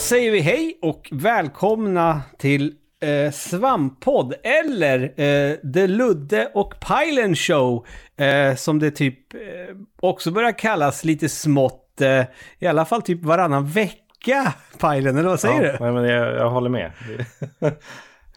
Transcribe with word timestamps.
Säger 0.00 0.30
vi 0.30 0.40
hej 0.40 0.78
och 0.82 1.08
välkomna 1.12 2.22
till 2.38 2.74
eh, 3.00 3.32
Svamppodd 3.32 4.34
eller 4.42 5.02
eh, 5.02 5.72
The 5.72 5.86
Ludde 5.86 6.50
och 6.54 6.74
Pajlen 6.80 7.36
Show 7.36 7.86
eh, 8.16 8.54
som 8.54 8.78
det 8.78 8.90
typ 8.90 9.34
eh, 9.34 9.40
också 10.00 10.30
börjar 10.30 10.58
kallas 10.58 11.04
lite 11.04 11.28
smått, 11.28 12.00
eh, 12.00 12.24
i 12.58 12.66
alla 12.66 12.84
fall 12.84 13.02
typ 13.02 13.24
varannan 13.24 13.66
vecka 13.66 14.54
Pajlen, 14.78 15.16
eller 15.16 15.28
vad 15.28 15.40
säger 15.40 15.62
ja, 15.64 15.72
du? 15.72 15.78
Nej, 15.84 15.92
men 15.92 16.04
jag, 16.04 16.34
jag 16.34 16.50
håller 16.50 16.70
med. 16.70 16.92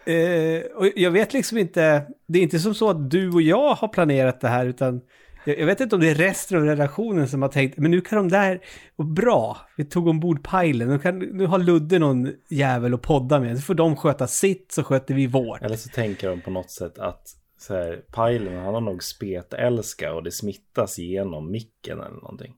Eh, 0.05 0.61
och 0.75 0.87
jag 0.95 1.11
vet 1.11 1.33
liksom 1.33 1.57
inte, 1.57 2.05
det 2.27 2.39
är 2.39 2.43
inte 2.43 2.59
som 2.59 2.75
så 2.75 2.89
att 2.89 3.09
du 3.09 3.31
och 3.31 3.41
jag 3.41 3.73
har 3.73 3.87
planerat 3.87 4.41
det 4.41 4.47
här 4.47 4.65
utan 4.65 5.01
jag, 5.45 5.65
vet 5.65 5.79
inte 5.81 5.95
om 5.95 6.01
det 6.01 6.09
är 6.09 6.15
resten 6.15 6.57
av 6.57 6.63
redaktionen 6.65 7.27
som 7.27 7.41
har 7.41 7.49
tänkt, 7.49 7.77
men 7.77 7.91
nu 7.91 8.01
kan 8.01 8.17
de 8.17 8.29
där, 8.29 8.59
och 8.95 9.05
bra, 9.05 9.57
vi 9.77 9.85
tog 9.85 10.07
ombord 10.07 10.43
pajlen, 10.43 10.87
nu, 10.87 10.99
kan, 10.99 11.19
nu 11.19 11.45
har 11.45 11.59
Ludde 11.59 11.99
någon 11.99 12.33
jävel 12.49 12.93
att 12.93 13.01
podda 13.01 13.39
med, 13.39 13.57
så 13.57 13.63
får 13.63 13.73
de 13.73 13.95
sköta 13.95 14.27
sitt 14.27 14.71
så 14.71 14.83
sköter 14.83 15.13
vi 15.13 15.27
vårt. 15.27 15.61
Eller 15.61 15.75
så 15.75 15.89
tänker 15.89 16.29
de 16.29 16.41
på 16.41 16.51
något 16.51 16.71
sätt 16.71 16.97
att 16.99 17.27
så 17.57 17.73
här, 17.73 18.01
Pajlen, 18.11 18.63
han 18.63 18.73
har 18.73 18.81
nog 18.81 19.03
spetälska 19.03 20.13
och 20.13 20.23
det 20.23 20.31
smittas 20.31 20.97
genom 20.97 21.51
micken 21.51 21.99
eller 21.99 22.15
någonting. 22.21 22.53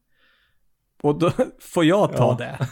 Och 1.01 1.19
då 1.19 1.31
får 1.59 1.85
jag 1.85 2.15
ta 2.15 2.37
Ja. 2.39 2.45
det. 2.45 2.67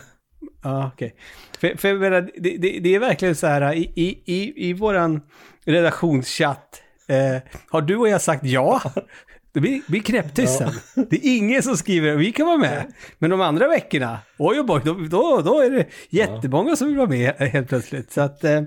Ja, 0.64 0.92
okej. 0.94 1.16
För, 1.59 1.77
för 1.77 1.88
jag 1.88 2.00
menar, 2.00 2.22
det, 2.22 2.58
det, 2.58 2.80
det 2.80 2.95
är 2.95 3.00
verkligen 3.00 3.36
så 3.36 3.48
här, 3.48 3.73
i, 3.73 3.92
i, 3.95 4.23
i, 4.25 4.70
i 4.70 4.73
våran 4.73 5.22
redaktionschatt, 5.66 6.81
eh, 7.08 7.42
har 7.70 7.81
du 7.81 7.98
och 7.98 8.09
jag 8.09 8.22
sagt 8.22 8.45
ja? 8.45 8.81
Det 9.53 9.59
blir, 9.59 9.81
blir 9.87 10.01
knäpptyst 10.01 10.57
sen. 10.57 10.71
Det 11.09 11.15
är 11.15 11.37
ingen 11.37 11.63
som 11.63 11.77
skriver 11.77 12.15
vi 12.15 12.31
kan 12.31 12.45
vara 12.45 12.57
med. 12.57 12.93
Men 13.19 13.29
de 13.29 13.41
andra 13.41 13.67
veckorna, 13.67 14.19
oj 14.37 14.59
och 14.59 14.65
boy, 14.65 14.81
då, 14.85 14.93
då, 14.93 15.41
då 15.45 15.61
är 15.61 15.69
det 15.69 15.85
jättemånga 16.09 16.75
som 16.75 16.87
vill 16.87 16.97
vara 16.97 17.09
med 17.09 17.33
helt 17.35 17.69
plötsligt. 17.69 18.11
Så 18.11 18.21
att 18.21 18.43
eh, 18.43 18.61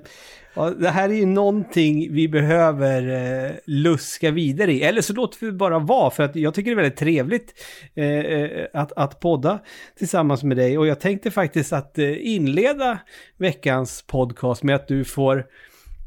ja, 0.54 0.70
det 0.70 0.90
här 0.90 1.08
är 1.08 1.14
ju 1.14 1.26
någonting 1.26 2.14
vi 2.14 2.28
behöver 2.28 3.08
eh, 3.46 3.50
luska 3.64 4.30
vidare 4.30 4.72
i. 4.72 4.82
Eller 4.82 5.02
så 5.02 5.12
låter 5.12 5.46
vi 5.46 5.52
bara 5.52 5.78
vara, 5.78 6.10
för 6.10 6.22
att 6.22 6.36
jag 6.36 6.54
tycker 6.54 6.70
det 6.70 6.74
är 6.74 6.82
väldigt 6.82 6.98
trevligt 6.98 7.54
eh, 7.94 8.04
eh, 8.04 8.66
att, 8.72 8.92
att 8.92 9.20
podda 9.20 9.58
tillsammans 9.98 10.42
med 10.42 10.56
dig. 10.56 10.78
Och 10.78 10.86
jag 10.86 11.00
tänkte 11.00 11.30
faktiskt 11.30 11.72
att 11.72 11.98
eh, 11.98 12.26
inleda 12.26 12.98
veckans 13.36 14.04
podcast 14.06 14.62
med 14.62 14.76
att 14.76 14.88
du 14.88 15.04
får 15.04 15.46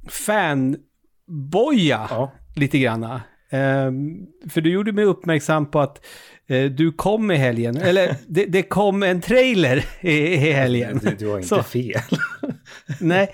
fanboja 0.09 0.77
Ja, 2.09 2.31
lite 2.55 2.79
granna. 2.79 3.21
Ehm, 3.49 4.17
för 4.49 4.61
du 4.61 4.71
gjorde 4.71 4.91
mig 4.91 5.05
uppmärksam 5.05 5.71
på 5.71 5.79
att 5.79 6.05
eh, 6.47 6.65
du 6.71 6.91
kom 6.91 7.31
i 7.31 7.35
helgen, 7.35 7.77
eller 7.77 8.15
det, 8.27 8.45
det 8.45 8.63
kom 8.63 9.03
en 9.03 9.21
trailer 9.21 9.85
i, 10.01 10.11
i 10.17 10.37
helgen. 10.37 10.99
du, 11.03 11.15
du 11.15 11.27
har 11.27 11.35
inte 11.37 11.47
Så. 11.47 11.63
fel. 11.63 12.01
Nej. 12.99 13.33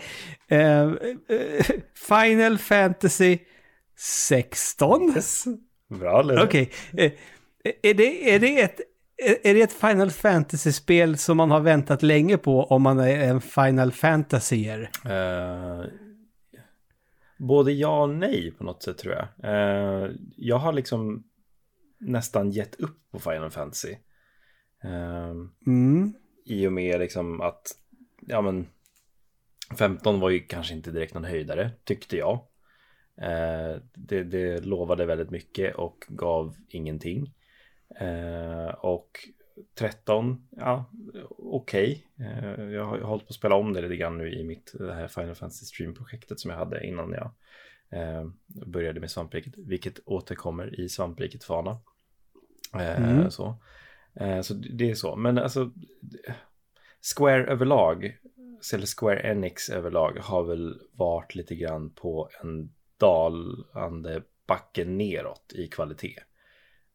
Ehm, 0.50 0.98
eh, 1.30 1.66
Final 2.08 2.58
Fantasy 2.58 3.38
16? 3.98 5.14
Yes. 5.16 5.44
Bra. 6.00 6.44
Okej. 6.44 6.72
Eh, 6.98 7.12
Är, 7.84 7.94
det, 7.94 8.34
är, 8.36 8.40
det 8.40 8.62
ett, 8.62 8.80
är 9.44 9.54
det 9.54 9.62
ett 9.62 9.74
Final 9.74 10.12
Fantasy-spel 10.12 11.18
som 11.18 11.38
man 11.38 11.52
har 11.52 11.60
väntat 11.60 12.04
länge 12.04 12.38
på 12.38 12.64
om 12.64 12.82
man 12.82 13.00
är 13.00 13.18
en 13.20 13.42
Final 13.42 13.92
Fantasyer? 13.92 14.90
Eh, 15.06 15.86
både 17.38 17.72
ja 17.72 18.04
och 18.04 18.10
nej 18.10 18.52
på 18.52 18.64
något 18.64 18.84
sätt 18.84 18.98
tror 18.98 19.14
jag. 19.14 19.28
Eh, 19.44 20.12
jag 20.38 20.58
har 20.58 20.74
liksom 20.74 21.24
nästan 21.98 22.52
gett 22.52 22.76
upp 22.76 23.12
på 23.12 23.20
Final 23.20 23.52
Fantasy. 23.52 23.96
Eh, 24.84 25.34
Mm. 25.68 26.14
I 26.46 26.68
och 26.68 26.74
med 26.74 27.00
liksom 27.00 27.42
att, 27.42 27.68
ja 28.20 28.42
men 28.42 28.68
15 29.78 30.20
var 30.20 30.30
ju 30.30 30.40
kanske 30.40 30.74
inte 30.74 30.92
direkt 30.92 31.14
någon 31.14 31.24
höjdare, 31.24 31.72
tyckte 31.84 32.18
jag. 32.18 32.34
Eh, 33.22 33.82
det, 33.94 34.24
det 34.24 34.66
lovade 34.66 35.06
väldigt 35.06 35.30
mycket 35.30 35.76
och 35.76 36.06
gav 36.08 36.56
ingenting. 36.70 37.34
Eh, 38.00 38.68
och 38.68 39.10
13, 39.76 40.48
ja, 40.50 40.86
okej. 41.38 42.08
Eh, 42.20 42.64
jag 42.64 42.86
har 42.86 43.00
hållit 43.00 43.26
på 43.26 43.30
att 43.30 43.36
spela 43.36 43.56
om 43.56 43.74
det 43.74 43.82
lite 43.82 43.96
grann 43.96 44.18
nu 44.18 44.32
i 44.32 44.44
mitt 44.44 44.72
det 44.80 44.94
här 44.94 45.08
Final 45.08 45.36
Fantasy 45.36 45.66
Stream-projektet 45.66 46.40
som 46.40 46.52
jag 46.52 46.58
hade 46.58 46.88
innan 46.88 47.12
jag 47.12 47.32
eh, 48.02 48.26
började 48.66 49.00
med 49.00 49.12
svampriket, 49.12 49.54
vilket 49.58 50.00
återkommer 50.06 50.80
i 50.80 50.90
svampriket 50.90 51.44
Fana. 51.44 51.80
Eh, 52.74 53.12
Mm. 53.12 53.32
Så. 53.32 53.56
Eh, 54.16 54.42
så 54.42 54.54
det 54.54 54.90
är 54.92 54.96
så, 54.96 55.16
men 55.16 55.38
alltså 55.38 55.72
Square 57.16 57.46
överlag, 57.46 58.18
eller 58.74 59.00
Square 59.00 59.20
Enix 59.20 59.70
överlag 59.70 60.18
har 60.22 60.44
väl 60.44 60.80
varit 60.92 61.36
lite 61.36 61.56
grann 61.56 61.90
på 61.90 62.30
en 62.44 62.74
dalande 62.98 64.22
backe 64.48 64.86
neråt 64.86 65.54
i 65.56 65.68
kvalitet. 65.68 66.20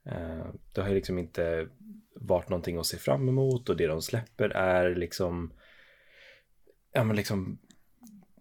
Eh, 0.04 0.46
det 0.72 0.80
har 0.80 0.88
ju 0.88 0.94
liksom 0.94 1.18
inte 1.18 1.68
varit 2.14 2.48
någonting 2.48 2.78
att 2.78 2.86
se 2.86 2.96
fram 2.96 3.28
emot 3.28 3.68
och 3.68 3.76
det 3.76 3.86
de 3.86 4.02
släpper 4.02 4.48
är 4.48 4.94
liksom 4.94 5.52
ja 6.92 7.04
men 7.04 7.16
liksom 7.16 7.58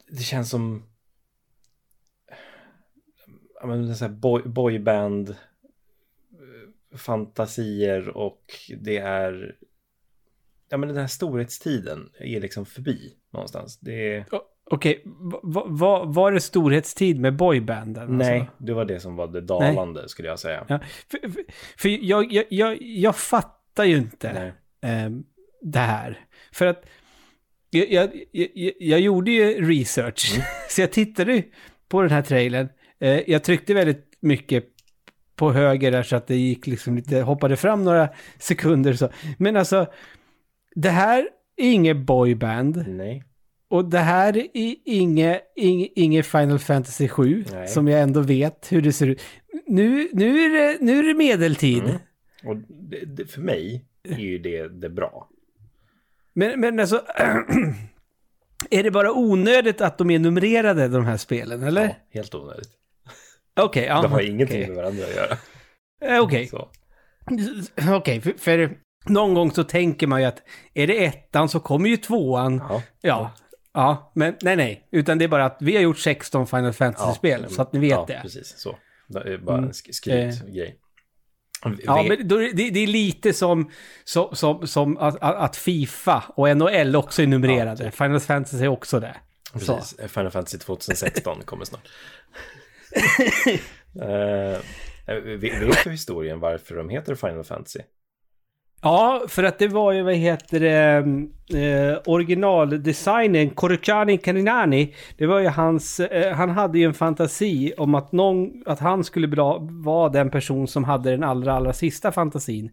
det 0.08 0.22
känns 0.22 0.50
som 0.50 0.84
ja 3.62 3.68
men 3.68 3.96
så 3.96 4.06
här 4.06 4.12
boy, 4.12 4.44
boyband 4.44 5.30
eh, 5.30 6.98
fantasier 6.98 8.10
och 8.10 8.44
det 8.80 8.98
är 8.98 9.58
ja 10.70 10.78
men 10.78 10.90
den 10.90 10.98
här 10.98 11.08
storhetstiden 11.08 12.10
är 12.20 12.42
liksom 12.42 12.66
förbi 12.66 13.16
någonstans. 13.30 13.78
Det 13.80 14.16
är, 14.16 14.26
Ja, 14.32 14.50
Okej, 14.72 15.02
va- 15.06 15.40
va- 15.44 15.66
va- 15.68 16.04
var 16.06 16.32
det 16.32 16.40
storhetstid 16.42 17.20
med 17.20 17.36
boybanden? 17.36 18.18
nej, 18.18 18.40
Alltså? 18.40 18.54
det 18.58 18.74
var 18.74 18.86
det 18.86 19.00
som 19.00 19.16
var 19.16 19.28
det 19.28 19.42
dalande 19.42 20.10
skulle 20.10 20.28
jag 20.28 20.40
säga. 20.40 20.66
Ja, 20.68 20.80
för 21.12 21.30
för, 21.32 21.44
för 21.78 21.90
jag, 21.90 22.32
jag, 22.34 22.46
jag, 22.50 22.82
jag 22.82 23.16
fattar 23.16 23.84
ju 23.84 23.98
inte 23.98 24.34
Nej. 24.34 24.54
ehm, 24.94 25.24
det 25.62 25.80
här. 25.80 26.20
För 26.52 26.66
att 26.66 26.86
jag, 27.70 27.92
jag, 27.92 28.10
jag, 28.32 28.74
jag 28.80 29.00
gjorde 29.00 29.32
ju 29.32 29.66
research. 29.70 30.32
Mm. 30.34 30.46
Så 30.70 30.82
jag 30.82 30.92
tittade 30.92 31.44
på 31.88 32.02
den 32.02 32.12
här 32.12 32.22
trailern. 32.22 32.70
Eh, 33.00 33.30
jag 33.30 33.44
tryckte 33.44 33.74
väldigt 33.74 34.06
mycket 34.20 34.66
på 35.36 35.52
höger 35.52 35.92
där 35.92 36.04
så 36.04 36.16
att 36.16 36.28
det 36.28 36.36
gick 36.36 36.68
liksom 36.68 36.96
lite, 36.96 37.22
hoppade 37.22 37.56
fram 37.56 37.84
några 37.84 38.10
sekunder 38.40 38.94
så. 38.94 39.10
Men 39.38 39.56
alltså, 39.56 39.88
det 40.76 40.90
här 40.90 41.20
är 41.58 41.72
inget 41.72 41.98
boyband. 41.98 42.84
Nej. 42.88 43.24
Och 43.70 43.86
det 43.86 44.00
här 44.00 44.38
är 44.38 44.48
inget, 44.86 45.42
inget, 45.56 45.92
inget 45.96 46.26
Final 46.26 46.60
Fantasy 46.60 47.08
7, 47.08 47.46
Nej. 47.52 47.68
som 47.68 47.88
jag 47.88 48.02
ändå 48.02 48.22
vet 48.22 48.72
hur 48.72 48.82
det 48.82 48.94
ser 48.94 49.08
ut. 49.08 49.22
Nu, 49.68 50.10
nu, 50.14 50.40
är, 50.40 50.50
det, 50.50 50.78
nu 50.82 51.00
är 51.00 51.04
det 51.04 51.14
medeltid. 51.14 51.84
Mm. 51.84 51.96
Och 52.46 52.56
det, 52.68 53.06
det, 53.06 53.26
för 53.26 53.42
mig 53.42 53.86
är 54.04 54.18
ju 54.18 54.40
det, 54.40 54.68
det 54.68 54.90
bra. 54.90 55.30
Men, 56.34 56.60
men 56.60 56.80
alltså, 56.80 56.96
är 58.70 58.84
det 58.84 58.92
bara 58.92 59.12
onödigt 59.12 59.82
att 59.82 59.98
de 59.98 60.12
är 60.12 60.20
numrerade, 60.20 60.88
de 60.88 61.06
här 61.06 61.18
spelen, 61.18 61.64
eller? 61.64 61.86
Ja, 61.86 61.96
helt 62.10 62.36
onödigt. 62.36 62.70
Okej, 63.60 63.86
ja. 63.86 64.02
Det 64.02 64.08
har 64.08 64.22
ingenting 64.22 64.58
okej. 64.58 64.68
med 64.68 64.76
varandra 64.78 65.04
att 65.04 65.16
göra. 65.16 65.38
Eh, 66.02 66.24
Okej, 66.24 66.48
Så. 66.48 66.70
okej, 67.98 68.22
för, 68.22 68.34
för 68.38 68.78
någon 69.06 69.34
gång 69.34 69.52
så 69.52 69.64
tänker 69.64 70.08
man 70.08 70.22
ju 70.22 70.28
att 70.28 70.42
är 70.74 70.88
det 70.88 71.06
ettan 71.06 71.50
så 71.50 71.60
kommer 71.60 71.90
ju 71.90 71.98
tvåan. 71.98 72.58
Ja. 72.70 72.82
Ja, 73.02 73.32
ja, 73.74 74.12
men 74.16 74.36
nej, 74.42 74.56
nej, 74.56 74.88
utan 74.92 75.18
det 75.18 75.24
är 75.26 75.30
bara 75.30 75.46
att 75.46 75.58
vi 75.60 75.76
har 75.76 75.82
gjort 75.82 76.00
16 76.00 76.48
Final 76.48 76.74
Fantasy-spel, 76.74 77.46
så 77.50 77.62
att 77.62 77.74
ni 77.74 77.80
vet 77.80 77.90
ja, 77.90 78.06
det. 78.08 78.20
precis. 78.22 78.58
Så. 78.58 78.78
Det 79.08 79.20
är 79.20 79.38
bara 79.38 79.58
Mm. 79.58 79.68
en 79.70 79.74
sk- 79.74 79.92
skrytgrej. 79.92 80.76
Ja, 81.86 82.02
Ve- 82.04 82.10
men 82.18 82.28
då, 82.28 82.38
det, 82.38 82.52
det 82.70 82.80
är 82.80 82.88
lite 82.88 83.34
som, 83.34 83.72
som, 84.04 84.36
som, 84.36 84.68
som 84.68 84.98
att, 84.98 85.18
att 85.22 85.56
Fifa 85.56 86.24
och 86.36 86.58
NHL 86.58 86.96
också 86.96 87.22
är 87.22 87.28
numrerade. 87.28 87.84
Ja, 87.84 87.90
typ. 87.92 87.96
Final 87.98 88.20
Fantasy 88.20 88.64
är 88.64 88.68
också 88.68 89.00
det. 89.00 89.16
Så. 89.60 89.76
Precis, 89.78 89.96
Final 90.12 90.32
Fantasy 90.32 90.58
2016 90.58 91.42
kommer 91.46 91.66
snart. 91.66 91.88
uh, 93.96 94.60
vet 95.38 95.84
du 95.84 95.92
historien 95.92 96.40
varför 96.40 96.76
de 96.76 96.90
heter 96.90 97.16
Final 97.16 97.44
Fantasy? 97.44 97.80
Ja, 98.82 99.24
för 99.28 99.44
att 99.44 99.60
det 99.60 99.68
var 99.68 99.92
ju, 99.92 100.02
vad 100.02 100.14
heter 100.14 100.60
det, 100.60 101.04
eh, 101.60 101.98
originaldesignen, 102.06 103.50
Koruchani 103.50 104.18
Kaninani, 104.18 104.96
det 105.18 105.26
var 105.26 105.40
ju 105.40 105.48
hans, 105.48 106.00
eh, 106.00 106.34
han 106.34 106.50
hade 106.50 106.80
ju 106.80 106.86
en 106.86 106.94
fantasi 106.94 107.74
om 107.78 107.96
att, 107.96 108.12
någon, 108.12 108.64
att 108.66 108.80
han 108.80 109.04
skulle 109.04 109.28
bra, 109.28 109.58
vara 109.62 110.10
den 110.10 110.30
person 110.30 110.68
som 110.68 110.84
hade 110.84 111.12
den 111.12 111.24
allra, 111.24 111.54
allra 111.54 111.74
sista 111.74 112.12
fantasin 112.12 112.72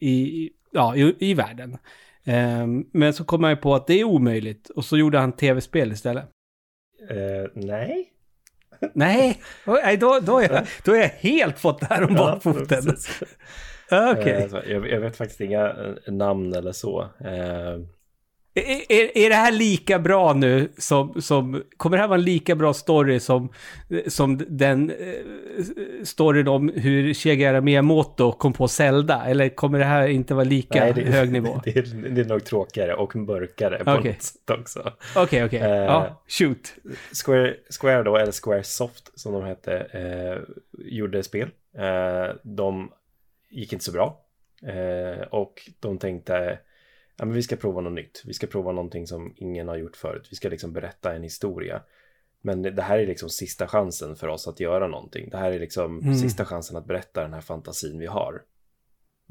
i, 0.00 0.50
ja, 0.70 0.96
i, 0.96 1.16
i 1.18 1.34
världen. 1.34 1.78
Eh, 2.24 2.66
men 2.92 3.12
så 3.12 3.24
kom 3.24 3.42
han 3.42 3.52
ju 3.52 3.56
på 3.56 3.74
att 3.74 3.86
det 3.86 4.00
är 4.00 4.04
omöjligt 4.04 4.70
och 4.70 4.84
så 4.84 4.96
gjorde 4.96 5.18
han 5.18 5.32
tv-spel 5.32 5.92
istället. 5.92 6.24
Eh, 7.10 7.50
nej. 7.54 8.08
Nej, 8.94 9.38
då, 10.00 10.20
då, 10.22 10.38
är 10.38 10.52
jag, 10.52 10.66
då 10.84 10.92
är 10.94 11.00
jag 11.00 11.08
helt 11.08 11.58
fått 11.58 11.80
det 11.80 11.86
här 11.86 12.02
om 12.02 12.14
bakfoten. 12.14 12.84
precis. 12.84 13.22
Okej. 13.90 14.32
Eh, 14.42 14.48
så 14.48 14.60
jag, 14.66 14.90
jag 14.90 15.00
vet 15.00 15.16
faktiskt 15.16 15.40
inga 15.40 15.66
eh, 15.68 16.12
namn 16.12 16.54
eller 16.54 16.72
så. 16.72 17.00
Eh, 17.20 17.80
Är, 18.54 18.92
är, 18.92 19.18
är 19.18 19.28
det 19.28 19.34
här 19.34 19.52
lika 19.52 19.98
bra 19.98 20.32
nu 20.32 20.68
som, 20.78 21.22
som... 21.22 21.62
Kommer 21.76 21.96
det 21.96 22.00
här 22.00 22.08
vara 22.08 22.18
en 22.18 22.24
lika 22.24 22.54
bra 22.54 22.74
story 22.74 23.20
som, 23.20 23.52
som 24.06 24.40
den 24.48 24.90
eh, 24.90 25.64
storyn 26.04 26.48
om 26.48 26.68
hur 26.74 27.14
Shigeru 27.14 27.60
Miyamoto 27.60 28.32
kom 28.32 28.52
på 28.52 28.68
Zelda? 28.68 29.24
Eller 29.26 29.48
kommer 29.48 29.78
det 29.78 29.84
här 29.84 30.08
inte 30.08 30.34
vara 30.34 30.44
lika 30.44 30.80
Nej, 30.80 30.92
det, 30.92 31.02
hög 31.02 31.32
nivå? 31.32 31.60
Det 31.64 31.76
är, 31.76 32.10
det 32.10 32.20
är 32.20 32.24
nog 32.24 32.44
tråkigare 32.44 32.94
och 32.94 33.16
mörkare 33.16 33.84
på 33.84 33.90
Okej. 33.92 34.12
något 34.12 34.22
sätt 34.22 34.50
också. 34.60 34.92
Okej, 35.16 35.44
okej. 35.44 35.60
Eh, 35.60 35.68
Ja, 35.68 36.22
shoot. 36.28 36.74
Square, 37.24 37.54
Square 37.80 38.02
då, 38.02 38.16
eller 38.16 38.32
Squaresoft 38.32 39.20
som 39.20 39.32
de 39.32 39.44
hette, 39.44 39.76
eh, 39.78 40.38
gjorde 40.84 41.22
spel. 41.22 41.48
Eh, 41.78 42.34
de 42.42 42.90
gick 43.52 43.72
inte 43.72 43.84
så 43.84 43.92
bra. 43.92 44.24
Eh, 44.62 45.20
och 45.22 45.70
de 45.80 45.98
tänkte, 45.98 46.58
ja 47.16 47.24
men 47.24 47.34
vi 47.34 47.42
ska 47.42 47.56
prova 47.56 47.80
något 47.80 47.92
nytt. 47.92 48.22
Vi 48.24 48.34
ska 48.34 48.46
prova 48.46 48.72
någonting 48.72 49.06
som 49.06 49.34
ingen 49.36 49.68
har 49.68 49.76
gjort 49.76 49.96
förut. 49.96 50.28
Vi 50.30 50.36
ska 50.36 50.48
liksom 50.48 50.72
berätta 50.72 51.14
en 51.14 51.22
historia. 51.22 51.82
Men 52.40 52.62
det 52.62 52.82
här 52.82 52.98
är 52.98 53.06
liksom 53.06 53.30
sista 53.30 53.66
chansen 53.68 54.16
för 54.16 54.28
oss 54.28 54.48
att 54.48 54.60
göra 54.60 54.88
någonting. 54.88 55.28
Det 55.30 55.36
här 55.36 55.52
är 55.52 55.58
liksom 55.58 55.98
Mm. 56.00 56.14
sista 56.14 56.44
chansen 56.44 56.76
att 56.76 56.86
berätta 56.86 57.22
den 57.22 57.32
här 57.34 57.40
fantasin 57.40 57.98
vi 57.98 58.06
har. 58.06 58.42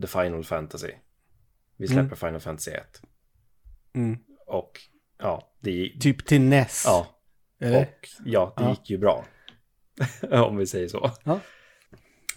The 0.02 0.08
Final 0.08 0.44
Fantasy. 0.44 0.92
Vi 1.78 1.88
släpper 1.88 2.02
Mm. 2.06 2.16
Final 2.16 2.40
Fantasy 2.40 2.72
1. 2.72 3.02
Mm. 3.94 4.18
Och 4.48 4.80
ja, 5.18 5.52
det, 5.60 5.92
Typ 6.00 6.26
till 6.26 6.42
NES. 6.42 6.84
ja, 6.86 7.08
Eller? 7.60 7.82
och 7.82 8.08
ja, 8.26 8.54
det 8.58 8.64
Ja. 8.64 8.70
gick 8.70 8.90
ju 8.90 8.98
bra. 8.98 9.26
Om 10.32 10.58
vi 10.58 10.66
säger 10.68 10.88
så. 10.88 11.12
Ja. 11.24 11.40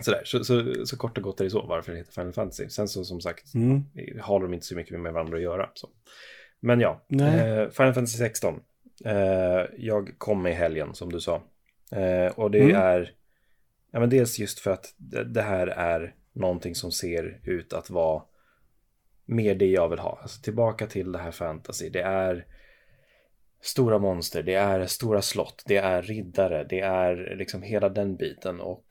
Sådär, 0.00 0.23
så, 0.25 0.44
så, 0.44 0.87
så 0.87 0.96
kort 0.96 1.19
och 1.19 1.25
gott 1.25 1.41
är 1.41 1.44
det 1.44 1.50
så 1.50 1.67
varför 1.67 1.93
det 1.93 1.99
heter 1.99 2.12
Final 2.12 2.32
Fantasy. 2.32 2.69
Sen 2.69 2.88
så 2.88 3.05
som 3.05 3.20
sagt 3.20 3.55
Mm. 3.55 3.85
har 4.20 4.41
de 4.41 4.55
inte 4.55 4.67
så 4.67 4.76
mycket 4.76 5.00
med 5.00 5.12
varandra 5.12 5.37
att 5.37 5.43
göra. 5.43 5.70
Så. 5.75 5.88
Men 6.61 6.81
ja, 6.81 7.05
eh, 7.11 7.70
Final 7.70 7.94
Fantasy 7.94 8.19
16. 8.19 8.61
Eh, 9.05 9.62
jag 9.76 10.14
kom 10.19 10.46
i 10.46 10.52
helgen 10.52 10.94
som 10.94 11.12
du 11.12 11.20
sa. 11.20 11.43
Eh, 11.93 12.26
och 12.38 12.50
det 12.50 12.58
Mm. 12.62 12.76
är, 12.76 13.12
ja 13.91 14.00
men 14.00 14.11
dels 14.11 14.38
just 14.38 14.61
för 14.61 14.70
att 14.70 14.94
det, 14.96 15.25
det 15.25 15.43
här 15.43 15.67
är 15.67 16.14
någonting 16.32 16.75
som 16.75 16.93
ser 16.93 17.41
ut 17.44 17.73
att 17.73 17.91
vara 17.91 18.23
mer 19.25 19.55
det 19.55 19.67
jag 19.67 19.88
vill 19.88 19.99
ha. 19.99 20.19
Alltså 20.23 20.43
tillbaka 20.43 20.87
till 20.87 21.12
det 21.12 21.19
här 21.19 21.31
fantasy. 21.31 21.88
Det 21.88 22.02
är 22.02 22.46
stora 23.62 23.99
monster, 23.99 24.43
det 24.43 24.55
är 24.55 24.87
stora 24.87 25.23
slott, 25.23 25.62
det 25.67 25.76
är 25.76 26.02
riddare, 26.02 26.64
det 26.64 26.81
är 26.81 27.37
liksom 27.38 27.62
hela 27.62 27.88
den 27.88 28.17
biten 28.17 28.61
och 28.61 28.85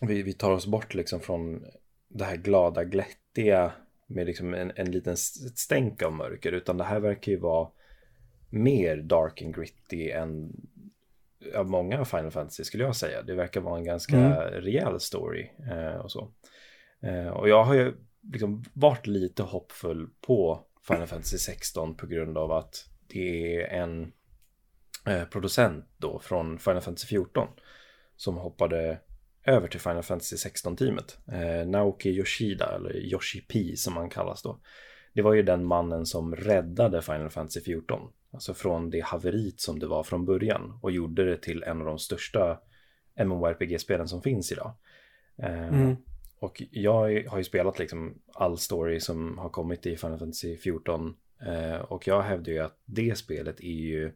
vi, 0.00 0.22
vi 0.22 0.32
tar 0.32 0.50
oss 0.50 0.66
bort 0.66 0.94
liksom 0.94 1.20
från 1.20 1.64
det 2.08 2.24
här 2.24 2.36
glada, 2.36 2.84
glättiga 2.84 3.72
med 4.06 4.26
liksom 4.26 4.54
en, 4.54 4.72
en 4.76 4.90
liten 4.90 5.16
stänk 5.16 6.02
av 6.02 6.12
mörker 6.12 6.52
utan 6.52 6.76
det 6.76 6.84
här 6.84 7.00
verkar 7.00 7.32
ju 7.32 7.38
vara 7.38 7.68
mer 8.50 8.96
dark 8.96 9.42
and 9.42 9.54
gritty 9.54 10.10
än 10.10 10.52
av 11.56 11.70
många 11.70 12.04
Final 12.04 12.30
Fantasy 12.30 12.64
skulle 12.64 12.84
jag 12.84 12.96
säga. 12.96 13.22
Det 13.22 13.34
verkar 13.34 13.60
vara 13.60 13.78
en 13.78 13.84
ganska 13.84 14.16
Mm. 14.16 14.62
rejäl 14.62 15.00
story 15.00 15.50
eh, 15.70 15.96
och 15.96 16.10
så. 16.12 16.32
Eh, 17.02 17.28
och 17.28 17.48
jag 17.48 17.64
har 17.64 17.74
ju 17.74 17.94
liksom 18.32 18.64
varit 18.72 19.06
lite 19.06 19.42
hoppfull 19.42 20.08
på 20.20 20.64
Final 20.88 21.06
Fantasy 21.06 21.38
16 21.38 21.96
på 21.96 22.06
grund 22.06 22.38
av 22.38 22.52
att 22.52 22.88
det 23.08 23.56
är 23.56 23.68
en 23.68 24.12
eh, 25.06 25.24
producent 25.24 25.84
då 25.96 26.18
från 26.18 26.58
Final 26.58 26.80
Fantasy 26.80 27.06
14 27.06 27.48
som 28.16 28.36
hoppade 28.36 28.98
över 29.44 29.68
till 29.68 29.80
Final 29.80 30.02
Fantasy 30.02 30.36
16-teamet. 30.36 31.18
Eh, 31.32 31.68
Naoki 31.68 32.10
Yoshida, 32.10 32.74
eller 32.76 32.96
Yoshi 32.96 33.40
P 33.40 33.76
som 33.76 33.96
han 33.96 34.10
kallas 34.10 34.42
då. 34.42 34.58
Det 35.12 35.22
var 35.22 35.34
ju 35.34 35.42
den 35.42 35.64
mannen 35.64 36.06
som 36.06 36.36
räddade 36.36 37.02
Final 37.02 37.30
Fantasy 37.30 37.60
14. 37.60 38.00
Alltså 38.32 38.54
från 38.54 38.90
det 38.90 39.00
haverit 39.00 39.60
som 39.60 39.78
det 39.78 39.86
var 39.86 40.02
från 40.02 40.24
början 40.24 40.78
och 40.82 40.90
gjorde 40.90 41.24
det 41.24 41.36
till 41.36 41.62
en 41.62 41.80
av 41.80 41.86
de 41.86 41.98
största 41.98 42.60
MMORPG-spelen 43.24 44.08
som 44.08 44.22
finns 44.22 44.52
idag. 44.52 44.72
Eh, 45.42 45.68
Mm. 45.68 45.96
och 46.38 46.62
jag 46.70 47.24
har 47.28 47.38
ju 47.38 47.44
spelat 47.44 47.78
liksom 47.78 48.14
all 48.34 48.58
story 48.58 49.00
som 49.00 49.38
har 49.38 49.48
kommit 49.48 49.86
i 49.86 49.96
Final 49.96 50.18
Fantasy 50.18 50.56
14. 50.56 51.14
Eh, 51.46 51.76
och 51.80 52.06
jag 52.08 52.22
hävdar 52.22 52.52
ju 52.52 52.58
att 52.58 52.80
det 52.84 53.18
spelet 53.18 53.60
är 53.60 53.80
ju 53.80 54.12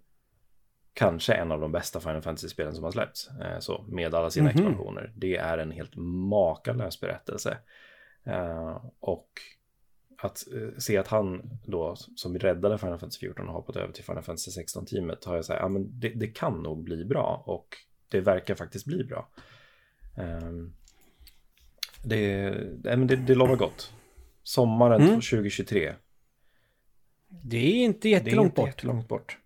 kanske 0.94 1.32
en 1.34 1.52
av 1.52 1.60
de 1.60 1.72
bästa 1.72 2.00
Final 2.00 2.22
Fantasy-spelen 2.22 2.74
som 2.74 2.84
har 2.84 2.90
släppts. 2.90 3.28
Eh, 3.28 3.58
så, 3.58 3.84
med 3.88 4.14
alla 4.14 4.30
sina 4.30 4.50
Mhm. 4.50 4.58
expansioner. 4.58 5.12
Det 5.16 5.36
är 5.36 5.58
en 5.58 5.70
helt 5.70 5.96
makalös 6.30 7.00
berättelse. 7.00 7.58
Eh, 8.24 8.84
och 9.00 9.28
att 10.18 10.44
eh, 10.54 10.78
se 10.78 10.96
att 10.98 11.08
han 11.08 11.50
då 11.66 11.96
som 11.96 12.38
räddade 12.38 12.78
Final 12.78 12.98
Fantasy 12.98 13.18
14 13.20 13.46
har 13.46 13.54
hoppat 13.54 13.76
över 13.76 13.92
till 13.92 14.04
Final 14.04 14.22
Fantasy 14.22 14.50
16-teamet 14.60 15.24
har 15.24 15.36
jag 15.36 15.44
sagt, 15.44 15.60
ja 15.60 15.68
men 15.68 16.00
det, 16.00 16.08
det 16.08 16.26
kan 16.26 16.62
nog 16.62 16.84
bli 16.84 17.04
bra 17.04 17.42
och 17.46 17.68
det 18.08 18.20
verkar 18.20 18.54
faktiskt 18.54 18.86
bli 18.86 19.04
bra. 19.04 19.28
Ehm, 20.16 20.74
det, 22.04 22.50
nej, 22.84 22.96
men 22.96 23.06
det, 23.06 23.16
det 23.16 23.34
lovar 23.34 23.56
gott. 23.56 23.92
Sommaren 24.42 25.00
Mm. 25.02 25.14
2023. 25.20 25.94
Det 27.28 27.56
är 27.56 27.84
inte 27.84 28.08
Det 28.08 28.08
är 28.08 28.18
jättelångt 28.18 28.46
inte 28.46 28.60
bort. 28.60 28.68
jättelångt 28.68 29.08
bort. 29.08 29.38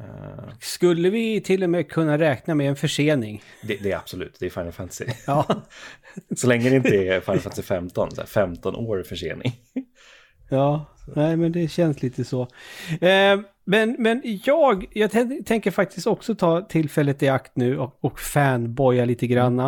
Eh, 0.00 0.44
Skulle 0.60 1.10
vi 1.10 1.40
till 1.40 1.62
och 1.62 1.70
med 1.70 1.90
kunna 1.90 2.18
räkna 2.18 2.54
med 2.54 2.68
en 2.68 2.76
försening? 2.76 3.42
det, 3.62 3.76
det 3.82 3.92
är 3.92 3.96
absolut, 3.96 4.36
det 4.40 4.46
är 4.46 4.50
Final 4.50 4.72
Fantasy. 4.72 5.04
Ja. 5.26 5.46
Så 6.36 6.46
länge 6.46 6.70
det 6.70 6.76
inte 6.76 6.96
är 6.96 7.20
Final 7.20 7.40
Fantasy 7.40 7.62
15, 7.62 8.10
så 8.10 8.20
här 8.20 8.28
15 8.28 8.76
år 8.76 9.02
försening. 9.02 9.52
Ja, 10.50 10.84
nej 11.16 11.36
men 11.36 11.52
det 11.52 11.68
känns 11.68 12.02
lite 12.02 12.24
så. 12.24 12.42
Eh, 13.00 13.40
men, 13.64 13.96
men 13.98 14.22
jag, 14.44 14.86
jag 14.92 15.10
tän- 15.10 15.44
tänker 15.44 15.70
faktiskt 15.70 16.06
också 16.06 16.34
ta 16.34 16.60
tillfället 16.60 17.22
i 17.22 17.28
akt 17.28 17.56
nu 17.56 17.78
och, 17.78 17.98
och 18.00 18.20
fanboya 18.20 19.04
lite 19.04 19.26
granna. 19.26 19.66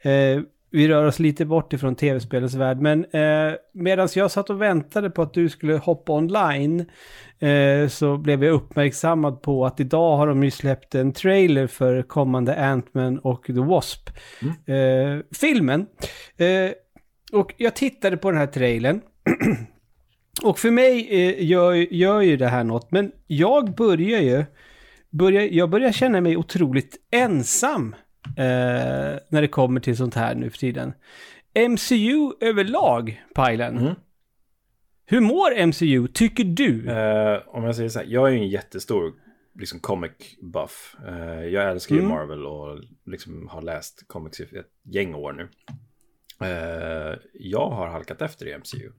Eh, 0.00 0.40
vi 0.72 0.88
rör 0.88 1.04
oss 1.04 1.18
lite 1.18 1.44
bort 1.44 1.72
ifrån 1.72 1.94
tv-spelens 1.96 2.54
värld, 2.54 2.78
men 2.80 3.04
eh, 3.04 3.54
medan 3.74 4.08
jag 4.14 4.30
satt 4.30 4.50
och 4.50 4.62
väntade 4.62 5.10
på 5.10 5.22
att 5.22 5.34
du 5.34 5.48
skulle 5.48 5.74
hoppa 5.76 6.12
online 6.12 6.84
eh, 7.40 7.88
så 7.88 8.16
blev 8.16 8.44
jag 8.44 8.52
uppmärksammad 8.52 9.42
på 9.42 9.66
att 9.66 9.80
idag 9.80 10.16
har 10.16 10.26
de 10.26 10.44
ju 10.44 10.50
släppt 10.50 10.94
en 10.94 11.12
trailer 11.12 11.66
för 11.66 12.02
kommande 12.02 12.54
Ant-Man 12.54 13.18
och 13.18 13.46
The 13.46 13.52
Wasp-filmen. 13.52 14.66
Eh, 16.36 16.70
och 17.32 17.54
jag 17.56 17.76
tittade 17.76 18.16
på 18.16 18.30
den 18.30 18.40
här 18.40 18.46
trailern. 18.46 19.00
Och 20.42 20.58
för 20.58 20.70
mig 20.70 21.08
eh, 21.10 21.44
gör, 21.44 21.72
gör 21.74 22.20
ju 22.20 22.36
det 22.36 22.48
här 22.48 22.64
något, 22.64 22.90
men 22.90 23.12
jag 23.26 23.74
börjar 23.74 24.20
ju, 24.20 24.44
börjar, 25.10 25.42
jag 25.42 25.70
börjar 25.70 25.92
känna 25.92 26.20
mig 26.20 26.36
otroligt 26.36 26.96
ensam 27.10 27.94
eh, 28.36 29.18
när 29.28 29.40
det 29.40 29.48
kommer 29.48 29.80
till 29.80 29.96
sånt 29.96 30.14
här 30.14 30.34
nu 30.34 30.50
för 30.50 30.58
tiden. 30.58 30.92
MCU 31.68 32.32
överlag, 32.40 33.22
Pajlen. 33.34 33.78
Mm. 33.78 33.94
Hur 35.10 35.20
mår 35.20 35.66
MCU, 35.66 36.08
tycker 36.08 36.44
du? 36.44 36.90
Eh, 36.90 37.40
om 37.46 37.64
jag 37.64 37.76
säger 37.76 37.88
så 37.88 37.98
här, 37.98 38.06
jag 38.06 38.28
är 38.28 38.32
ju 38.32 38.38
en 38.38 38.48
jättestor 38.48 39.12
liksom 39.58 39.80
comic 39.80 40.12
buff. 40.52 40.96
Eh, 41.08 41.44
jag 41.44 41.70
älskar 41.70 41.94
ju 41.94 42.00
Mm. 42.00 42.12
Marvel 42.12 42.46
och 42.46 42.78
liksom 43.06 43.48
har 43.48 43.62
läst 43.62 44.04
comics 44.06 44.40
i 44.40 44.42
ett 44.42 44.66
gäng 44.94 45.14
år 45.14 45.32
nu. 45.32 45.48
Eh, 46.46 47.18
jag 47.34 47.70
har 47.70 47.88
halkat 47.88 48.22
efter 48.22 48.46
i 48.46 48.52
MCU. 48.58 48.92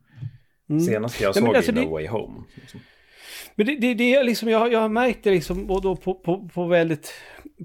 Mm. 0.69 0.81
Senast 0.81 1.21
jag 1.21 1.29
Ja, 1.29 1.33
såg 1.33 1.43
men 1.43 1.55
alltså 1.55 1.71
i 1.71 1.75
No 1.75 1.81
det- 1.81 1.87
Way 1.87 2.07
Home. 2.07 2.43
Liksom. 2.55 2.79
Men 3.55 3.65
det, 3.65 3.75
det, 3.75 3.93
det 3.93 4.15
är 4.15 4.23
liksom, 4.23 4.49
jag, 4.49 4.73
jag 4.73 4.79
har 4.79 4.89
märkt 4.89 5.23
det 5.23 5.31
liksom, 5.31 5.71
och 5.71 5.81
då 5.81 5.95
på, 5.95 6.13
på, 6.13 6.49
på 6.53 6.65
väldigt, 6.65 7.13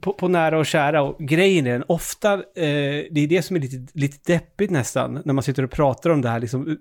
på, 0.01 0.13
på 0.13 0.29
nära 0.29 0.59
och 0.59 0.67
kära. 0.67 1.03
Och 1.03 1.19
grejen 1.19 1.67
är 1.67 1.73
den, 1.73 1.85
ofta, 1.89 2.33
eh, 2.35 3.05
det 3.11 3.21
är 3.21 3.27
det 3.27 3.43
som 3.43 3.57
är 3.57 3.61
lite, 3.61 3.99
lite 3.99 4.33
deppigt 4.33 4.71
nästan, 4.71 5.23
när 5.25 5.33
man 5.33 5.43
sitter 5.43 5.63
och 5.63 5.71
pratar 5.71 6.11
om 6.11 6.23
det 6.23 6.29
här. 6.29 6.41
Liksom, 6.41 6.77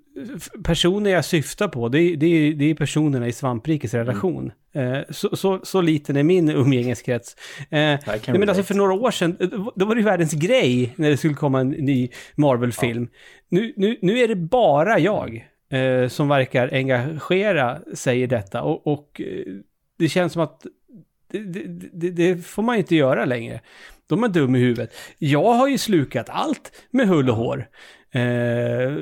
personer 0.63 1.12
jag 1.12 1.25
syftar 1.25 1.68
på, 1.68 1.89
det 1.89 2.00
är, 2.01 2.15
det 2.15 2.25
är, 2.25 2.54
det 2.54 2.65
är 2.65 2.75
personerna 2.75 3.27
i 3.27 3.32
Svamprikes 3.32 3.94
relation. 3.94 4.51
Eh, 4.75 5.00
så, 5.10 5.36
så, 5.36 5.60
så 5.63 5.82
liten 5.82 6.18
är 6.18 6.24
min 6.24 6.50
umgängeskrets. 6.50 7.36
Eh, 7.60 7.77
Nej, 7.80 8.00
men 8.27 8.50
alltså 8.50 8.63
för 8.63 8.75
några 8.75 8.94
år 8.94 9.12
sedan, 9.12 9.38
eh, 9.39 9.48
då 9.75 9.86
var 9.86 9.96
det 9.96 10.00
ju 10.00 10.06
världens 10.06 10.34
grej 10.34 10.94
när 10.96 11.10
det 11.10 11.18
skulle 11.18 11.34
komma 11.34 11.60
en 11.60 11.70
ny 11.70 12.10
Marvel-film. 12.36 13.08
Nu, 13.50 13.74
nu, 13.77 13.98
nu 14.01 14.20
är 14.20 14.27
det 14.27 14.36
bara 14.36 15.00
jag 15.00 15.48
eh, 15.69 16.07
som 16.07 16.27
verkar 16.27 16.74
engagera 16.74 17.79
sig 17.93 18.22
i 18.22 18.27
detta. 18.27 18.62
Och, 18.62 18.88
och 18.88 19.22
eh, 19.22 19.43
det 19.98 20.10
känns 20.10 20.34
som 20.34 20.41
att 20.41 20.65
det, 21.31 21.63
det, 21.93 22.12
det, 22.12 22.45
får 22.45 22.63
man 22.63 22.75
inte 22.75 22.95
göra 22.95 23.25
längre. 23.25 23.62
De 24.07 24.24
är 24.24 24.27
dum 24.27 24.55
i 24.55 24.60
huvudet. 24.60 24.95
Jag 25.17 25.53
har 25.53 25.67
ju 25.67 25.77
slukat 25.77 26.29
allt 26.29 26.72
med 26.91 27.07
hull 27.07 27.29
och 27.29 27.36
hår. 27.36 27.67
Eh, 28.12 28.95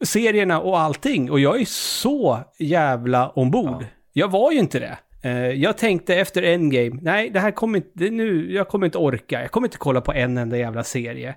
serierna 0.00 0.60
och 0.60 0.80
allting. 0.80 1.30
Och 1.30 1.40
jag 1.40 1.60
är 1.60 1.64
så 1.64 2.38
jävla 2.58 3.28
ombord. 3.28 3.82
Ja. 3.82 3.86
Jag 4.12 4.28
var 4.28 4.52
ju 4.52 4.58
inte 4.58 4.78
det. 4.78 4.98
Eh, 5.22 5.50
jag 5.50 5.78
tänkte 5.78 6.14
efter 6.14 6.42
Endgame, 6.42 6.98
nej 7.02 7.30
det 7.30 7.40
här 7.40 7.50
kommer 7.50 7.78
inte, 7.78 8.10
nu, 8.10 8.52
jag 8.52 8.68
kommer 8.68 8.86
inte 8.86 8.98
orka. 8.98 9.40
Jag 9.40 9.50
kommer 9.50 9.66
inte 9.66 9.78
kolla 9.78 10.00
på 10.00 10.12
en 10.12 10.38
enda 10.38 10.58
jävla 10.58 10.84
serie. 10.84 11.34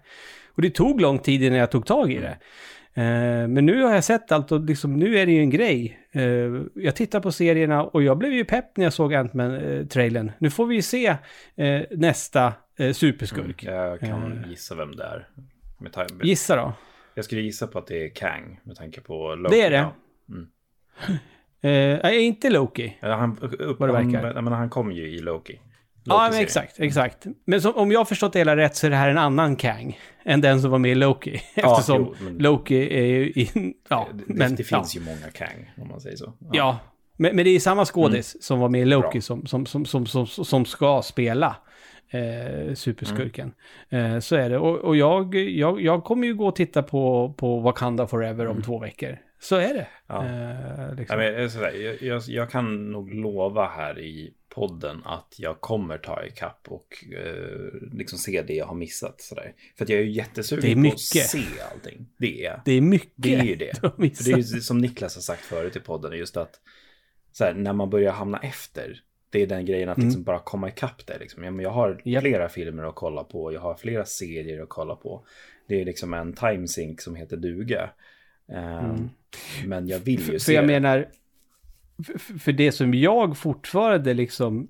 Och 0.56 0.62
det 0.62 0.70
tog 0.70 1.02
lång 1.02 1.20
tid 1.20 1.44
innan 1.44 1.60
jag 1.60 1.72
tog 1.72 1.86
tag 1.86 2.12
i 2.12 2.20
det. 2.20 2.38
Eh, 2.94 3.48
men 3.48 3.66
nu 3.66 3.84
har 3.84 3.94
jag 3.94 4.04
sett 4.04 4.32
allt 4.32 4.52
och 4.52 4.62
liksom, 4.62 4.96
nu 4.96 5.18
är 5.18 5.26
det 5.26 5.32
ju 5.32 5.40
en 5.40 5.50
grej. 5.50 6.00
Eh, 6.12 6.22
jag 6.76 6.96
tittar 6.96 7.20
på 7.20 7.32
serierna 7.32 7.84
och 7.84 8.04
jag 8.04 8.18
blev 8.18 8.34
ju 8.34 8.46
pepp 8.46 8.78
när 8.78 8.84
jag 8.84 8.94
såg 8.94 9.14
Ant-Man-trailern. 9.14 10.32
nu 10.40 10.50
får 10.50 10.66
vi 10.66 10.76
ju 10.76 10.82
se 10.82 11.18
eh, 11.56 11.82
nästa 11.92 12.54
eh, 12.78 12.94
superskurk. 12.94 13.64
Mm, 13.64 13.76
jag 13.76 14.00
kan 14.00 14.46
gissa 14.50 14.76
vem 14.76 14.96
det 14.96 15.04
är. 15.04 15.28
Gissa 16.24 16.56
då. 16.56 16.74
Jag 17.14 17.26
skulle 17.26 17.42
gissa 17.42 17.68
på 17.68 17.80
att 17.80 17.88
det 17.88 18.06
är 18.06 18.10
Kang 18.10 18.60
med 18.64 18.76
tanke 18.76 19.02
på 19.02 19.36
Loki. 19.36 19.56
Det 19.56 19.62
är 19.62 19.72
det? 19.72 19.88
Mm. 20.30 20.48
är 22.04 22.20
inte 22.20 22.50
Loki? 22.50 22.98
Han, 23.02 23.38
upp, 23.42 23.80
vad 23.80 23.90
det 23.90 23.94
verkar. 23.94 24.34
Han, 24.34 24.44
men 24.44 24.54
han 24.54 24.70
kom 24.70 24.92
ju 24.92 25.08
i 25.08 25.20
Loki. 25.20 25.60
Ja, 26.04 26.30
men 26.32 26.42
exakt, 26.42 26.80
exakt. 26.80 27.26
Men 27.46 27.62
som, 27.62 27.76
om 27.76 27.92
jag 27.92 28.00
har 28.00 28.06
förstått 28.06 28.34
det 28.34 28.40
hela 28.40 28.58
rätt 28.58 28.76
så 28.76 28.86
är 28.86 28.92
det 28.92 28.96
här 28.96 29.10
en 29.10 29.18
annan 29.18 29.56
Kang 29.56 30.00
än 30.24 30.42
den 30.42 30.62
som 30.62 30.72
var 30.72 30.80
med 30.80 30.92
i 30.92 30.96
Loki. 30.96 31.42
Eftersom 31.56 32.02
ja, 32.02 32.14
jo, 32.20 32.26
men... 32.26 32.38
Loki 32.38 32.98
är 32.98 33.06
ju 33.06 33.26
i... 33.26 33.74
Ja, 33.90 34.08
det, 34.14 34.24
men, 34.28 34.56
det 34.56 34.64
finns 34.64 34.96
ja. 34.96 35.02
ju 35.02 35.06
många 35.06 35.32
Kang, 35.34 35.72
om 35.78 35.88
man 35.88 36.02
säger 36.02 36.18
så. 36.18 36.34
Ja, 36.40 36.50
ja 36.54 36.80
men, 37.18 37.36
men, 37.36 37.46
det 37.46 37.52
är 37.52 37.60
samma 37.60 37.86
skådis 37.86 38.36
mm. 38.36 38.42
som 38.42 38.60
var 38.60 38.70
med 38.70 38.82
i 38.82 38.86
Loki 38.86 39.22
som, 39.22 39.46
som, 39.46 39.66
som, 39.66 39.86
som, 39.86 40.06
som, 40.06 40.28
som 40.28 40.66
ska 40.66 41.02
spela 41.02 41.56
eh, 42.10 42.74
superskurken. 42.74 43.52
Mm. 43.90 44.14
Eh, 44.14 44.20
så 44.20 44.36
är 44.36 44.50
det. 44.50 44.58
Och, 44.58 44.78
och 44.78 44.96
jag, 44.96 45.36
jag, 45.36 45.82
jag 45.82 46.04
kommer 46.04 46.28
ju 46.28 46.36
gå 46.36 46.48
och 46.48 46.56
titta 46.56 46.84
på, 46.84 47.34
på 47.38 47.60
Wakanda 47.60 48.08
Forever 48.08 48.46
om 48.46 48.52
mm. 48.52 48.64
två 48.64 48.80
veckor. 48.80 49.18
Så 49.42 49.56
är 49.56 49.74
det. 49.74 49.88
Ja. 50.08 50.26
Eh, 50.26 50.96
liksom. 50.96 51.22
ja, 51.22 51.32
men, 51.32 51.52
sådär, 51.52 51.72
jag, 51.72 52.02
jag, 52.02 52.22
jag, 52.28 52.50
kan 52.50 52.92
nog 52.92 53.14
lova 53.14 53.68
här 53.68 54.00
i 54.00 54.34
podden 54.50 55.02
att 55.06 55.36
jag 55.38 55.62
kommer 55.62 55.98
ta 55.98 56.26
ikapp 56.26 56.68
och 56.68 57.06
eh, 57.12 57.90
liksom 57.92 58.18
se 58.20 58.42
det 58.42 58.54
jag 58.54 58.66
har 58.66 58.76
missat. 58.76 59.22
Sådär. 59.22 59.54
För 59.78 59.86
att 59.86 59.90
jag 59.90 60.00
är 60.00 60.04
ju 60.04 60.12
jättesugen 60.12 60.84
på 60.84 60.90
att 60.90 61.00
se 61.00 61.44
allting. 61.74 62.08
Det 62.18 62.46
är, 62.46 62.62
det 62.66 62.72
är 62.72 62.82
mycket. 62.82 63.12
Det 63.16 63.36
är 63.36 63.44
ju 63.44 63.56
det. 63.56 63.78
För 63.82 64.24
det 64.26 64.32
är 64.32 64.38
ju 64.38 64.44
som 64.44 64.78
Niklas 64.78 65.16
har 65.16 65.22
sagt 65.22 65.46
förut 65.46 65.76
i 65.76 65.80
podden, 65.80 66.18
just 66.18 66.38
att 66.38 66.60
såhär, 67.32 67.54
när 67.54 67.74
man 67.74 67.90
börjar 67.90 68.12
hamna 68.12 68.38
efter, 68.38 69.02
det 69.30 69.42
är 69.42 69.48
den 69.48 69.66
grejen 69.66 69.90
att 69.90 69.98
mm. 69.98 70.08
liksom 70.08 70.24
bara 70.24 70.40
komma 70.40 70.70
ikapp 70.70 71.06
det. 71.06 71.18
Liksom. 71.20 71.60
Jag 71.60 71.72
har 71.72 72.02
yep. 72.06 72.22
flera 72.22 72.50
filmer 72.50 72.84
att 72.84 72.96
kolla 72.96 73.24
på, 73.24 73.54
jag 73.54 73.62
har 73.62 73.76
flera 73.76 74.06
serier 74.06 74.62
att 74.62 74.70
kolla 74.70 74.96
på. 74.96 75.26
Det 75.68 75.82
är 75.82 75.86
liksom 75.86 76.14
en 76.14 76.34
timesink 76.34 77.02
som 77.02 77.16
heter 77.16 77.38
duga. 77.38 77.90
Um, 78.52 78.58
mm. 78.58 79.10
Men 79.66 79.88
jag 79.88 80.00
vill 80.00 80.20
ju 80.20 80.26
för, 80.26 80.38
se 80.38 80.46
För 80.46 80.54
jag 80.54 80.66
menar, 80.66 81.08
för 82.40 82.52
det 82.52 82.72
som 82.72 82.94
jag 82.94 83.38
fortfarande 83.38 84.14
liksom 84.14 84.68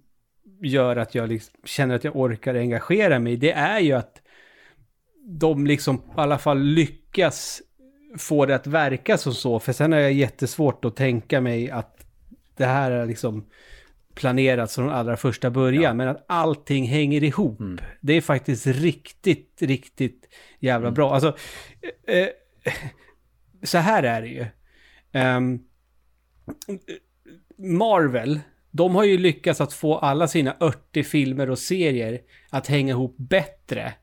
gör 0.61 0.95
att 0.95 1.15
jag 1.15 1.29
liksom 1.29 1.59
känner 1.63 1.95
att 1.95 2.03
jag 2.03 2.15
orkar 2.15 2.55
engagera 2.55 3.19
mig, 3.19 3.37
det 3.37 3.51
är 3.51 3.79
ju 3.79 3.93
att 3.93 4.21
de 5.25 5.67
liksom 5.67 5.95
i 5.95 5.99
alla 6.15 6.37
fall 6.37 6.59
lyckas 6.59 7.61
få 8.17 8.45
det 8.45 8.55
att 8.55 8.67
verka 8.67 9.17
som 9.17 9.33
så. 9.33 9.59
För 9.59 9.73
sen 9.73 9.91
har 9.91 9.99
jag 9.99 10.13
jättesvårt 10.13 10.85
att 10.85 10.95
tänka 10.95 11.41
mig 11.41 11.71
att 11.71 12.05
det 12.57 12.65
här 12.65 12.91
är 12.91 13.05
liksom 13.05 13.45
planerat 14.13 14.71
från 14.71 14.89
allra 14.89 15.17
första 15.17 15.49
början. 15.49 15.83
Ja. 15.83 15.93
Men 15.93 16.07
att 16.07 16.25
allting 16.27 16.87
hänger 16.87 17.23
ihop. 17.23 17.59
Mm. 17.59 17.79
Det 18.01 18.13
är 18.13 18.21
faktiskt 18.21 18.67
riktigt, 18.67 19.61
riktigt 19.61 20.29
jävla 20.59 20.87
mm. 20.87 20.95
bra. 20.95 21.13
Alltså, 21.13 21.35
eh, 22.07 22.27
så 23.63 23.77
här 23.77 24.03
är 24.03 24.21
det 24.21 24.27
ju. 24.27 24.45
Um, 25.21 25.63
Marvel, 27.57 28.39
de 28.71 28.95
har 28.95 29.03
ju 29.03 29.17
lyckats 29.17 29.61
att 29.61 29.73
få 29.73 29.97
alla 29.97 30.27
sina 30.27 30.55
80 30.59 31.03
filmer 31.03 31.49
och 31.49 31.59
serier 31.59 32.21
att 32.49 32.67
hänga 32.67 32.91
ihop 32.91 33.15
bättre 33.17 33.93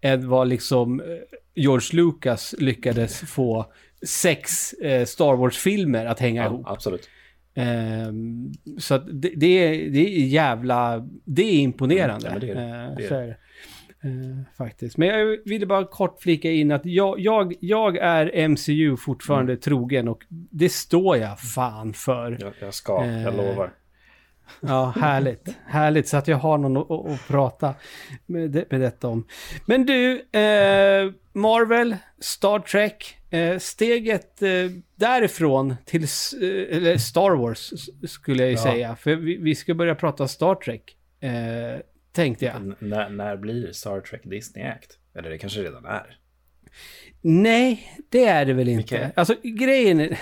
än 0.00 0.28
vad 0.28 0.48
liksom 0.48 1.00
eh, 1.00 1.06
George 1.54 1.88
Lucas 1.92 2.54
lyckades 2.58 3.20
få 3.20 3.72
sex 4.06 4.72
eh, 4.72 5.04
Star 5.04 5.36
Wars-filmer 5.36 6.06
att 6.06 6.20
hänga 6.20 6.42
ja, 6.42 6.48
ihop. 6.48 6.66
Absolut. 6.68 7.08
Um, 7.54 8.52
så 8.78 8.98
det, 8.98 9.32
det, 9.36 9.46
är, 9.46 9.90
det 9.90 9.98
är 9.98 10.26
jävla... 10.26 11.08
Det 11.24 11.42
är 11.42 11.54
imponerande. 11.54 12.28
Mm, 12.28 12.42
ja, 12.42 12.46
det 12.46 12.60
är, 12.60 12.96
det 12.96 13.14
är. 13.14 13.28
Uh, 13.28 13.34
Uh, 14.04 14.40
faktiskt. 14.58 14.96
Men 14.96 15.08
jag 15.08 15.38
ville 15.44 15.66
bara 15.66 15.84
kort 15.84 16.22
flika 16.22 16.50
in 16.50 16.72
att 16.72 16.86
jag, 16.86 17.20
jag, 17.20 17.54
jag 17.60 17.96
är 17.96 18.48
MCU 18.48 18.96
fortfarande 18.96 19.52
mm. 19.52 19.60
trogen 19.60 20.08
och 20.08 20.24
det 20.30 20.72
står 20.72 21.16
jag 21.16 21.40
fan 21.40 21.92
för. 21.92 22.38
Jag, 22.40 22.52
jag 22.60 22.74
ska, 22.74 23.04
uh, 23.04 23.22
jag 23.22 23.36
lovar. 23.36 23.72
Ja, 24.60 24.94
härligt. 25.00 25.56
härligt 25.66 26.08
så 26.08 26.16
att 26.16 26.28
jag 26.28 26.36
har 26.36 26.58
någon 26.58 26.76
att, 26.76 26.90
att 26.90 27.28
prata 27.28 27.74
med, 28.26 28.50
det, 28.50 28.70
med 28.70 28.80
detta 28.80 29.08
om. 29.08 29.26
Men 29.66 29.86
du, 29.86 30.12
uh, 30.12 31.12
Marvel, 31.32 31.96
Star 32.20 32.58
Trek, 32.58 33.16
steget 33.58 34.40
därifrån 34.94 35.74
till 35.84 36.02
eller 36.70 36.96
Star 36.96 37.30
Wars 37.30 37.72
skulle 38.08 38.42
jag 38.42 38.50
ju 38.50 38.56
ja. 38.56 38.62
säga. 38.62 38.96
För 38.96 39.16
vi, 39.16 39.36
vi 39.36 39.54
ska 39.54 39.74
börja 39.74 39.94
prata 39.94 40.28
Star 40.28 40.54
Trek 40.54 40.96
tänkte 42.12 42.44
jag. 42.44 42.56
N 42.56 42.74
när, 42.78 43.08
när 43.10 43.36
blir 43.36 43.72
Star 43.72 44.00
Trek 44.00 44.20
Disney 44.24 44.66
Act? 44.66 44.98
Eller 45.14 45.30
det 45.30 45.38
kanske 45.38 45.62
redan 45.62 45.84
är? 45.84 46.18
Nej, 47.24 47.92
det 48.08 48.24
är 48.24 48.44
det 48.44 48.52
väl 48.52 48.68
inte. 48.68 48.94
Vilka? 48.94 49.12
Alltså 49.14 49.34
grejen 49.42 50.00
är... 50.00 50.18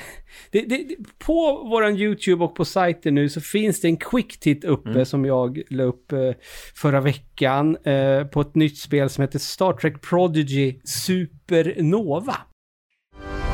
Det, 0.50 0.60
det, 0.60 0.96
på 1.18 1.68
våran 1.70 1.96
YouTube 1.96 2.44
och 2.44 2.54
på 2.54 2.64
sajten 2.64 3.14
nu 3.14 3.28
så 3.28 3.40
finns 3.40 3.80
det 3.80 3.88
en 3.88 3.96
quick 3.96 4.40
tit 4.40 4.64
uppe 4.64 4.90
mm. 4.90 5.04
som 5.04 5.24
jag 5.24 5.62
la 5.70 5.82
upp 5.82 6.12
eh, 6.12 6.32
förra 6.74 7.00
veckan 7.00 7.76
eh, 7.76 8.24
på 8.24 8.40
ett 8.40 8.54
nytt 8.54 8.78
spel 8.78 9.08
som 9.08 9.22
heter 9.22 9.38
Star 9.38 9.72
Trek 9.72 10.00
Prodigy 10.02 10.80
Supernova. 10.84 12.36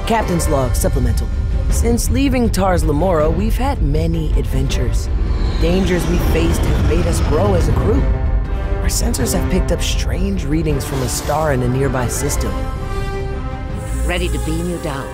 Captain's 0.06 0.50
log 0.50 0.76
supplemental. 0.76 1.28
Since 1.72 2.12
leaving 2.12 2.48
Tars 2.48 2.84
Lamora, 2.84 3.28
we've 3.28 3.58
had 3.58 3.82
many 3.82 4.30
adventures. 4.38 5.08
Dangers 5.62 6.06
we 6.08 6.18
faced 6.18 6.60
have 6.60 6.96
made 6.96 7.06
us 7.08 7.20
grow 7.28 7.54
as 7.54 7.68
a 7.68 7.72
crew. 7.72 8.25
Our 8.86 8.90
sensors 8.90 9.34
have 9.34 9.50
picked 9.50 9.72
up 9.72 9.82
strange 9.82 10.44
readings 10.44 10.84
from 10.84 11.02
a 11.02 11.08
star 11.08 11.52
in 11.52 11.62
a 11.62 11.68
nearby 11.68 12.08
system. 12.08 12.52
Ready 14.06 14.28
to 14.28 14.38
beam 14.46 14.70
you 14.70 14.78
down. 14.82 15.06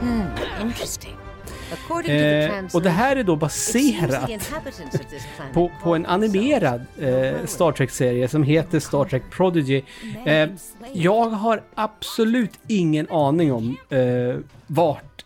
Hmm, 0.00 0.26
interesting. 0.60 1.16
Eh, 2.08 2.64
och 2.74 2.82
det 2.82 2.90
här 2.90 3.16
är 3.16 3.24
då 3.24 3.36
baserat 3.36 4.30
på, 5.52 5.70
på 5.82 5.94
en 5.94 6.06
animerad 6.06 6.86
eh, 7.00 7.46
Star 7.46 7.72
Trek-serie 7.72 8.28
som 8.28 8.42
heter 8.42 8.80
Star 8.80 9.04
Trek 9.04 9.22
Prodigy. 9.30 9.82
Eh, 10.26 10.48
jag 10.92 11.30
har 11.30 11.62
absolut 11.74 12.58
ingen 12.66 13.10
aning 13.10 13.52
om 13.52 13.76
eh, 13.88 14.36
vart 14.66 15.24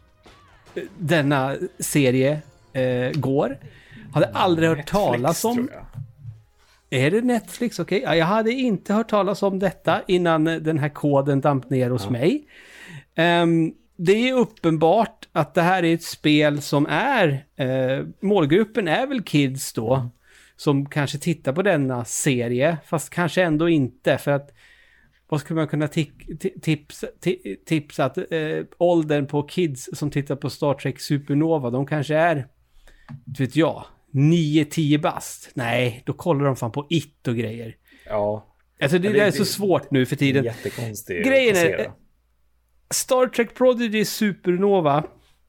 eh, 0.75 0.83
denna 0.99 1.57
serie 1.79 2.43
eh, 2.73 3.11
går. 3.15 3.59
Hade 4.13 4.27
aldrig 4.27 4.69
hört 4.69 4.87
talas 4.87 5.45
om. 5.45 5.69
Är 6.91 7.11
det 7.11 7.21
Netflix? 7.21 7.79
Okej, 7.79 8.03
okay. 8.03 8.19
jag 8.19 8.27
hade 8.27 8.53
inte 8.53 8.95
hört 8.95 9.09
talas 9.09 9.43
om 9.43 9.59
detta 9.59 10.03
innan 10.07 10.45
den 10.45 10.79
här 10.79 10.89
koden 10.89 11.41
damp 11.41 11.71
ner 11.71 11.91
hos 11.91 12.05
ja. 12.05 12.11
mig. 12.11 12.49
Um, 13.43 13.75
det 13.97 14.29
är 14.29 14.35
uppenbart 14.35 15.29
att 15.33 15.55
det 15.55 15.63
här 15.63 15.83
är 15.85 15.95
ett 15.95 16.03
spel 16.03 16.63
som 16.63 16.87
är, 16.91 17.47
uh, 17.61 18.07
målgruppen 18.21 18.89
är 18.89 19.07
väl 19.07 19.23
kids 19.23 19.73
då, 19.73 20.11
som 20.57 20.87
kanske 20.87 21.19
tittar 21.19 21.53
på 21.53 21.63
denna 21.63 22.05
serie, 22.05 22.77
fast 22.87 23.11
kanske 23.11 23.43
ändå 23.43 23.69
inte, 23.69 24.19
för 24.19 24.31
att 24.31 24.51
vad 25.29 25.41
skulle 25.41 25.57
man 25.57 25.69
kunna 25.69 25.89
tipsa, 26.63 27.07
tipsa 27.67 28.05
att 28.05 28.19
uh, 28.19 28.65
åldern 28.79 29.27
på 29.27 29.43
kids 29.43 29.89
som 29.93 30.11
tittar 30.11 30.37
på 30.37 30.51
Star 30.51 30.75
Trek 30.75 31.01
Supernova, 31.01 31.71
de 31.71 31.87
kanske 31.87 32.17
är, 32.17 32.47
vet 33.39 33.57
jag, 33.57 33.85
9-10 34.15 35.01
bast. 35.01 35.51
Nej, 35.55 36.03
då 36.07 36.13
kollar 36.13 36.45
de 36.45 36.57
fan 36.57 36.73
på 36.73 36.87
it 36.91 37.29
och 37.29 37.37
grejer. 37.37 37.77
Ja. 38.07 38.55
Alltså 38.83 38.99
det, 38.99 39.09
det, 39.09 39.15
det 39.15 39.25
är 39.25 39.31
så 39.31 39.45
svårt 39.45 39.91
nu 39.91 40.07
för 40.07 40.17
tiden. 40.17 40.45
Jättekonstigt. 40.45 41.27
Grejen 41.27 41.57
är... 41.57 41.91
Star 42.91 43.27
Trek 43.27 43.55
Prodigy 43.55 44.05
Supernova, 44.05 45.05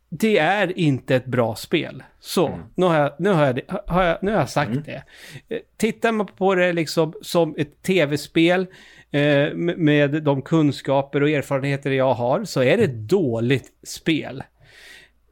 det 0.10 0.38
är 0.38 0.80
inte 0.80 1.16
ett 1.16 1.26
bra 1.26 1.56
spel. 1.56 2.04
Så, 2.20 2.48
mm. 2.48 2.60
nu, 2.76 2.86
har 2.86 2.96
jag, 2.96 3.12
nu, 3.20 3.30
har 3.30 3.46
jag, 3.46 3.62
har 3.88 4.04
jag, 4.04 4.18
nu 4.22 4.32
har 4.32 4.40
jag 4.40 4.50
sagt 4.50 4.72
mm. 4.72 4.84
det. 4.84 5.04
Eh, 5.50 5.62
tittar 5.78 6.12
man 6.12 6.28
på 6.28 6.56
det 6.56 6.74
liksom 6.74 7.14
som 7.22 7.56
ett 7.58 7.84
tv-spel 7.84 8.68
eh, 9.12 9.54
med 9.56 10.24
de 10.24 10.42
kunskaper 10.42 11.24
och 11.24 11.30
erfarenheter 11.30 11.92
jag 11.92 12.14
har 12.14 12.44
så 12.44 12.64
är 12.64 12.78
det 12.78 12.84
ett 12.84 13.10
dåligt 13.10 13.72
spel. 13.84 14.44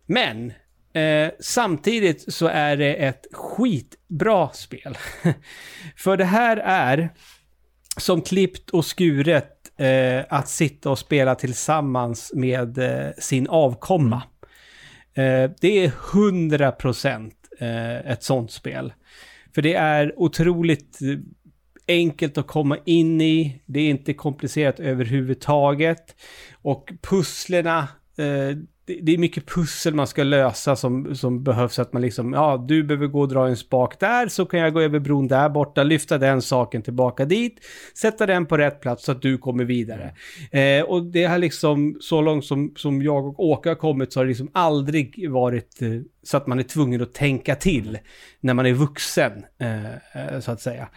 Men 0.05 0.53
Eh, 0.93 1.31
samtidigt 1.39 2.33
så 2.33 2.47
är 2.47 2.77
det 2.77 2.93
ett 2.93 3.27
skitbra 3.31 4.50
spel. 4.50 4.97
För 5.95 6.17
det 6.17 6.25
här 6.25 6.57
är 6.57 7.09
som 7.97 8.21
klippt 8.21 8.69
och 8.69 8.85
skuret 8.85 9.79
eh, 9.79 10.25
att 10.29 10.50
sitta 10.50 10.89
och 10.89 11.00
spela 11.00 11.35
tillsammans 11.35 12.31
med 12.35 12.77
eh, 12.77 13.12
sin 13.17 13.47
avkomma. 13.47 14.23
Eh, 15.13 15.51
det 15.62 15.85
är 15.85 15.89
100% 15.89 17.31
eh, 17.59 18.12
ett 18.12 18.23
sånt 18.23 18.51
spel. 18.51 18.93
För 19.55 19.62
det 19.62 19.73
är 19.73 20.19
otroligt 20.19 21.01
eh, 21.01 21.17
enkelt 21.88 22.38
att 22.38 22.47
komma 22.47 22.77
in 22.85 23.21
i. 23.21 23.62
Det 23.65 23.79
är 23.79 23.89
inte 23.89 24.13
komplicerat 24.13 24.79
överhuvudtaget. 24.79 26.15
Och 26.62 26.91
pusslerna, 27.01 27.88
eh, 28.17 28.57
det, 28.85 28.99
det 29.01 29.13
är 29.13 29.17
mycket 29.17 29.45
pussel 29.45 29.93
man 29.93 30.07
ska 30.07 30.23
lösa 30.23 30.75
som, 30.75 31.15
som 31.15 31.43
behövs. 31.43 31.79
Att 31.79 31.93
man 31.93 32.01
liksom, 32.01 32.33
ja, 32.33 32.65
du 32.67 32.83
behöver 32.83 33.07
gå 33.07 33.21
och 33.21 33.27
dra 33.27 33.47
en 33.47 33.57
spak 33.57 33.99
där, 33.99 34.27
så 34.27 34.45
kan 34.45 34.59
jag 34.59 34.73
gå 34.73 34.81
över 34.81 34.99
bron 34.99 35.27
där 35.27 35.49
borta, 35.49 35.83
lyfta 35.83 36.17
den 36.17 36.41
saken 36.41 36.81
tillbaka 36.81 37.25
dit, 37.25 37.59
sätta 37.97 38.25
den 38.25 38.45
på 38.45 38.57
rätt 38.57 38.81
plats 38.81 39.05
så 39.05 39.11
att 39.11 39.21
du 39.21 39.37
kommer 39.37 39.63
vidare. 39.63 40.13
Eh, 40.51 40.83
och 40.83 41.03
det 41.03 41.23
har 41.23 41.37
liksom, 41.37 41.97
så 41.99 42.21
långt 42.21 42.45
som, 42.45 42.73
som 42.75 43.01
jag 43.01 43.27
och 43.27 43.45
Åke 43.45 43.69
har 43.69 43.75
kommit 43.75 44.13
så 44.13 44.19
har 44.19 44.25
det 44.25 44.29
liksom 44.29 44.49
aldrig 44.53 45.31
varit 45.31 45.81
eh, 45.81 45.89
så 46.23 46.37
att 46.37 46.47
man 46.47 46.59
är 46.59 46.63
tvungen 46.63 47.01
att 47.01 47.13
tänka 47.13 47.55
till 47.55 47.97
när 48.39 48.53
man 48.53 48.65
är 48.65 48.73
vuxen, 48.73 49.45
eh, 49.59 49.85
eh 49.85 50.39
så 50.39 50.51
att 50.51 50.61
säga. 50.61 50.87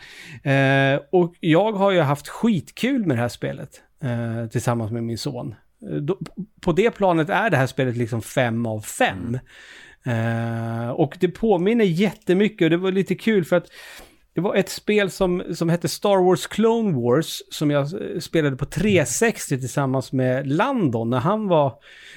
Eh, 0.43 1.01
och 1.13 1.35
jag 1.41 1.73
har 1.73 1.91
ju 1.91 2.01
haft 2.01 2.29
skitkul 2.29 3.07
med 3.07 3.17
det 3.17 3.21
här 3.21 3.29
spelet 3.29 3.83
eh, 4.03 4.51
tillsammans 4.51 4.93
med 4.93 5.05
min 5.05 5.19
son. 5.19 5.55
Eh, 5.83 5.97
då, 5.97 6.19
på 6.61 6.73
det 6.73 6.91
planet 6.91 7.31
är 7.31 7.51
det 7.51 7.57
här 7.57 7.67
spelet 7.67 7.97
liksom 7.97 8.23
fem 8.23 8.67
av 8.67 8.81
fem. 8.81 9.39
Eh, 10.07 10.91
och 10.91 11.17
det 11.21 11.29
påminner 11.29 11.85
jättemycket 11.85 12.65
och 12.65 12.71
det 12.71 12.77
var 12.77 12.93
lite 12.93 13.15
kul 13.15 13.45
för 13.45 13.57
att 13.57 13.67
det 14.37 14.43
var 14.43 14.55
ett 14.55 14.69
spel 14.69 15.11
som, 15.11 15.43
som 15.55 15.69
hette 15.69 15.89
Star 15.89 16.25
Wars 16.25 16.47
Clone 16.47 16.93
Wars 16.93 17.43
som 17.51 17.71
jag 17.71 17.83
eh, 17.83 18.19
spelade 18.21 18.57
på 18.57 18.65
360 18.65 19.59
tillsammans 19.59 20.13
med 20.13 20.47
Landon 20.47 21.11
när 21.11 21.19
han 21.19 21.49
var 21.49 21.75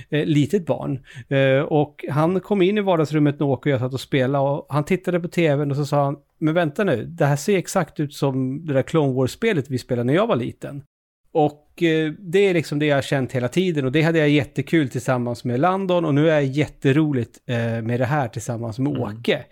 eh, 0.09 0.25
litet 0.25 0.65
barn. 0.65 0.99
Eh, 1.29 1.61
och 1.61 2.05
han 2.09 2.39
kom 2.39 2.61
in 2.61 2.77
i 2.77 2.81
vardagsrummet 2.81 3.39
när 3.39 3.47
Åke 3.47 3.69
och 3.69 3.73
jag 3.73 3.79
satt 3.79 3.93
och 3.93 3.99
spelade 3.99 4.49
och 4.49 4.65
han 4.69 4.83
tittade 4.83 5.19
på 5.19 5.27
tvn 5.27 5.71
och 5.71 5.77
så 5.77 5.85
sa 5.85 6.03
han 6.03 6.17
Men 6.39 6.53
vänta 6.53 6.83
nu, 6.83 7.05
det 7.05 7.25
här 7.25 7.35
ser 7.35 7.57
exakt 7.57 7.99
ut 7.99 8.13
som 8.13 8.65
det 8.65 8.73
där 8.73 8.81
Clone 8.81 9.13
Wars-spelet 9.13 9.69
vi 9.69 9.77
spelade 9.77 10.03
när 10.03 10.13
jag 10.13 10.27
var 10.27 10.35
liten. 10.35 10.83
Och 11.31 11.83
eh, 11.83 12.11
det 12.19 12.39
är 12.39 12.53
liksom 12.53 12.79
det 12.79 12.85
jag 12.85 12.97
har 12.97 13.01
känt 13.01 13.31
hela 13.31 13.47
tiden 13.47 13.85
och 13.85 13.91
det 13.91 14.01
hade 14.01 14.19
jag 14.19 14.29
jättekul 14.29 14.89
tillsammans 14.89 15.43
med 15.43 15.59
Landon 15.59 16.05
och 16.05 16.15
nu 16.15 16.29
är 16.29 16.33
jag 16.33 16.45
jätteroligt 16.45 17.39
eh, 17.45 17.57
med 17.57 17.99
det 17.99 18.05
här 18.05 18.27
tillsammans 18.27 18.79
med 18.79 18.97
Åke. 18.97 19.45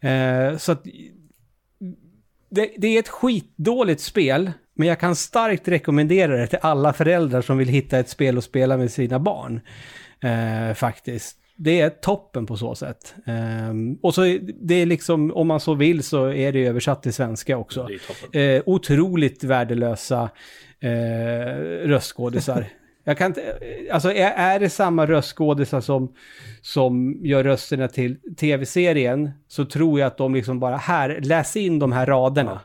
Eh, 0.00 0.56
så 0.56 0.72
att 0.72 0.84
det, 2.50 2.70
det 2.78 2.88
är 2.88 2.98
ett 2.98 3.08
skitdåligt 3.08 4.00
spel, 4.00 4.52
men 4.74 4.88
jag 4.88 5.00
kan 5.00 5.16
starkt 5.16 5.68
rekommendera 5.68 6.36
det 6.36 6.46
till 6.46 6.58
alla 6.62 6.92
föräldrar 6.92 7.42
som 7.42 7.58
vill 7.58 7.68
hitta 7.68 7.98
ett 7.98 8.08
spel 8.08 8.38
att 8.38 8.44
spela 8.44 8.76
med 8.76 8.90
sina 8.90 9.18
barn. 9.18 9.60
Eh, 10.20 10.74
faktiskt. 10.74 11.36
Det 11.56 11.80
är 11.80 11.90
toppen 11.90 12.46
på 12.46 12.56
så 12.56 12.74
sätt. 12.74 13.14
Um, 13.70 13.98
och 14.02 14.14
så 14.14 14.38
det 14.60 14.74
är 14.74 14.86
liksom, 14.86 15.32
om 15.32 15.46
man 15.46 15.60
så 15.60 15.74
vill 15.74 16.02
så 16.02 16.32
är 16.32 16.52
det 16.52 16.66
översatt 16.66 17.02
till 17.02 17.12
svenska 17.12 17.56
också. 17.56 17.88
Det. 18.32 18.56
Eh, 18.56 18.62
otroligt 18.66 19.44
värdelösa 19.44 20.30
eh, 20.80 21.88
röstskådisar. 21.88 22.66
Jag 23.06 23.18
kan 23.18 23.26
inte, 23.26 23.58
alltså 23.92 24.12
är, 24.12 24.30
är 24.30 24.60
det 24.60 24.70
samma 24.70 25.06
röstskådisar 25.06 25.80
som, 25.80 26.12
som 26.62 27.20
gör 27.22 27.44
rösterna 27.44 27.88
till 27.88 28.16
tv-serien 28.36 29.30
så 29.48 29.64
tror 29.64 30.00
jag 30.00 30.06
att 30.06 30.18
de 30.18 30.34
liksom 30.34 30.60
bara, 30.60 30.76
här, 30.76 31.20
läs 31.22 31.56
in 31.56 31.78
de 31.78 31.92
här 31.92 32.06
raderna. 32.06 32.60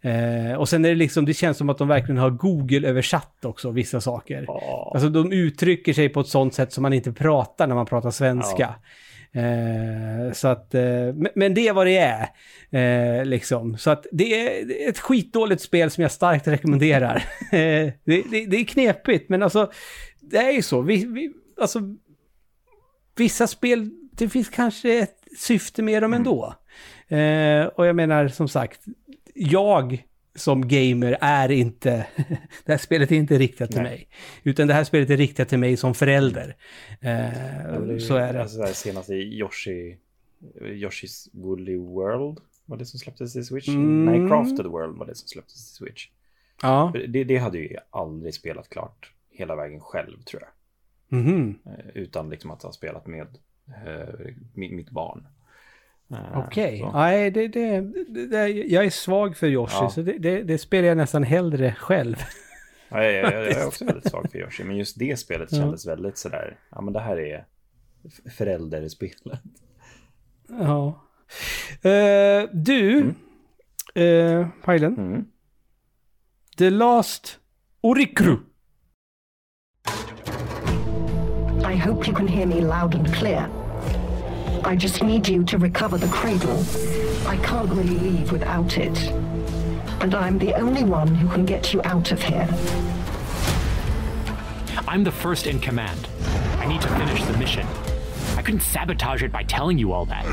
Eh, 0.00 0.54
och 0.54 0.68
sen 0.68 0.84
är 0.84 0.88
det 0.88 0.94
liksom, 0.94 1.24
det 1.24 1.34
känns 1.34 1.56
som 1.56 1.68
att 1.68 1.78
de 1.78 1.88
verkligen 1.88 2.18
har 2.18 2.30
Google-översatt 2.30 3.44
också 3.44 3.70
vissa 3.70 4.00
saker. 4.00 4.44
Ja. 4.46 4.90
Alltså 4.94 5.08
de 5.08 5.32
uttrycker 5.32 5.92
sig 5.92 6.08
på 6.08 6.20
ett 6.20 6.28
sånt 6.28 6.54
sätt 6.54 6.72
som 6.72 6.82
man 6.82 6.92
inte 6.92 7.12
pratar 7.12 7.66
när 7.66 7.74
man 7.74 7.86
pratar 7.86 8.10
svenska. 8.10 8.74
Eh, 9.32 10.32
så 10.32 10.48
att, 10.48 10.74
eh, 10.74 11.14
men, 11.34 11.54
det 11.54 11.68
är 11.68 11.72
vad 11.72 11.86
det 11.86 11.96
är. 11.98 12.28
Eh, 12.70 13.24
liksom. 13.24 13.78
Så 13.78 13.90
att 13.90 14.06
det 14.12 14.46
är 14.46 14.88
ett 14.88 14.98
skitdåligt 14.98 15.62
spel 15.62 15.90
som 15.90 16.02
jag 16.02 16.12
starkt 16.12 16.48
rekommenderar. 16.48 17.24
Eh, 17.52 17.92
det, 18.04 18.22
det, 18.30 18.46
det 18.46 18.56
är 18.56 18.64
knepigt, 18.64 19.28
men 19.28 19.42
alltså 19.42 19.70
det 20.20 20.38
är 20.38 20.50
ju 20.50 20.62
så. 20.62 20.82
Vi, 20.82 21.04
vi, 21.04 21.32
alltså, 21.60 21.80
vissa 23.16 23.46
spel, 23.46 23.90
det 24.12 24.28
finns 24.28 24.48
kanske 24.48 24.98
ett 24.98 25.16
syfte 25.38 25.82
med 25.82 26.02
dem 26.02 26.14
ändå. 26.14 26.54
Eh, 27.08 27.64
och 27.64 27.86
jag 27.86 27.96
menar 27.96 28.28
som 28.28 28.48
sagt, 28.48 28.80
jag 29.34 30.04
som 30.34 30.68
gamer 30.68 31.18
är 31.20 31.50
inte, 31.50 32.06
det 32.64 32.72
här 32.72 32.78
spelet 32.78 33.12
är 33.12 33.16
inte 33.16 33.38
riktat 33.38 33.70
till 33.70 33.82
Nej. 33.82 33.90
mig. 33.90 34.08
Utan 34.42 34.68
det 34.68 34.74
här 34.74 34.84
spelet 34.84 35.10
är 35.10 35.16
riktat 35.16 35.48
till 35.48 35.58
mig 35.58 35.76
som 35.76 35.94
förälder. 35.94 36.56
Eh, 37.00 37.20
Ja, 37.64 37.98
så 38.00 38.16
är 38.16 38.32
det. 38.32 38.42
Alltså, 38.42 38.58
det 38.58 38.74
senaste 38.74 39.14
Yoshi, 39.14 39.96
Yoshi's 40.60 41.28
Woolly 41.32 41.76
World 41.76 42.38
var 42.66 42.76
det 42.76 42.84
som 42.86 42.98
släpptes 42.98 43.32
till 43.32 43.46
Switch. 43.46 43.68
Mm. 43.68 44.04
Nej, 44.04 44.28
Crafted 44.28 44.66
World 44.66 44.98
var 44.98 45.06
det 45.06 45.14
som 45.14 45.28
släpptes 45.28 45.54
till 45.66 45.74
Switch. 45.86 46.08
Ja. 46.62 46.92
Det, 47.08 47.24
det 47.24 47.36
hade 47.38 47.58
ju 47.58 47.76
aldrig 47.90 48.34
spelat 48.34 48.68
klart 48.68 49.12
hela 49.30 49.56
vägen 49.56 49.80
själv 49.80 50.22
tror 50.22 50.42
jag. 50.42 50.50
Mhm. 51.18 51.58
Eh, 51.66 51.90
Utan 51.94 52.30
liksom 52.30 52.50
att 52.50 52.62
ha 52.62 52.72
spelat 52.72 53.06
med 53.06 53.26
eh, 53.86 54.34
mitt 54.54 54.90
barn. 54.90 55.26
Eh, 56.12 56.38
Okej, 56.38 56.78
så. 56.78 56.92
nej 56.92 57.30
det, 57.30 57.48
det, 57.48 57.80
det, 58.08 58.26
det, 58.26 58.48
jag 58.48 58.84
är 58.84 58.90
svag 58.90 59.36
för 59.36 59.46
Yoshi 59.46 59.76
Ja. 59.80 59.90
så 59.90 60.02
det, 60.02 60.18
det, 60.18 60.42
det 60.42 60.58
spelar 60.58 60.88
jag 60.88 60.96
nästan 60.96 61.22
hellre 61.22 61.74
själv. 61.78 62.16
Ja, 62.88 63.04
jag, 63.04 63.14
jag, 63.14 63.32
jag 63.46 63.60
är 63.60 63.66
också 63.66 63.84
väldigt 63.84 64.10
svag 64.10 64.30
för 64.30 64.38
Yoshi. 64.38 64.64
Men 64.64 64.76
just 64.76 64.98
det 64.98 65.16
spelet 65.18 65.48
Ja. 65.52 65.58
kändes 65.58 65.86
väldigt 65.86 66.18
sådär. 66.18 66.58
Ja 66.70 66.80
men 66.80 66.92
det 66.92 67.00
här 67.00 67.20
är 67.20 67.44
förälderspelet. 68.36 69.40
Ja. 70.48 71.04
Eh, 71.90 72.48
du, 72.52 73.12
mm. 73.94 74.46
Pajlen, 74.64 74.94
Mm. 74.98 75.24
The 76.58 76.70
Last 76.70 77.38
Orikru. 77.80 78.36
I 81.72 81.76
hope 81.76 82.06
you 82.08 82.16
can 82.16 82.28
hear 82.28 82.46
me 82.46 82.54
loud 82.60 82.94
and 82.94 83.14
clear. 83.14 83.59
I 84.64 84.76
just 84.76 85.02
need 85.02 85.28
you 85.28 85.44
to 85.44 85.58
recover 85.58 85.98
the 85.98 86.08
cradle. 86.08 86.64
I 87.26 87.36
can't 87.38 87.68
really 87.70 87.98
leave 87.98 88.32
without 88.32 88.78
it. 88.78 88.98
And 90.00 90.14
I'm 90.14 90.38
the 90.38 90.54
only 90.54 90.84
one 90.84 91.08
who 91.14 91.28
can 91.28 91.44
get 91.44 91.72
you 91.72 91.80
out 91.84 92.12
of 92.12 92.22
here. 92.22 92.48
I'm 94.86 95.04
the 95.04 95.12
first 95.12 95.46
in 95.46 95.60
command. 95.60 96.08
I 96.58 96.66
need 96.66 96.80
to 96.82 96.88
finish 96.88 97.22
the 97.24 97.36
mission. 97.36 97.66
I 98.36 98.42
couldn't 98.42 98.60
sabotage 98.60 99.22
it 99.22 99.32
by 99.32 99.42
telling 99.44 99.78
you 99.78 99.92
all 99.92 100.06
that. 100.06 100.24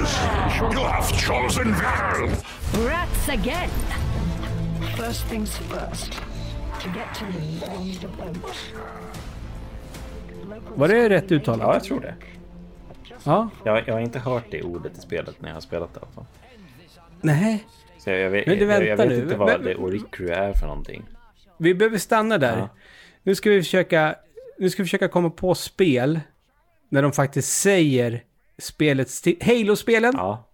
Sure. 0.58 0.72
You 0.72 0.80
have 0.80 1.12
chosen 1.20 1.72
well. 1.72 2.44
Rats 2.86 3.30
again! 3.30 3.70
First 4.96 5.26
things 5.26 5.56
first. 5.58 6.14
To 6.80 6.90
get 6.90 7.14
to 7.16 7.26
me, 7.26 7.60
you'll 7.60 7.80
need 7.80 8.04
a 8.04 8.08
boat. 8.08 8.56
Local 10.48 10.74
Var 10.76 10.88
det 10.88 11.10
rätt 11.10 11.32
uttalat? 11.32 11.68
Ja, 11.68 11.74
jag 11.74 11.84
tror 11.84 12.00
det. 12.00 12.16
Ja. 13.24 13.50
Jag, 13.66 13.88
jag 13.88 13.94
har 13.94 14.02
inte 14.02 14.20
hört 14.20 14.46
det 14.52 14.64
ordet 14.64 14.98
i 14.98 15.02
spelet 15.02 15.42
när 15.42 15.50
jag 15.50 15.56
har 15.56 15.62
spelat 15.62 15.94
det 15.94 15.98
i 15.98 16.02
alla 16.04 16.12
fall. 16.12 16.26
Nej, 17.22 17.66
Så 17.98 18.10
jag, 18.10 18.20
jag, 18.20 18.30
vet- 18.30 18.48
Men 18.48 18.58
du, 18.60 18.66
jag, 18.66 18.74
jag 18.74 18.98
vänta 18.98 19.04
vet 19.06 19.18
nu. 19.18 19.24
inte 19.24 19.36
vad 19.36 19.48
Men- 19.48 19.64
det 19.64 19.76
Orikru 19.76 20.30
är 20.30 20.54
för 20.54 20.68
någonting. 20.68 21.06
vi 21.58 21.74
behöver 21.74 21.98
stanna 21.98 22.38
där. 22.38 22.58
Ja. 22.58 22.70
Nu 23.24 23.36
ska 23.36 23.50
vi 23.50 23.62
försöka, 23.64 24.16
nu 24.60 24.70
ska 24.70 24.84
vi 24.84 24.86
försöka 24.88 25.08
komma 25.08 25.30
på 25.30 25.56
spel 25.56 26.20
när 26.90 27.02
de 27.02 27.12
faktiskt 27.12 27.60
säger 27.62 28.24
spelets 28.58 29.24
Halo-spelen, 29.42 30.14
Ja, 30.18 30.50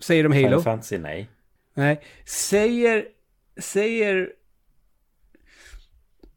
säger 0.00 0.24
de 0.24 0.32
Final 0.32 0.50
Halo? 0.50 0.62
Fantasy 0.62 0.98
nej. 0.98 1.28
Nej, 1.74 2.00
säger, 2.24 3.04
säger... 3.60 4.30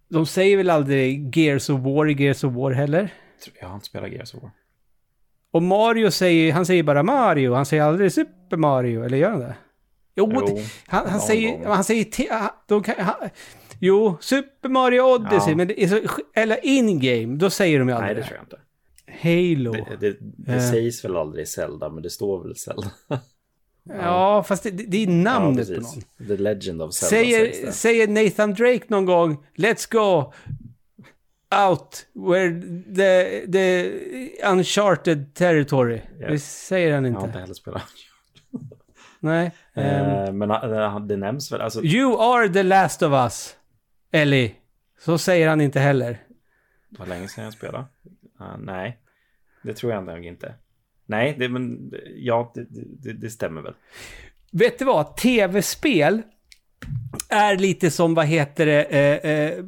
De 0.10 0.26
säger 0.26 0.58
väl 0.58 0.70
aldrig 0.70 1.38
Gears 1.38 1.70
of 1.70 1.82
War 1.82 2.10
i 2.10 2.14
Gears 2.24 2.44
of 2.44 2.54
War 2.54 2.72
heller? 2.72 3.14
Jag 3.62 3.68
har 3.68 3.76
inte 3.76 3.86
spelat 3.86 4.12
Gears 4.12 4.34
of 4.34 4.42
War. 4.44 4.52
Och 5.52 5.64
Mario 5.64 6.12
säger, 6.12 6.54
han 6.54 6.66
säger 6.66 6.84
bara 6.84 7.04
Mario, 7.04 7.54
han 7.54 7.66
säger 7.66 7.84
aldrig 7.84 8.12
Super 8.12 8.58
Mario, 8.58 9.04
eller 9.04 9.18
gör 9.18 9.30
han 9.32 9.40
det? 9.40 9.56
Jo, 10.16 10.32
Jo, 10.36 10.60
han, 10.88 11.08
han 11.10 11.22
säger, 11.22 11.52
gång. 11.58 11.66
han 11.66 11.84
säger, 11.84 12.06
de 12.68 12.84
kan, 12.84 12.96
han, 12.98 13.16
jo, 13.80 14.18
Super 14.22 14.70
Mario 14.70 15.02
Odyssey, 15.02 15.50
Ja. 15.52 15.56
men 15.56 15.68
det 15.68 15.84
är 15.84 15.88
så, 15.88 16.00
eller 16.36 16.66
in-game, 16.66 17.36
då 17.38 17.50
säger 17.50 17.80
de 17.80 17.90
ju 17.90 17.94
Nej, 17.96 18.04
aldrig 18.04 18.18
det 18.18 18.28
tror 18.28 18.38
jag 18.38 18.44
inte. 18.46 18.60
Halo. 19.22 19.72
Det, 19.72 19.98
det, 20.10 20.18
det 20.22 20.54
Eh. 20.54 20.72
sägs 20.72 21.06
väl 21.06 21.16
aldrig 21.16 21.48
Zelda, 21.48 21.90
men 21.90 22.04
det 22.04 22.10
står 22.10 22.44
väl 22.44 22.56
Zelda. 22.56 22.92
Ja, 24.02 24.44
fast 24.48 24.64
det, 24.64 24.70
det 24.70 25.04
är 25.04 25.08
namnet 25.08 25.68
på 25.76 25.82
någon. 25.82 26.28
The 26.28 26.38
Legend 26.38 26.82
of 26.82 26.94
Zelda 26.94 27.10
Säger, 27.10 27.72
säger 27.72 28.08
Nathan 28.08 28.54
Drake 28.54 28.84
någon 28.88 29.06
gång 29.06 29.44
Let's 29.56 29.92
go 29.92 30.34
out 31.68 32.06
where 32.14 32.62
the, 32.96 33.48
the 33.52 33.92
uncharted 34.46 35.34
territory. 35.36 36.02
Ja. 36.20 36.28
Det 36.32 36.40
säger 36.40 36.94
han 36.94 37.04
Jag 37.04 37.10
inte. 37.12 37.20
har 37.20 37.28
inte 37.28 37.40
heller 37.40 37.54
spelat. 37.54 37.84
Nej. 39.20 39.52
Ehm, 39.74 40.10
Eh, 40.26 40.32
men 40.34 40.52
eh, 40.52 41.00
det 41.00 41.18
nämns 41.18 41.52
väl, 41.52 41.62
alltså, 41.62 41.84
you 41.84 42.22
are 42.22 42.50
the 42.50 42.64
last 42.64 43.02
of 43.02 43.12
us, 43.14 43.56
Ellie. 44.12 44.56
Så 45.00 45.18
säger 45.18 45.48
han 45.48 45.62
inte 45.62 45.80
heller. 45.80 46.24
det 46.90 47.00
var 47.00 47.06
länge 47.06 47.28
sedan 47.28 47.44
jag 47.44 47.54
spelade. 47.54 47.86
Eh, 48.40 48.58
nej, 48.60 49.00
det 49.64 49.74
tror 49.74 49.92
jag 49.94 50.06
nog 50.06 50.26
inte. 50.26 50.54
Nej, 51.06 51.36
det, 51.40 51.50
men 51.50 51.94
ja, 52.16 52.52
det, 52.56 52.66
det, 53.00 53.14
det 53.14 53.30
stämmer 53.30 53.62
väl. 53.62 53.74
Vet 54.52 54.80
du 54.80 54.86
vad? 54.86 55.18
Tv-spel 55.18 56.22
är 57.30 57.56
lite 57.58 57.92
som, 57.92 58.14
vad 58.14 58.26
heter 58.26 58.66
det, 58.66 58.84
eh, 58.84 59.32
eh, 59.32 59.64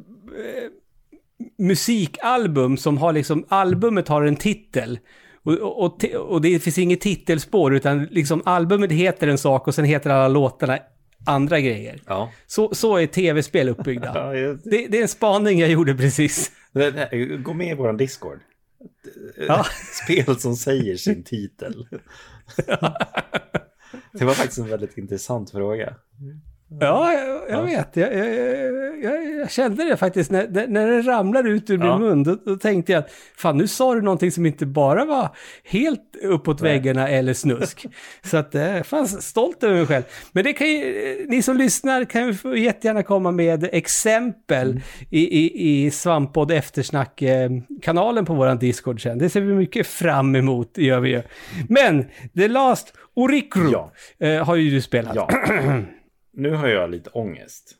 musikalbum 1.62 2.76
som 2.76 2.98
har 2.98 3.12
liksom, 3.12 3.44
albumet 3.48 4.08
har 4.08 4.22
en 4.22 4.36
titel. 4.36 4.98
Och, 5.44 5.84
och, 5.84 6.04
och, 6.04 6.40
det 6.40 6.58
finns 6.58 6.78
inget 6.78 7.00
titelspår 7.00 7.74
utan 7.74 8.04
liksom 8.04 8.42
albumet 8.44 8.92
heter 8.92 9.28
en 9.28 9.38
sak 9.38 9.68
och 9.68 9.74
sen 9.74 9.84
heter 9.84 10.10
alla 10.10 10.28
låtarna 10.28 10.78
andra 11.26 11.60
grejer. 11.60 12.02
Ja. 12.06 12.32
Så, 12.46 12.74
så 12.74 12.96
är 12.96 13.06
tv-spel 13.06 13.68
uppbyggda. 13.68 14.32
Det, 14.64 14.86
det 14.86 14.98
är 14.98 15.02
en 15.02 15.08
spaning 15.08 15.58
jag 15.58 15.70
gjorde 15.70 15.94
precis. 15.94 16.52
Gå 17.38 17.54
med 17.54 17.68
i 17.68 17.74
våran 17.74 17.96
Discord. 17.96 18.40
Ja. 19.48 19.66
Spel 20.04 20.36
som 20.40 20.56
säger 20.56 20.96
sin 20.96 21.24
titel. 21.24 21.86
Det 24.12 24.24
var 24.24 24.34
faktiskt 24.34 24.58
en 24.58 24.68
väldigt 24.68 24.98
intressant 24.98 25.50
fråga. 25.50 25.94
Ja, 26.80 27.12
jag, 27.12 27.40
jag 27.50 27.62
vet. 27.62 27.96
Jag, 27.96 28.14
jag, 28.14 28.28
jag, 29.02 29.24
jag 29.40 29.50
kände 29.50 29.84
det 29.84 29.96
faktiskt 29.96 30.30
när, 30.30 30.66
när- 30.68 30.86
det 30.86 31.02
ramlade 31.02 31.48
ut 31.50 31.70
ur 31.70 31.78
Ja. 31.78 31.98
min 31.98 32.08
mun. 32.08 32.22
Då, 32.24 32.36
då 32.46 32.56
tänkte 32.56 32.92
jag, 32.92 33.04
fan 33.36 33.56
nu 33.58 33.68
sa 33.68 33.94
du 33.94 34.00
någonting 34.02 34.32
som 34.32 34.46
inte 34.46 34.66
bara 34.66 35.04
var 35.04 35.28
helt 35.64 36.16
uppåt 36.22 36.60
väggarna 36.60 37.08
eller 37.08 37.34
snusk. 37.34 37.86
Så 38.24 38.36
att 38.36 38.54
jag 38.54 38.64
är 38.64 38.82
fan 38.82 39.08
stolt 39.08 39.64
över 39.64 39.74
mig 39.74 39.86
själv. 39.86 40.02
Men 40.32 40.44
det 40.44 40.52
kan 40.52 40.66
ju, 40.70 41.26
ni 41.28 41.42
som 41.42 41.56
lyssnar 41.56 42.04
kan 42.04 42.26
ju 42.28 42.58
jättegärna 42.58 43.02
komma 43.02 43.30
med 43.30 43.68
exempel 43.72 44.70
Mm. 44.70 44.82
i, 45.10 45.20
i, 45.38 45.84
i 45.86 45.90
Svamppodd 45.90 46.50
eftersnack-kanalen 46.50 48.24
på 48.24 48.34
våran 48.34 48.58
Discord 48.58 49.02
sen. 49.02 49.18
Det 49.18 49.28
ser 49.30 49.40
vi 49.40 49.54
mycket 49.54 49.86
fram 49.86 50.36
emot, 50.36 50.78
gör 50.78 51.00
vi 51.00 51.10
ju. 51.10 51.22
Men, 51.68 52.04
The 52.36 52.48
Last 52.48 52.94
Oricru 53.14 53.70
Ja. 53.72 53.92
eh, 54.26 54.44
har 54.46 54.56
ju 54.56 54.70
du 54.70 54.80
spelat. 54.80 55.16
Ja. 55.16 55.28
Nu 56.32 56.50
har 56.50 56.68
jag 56.68 56.90
lite 56.90 57.10
ångest. 57.10 57.76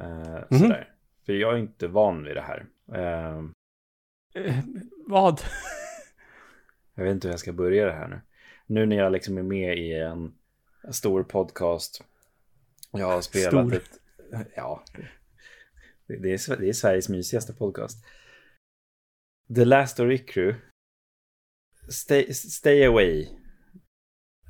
Eh, 0.00 0.58
sådär. 0.58 0.94
För 1.26 1.32
jag 1.32 1.54
är 1.54 1.58
inte 1.58 1.88
van 1.88 2.24
vid 2.24 2.36
det 2.36 2.42
här. 2.42 2.66
Eh, 2.94 3.42
Vad? 5.06 5.40
jag 6.94 7.04
vet 7.04 7.12
inte 7.12 7.28
hur 7.28 7.32
jag 7.32 7.40
ska 7.40 7.52
börja 7.52 7.86
det 7.86 7.92
här 7.92 8.08
nu. 8.08 8.20
Nu 8.66 8.86
när 8.86 8.96
jag 8.96 9.12
liksom 9.12 9.38
är 9.38 9.42
med 9.42 9.78
i 9.78 9.92
en 9.92 10.34
stor 10.92 11.22
podcast. 11.22 12.04
Jag 12.90 13.06
har 13.06 13.20
spelat 13.20 13.68
Stor. 13.68 13.74
ett... 13.74 14.00
Ja. 14.54 14.84
Det 16.06 16.14
är, 16.14 16.56
det 16.56 16.68
är 16.68 16.72
Sveriges 16.72 17.08
mysigaste 17.08 17.52
podcast. 17.52 18.04
The 19.54 19.64
Last 19.64 20.00
Oricru. 20.00 20.54
Stay, 21.88 22.34
stay 22.34 22.84
away. 22.84 23.28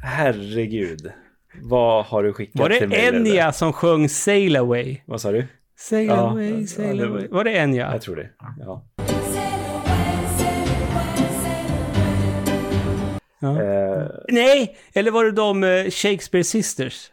Herregud. 0.02 1.12
Vad 1.62 2.04
har 2.04 2.22
du 2.22 2.32
skickat 2.32 2.60
Var 2.60 2.68
till 2.68 2.80
det 2.80 2.86
mig? 2.88 3.12
Lelle? 3.12 3.30
Enya 3.30 3.52
som 3.52 3.72
sjöng 3.72 4.08
Sail 4.08 4.56
Away? 4.56 5.00
Vad 5.06 5.20
sa 5.20 5.32
du? 5.32 5.46
Sail 5.76 6.06
Ja, 6.06 6.30
away, 6.30 6.60
ja, 6.60 6.66
sail 6.66 6.96
det- 6.96 7.06
away. 7.06 7.28
Var 7.28 7.44
det 7.44 7.50
Enya? 7.52 7.92
Jag 7.92 8.02
tror 8.02 8.16
det. 8.16 8.30
Ja. 8.58 8.86
Ja. 13.40 13.62
Eh, 13.62 14.06
Nej, 14.28 14.76
eller 14.94 15.10
var 15.10 15.24
det 15.24 15.32
de 15.32 15.64
eh, 15.64 15.90
Shakespeare 15.90 16.44
Sisters? 16.44 17.10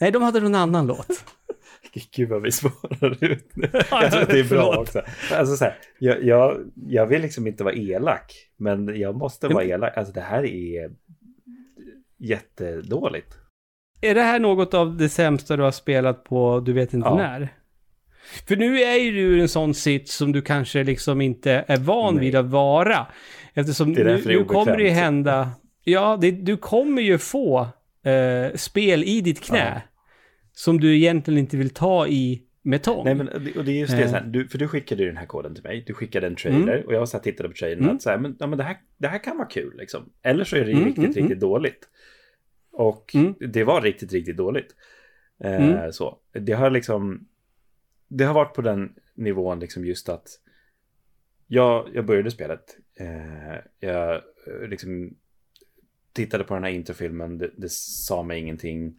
Nej, 0.00 0.10
de 0.10 0.22
hade 0.22 0.40
någon 0.40 0.54
annan 0.54 0.86
låt. 0.86 1.24
Gud 2.16 2.28
vad 2.28 2.42
vi 2.42 2.52
spårar 2.52 3.24
ut 3.24 3.50
nu. 3.56 3.68
Ja, 3.72 4.02
Jag 4.02 4.10
tror 4.12 4.22
att 4.22 4.28
det 4.28 4.40
är 4.40 4.48
bra 4.48 4.76
också. 4.80 5.02
Alltså 5.32 5.56
så 5.56 5.64
här, 5.64 5.78
jag, 5.98 6.24
jag, 6.24 6.70
jag 6.86 7.06
vill 7.06 7.22
liksom 7.22 7.46
inte 7.46 7.64
vara 7.64 7.74
elak, 7.74 8.32
men 8.56 9.00
jag 9.00 9.14
måste 9.16 9.48
vara 9.48 9.64
elak. 9.64 9.96
Alltså 9.96 10.12
det 10.12 10.20
här 10.20 10.44
är 10.44 10.90
jättedåligt. 12.18 13.38
Är 14.00 14.14
det 14.14 14.22
här 14.22 14.38
något 14.38 14.74
av 14.74 14.96
det 14.96 15.08
sämsta 15.08 15.56
du 15.56 15.62
har 15.62 15.70
spelat 15.70 16.24
på 16.24 16.60
Du 16.60 16.72
vet 16.72 16.94
inte 16.94 17.08
Ja. 17.08 17.16
när? 17.16 17.48
För 18.48 18.56
nu 18.56 18.80
är 18.80 18.96
ju 18.96 19.12
du 19.12 19.38
i 19.38 19.40
en 19.40 19.48
sån 19.48 19.74
sits 19.74 20.14
som 20.16 20.32
du 20.32 20.42
kanske 20.42 20.84
liksom 20.84 21.20
inte 21.20 21.64
är 21.68 21.76
van 21.76 22.14
Nej. 22.14 22.24
vid 22.24 22.34
att 22.36 22.46
vara. 22.46 23.06
Eftersom 23.54 23.94
Det 23.94 24.00
är 24.00 24.04
nu, 24.04 24.22
nu 24.26 24.44
kommer 24.44 24.76
det 24.76 24.82
ju 24.82 24.88
hända... 24.90 25.50
Ja, 25.84 26.18
det, 26.20 26.30
du 26.30 26.56
kommer 26.56 27.02
ju 27.02 27.18
få 27.18 27.60
eh, 28.04 28.54
spel 28.56 29.04
i 29.04 29.20
ditt 29.20 29.40
knä. 29.40 29.82
Som 30.52 30.80
du 30.80 30.96
egentligen 30.96 31.38
inte 31.38 31.56
vill 31.56 31.70
ta 31.70 32.06
i 32.06 32.42
med 32.62 32.82
tång. 32.82 33.04
Nej, 33.04 33.14
men 33.14 33.28
och 33.28 33.64
det 33.64 33.72
är 33.72 33.80
just 33.80 33.96
det, 33.96 34.02
Eh. 34.02 34.08
så 34.10 34.14
här, 34.16 34.22
du, 34.24 34.48
för 34.48 34.58
du 34.58 34.68
skickade 34.68 35.02
ju 35.02 35.08
den 35.08 35.16
här 35.16 35.26
koden 35.26 35.54
till 35.54 35.64
mig. 35.64 35.84
Du 35.86 35.94
skickade 35.94 36.26
en 36.26 36.36
trailer 36.36 36.86
och 36.86 36.94
jag 36.94 37.08
så 37.08 37.16
här 37.16 37.24
tittade 37.24 37.48
på 37.48 37.54
trailern 37.54 37.82
Mm. 37.84 37.96
att 37.96 38.02
så 38.02 38.10
här, 38.10 38.18
men, 38.18 38.36
ja, 38.40 38.46
men 38.46 38.58
det, 38.58 38.64
här, 38.64 38.76
det 38.98 39.08
här 39.08 39.18
kan 39.24 39.36
vara 39.36 39.48
kul 39.48 39.74
liksom. 39.78 40.02
Eller 40.22 40.44
så 40.44 40.56
är 40.56 40.64
det 40.64 40.72
Mm, 40.72 40.84
riktigt, 40.84 41.04
mm, 41.04 41.14
riktigt 41.14 41.40
dåligt. 41.40 41.88
Och 42.72 43.14
Mm. 43.14 43.34
det 43.38 43.64
var 43.64 43.80
riktigt, 43.82 44.12
riktigt 44.12 44.36
dåligt. 44.36 44.74
Eh, 45.44 45.70
Mm. 45.72 45.92
Så. 45.92 46.18
Det 46.32 46.52
har 46.52 46.70
liksom, 46.70 47.28
det 48.08 48.24
har 48.24 48.34
varit 48.34 48.54
på 48.54 48.62
den 48.62 48.94
nivån 49.14 49.60
liksom 49.60 49.84
just 49.84 50.08
att 50.08 50.28
jag, 51.46 51.88
jag 51.94 52.06
började 52.06 52.30
spelet. 52.30 52.76
Eh, 52.94 53.54
jag 53.80 54.14
eh, 54.14 54.68
liksom 54.68 55.16
tittade 56.12 56.44
på 56.44 56.54
den 56.54 56.64
här 56.64 56.70
introfilmen, 56.70 57.38
det, 57.38 57.50
det 57.56 57.70
sa 57.72 58.22
mig 58.22 58.38
ingenting. 58.40 58.96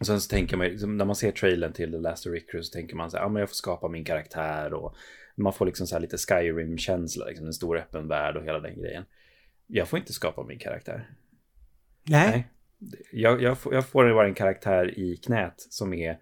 Och 0.00 0.06
sen 0.06 0.20
så 0.20 0.28
tänker 0.30 0.56
man, 0.56 0.66
liksom, 0.66 0.96
när 0.96 1.04
man 1.04 1.16
ser 1.16 1.30
trailern 1.32 1.72
till 1.72 1.92
The 1.92 1.98
Last 1.98 2.26
of 2.26 2.32
Recru 2.32 2.62
så 2.62 2.72
tänker 2.72 2.96
man 2.96 3.10
så 3.10 3.16
här, 3.16 3.24
ja 3.24 3.28
men 3.28 3.40
jag 3.40 3.48
får 3.48 3.54
skapa 3.54 3.88
min 3.88 4.04
karaktär 4.04 4.74
och 4.74 4.96
man 5.34 5.52
får 5.52 5.66
liksom 5.66 5.86
så 5.86 5.94
här 5.94 6.00
lite 6.00 6.16
Skyrim-känsla, 6.18 7.26
liksom 7.26 7.46
en 7.46 7.52
stor 7.52 7.76
öppen 7.78 8.08
värld 8.08 8.36
och 8.36 8.44
hela 8.44 8.60
den 8.60 8.80
grejen. 8.80 9.04
Jag 9.66 9.88
får 9.88 9.98
inte 9.98 10.12
skapa 10.12 10.44
min 10.44 10.58
karaktär. 10.58 11.10
Nej. 12.04 12.30
Nej. 12.30 12.48
Jag, 13.12 13.42
jag, 13.42 13.58
får, 13.58 13.74
jag 13.74 13.88
får 13.88 14.04
vara 14.04 14.26
en 14.26 14.34
karaktär 14.34 14.98
i 14.98 15.16
knät 15.16 15.54
som 15.56 15.94
är 15.94 16.18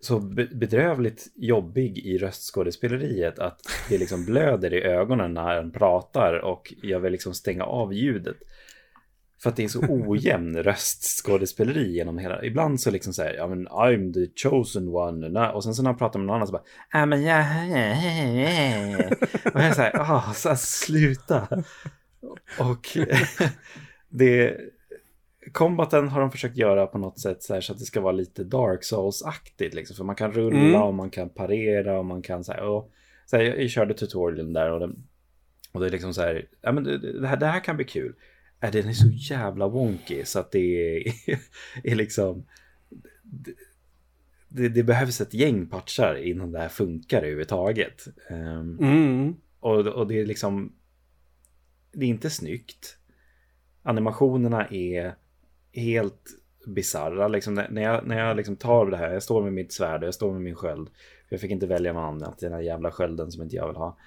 så 0.00 0.20
be- 0.20 0.48
bedrövligt 0.54 1.26
jobbig 1.34 1.98
i 1.98 2.18
röstskådespeleriet 2.18 3.38
att 3.38 3.60
det 3.88 3.98
liksom 3.98 4.24
blöder 4.24 4.74
i 4.74 4.82
ögonen 4.82 5.34
när 5.34 5.56
han 5.56 5.72
pratar 5.72 6.44
och 6.44 6.74
jag 6.82 7.00
vill 7.00 7.12
liksom 7.12 7.34
stänga 7.34 7.64
av 7.64 7.94
ljudet. 7.94 8.36
För 9.42 9.50
att 9.50 9.56
det 9.56 9.64
är 9.64 9.68
så 9.68 9.84
ojämn 9.88 10.56
röstskådespeleri 10.62 11.92
genom 11.92 12.18
hela... 12.18 12.44
Ibland 12.44 12.80
så 12.80 12.90
liksom 12.90 13.12
säger 13.12 13.34
ja 13.34 13.46
men 13.46 13.68
I'm 13.68 14.12
the 14.12 14.48
chosen 14.48 14.88
one. 14.88 15.52
Och 15.52 15.64
sen 15.64 15.74
så 15.74 15.82
när 15.82 15.90
han 15.90 15.98
pratar 15.98 16.18
med 16.18 16.26
någon 16.26 16.36
annan 16.36 16.46
så 16.46 16.52
bara, 16.52 16.62
ja 16.92 17.06
men 17.06 17.22
jag... 17.22 17.44
Och 19.54 19.60
jag 19.60 19.76
säger, 19.76 20.00
ah, 20.00 20.32
så 20.34 20.48
här, 20.48 20.56
sluta. 20.56 21.48
Och 22.58 22.88
det... 24.08 24.56
Combaten 25.56 26.08
har 26.08 26.20
de 26.20 26.30
försökt 26.30 26.56
göra 26.56 26.86
på 26.86 26.98
något 26.98 27.20
sätt 27.20 27.42
så, 27.42 27.54
här, 27.54 27.60
så 27.60 27.72
att 27.72 27.78
det 27.78 27.84
ska 27.84 28.00
vara 28.00 28.12
lite 28.12 28.44
Dark 28.44 28.82
Souls-aktigt. 28.84 29.74
Liksom. 29.74 29.96
För 29.96 30.04
man 30.04 30.16
kan 30.16 30.32
rulla 30.32 30.58
Mm. 30.58 30.82
och 30.82 30.94
man 30.94 31.10
kan 31.10 31.28
parera 31.28 31.98
och 31.98 32.04
man 32.04 32.22
kan 32.22 32.44
så 32.44 32.52
här... 32.52 32.62
Och, 32.62 32.90
så 33.26 33.36
här 33.36 33.44
jag, 33.44 33.62
jag 33.62 33.70
körde 33.70 33.94
tutorialen 33.94 34.52
där 34.52 34.70
och, 34.70 34.80
den, 34.80 35.06
och 35.72 35.80
det 35.80 35.86
är 35.86 35.90
liksom 35.90 36.14
så 36.14 36.22
här... 36.22 36.48
Ja, 36.60 36.72
men 36.72 36.84
det, 36.84 37.28
här, 37.28 37.36
det 37.36 37.46
här 37.46 37.60
kan 37.64 37.76
bli 37.76 37.84
kul. 37.84 38.14
Äh, 38.60 38.70
den 38.70 38.88
är 38.88 38.92
så 38.92 39.08
jävla 39.34 39.68
wonky 39.68 40.24
så 40.24 40.38
att 40.38 40.50
det 40.52 40.58
är, 40.96 41.12
är 41.84 41.94
liksom... 41.94 42.46
Det, 43.22 43.54
det, 44.48 44.68
det 44.68 44.82
behövs 44.82 45.20
ett 45.20 45.34
gäng 45.34 45.66
patchar 45.66 46.14
innan 46.14 46.52
det 46.52 46.58
här 46.58 46.68
funkar 46.68 47.18
överhuvudtaget. 47.18 48.04
Ehm, 48.30 48.78
Mm. 48.80 49.34
och, 49.60 49.86
och 49.86 50.06
det 50.06 50.20
är 50.20 50.26
liksom... 50.26 50.72
Det 51.92 52.04
är 52.04 52.08
inte 52.10 52.30
snyggt. 52.30 52.98
Animationerna 53.82 54.66
är 54.66 55.14
helt 55.76 56.22
bisarra. 56.66 57.28
Liksom 57.28 57.54
när, 57.54 57.82
jag, 57.82 58.06
när 58.06 58.18
jag 58.18 58.36
liksom 58.36 58.56
tar 58.56 58.86
det 58.86 58.96
här, 58.96 59.12
jag 59.12 59.22
står 59.22 59.42
med 59.42 59.52
mitt 59.52 59.72
svärd 59.72 60.02
och 60.02 60.06
jag 60.06 60.14
står 60.14 60.32
med 60.32 60.42
min 60.42 60.54
sköld. 60.54 60.90
Jag 61.28 61.40
fick 61.40 61.50
inte 61.50 61.66
välja 61.66 61.92
något 61.92 62.08
annat, 62.08 62.38
den 62.38 62.52
här 62.52 62.60
jävla 62.60 62.90
skölden 62.90 63.32
som 63.32 63.42
inte 63.42 63.56
jag 63.56 63.66
vill 63.66 63.76
ha. 63.76 63.98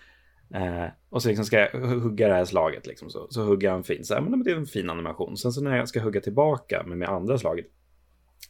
Eh, 0.53 0.85
och 1.09 1.21
så 1.21 1.27
liksom 1.27 1.45
ska 1.45 1.59
jag 1.59 1.79
hugga 1.79 2.27
det 2.27 2.33
här 2.33 2.45
slaget, 2.45 2.87
liksom, 2.87 3.09
så, 3.09 3.27
så 3.29 3.43
hugger 3.43 3.71
han 3.71 3.83
fint. 3.83 4.05
Så 4.05 4.13
här, 4.13 4.21
men 4.21 4.43
det 4.43 4.51
är 4.51 4.55
en 4.55 4.65
fin 4.65 4.89
animation. 4.89 5.37
Sen 5.37 5.51
så 5.51 5.63
när 5.63 5.77
jag 5.77 5.89
ska 5.89 6.01
hugga 6.01 6.21
tillbaka 6.21 6.83
med, 6.87 6.97
med 6.97 7.09
andra 7.09 7.37
slaget 7.37 7.65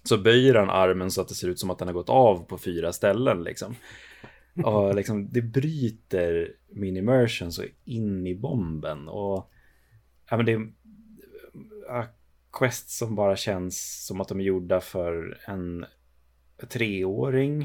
så 0.03 0.17
böjer 0.17 0.55
han 0.55 0.69
armen 0.69 1.11
så 1.11 1.21
att 1.21 1.27
det 1.27 1.33
ser 1.33 1.47
ut 1.47 1.59
som 1.59 1.69
att 1.69 1.79
den 1.79 1.87
har 1.87 1.93
gått 1.93 2.09
av 2.09 2.43
på 2.43 2.57
fyra 2.57 2.93
ställen. 2.93 3.43
Liksom. 3.43 3.75
Och 4.63 4.95
liksom, 4.95 5.29
det 5.29 5.41
bryter 5.41 6.55
min 6.69 6.97
immersion 6.97 7.51
så 7.51 7.63
in 7.85 8.27
i 8.27 8.35
bomben. 8.35 9.07
Och 9.07 9.51
ja, 10.29 10.37
men 10.37 10.45
det 10.45 10.67
är 12.49 12.57
ja, 12.57 12.59
quest 12.59 12.89
som 12.89 13.15
bara 13.15 13.35
känns 13.35 14.05
som 14.05 14.21
att 14.21 14.27
de 14.27 14.39
är 14.39 14.43
gjorda 14.43 14.81
för 14.81 15.39
en 15.47 15.85
treåring. 16.67 17.61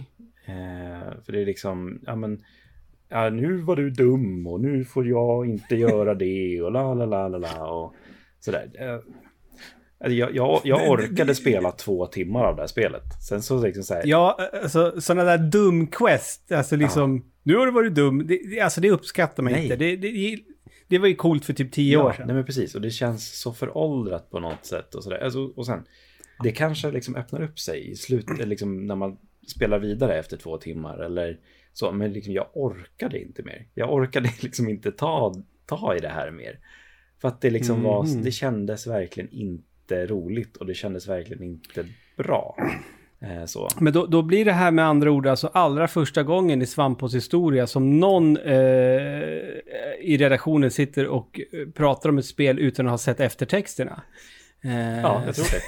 Eh, 0.46 1.22
för 1.24 1.32
det 1.32 1.40
är 1.40 1.46
liksom, 1.46 2.00
ja 2.06 2.16
men, 2.16 2.44
ja, 3.08 3.30
nu 3.30 3.56
var 3.56 3.76
du 3.76 3.90
dum 3.90 4.46
och 4.46 4.60
nu 4.60 4.84
får 4.84 5.06
jag 5.06 5.46
inte 5.46 5.76
göra 5.76 6.14
det 6.24 6.62
och 6.62 6.72
la 6.72 6.94
la 6.94 7.06
la 7.06 7.28
la 7.28 7.38
la 7.38 7.66
och 7.66 7.94
sådär. 8.40 8.70
Eh, 8.78 8.94
alltså, 9.98 10.14
jag, 10.14 10.34
jag, 10.34 10.60
jag 10.64 10.90
orkade 10.90 11.34
spela 11.34 11.72
två 11.72 12.06
timmar 12.06 12.44
av 12.44 12.56
det 12.56 12.62
här 12.62 12.66
spelet. 12.66 13.22
Sen 13.28 13.42
så 13.42 13.62
liksom 13.62 13.82
så 13.82 13.94
här, 13.94 14.02
Ja, 14.06 14.38
alltså 14.62 15.00
sådana 15.00 15.24
där 15.24 15.38
dum-quest, 15.38 16.52
alltså 16.56 16.76
liksom, 16.76 17.24
nu 17.42 17.56
har 17.56 17.66
du 17.66 17.72
varit 17.72 17.94
dum, 17.94 18.26
det, 18.26 18.38
det, 18.50 18.60
alltså 18.60 18.80
det 18.80 18.90
uppskattar 18.90 19.42
man 19.42 19.52
Nej. 19.52 19.62
inte. 19.62 19.76
Det, 19.76 19.96
det, 19.96 20.38
det 20.88 20.98
var 20.98 21.08
ju 21.08 21.14
coolt 21.14 21.44
för 21.44 21.52
typ 21.52 21.72
tio 21.72 21.92
Ja, 21.92 22.04
år 22.04 22.12
sedan. 22.12 22.26
nej 22.26 22.36
men 22.36 22.44
precis. 22.44 22.74
Och 22.74 22.80
det 22.80 22.90
känns 22.90 23.40
så 23.40 23.52
föråldrat 23.52 24.30
på 24.30 24.40
något 24.40 24.64
sätt 24.66 24.94
och 24.94 25.04
sådär. 25.04 25.18
Alltså, 25.24 25.40
och 25.56 25.66
sen, 25.66 25.84
det 26.42 26.52
kanske 26.52 26.90
liksom 26.90 27.16
öppnar 27.16 27.42
upp 27.42 27.58
sig 27.58 27.90
i 27.90 27.96
slutet, 27.96 28.48
liksom 28.48 28.86
när 28.86 28.94
man 28.96 29.16
spelar 29.46 29.78
vidare 29.78 30.18
efter 30.18 30.36
två 30.36 30.56
timmar 30.58 30.98
eller 30.98 31.38
så. 31.72 31.92
Men 31.92 32.12
liksom 32.12 32.32
jag 32.32 32.46
orkade 32.52 33.20
inte 33.22 33.42
mer. 33.42 33.66
Jag 33.74 33.92
orkade 33.92 34.30
liksom 34.40 34.68
inte 34.68 34.92
ta, 34.92 35.34
ta 35.66 35.96
i 35.96 36.00
det 36.00 36.08
här 36.08 36.30
mer. 36.30 36.58
För 37.20 37.28
att 37.28 37.40
det 37.40 37.50
liksom 37.50 37.82
var, 37.82 38.22
det 38.24 38.30
kändes 38.32 38.86
verkligen 38.86 39.30
inte 39.30 40.06
roligt 40.06 40.56
och 40.56 40.66
det 40.66 40.74
kändes 40.74 41.08
verkligen 41.08 41.42
inte 41.42 41.86
bra. 42.16 42.56
Eh, 43.24 43.44
så. 43.44 43.68
Men 43.80 43.92
då, 43.92 44.06
då 44.06 44.22
blir 44.22 44.44
det 44.44 44.52
här 44.52 44.70
med 44.70 44.84
andra 44.84 45.10
ord 45.10 45.26
alltså 45.26 45.50
allra 45.54 45.88
första 45.88 46.22
gången 46.22 46.62
i 46.62 46.66
Svampos 46.66 47.14
historia 47.14 47.66
som 47.66 48.00
någon 48.00 48.36
eh, 48.36 48.54
i 50.00 50.16
redaktionen 50.18 50.70
sitter 50.70 51.06
och 51.06 51.40
eh, 51.52 51.68
pratar 51.68 52.08
om 52.08 52.18
ett 52.18 52.24
spel 52.26 52.58
utan 52.58 52.86
att 52.86 52.90
ha 52.92 52.98
sett 52.98 53.20
eftertexterna. 53.20 54.02
Eh, 54.64 55.00
Ja, 55.00 55.22
jag 55.26 55.34
tror 55.34 55.46
det. 55.50 55.60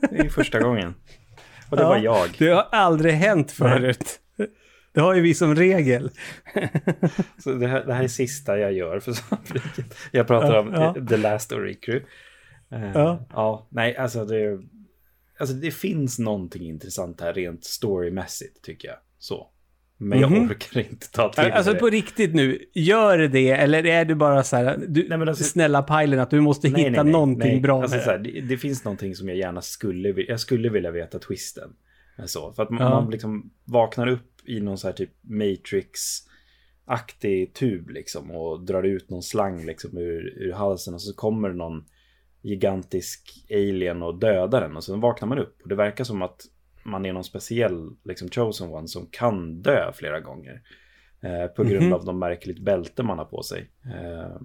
Det 0.10 0.18
är 0.18 0.28
första 0.28 0.60
gången. 0.60 0.94
Och 1.70 1.76
det 1.76 1.84
var 1.84 1.96
jag. 1.96 2.28
Det 2.38 2.48
har 2.50 2.66
aldrig 2.72 3.14
hänt 3.14 3.52
förut. 3.52 4.20
Det 4.92 5.00
har 5.00 5.14
ju 5.14 5.20
vi 5.20 5.34
som 5.34 5.54
regel. 5.54 6.10
Så 7.38 7.52
det, 7.52 7.66
här, 7.66 7.84
det 7.84 7.94
här 7.94 8.04
är 8.04 8.08
sista 8.08 8.58
jag 8.58 8.72
gör 8.72 9.00
för 9.00 9.12
Svampriket. 9.12 9.94
Jag 10.10 10.26
pratar 10.26 10.54
Ja, 10.54 10.60
om 10.60 10.72
ja. 10.72 11.06
The 11.08 11.16
Last 11.16 11.52
Oricru. 11.52 12.02
Eh, 12.72 12.90
Ja. 12.94 13.26
ja, 13.32 13.66
nej, 13.70 13.96
alltså 13.96 14.24
det, 14.24 14.58
alltså 15.38 15.54
det 15.56 15.70
finns 15.70 16.18
någonting 16.18 16.62
intressant 16.68 17.20
här 17.20 17.32
rent 17.32 17.64
storymässigt 17.64 18.62
tycker 18.64 18.88
jag. 18.88 18.96
Så. 19.18 19.50
Men 20.00 20.20
jag 20.20 20.30
Mhm. 20.32 20.50
orkar 20.50 20.80
inte 20.80 21.10
ta 21.12 21.32
till 21.32 21.52
Alltså 21.52 21.72
det. 21.72 21.78
på 21.78 21.86
riktigt 21.86 22.34
nu, 22.34 22.64
gör 22.74 23.18
det 23.18 23.50
eller 23.50 23.86
är 23.86 24.04
du 24.04 24.14
bara 24.14 24.42
så 24.42 24.56
här, 24.56 24.76
du, 24.88 25.08
Nej, 25.08 25.28
alltså- 25.28 25.44
snälla 25.44 25.82
pajlen 25.82 26.20
att 26.20 26.30
du 26.30 26.40
måste 26.40 26.68
Nej, 26.68 26.84
hitta 26.90 27.02
nej, 27.02 27.12
någonting 27.12 27.62
bra 27.62 27.82
Alltså, 27.82 27.96
med 27.96 28.04
så 28.04 28.10
det. 28.10 28.16
här, 28.16 28.24
det. 28.24 28.40
Det 28.40 28.56
finns 28.56 28.84
någonting 28.84 29.14
som 29.14 29.28
jag 29.28 29.36
gärna 29.38 29.62
skulle 29.62 30.12
vilja, 30.12 30.30
jag 30.30 30.40
skulle 30.40 30.68
vilja 30.68 30.90
veta 30.90 31.18
twisten. 31.18 31.70
Så, 32.26 32.52
för 32.52 32.62
att 32.62 32.70
man, 32.70 32.82
Ja. 32.82 33.00
man 33.00 33.10
liksom 33.10 33.50
vaknar 33.64 34.06
upp 34.06 34.48
i 34.48 34.60
någon 34.60 34.78
så 34.78 34.86
här 34.86 34.94
typ 34.94 35.10
Matrix-aktig 35.22 37.52
tub 37.54 37.90
liksom 37.90 38.30
och 38.30 38.64
drar 38.64 38.82
ut 38.82 39.10
någon 39.10 39.22
slang 39.22 39.66
liksom 39.66 39.98
ur, 39.98 40.38
ur 40.42 40.52
halsen 40.52 40.94
och 40.94 41.02
så 41.02 41.14
kommer 41.14 41.52
någon 41.52 41.84
gigantisk 42.42 43.46
alien 43.50 44.02
och 44.02 44.18
dödar 44.18 44.60
den 44.60 44.76
och 44.76 44.84
sen 44.84 45.00
vaknar 45.00 45.28
man 45.28 45.38
upp 45.38 45.62
och 45.62 45.68
det 45.68 45.74
verkar 45.74 46.04
som 46.04 46.22
att 46.22 46.40
man 46.82 47.06
är 47.06 47.12
någon 47.12 47.24
speciell 47.24 47.90
liksom 48.04 48.28
chosen 48.28 48.68
one 48.70 48.88
som 48.88 49.06
kan 49.10 49.62
dö 49.62 49.92
flera 49.92 50.20
gånger. 50.20 50.62
Eh, 51.20 51.46
på 51.46 51.64
grund 51.64 51.84
Mhm. 51.84 51.92
av 51.92 52.04
de 52.04 52.18
märkligt 52.18 52.58
bälte 52.58 53.02
man 53.02 53.18
har 53.18 53.24
på 53.24 53.42
sig. 53.42 53.70
Eh, 53.84 54.36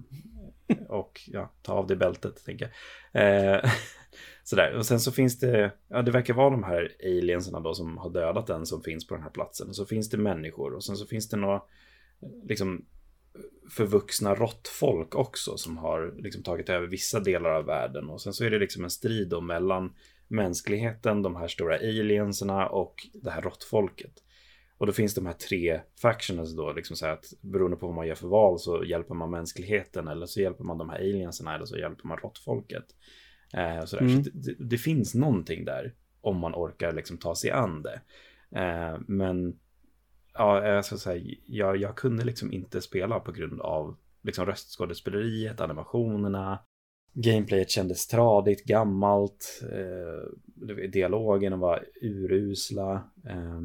och 0.88 1.20
ja, 1.26 1.52
ta 1.62 1.72
av 1.72 1.86
det 1.86 1.96
bältet 1.96 2.44
tänker 2.44 2.70
jag. 3.12 3.54
Eh, 3.54 3.70
sådär, 4.44 4.74
och 4.76 4.86
sen 4.86 5.00
så 5.00 5.12
finns 5.12 5.38
det, 5.38 5.70
ja 5.88 6.02
det 6.02 6.10
verkar 6.10 6.34
vara 6.34 6.50
de 6.50 6.62
här 6.64 6.92
aliensarna 7.04 7.60
då 7.60 7.74
som 7.74 7.98
har 7.98 8.10
dödat 8.10 8.46
den 8.46 8.66
som 8.66 8.82
finns 8.82 9.06
på 9.06 9.14
den 9.14 9.22
här 9.22 9.30
platsen. 9.30 9.68
Och 9.68 9.76
så 9.76 9.86
finns 9.86 10.10
det 10.10 10.16
människor 10.18 10.74
och 10.74 10.84
sen 10.84 10.96
så 10.96 11.06
finns 11.06 11.28
det 11.28 11.36
några 11.36 11.62
liksom 12.44 12.84
förvuxna 13.70 14.34
råttfolk 14.34 15.14
också 15.14 15.56
som 15.56 15.76
har 15.76 16.14
liksom 16.18 16.42
tagit 16.42 16.68
över 16.68 16.86
vissa 16.86 17.20
delar 17.20 17.50
av 17.50 17.64
världen. 17.64 18.08
Och 18.08 18.20
sen 18.20 18.32
så 18.32 18.44
är 18.44 18.50
det 18.50 18.58
liksom 18.58 18.84
en 18.84 18.90
strid 18.90 19.28
då 19.28 19.40
mellan 19.40 19.94
mänskligheten, 20.28 21.22
de 21.22 21.36
här 21.36 21.48
stora 21.48 21.76
alienserna 21.76 22.66
och 22.66 23.06
det 23.12 23.30
här 23.30 23.42
råttfolket. 23.42 24.12
Och 24.78 24.86
då 24.86 24.92
finns 24.92 25.14
de 25.14 25.26
här 25.26 25.32
tre 25.32 25.80
factions 26.02 26.56
då, 26.56 26.72
liksom 26.72 26.96
så 26.96 27.06
att 27.06 27.24
beroende 27.40 27.76
på 27.76 27.86
vad 27.86 27.96
man 27.96 28.06
gör 28.06 28.14
för 28.14 28.28
val 28.28 28.58
så 28.58 28.84
hjälper 28.84 29.14
man 29.14 29.30
mänskligheten 29.30 30.08
eller 30.08 30.26
så 30.26 30.40
hjälper 30.40 30.64
man 30.64 30.78
de 30.78 30.88
här 30.88 30.96
alienserna 30.96 31.54
eller 31.54 31.66
så 31.66 31.78
hjälper 31.78 32.06
man 32.06 32.18
råttfolket. 32.18 32.84
Eh, 33.52 33.84
sådär. 33.84 34.02
Mm. 34.02 34.24
Så 34.24 34.30
det, 34.30 34.40
det, 34.40 34.64
det 34.64 34.78
finns 34.78 35.14
någonting 35.14 35.64
där 35.64 35.94
om 36.20 36.38
man 36.38 36.54
orkar 36.54 36.92
liksom 36.92 37.18
ta 37.18 37.34
sig 37.34 37.50
an 37.50 37.82
det. 37.82 38.00
Eh, 38.60 38.98
men 39.06 39.58
ja, 40.34 40.66
jag 40.66 40.84
ska 40.84 40.96
säga, 40.96 41.34
jag, 41.46 41.76
jag 41.76 41.96
kunde 41.96 42.24
liksom 42.24 42.52
inte 42.52 42.80
spela 42.80 43.20
på 43.20 43.32
grund 43.32 43.60
av 43.60 43.96
liksom 44.22 44.46
röstskådespeleriet, 44.46 45.60
animationerna, 45.60 46.58
Gameplayet 47.14 47.70
kändes 47.70 48.06
tradigt, 48.06 48.64
gammalt, 48.64 49.62
eh, 49.72 50.88
dialogerna 50.88 51.56
var 51.56 51.84
urusla, 52.02 53.10
eh, 53.26 53.60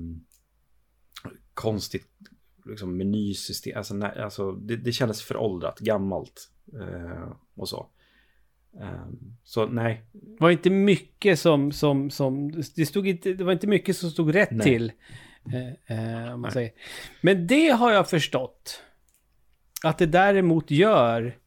konstigt 1.53 2.07
liksom 2.65 2.97
menysystem, 2.97 3.77
alltså, 3.77 3.93
nej, 3.93 4.19
alltså 4.19 4.51
det, 4.51 4.75
det 4.75 4.91
kändes 4.91 5.21
föråldrat, 5.21 5.79
gammalt 5.79 6.49
eh, 6.73 7.31
och 7.55 7.69
så. 7.69 7.87
Eh, 8.79 9.07
så 9.43 9.65
nej, 9.65 10.03
Det 10.11 10.39
var 10.39 10.49
inte 10.49 10.69
mycket 10.69 11.39
som, 11.39 11.71
som, 11.71 12.09
som 12.09 12.51
det, 12.75 12.85
stod 12.85 13.07
inte, 13.07 13.33
det 13.33 13.43
var 13.43 13.53
inte 13.53 13.67
mycket 13.67 13.97
som 13.97 14.09
stod 14.09 14.35
rätt 14.35 14.51
Nej. 14.51 14.67
till. 14.67 14.91
Eh, 15.53 16.27
eh, 16.27 16.37
man 16.37 16.51
säger. 16.51 16.71
Men 17.21 17.47
det 17.47 17.69
har 17.69 17.91
jag 17.91 18.09
förstått. 18.09 18.83
Att 19.83 19.97
det 19.97 20.05
däremot 20.05 20.71
gör 20.71 21.37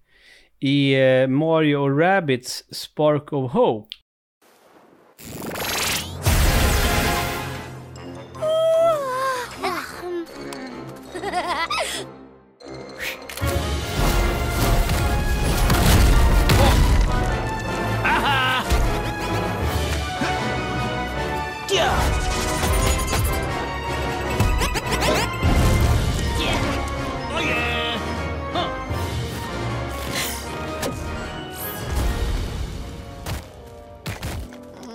i 0.60 0.94
eh, 0.94 1.26
Mario 1.26 1.76
och 1.76 1.98
Rabbids 1.98 2.64
Spark 2.74 3.32
of 3.32 3.52
Hope. 3.52 3.88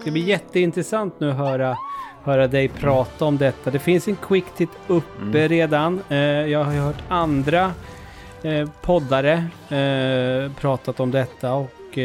Det 0.08 0.12
blir 0.12 0.24
jätteintressant 0.24 1.20
nu 1.20 1.30
att 1.30 1.38
höra, 1.38 1.78
höra 2.24 2.48
dig 2.48 2.68
prata 2.68 3.26
om 3.26 3.38
detta. 3.38 3.72
Det 3.72 3.80
finns 3.80 4.08
en 4.08 4.16
quick 4.16 4.46
tit 4.56 4.70
uppe 4.88 5.48
redan. 5.48 6.02
Eh, 6.10 6.18
jag 6.18 6.64
har 6.64 6.74
ju 6.74 6.80
hört 6.80 7.04
andra 7.08 7.74
eh, 8.44 8.70
poddare 8.82 9.34
eh, 9.70 10.52
pratat 10.54 11.00
om 11.00 11.12
detta 11.12 11.54
och 11.54 11.98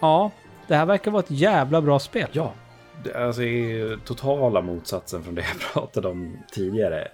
ja, 0.00 0.30
det 0.66 0.74
här 0.74 0.86
verkar 0.86 1.10
vara 1.10 1.22
ett 1.22 1.30
jävla 1.30 1.82
bra 1.82 1.98
spel. 1.98 2.28
Ja, 2.32 2.52
det 3.04 3.14
alltså 3.14 3.42
är 3.42 3.96
totala 3.96 4.60
motsatsen 4.60 5.22
från 5.22 5.34
det 5.34 5.42
jag 5.42 5.60
pratade 5.72 6.08
om 6.08 6.38
tidigare. 6.52 7.08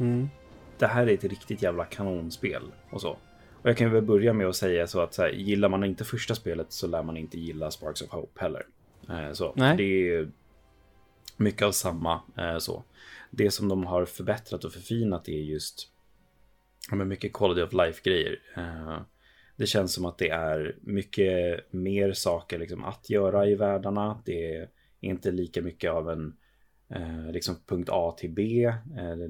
Mm. 0.00 0.30
det 0.78 0.86
här 0.86 1.06
är 1.06 1.14
ett 1.14 1.24
riktigt 1.24 1.62
jävla 1.62 1.84
kanonspel 1.84 2.62
och 2.90 3.00
så. 3.00 3.10
Och 3.62 3.68
jag 3.68 3.76
kan 3.76 3.92
väl 3.92 4.02
börja 4.02 4.32
med 4.32 4.46
att 4.46 4.56
säga 4.56 4.86
så 4.86 5.00
att 5.00 5.14
så 5.14 5.22
här, 5.22 5.28
gillar 5.30 5.68
man 5.68 5.84
inte 5.84 6.04
första 6.04 6.34
spelet 6.34 6.66
så 6.72 6.86
lär 6.86 7.02
man 7.02 7.16
inte 7.16 7.38
gilla 7.38 7.70
Sparks 7.70 8.02
of 8.02 8.10
Hope 8.10 8.40
heller. 8.40 8.62
Eh, 9.10 9.32
så. 9.32 9.52
Nej. 9.56 9.76
Det 9.76 10.08
är 10.08 10.30
mycket 11.36 11.62
av 11.62 11.72
samma 11.72 12.20
eh, 12.38 12.58
så. 12.58 12.84
Det 13.30 13.50
som 13.50 13.68
de 13.68 13.86
har 13.86 14.04
förbättrat 14.04 14.64
och 14.64 14.72
förfinat 14.72 15.28
är 15.28 15.32
just 15.32 15.88
men 16.92 17.08
mycket 17.08 17.32
quality 17.32 17.62
of 17.62 17.72
life-grejer. 17.72 18.38
Eh, 18.56 19.00
det 19.56 19.66
känns 19.66 19.94
som 19.94 20.04
att 20.04 20.18
det 20.18 20.28
är 20.28 20.76
mycket 20.80 21.60
mer 21.72 22.12
saker 22.12 22.58
liksom, 22.58 22.84
att 22.84 23.10
göra 23.10 23.46
i 23.46 23.54
världarna. 23.54 24.22
Det 24.24 24.56
är 24.56 24.68
inte 25.00 25.30
lika 25.30 25.62
mycket 25.62 25.90
av 25.90 26.10
en 26.10 26.36
liksom 27.32 27.56
punkt 27.66 27.88
A 27.92 28.14
till 28.18 28.30
B. 28.30 28.72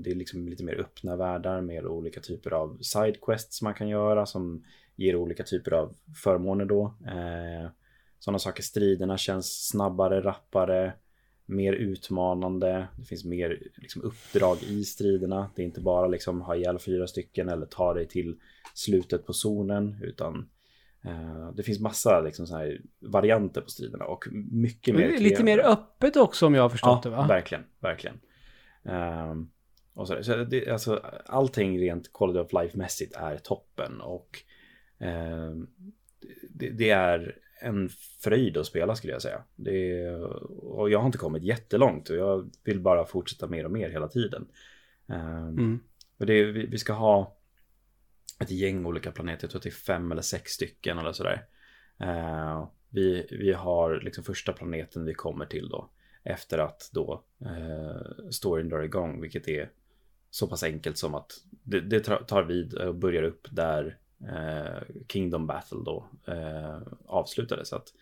Det 0.04 0.10
är 0.10 0.14
liksom 0.14 0.48
lite 0.48 0.64
mer 0.64 0.80
öppna 0.80 1.16
världar 1.16 1.60
med 1.60 1.86
olika 1.86 2.20
typer 2.20 2.50
av 2.50 2.78
sidequests 2.80 3.62
man 3.62 3.74
kan 3.74 3.88
göra 3.88 4.26
som 4.26 4.64
ger 4.96 5.16
olika 5.16 5.42
typer 5.42 5.72
av 5.72 5.94
förmåner 6.22 6.64
då. 6.64 6.94
Eh, 8.20 8.22
sådana 8.22 8.38
saker, 8.38 8.62
striderna 8.62 9.18
känns 9.18 9.68
snabbare, 9.68 10.20
rappare, 10.20 10.92
mer 11.46 11.72
utmanande. 11.72 12.88
Det 12.96 13.04
finns 13.04 13.24
mer 13.24 13.62
liksom, 13.76 14.02
uppdrag 14.02 14.62
i 14.62 14.84
striderna. 14.84 15.50
Det 15.56 15.62
är 15.62 15.66
inte 15.66 15.80
bara 15.80 16.08
liksom 16.08 16.40
ha 16.40 16.56
ihjäl 16.56 16.78
fyra 16.78 17.06
stycken 17.06 17.48
eller 17.48 17.66
ta 17.66 17.94
dig 17.94 18.08
till 18.08 18.38
slutet 18.74 19.26
på 19.26 19.32
zonen 19.32 19.96
utan 20.02 20.48
eh, 21.04 21.50
det 21.56 21.62
finns 21.62 21.80
massa 21.80 22.20
liksom, 22.20 22.46
så 22.46 22.56
här, 22.56 22.80
varianter 23.00 23.60
på 23.60 23.70
striderna 23.70 24.04
och 24.04 24.24
mycket 24.50 24.94
mer 24.94 25.18
Lite 25.18 25.44
mer 25.44 25.56
kreativa. 25.56 25.72
öppet 25.72 26.16
också 26.16 26.46
om 26.46 26.54
jag 26.54 26.62
har 26.62 26.68
förstått 26.68 27.02
det 27.02 27.10
va? 27.10 27.26
verkligen, 27.28 27.64
verkligen. 27.80 28.20
Ehm, 28.84 29.50
och 29.94 30.08
så, 30.08 30.22
så 30.22 30.36
det, 30.44 30.68
alltså, 30.68 31.00
allting 31.26 31.80
rent 31.80 32.12
quality 32.12 32.38
of 32.38 32.52
life-mässigt 32.52 33.16
är 33.16 33.36
toppen 33.36 34.00
och 34.00 34.38
ehm, 34.98 35.66
det, 36.50 36.70
det 36.70 36.90
är 36.90 37.36
en 37.60 37.88
fröjd 38.24 38.56
att 38.56 38.66
spela 38.66 38.94
skulle 38.96 39.12
jag 39.12 39.22
säga. 39.22 39.42
Det 39.56 40.00
är, 40.00 40.22
och 40.64 40.90
jag 40.90 40.98
har 40.98 41.06
inte 41.06 41.18
kommit 41.18 41.42
jättelångt 41.42 42.10
och 42.10 42.16
jag 42.16 42.50
vill 42.64 42.80
bara 42.80 43.04
fortsätta 43.04 43.46
mer 43.46 43.64
och 43.64 43.70
mer 43.70 43.90
hela 43.90 44.08
tiden. 44.08 44.46
Ehm, 45.08 45.48
Mm. 45.48 45.80
och 46.18 46.26
det, 46.26 46.44
vi, 46.44 46.66
vi 46.66 46.78
ska 46.78 46.92
ha 46.92 47.36
ett 48.40 48.50
gäng 48.50 48.86
olika 48.86 49.12
planeter, 49.12 49.44
jag 49.44 49.50
tror 49.50 49.58
att 49.58 49.62
det 49.62 49.68
är 49.68 49.94
fem 49.96 50.12
eller 50.12 50.22
sex 50.22 50.50
stycken 50.52 50.98
eller 50.98 51.12
sådär. 51.12 51.46
Eh, 52.00 52.68
Vi, 52.92 53.26
vi 53.30 53.52
har 53.52 54.00
liksom 54.00 54.24
första 54.24 54.52
planeten 54.52 55.04
vi 55.04 55.14
kommer 55.14 55.46
till 55.46 55.68
då. 55.68 55.90
Efter 56.24 56.58
att 56.58 56.90
då 56.92 57.24
eh, 57.44 58.28
storyn 58.30 58.68
drar 58.68 58.82
igång, 58.82 59.20
vilket 59.20 59.48
är 59.48 59.70
så 60.30 60.48
pass 60.48 60.62
enkelt 60.62 60.98
som 60.98 61.14
att 61.14 61.32
det, 61.62 61.80
det 61.80 62.00
tar 62.00 62.42
vid 62.42 62.74
och 62.74 62.94
börjar 62.94 63.22
upp 63.22 63.48
där 63.50 63.98
Eh, 64.28 64.82
Kingdom 65.08 65.46
Battle 65.46 65.78
då 65.84 66.06
eh, 66.26 66.78
avslutades. 67.06 67.68
Så 67.68 67.76
att 67.76 67.94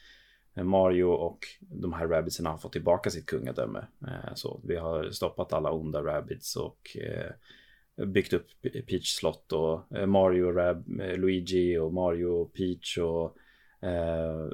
eh, 0.54 0.64
Mario 0.64 1.04
och 1.04 1.38
de 1.60 1.92
här 1.92 2.08
rabbitsarna 2.08 2.50
har 2.50 2.58
fått 2.58 2.72
tillbaka 2.72 3.10
sitt 3.10 3.26
kungadöme. 3.26 3.86
Så 4.34 4.60
vi 4.64 4.76
har 4.76 5.10
stoppat 5.10 5.52
alla 5.52 5.70
onda 5.70 6.02
rabbits 6.02 6.56
och 6.56 6.96
byggt 8.06 8.32
upp 8.32 8.46
Peach 8.62 9.16
slott 9.18 9.52
och 9.52 10.08
Mario, 10.08 10.52
Rab, 10.52 10.88
Luigi 11.16 11.78
och 11.78 11.92
Mario, 11.92 12.44
Peach 12.44 12.98
och 12.98 13.36
eh, 13.88 14.48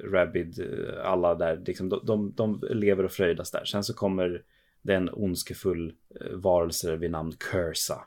Rabid, 0.00 0.70
alla 1.04 1.34
där, 1.34 1.62
liksom, 1.66 1.88
de, 1.88 2.00
de, 2.04 2.32
de, 2.36 2.60
lever 2.70 3.04
och 3.04 3.12
fröjdas 3.12 3.50
där. 3.50 3.64
Sen 3.64 3.84
så 3.84 3.94
kommer 3.94 4.42
den 4.82 5.10
ondskefull 5.12 5.94
varelse 6.32 6.96
vid 6.96 7.10
namn 7.10 7.32
Cursa. 7.32 8.04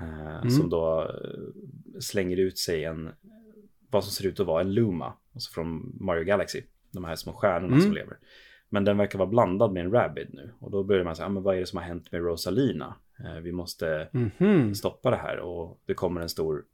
Eh, 0.00 0.36
mm. 0.36 0.50
Som 0.50 0.70
då 0.70 1.10
slänger 2.00 2.36
ut 2.36 2.58
sig 2.58 2.84
en, 2.84 3.10
vad 3.90 4.04
som 4.04 4.12
ser 4.12 4.26
ut 4.26 4.40
att 4.40 4.46
vara 4.46 4.60
en 4.60 4.74
Luma, 4.74 5.12
alltså 5.34 5.52
från 5.52 5.96
Mario 6.00 6.24
Galaxy. 6.24 6.62
De 6.90 7.04
här 7.04 7.16
små 7.16 7.32
stjärnorna 7.32 7.72
mm. 7.72 7.80
som 7.80 7.92
lever. 7.92 8.18
Men 8.68 8.84
den 8.84 8.96
verkar 8.96 9.18
vara 9.18 9.28
blandad 9.28 9.72
med 9.72 9.84
en 9.84 9.92
Rabid 9.92 10.28
nu. 10.32 10.52
Och 10.58 10.70
då 10.70 10.84
börjar 10.84 11.04
man 11.04 11.16
säga, 11.16 11.26
ah, 11.26 11.28
men 11.30 11.42
vad 11.42 11.56
är 11.56 11.60
det 11.60 11.66
som 11.66 11.76
har 11.76 11.84
hänt 11.84 12.12
med 12.12 12.20
Rosalina? 12.20 12.94
Eh, 13.24 13.40
vi 13.40 13.52
måste 13.52 14.08
mm 14.14 14.74
stoppa 14.74 15.10
det 15.10 15.16
här. 15.16 15.38
Och 15.38 15.80
det 15.86 15.94
kommer 15.94 16.20
en 16.20 16.28
stor 16.28 16.64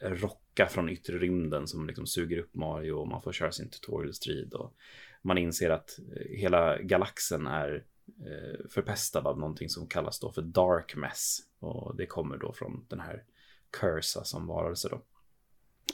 eh, 0.00 0.10
rocka 0.10 0.66
från 0.66 0.88
yttre 0.88 1.18
rymden 1.18 1.66
som 1.66 1.86
liksom 1.86 2.06
suger 2.06 2.38
upp 2.38 2.54
Mario 2.54 2.92
och 2.92 3.08
man 3.08 3.22
får 3.22 3.32
köra 3.32 3.52
sin 3.52 3.70
tutorial-strid. 3.70 4.54
Och 4.54 4.74
man 5.22 5.38
inser 5.38 5.70
att 5.70 5.98
eh, 5.98 6.38
hela 6.38 6.78
galaxen 6.78 7.46
är 7.46 7.84
förpestad 8.70 9.26
av 9.26 9.38
någonting 9.38 9.68
som 9.68 9.86
kallas 9.86 10.20
då 10.20 10.32
för 10.32 10.42
Dark 10.42 10.96
Mess. 10.96 11.38
Och 11.60 11.96
det 11.96 12.06
kommer 12.06 12.36
då 12.36 12.52
från 12.52 12.86
den 12.88 13.00
här 13.00 13.22
Cursa 13.70 14.24
som 14.24 14.46
varelse 14.46 14.88
då. 14.88 15.02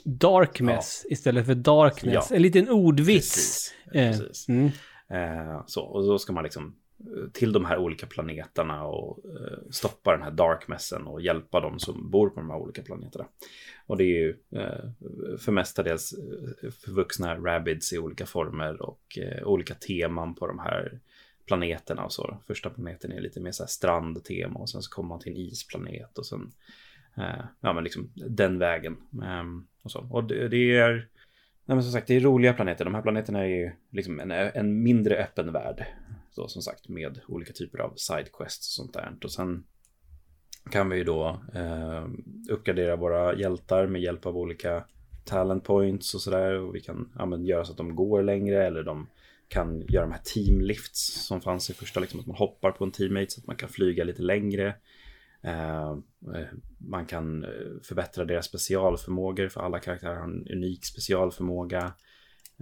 Darkmess 0.03 1.01
ja. 1.05 1.13
istället 1.13 1.45
för 1.45 1.55
Darkness. 1.55 2.27
Ja. 2.29 2.35
En 2.35 2.41
liten 2.41 2.69
ordvits. 2.69 3.73
Precis. 3.91 4.19
Precis. 4.19 4.49
Mm. 4.49 4.69
Eh, 5.09 5.63
så, 5.67 5.81
och 5.81 6.07
då 6.07 6.19
ska 6.19 6.33
man 6.33 6.43
liksom 6.43 6.75
eh, 6.99 7.31
till 7.31 7.51
de 7.51 7.65
här 7.65 7.77
olika 7.77 8.07
planeterna 8.07 8.83
och 8.83 9.25
eh, 9.25 9.57
stoppa 9.71 10.11
den 10.11 10.21
här 10.21 10.31
darkmessen 10.31 11.07
och 11.07 11.21
hjälpa 11.21 11.59
dem 11.59 11.79
som 11.79 12.11
bor 12.11 12.29
på 12.29 12.39
de 12.39 12.49
här 12.49 12.57
olika 12.57 12.81
planeterna. 12.81 13.25
Och 13.85 13.97
det 13.97 14.03
är 14.03 14.07
ju 14.07 14.37
eh, 14.55 15.37
för 15.37 15.51
mestadels 15.51 16.13
eh, 16.63 16.69
förvuxna 16.71 17.35
rabbids 17.35 17.93
i 17.93 17.97
olika 17.97 18.25
former 18.25 18.81
och 18.81 19.17
eh, 19.17 19.47
olika 19.47 19.73
teman 19.73 20.35
på 20.35 20.47
de 20.47 20.59
här 20.59 20.99
planeterna 21.45 22.05
och 22.05 22.13
så. 22.13 22.37
Första 22.47 22.69
planeten 22.69 23.11
är 23.11 23.21
lite 23.21 23.39
mer 23.39 23.51
så 23.51 23.63
här 23.63 23.67
strandtema 23.67 24.59
och 24.59 24.69
sen 24.69 24.81
så 24.81 24.91
kommer 24.91 25.09
man 25.09 25.19
till 25.19 25.31
en 25.31 25.37
isplanet 25.37 26.17
och 26.17 26.25
sen 26.25 26.51
eh, 27.17 27.45
ja 27.61 27.73
men 27.73 27.83
liksom 27.83 28.11
den 28.15 28.59
vägen. 28.59 28.97
Ehm, 29.23 29.67
och 29.81 29.91
så. 29.91 30.07
Och 30.09 30.23
det, 30.23 30.47
det 30.47 30.77
är 30.77 31.07
Nej, 31.65 31.75
men 31.75 31.83
som 31.83 31.91
sagt, 31.91 32.07
det 32.07 32.15
är 32.15 32.19
roliga 32.19 32.53
planeter. 32.53 32.85
De 32.85 32.95
här 32.95 33.01
planeterna 33.01 33.39
är 33.39 33.47
ju 33.47 33.71
liksom 33.91 34.19
en, 34.19 34.31
en 34.31 34.83
mindre 34.83 35.15
öppen 35.15 35.51
värld. 35.51 35.85
Så 36.31 36.47
som 36.47 36.61
sagt, 36.61 36.89
med 36.89 37.19
olika 37.27 37.53
typer 37.53 37.79
av 37.79 37.93
sidequests 37.95 38.67
och 38.67 38.83
sånt 38.83 38.93
där. 38.93 39.15
Och 39.23 39.31
sen 39.31 39.63
kan 40.71 40.89
vi 40.89 40.97
ju 40.97 41.03
då 41.03 41.39
eh, 41.53 42.05
uppgradera 42.49 42.95
våra 42.95 43.35
hjältar 43.35 43.87
med 43.87 44.01
hjälp 44.01 44.25
av 44.25 44.37
olika 44.37 44.83
talent 45.25 45.63
points 45.63 46.13
och 46.15 46.21
sådär. 46.21 46.59
Och 46.59 46.75
vi 46.75 46.81
kan 46.81 47.09
ja, 47.17 47.25
men, 47.25 47.45
göra 47.45 47.65
så 47.65 47.71
att 47.71 47.77
de 47.77 47.95
går 47.95 48.23
längre 48.23 48.67
eller 48.67 48.83
de 48.83 49.07
kan 49.47 49.81
göra 49.81 50.05
de 50.05 50.11
här 50.11 50.21
team 50.23 50.61
lifts 50.61 51.27
som 51.27 51.41
fanns 51.41 51.69
i 51.69 51.73
första, 51.73 51.99
liksom 51.99 52.19
att 52.19 52.25
man 52.27 52.35
hoppar 52.35 52.71
på 52.71 52.83
en 52.83 52.91
teammate 52.91 53.31
så 53.31 53.41
att 53.41 53.47
man 53.47 53.55
kan 53.55 53.69
flyga 53.69 54.03
lite 54.03 54.21
längre. 54.21 54.75
Eh, 55.43 55.97
man 56.77 57.05
kan 57.05 57.43
eh, 57.43 57.49
förbättra 57.83 58.25
deras 58.25 58.45
specialförmågor 58.45 59.47
för 59.47 59.61
alla 59.61 59.79
karaktärer 59.79 60.15
har 60.15 60.23
en 60.23 60.47
unik 60.47 60.85
specialförmåga. 60.85 61.93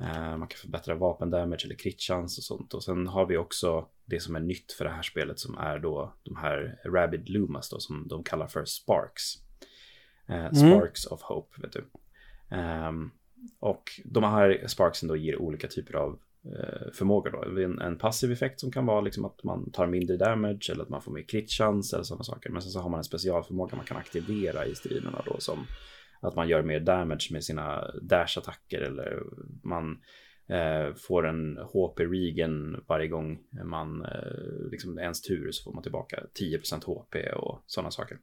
Eh, 0.02 0.38
man 0.38 0.48
kan 0.48 0.58
förbättra 0.58 0.96
vapendamage 0.96 1.65
eller 1.65 1.76
crit 1.76 2.02
chance 2.02 2.39
och 2.39 2.44
sånt. 2.44 2.74
Och 2.74 2.84
sen 2.84 3.08
har 3.08 3.26
vi 3.26 3.38
också 3.38 3.88
det 4.06 4.20
som 4.20 4.36
är 4.36 4.39
nytt 4.39 4.72
för 4.72 4.86
det 4.86 4.91
här 4.91 5.02
spelet 5.02 5.39
som 5.39 5.58
är 5.58 5.80
då 5.80 6.13
de 6.24 6.36
här 6.36 6.80
Rabid 6.86 7.30
Lumas 7.30 7.70
då 7.70 7.80
som 7.80 8.08
de 8.08 8.24
kallar 8.24 8.48
för 8.48 8.65
Sparks. 8.65 9.24
Mm. 10.28 10.56
Sparks 10.56 11.06
of 11.06 11.22
Hope, 11.22 11.62
vet 11.62 11.72
du. 11.72 11.86
Um, 12.56 13.12
och 13.60 13.84
de 14.06 14.24
här 14.24 14.67
Sparksen 14.67 15.10
då 15.10 15.15
ger 15.15 15.41
olika 15.41 15.67
typer 15.67 15.94
av 15.94 16.20
Eh, 16.20 16.31
Eh, 16.45 16.91
förmåga 16.93 17.32
då. 17.32 17.62
En, 17.62 17.82
en, 17.82 17.97
passiv 17.97 18.32
effekt 18.32 18.60
som 18.60 18.71
kan 18.71 18.86
vara 18.86 19.01
liksom 19.01 19.25
att 19.25 19.43
man 19.43 19.71
tar 19.71 19.88
mindre 19.88 20.17
damage 20.17 20.69
eller 20.71 20.84
att 20.84 20.89
man 20.89 21.01
får 21.01 21.12
mer 21.12 21.23
kritchans 21.23 21.93
eller 21.93 22.04
sådana 22.04 22.23
saker. 22.23 22.49
Men 22.49 22.62
sen 22.62 22.71
så 22.71 22.80
har 22.80 22.89
man 22.89 22.97
en 22.97 23.04
specialförmåga 23.04 23.75
man 23.75 23.86
kan 23.86 23.97
aktivera 23.97 24.65
i 24.65 24.75
striderna 24.75 25.23
då 25.25 25.39
som 25.39 25.65
att 26.21 26.36
man 26.36 26.47
gör 26.47 26.63
mer 26.63 26.80
damage 26.80 27.27
med 27.32 27.43
sina 27.43 27.91
dash-attacker 28.01 28.82
eller 28.82 29.23
man 29.63 30.01
eh, 30.47 30.93
får 30.95 31.27
en 31.27 31.58
HP 31.58 31.99
regen 31.99 32.84
varje 32.88 33.08
gång 33.08 33.39
man 33.63 34.06
eh, 34.06 34.69
liksom 34.71 34.99
ens 34.99 35.21
tur 35.21 35.51
så 35.51 35.63
får 35.63 35.73
man 35.73 35.84
tillbaka 35.84 36.23
10% 36.39 36.86
HP 36.86 37.15
och 37.36 37.63
sådana 37.65 37.91
saker. 37.91 38.17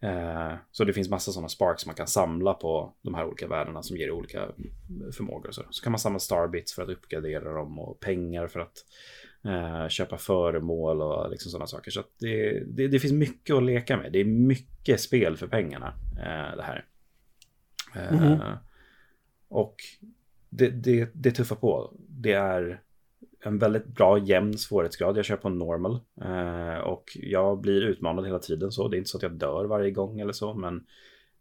Eh, 0.00 0.54
så 0.70 0.84
det 0.84 0.92
finns 0.92 1.10
massa 1.10 1.32
sådana 1.32 1.48
sparks 1.48 1.86
man 1.86 1.94
kan 1.94 2.06
samla 2.06 2.54
på 2.54 2.94
de 3.02 3.14
här 3.14 3.26
olika 3.26 3.46
värdena 3.46 3.82
som 3.82 3.96
ger 3.96 4.10
olika 4.10 4.48
förmågor. 5.16 5.50
Så, 5.50 5.62
så 5.70 5.82
kan 5.82 5.92
man 5.92 5.98
samla 5.98 6.18
starbits 6.18 6.74
för 6.74 6.82
att 6.82 6.88
uppgradera 6.88 7.52
dem 7.52 7.78
och 7.78 8.00
pengar 8.00 8.46
för 8.46 8.60
att 8.60 8.84
eh, 9.44 9.88
köpa 9.88 10.18
föremål 10.18 11.02
och 11.02 11.30
liksom 11.30 11.50
sådana 11.50 11.66
saker. 11.66 11.90
Så 11.90 12.02
det, 12.18 12.64
det, 12.66 12.88
det, 12.88 13.00
finns 13.00 13.12
mycket 13.12 13.56
att 13.56 13.62
leka 13.62 13.96
med. 13.96 14.12
Det 14.12 14.18
är 14.18 14.24
mycket 14.24 15.00
spel 15.00 15.36
för 15.36 15.46
pengarna 15.46 15.94
eh, 16.18 16.56
det 16.56 16.62
här. 16.62 16.84
Mm 17.94 18.24
-hmm. 18.24 18.58
Och 19.48 19.76
det, 20.50 20.70
det, 20.70 21.10
det 21.14 21.30
tuffar 21.30 21.56
på. 21.56 21.94
Det 22.08 22.32
är 22.32 22.82
en 23.46 23.58
väldigt 23.58 23.86
bra 23.86 24.18
jämn 24.18 24.58
svårighetsgrad. 24.58 25.16
Jag 25.16 25.24
kör 25.24 25.36
på 25.36 25.48
normal 25.48 26.00
eh, 26.22 26.78
och 26.78 27.04
jag 27.14 27.60
blir 27.60 27.82
utmanad 27.82 28.26
hela 28.26 28.38
tiden 28.38 28.72
så. 28.72 28.88
Det 28.88 28.96
är 28.96 28.98
inte 28.98 29.10
så 29.10 29.16
att 29.16 29.22
jag 29.22 29.32
dör 29.32 29.64
varje 29.64 29.90
gång 29.90 30.20
eller 30.20 30.32
så, 30.32 30.54
men 30.54 30.86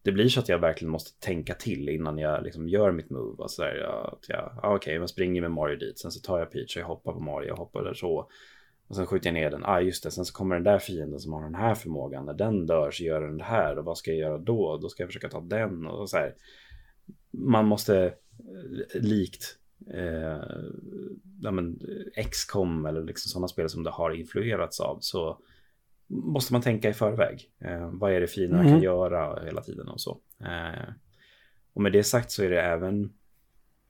det 0.01 0.11
blir 0.11 0.29
så 0.29 0.39
att 0.39 0.49
jag 0.49 0.59
verkligen 0.59 0.91
måste 0.91 1.25
tänka 1.25 1.53
till 1.53 1.89
innan 1.89 2.17
jag 2.17 2.43
liksom 2.43 2.69
gör 2.69 2.91
mitt 2.91 3.09
move. 3.09 3.43
Alltså 3.43 3.61
där, 3.61 3.75
jag, 3.75 4.17
jag, 4.27 4.39
ah, 4.39 4.75
Okej, 4.75 4.75
okay, 4.75 4.93
jag 4.93 5.09
springer 5.09 5.41
med 5.41 5.51
Mario 5.51 5.75
dit, 5.75 5.99
sen 5.99 6.11
så 6.11 6.19
tar 6.19 6.39
jag 6.39 6.51
Peach 6.51 6.75
och 6.75 6.81
jag 6.81 6.87
hoppar 6.87 7.13
på 7.13 7.19
Mario, 7.19 7.47
jag 7.47 7.55
hoppar 7.55 7.83
där 7.83 7.93
så. 7.93 8.29
Och 8.87 8.95
sen 8.95 9.05
skjuter 9.05 9.27
jag 9.27 9.33
ner 9.33 9.51
den. 9.51 9.65
Ah, 9.65 9.79
just 9.79 10.03
det. 10.03 10.11
Sen 10.11 10.25
så 10.25 10.33
kommer 10.33 10.55
den 10.55 10.63
där 10.63 10.79
fienden 10.79 11.19
som 11.19 11.33
har 11.33 11.43
den 11.43 11.55
här 11.55 11.75
förmågan. 11.75 12.25
När 12.25 12.33
den 12.33 12.65
dör 12.65 12.91
så 12.91 13.03
gör 13.03 13.21
den 13.21 13.37
det 13.37 13.43
här. 13.43 13.77
Och 13.77 13.85
vad 13.85 13.97
ska 13.97 14.11
jag 14.11 14.19
göra 14.19 14.37
då? 14.37 14.77
Då 14.77 14.89
ska 14.89 15.03
jag 15.03 15.09
försöka 15.09 15.29
ta 15.29 15.41
den. 15.41 15.87
Och 15.87 16.09
så 16.09 16.17
här. 16.17 16.35
Man 17.31 17.65
måste 17.65 18.05
eh, 18.05 19.01
likt 19.01 19.57
eh, 19.93 20.41
ja, 21.41 21.51
men, 21.51 21.79
XCOM 22.31 22.85
eller 22.85 23.03
liksom 23.03 23.29
sådana 23.29 23.47
spel 23.47 23.69
som 23.69 23.83
det 23.83 23.89
har 23.89 24.11
influerats 24.11 24.79
av 24.79 24.97
så 25.01 25.39
måste 26.07 26.53
man 26.53 26.61
tänka 26.61 26.89
i 26.89 26.93
förväg. 26.93 27.49
Eh, 27.59 27.89
vad 27.91 28.13
är 28.13 28.21
det 28.21 28.27
fina 28.27 28.59
mm. 28.59 28.71
kan 28.71 28.81
göra 28.81 29.43
hela 29.45 29.61
tiden 29.61 29.87
och 29.87 30.01
så. 30.01 30.19
Eh, 30.39 30.93
och 31.73 31.81
med 31.81 31.91
det 31.91 32.03
sagt 32.03 32.31
så 32.31 32.43
är 32.43 32.49
det 32.49 32.61
även 32.61 33.13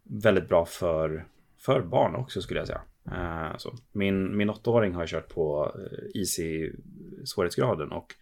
väldigt 0.03 0.47
bra 0.47 0.65
för, 0.65 1.27
för 1.57 1.81
barn 1.81 2.15
också 2.15 2.41
skulle 2.41 2.59
jag 2.59 2.67
säga. 2.67 2.81
Eh, 3.11 3.57
så. 3.57 3.73
Min, 3.91 4.37
min 4.37 4.49
åttaåring 4.49 4.93
har 4.93 5.07
kört 5.07 5.33
på 5.33 5.75
eh, 5.75 6.19
Easy 6.21 6.71
svårighetsgraden 7.25 7.91
och 7.91 8.15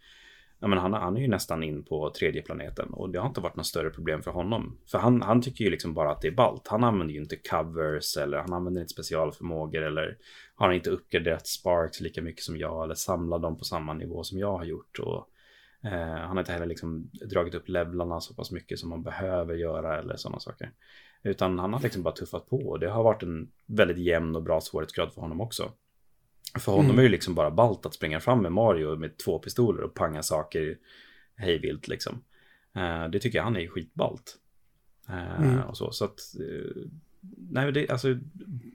ja, 0.60 0.68
men 0.68 0.78
han, 0.78 0.92
han 0.92 1.16
är 1.16 1.20
ju 1.20 1.28
nästan 1.28 1.62
in 1.62 1.84
på 1.84 2.10
tredje 2.10 2.42
planeten 2.42 2.88
och 2.88 3.10
det 3.10 3.18
har 3.18 3.28
inte 3.28 3.40
varit 3.40 3.56
något 3.56 3.66
större 3.66 3.90
problem 3.90 4.22
för 4.22 4.30
honom. 4.30 4.78
För 4.90 4.98
han, 4.98 5.22
han 5.22 5.42
tycker 5.42 5.64
ju 5.64 5.70
liksom 5.70 5.94
bara 5.94 6.10
att 6.10 6.20
det 6.20 6.28
är 6.28 6.32
ballt. 6.32 6.68
Han 6.68 6.84
använder 6.84 7.14
ju 7.14 7.20
inte 7.20 7.36
covers 7.36 8.16
eller 8.16 8.38
han 8.38 8.52
använder 8.52 8.80
inte 8.80 8.92
specialförmågor 8.92 9.82
eller 9.82 10.16
har 10.54 10.72
inte 10.72 10.90
uppgraderat 10.90 11.46
sparks 11.46 12.00
lika 12.00 12.22
mycket 12.22 12.44
som 12.44 12.56
jag 12.56 12.84
eller 12.84 12.94
samlat 12.94 13.42
dem 13.42 13.58
på 13.58 13.64
samma 13.64 13.92
nivå 13.94 14.24
som 14.24 14.38
jag 14.38 14.58
har 14.58 14.64
gjort. 14.64 14.98
Och, 14.98 15.28
eh, 15.90 16.16
han 16.16 16.36
har 16.36 16.38
inte 16.38 16.52
heller 16.52 16.66
liksom 16.66 17.10
dragit 17.30 17.54
upp 17.54 17.68
levlarna 17.68 18.20
så 18.20 18.34
pass 18.34 18.50
mycket 18.50 18.78
som 18.78 18.88
man 18.90 19.02
behöver 19.02 19.54
göra 19.54 19.98
eller 19.98 20.16
sådana 20.16 20.40
saker. 20.40 20.70
Utan 21.22 21.58
han 21.58 21.72
har 21.72 21.80
liksom 21.80 22.02
bara 22.02 22.14
tuffat 22.14 22.48
på 22.48 22.56
och 22.56 22.80
det 22.80 22.90
har 22.90 23.02
varit 23.02 23.22
en 23.22 23.50
väldigt 23.66 23.98
jämn 23.98 24.36
och 24.36 24.42
bra 24.42 24.60
svårighetsgrad 24.60 25.12
för 25.12 25.20
honom 25.20 25.40
också. 25.40 25.72
För 26.58 26.72
honom 26.72 26.90
mm. 26.90 26.98
är 26.98 27.02
det 27.02 27.08
liksom 27.08 27.34
bara 27.34 27.50
balt 27.50 27.86
att 27.86 27.94
springa 27.94 28.20
fram 28.20 28.42
med 28.42 28.52
Mario 28.52 28.96
med 28.96 29.18
två 29.18 29.38
pistoler 29.38 29.82
och 29.82 29.94
panga 29.94 30.22
saker 30.22 30.78
hejvilt 31.36 31.88
liksom. 31.88 32.24
Uh, 32.76 33.10
det 33.10 33.18
tycker 33.18 33.38
jag 33.38 33.44
han 33.44 33.56
är 33.56 33.68
skitballt. 33.68 34.36
Uh, 35.10 35.40
mm. 35.40 35.60
och 35.60 35.76
så, 35.76 35.92
så 35.92 36.04
att, 36.04 36.20
uh, 36.40 36.86
nej, 37.50 37.72
det 37.72 37.88
är 37.88 37.92
alltså 37.92 38.18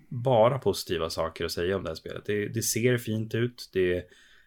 bara 0.10 0.60
positiva 0.60 1.10
saker 1.10 1.46
att 1.46 1.52
säga 1.52 1.76
om 1.76 1.84
det 1.84 1.90
här 1.90 1.96
spelet. 1.96 2.26
Det, 2.26 2.48
det, 2.48 2.62
ser 2.62 2.98
fint 2.98 3.36
ut, 3.36 3.70
det 3.74 4.06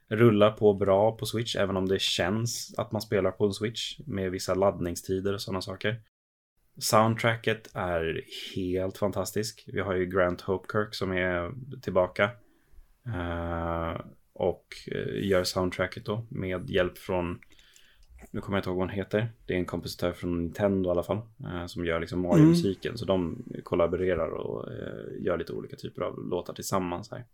rullar 0.08 0.50
på 0.50 0.74
bra 0.74 1.16
på 1.16 1.26
Switch, 1.26 1.56
även 1.56 1.76
om 1.76 1.88
det 1.88 2.00
känns 2.00 2.74
att 2.76 2.92
man 2.92 3.02
spelar 3.02 3.30
på 3.30 3.46
en 3.46 3.52
Switch 3.52 3.98
med 4.06 4.30
vissa 4.30 4.54
laddningstider 4.54 5.34
och 5.34 5.40
sådana 5.40 5.60
saker. 5.60 6.00
Soundtracket 6.78 7.70
är 7.74 8.20
helt 8.56 8.98
fantastisk. 8.98 9.64
Vi 9.66 9.80
har 9.80 9.94
ju 9.94 10.06
Grant 10.06 10.40
Hopekirk 10.40 10.94
som 10.94 11.12
är 11.12 11.52
tillbaka. 11.80 12.30
Eh, 13.06 14.00
och 14.32 14.66
eh, 14.86 15.28
gör 15.28 15.44
soundtracket 15.44 16.04
då 16.04 16.26
med 16.28 16.70
hjälp 16.70 16.98
från 16.98 17.40
nu 18.30 18.40
kommer 18.40 18.56
jag 18.56 18.60
inte 18.60 18.70
ihåg 18.70 18.76
vad 18.76 18.88
hon 18.88 18.96
heter. 18.96 19.32
Det 19.46 19.54
är 19.54 19.58
en 19.58 19.64
kompositör 19.64 20.12
från 20.12 20.38
Nintendo 20.42 20.88
i 20.88 20.90
alla 20.90 21.02
fall. 21.02 21.20
Eh, 21.44 21.66
som 21.66 21.84
gör 21.84 22.00
liksom 22.00 22.20
Mario-musiken. 22.20 22.98
Så 22.98 23.04
de 23.04 23.44
kollaborerar 23.62 24.28
och 24.28 24.68
gör 25.20 25.38
lite 25.38 25.52
olika 25.52 25.76
typer 25.76 26.02
av 26.02 26.18
låtar 26.18 26.54
tillsammans 26.54 27.10
här. 27.10 27.24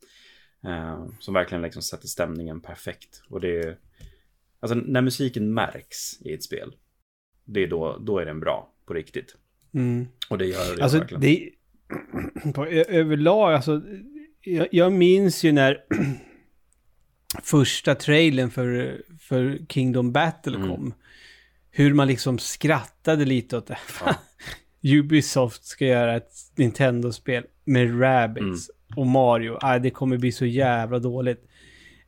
Som 1.18 1.34
verkligen 1.34 1.62
liksom 1.62 1.82
sätter 1.82 2.06
stämningen 2.06 2.60
perfekt. 2.60 3.22
Och 3.28 3.40
det 3.40 3.58
är... 3.58 3.78
Alltså 4.60 4.74
när 4.74 5.02
musiken 5.02 5.54
märks 5.54 6.22
i 6.22 6.32
ett 6.32 6.42
spel. 6.42 6.74
Det 7.44 7.62
är 7.62 7.66
då, 7.66 7.98
då 8.00 8.18
är 8.18 8.26
den 8.26 8.40
bra 8.40 8.74
på 8.86 8.94
riktigt. 8.94 9.36
Mm. 9.74 10.06
Och 10.30 10.38
det 10.38 10.46
gör 10.46 10.76
det 10.76 10.82
Alltså, 10.82 10.98
verkligen. 10.98 11.20
det... 11.20 11.50
På, 12.54 12.66
överlag, 12.66 13.54
alltså... 13.54 13.82
Jag, 14.54 14.68
jag 14.72 14.92
minns 14.92 15.44
ju 15.44 15.52
när 15.52 15.78
första 17.42 17.94
trailern 17.94 18.50
för, 18.50 19.02
för 19.20 19.58
Kingdom 19.68 20.12
Battle 20.12 20.56
Mm. 20.56 20.68
kom. 20.68 20.94
Hur 21.70 21.94
man 21.94 22.08
liksom 22.08 22.38
skrattade 22.38 23.24
lite 23.24 23.56
åt 23.56 23.66
det. 23.66 23.78
Ubisoft 24.98 25.64
ska 25.64 25.86
göra 25.86 26.16
ett 26.16 26.32
Nintendo-spel 26.56 27.44
med 27.64 28.00
Rabbids 28.02 28.70
och 28.96 29.06
Mario. 29.06 29.58
Ah, 29.60 29.78
det 29.78 29.90
kommer 29.90 30.16
bli 30.18 30.32
så 30.32 30.46
jävla 30.46 30.98
dåligt. 30.98 31.44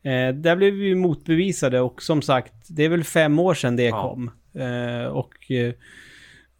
Eh, 0.03 0.29
där 0.35 0.57
blev 0.57 0.75
vi 0.75 0.95
motbevisade 0.95 1.81
och 1.81 2.03
som 2.03 2.23
sagt, 2.23 2.53
det 2.69 2.85
är 2.85 2.89
väl 2.89 3.05
fem 3.05 3.39
år 3.39 3.55
sedan 3.55 3.77
det 3.77 3.83
Ja. 3.85 4.03
kom. 4.11 4.31
Eh, 4.63 5.05
och 5.05 5.51
eh, 5.51 5.73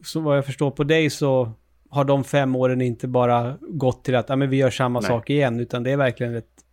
så 0.05 0.21
vad 0.21 0.37
jag 0.37 0.47
förstår 0.47 0.71
på 0.71 0.85
dig 0.85 1.11
så 1.11 1.53
har 1.91 2.05
de 2.05 2.25
fem 2.25 2.57
åren 2.57 2.81
inte 2.81 3.09
bara 3.09 3.59
gått 3.61 4.05
till 4.05 4.15
att 4.15 4.31
ah, 4.31 4.37
men 4.37 4.51
vi 4.51 4.57
gör 4.57 4.71
samma 4.71 5.01
Nej. 5.01 5.09
sak 5.09 5.31
igen, 5.31 5.61
utan 5.61 5.83
det 5.83 5.91
är 5.91 5.97
verkligen 5.97 6.35
ett, 6.35 6.65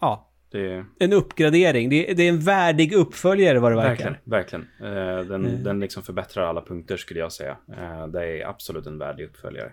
ja, 0.00 0.26
det 0.50 0.84
en 0.98 1.12
uppgradering. 1.12 1.88
Det, 1.90 2.14
det 2.14 2.22
är 2.22 2.28
en 2.28 2.40
värdig 2.40 2.92
uppföljare 2.92 3.58
vad 3.58 3.72
det 3.72 3.76
verkar. 3.76 4.18
Verkligen, 4.24 4.66
verkligen. 4.78 4.98
Eh, 4.98 5.24
den, 5.26 5.46
Mm. 5.46 5.62
den 5.64 5.80
liksom 5.80 6.02
förbättrar 6.02 6.44
alla 6.46 6.62
punkter 6.62 6.96
skulle 6.96 7.20
jag 7.20 7.32
säga. 7.32 7.56
Eh, 7.78 8.06
det 8.06 8.26
är 8.42 8.46
absolut 8.48 8.86
en 8.86 8.98
värdig 8.98 9.24
uppföljare. 9.24 9.72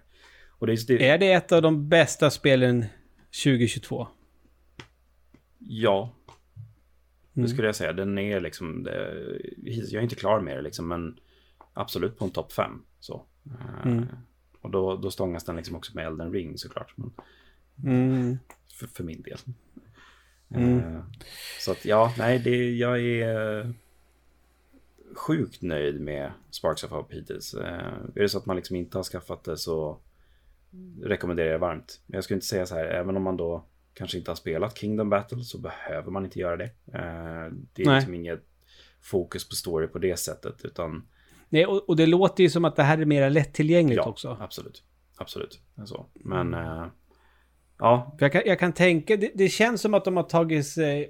Och 0.59 0.67
det 0.67 0.73
är, 0.73 0.87
det, 0.87 1.07
Är 1.09 1.17
det 1.17 1.31
ett 1.33 1.51
av 1.51 1.61
de 1.61 1.89
bästa 1.89 2.29
spelen 2.29 2.85
2022? 3.43 4.07
Ja. 5.59 6.13
Det 7.33 7.39
Mm. 7.41 7.49
skulle 7.49 7.67
jag 7.67 7.75
säga. 7.75 7.93
Den 7.93 8.17
är 8.17 8.39
liksom... 8.39 8.83
Det, 8.83 9.13
jag 9.65 9.93
är 9.99 10.01
inte 10.03 10.15
klar 10.15 10.39
med 10.39 10.57
det 10.57 10.61
liksom, 10.61 10.87
men 10.87 11.15
absolut 11.73 12.17
på 12.17 12.25
en 12.25 12.31
topp 12.31 12.51
fem. 12.51 12.81
Så. 12.99 13.25
Eh, 13.45 13.87
Mm. 13.91 14.05
Och 14.61 14.69
då, 14.71 14.95
då 14.95 15.11
stångas 15.11 15.43
den 15.43 15.55
liksom 15.55 15.75
också 15.75 15.91
med 15.95 16.07
Elden 16.07 16.31
Ring 16.31 16.57
såklart. 16.57 16.93
Men 16.95 17.11
Mm. 17.83 18.37
för, 18.79 18.87
för 18.87 19.03
min 19.03 19.21
del. 19.21 19.37
Mm. 20.49 20.79
Eh, 20.79 21.01
Så 21.59 21.71
att 21.71 21.85
ja, 21.85 22.13
nej, 22.17 22.39
det, 22.39 22.71
jag 22.75 22.99
är 22.99 23.59
eh, 23.65 23.69
sjukt 25.15 25.61
nöjd 25.61 26.01
med 26.01 26.31
Sparks 26.51 26.83
of 26.83 26.91
Hope 26.91 27.15
hittills. 27.15 27.53
Eh, 27.53 27.93
Är 28.15 28.21
det 28.21 28.29
så 28.29 28.37
att 28.37 28.45
man 28.45 28.55
liksom 28.55 28.75
inte 28.75 28.97
har 28.97 29.03
skaffat 29.03 29.43
det 29.43 29.57
så 29.57 29.99
rekommenderar 31.01 31.51
jag 31.51 31.59
varmt. 31.59 32.01
Men 32.05 32.17
jag 32.17 32.23
skulle 32.23 32.35
inte 32.35 32.47
säga 32.47 32.65
så 32.65 32.75
här, 32.75 32.85
även 32.85 33.17
om 33.17 33.23
man 33.23 33.37
då 33.37 33.63
kanske 33.93 34.17
inte 34.17 34.31
har 34.31 34.35
spelat 34.35 34.77
Kingdom 34.77 35.09
Battle 35.09 35.43
så 35.43 35.57
behöver 35.57 36.11
man 36.11 36.25
inte 36.25 36.39
göra 36.39 36.57
det. 36.57 36.69
Det 36.85 36.97
är 37.81 37.85
Nej. 37.85 37.95
liksom 37.95 38.13
inget 38.13 38.43
fokus 39.01 39.49
på 39.49 39.55
story 39.55 39.87
på 39.87 39.99
det 39.99 40.17
sättet, 40.19 40.65
utan 40.65 41.07
Nej, 41.49 41.65
och, 41.65 41.89
och 41.89 41.95
det 41.95 42.05
låter 42.05 42.43
ju 42.43 42.49
som 42.49 42.65
att 42.65 42.75
det 42.75 42.83
här 42.83 42.97
är 42.97 43.05
mer 43.05 43.29
lättillgängligt 43.29 43.97
ja, 43.97 44.09
också. 44.09 44.37
absolut. 44.41 44.83
Absolut. 45.17 45.59
Så. 45.85 46.05
Men 46.13 46.53
eh, 46.53 46.85
ja, 47.79 48.15
För 48.19 48.25
jag, 48.25 48.31
kan, 48.31 48.41
jag 48.45 48.59
kan 48.59 48.73
tänka, 48.73 49.17
det, 49.17 49.31
det 49.35 49.49
känns 49.49 49.81
som 49.81 49.93
att 49.93 50.05
de 50.05 50.17
har 50.17 50.23
tagit 50.23 50.67
sig 50.67 51.09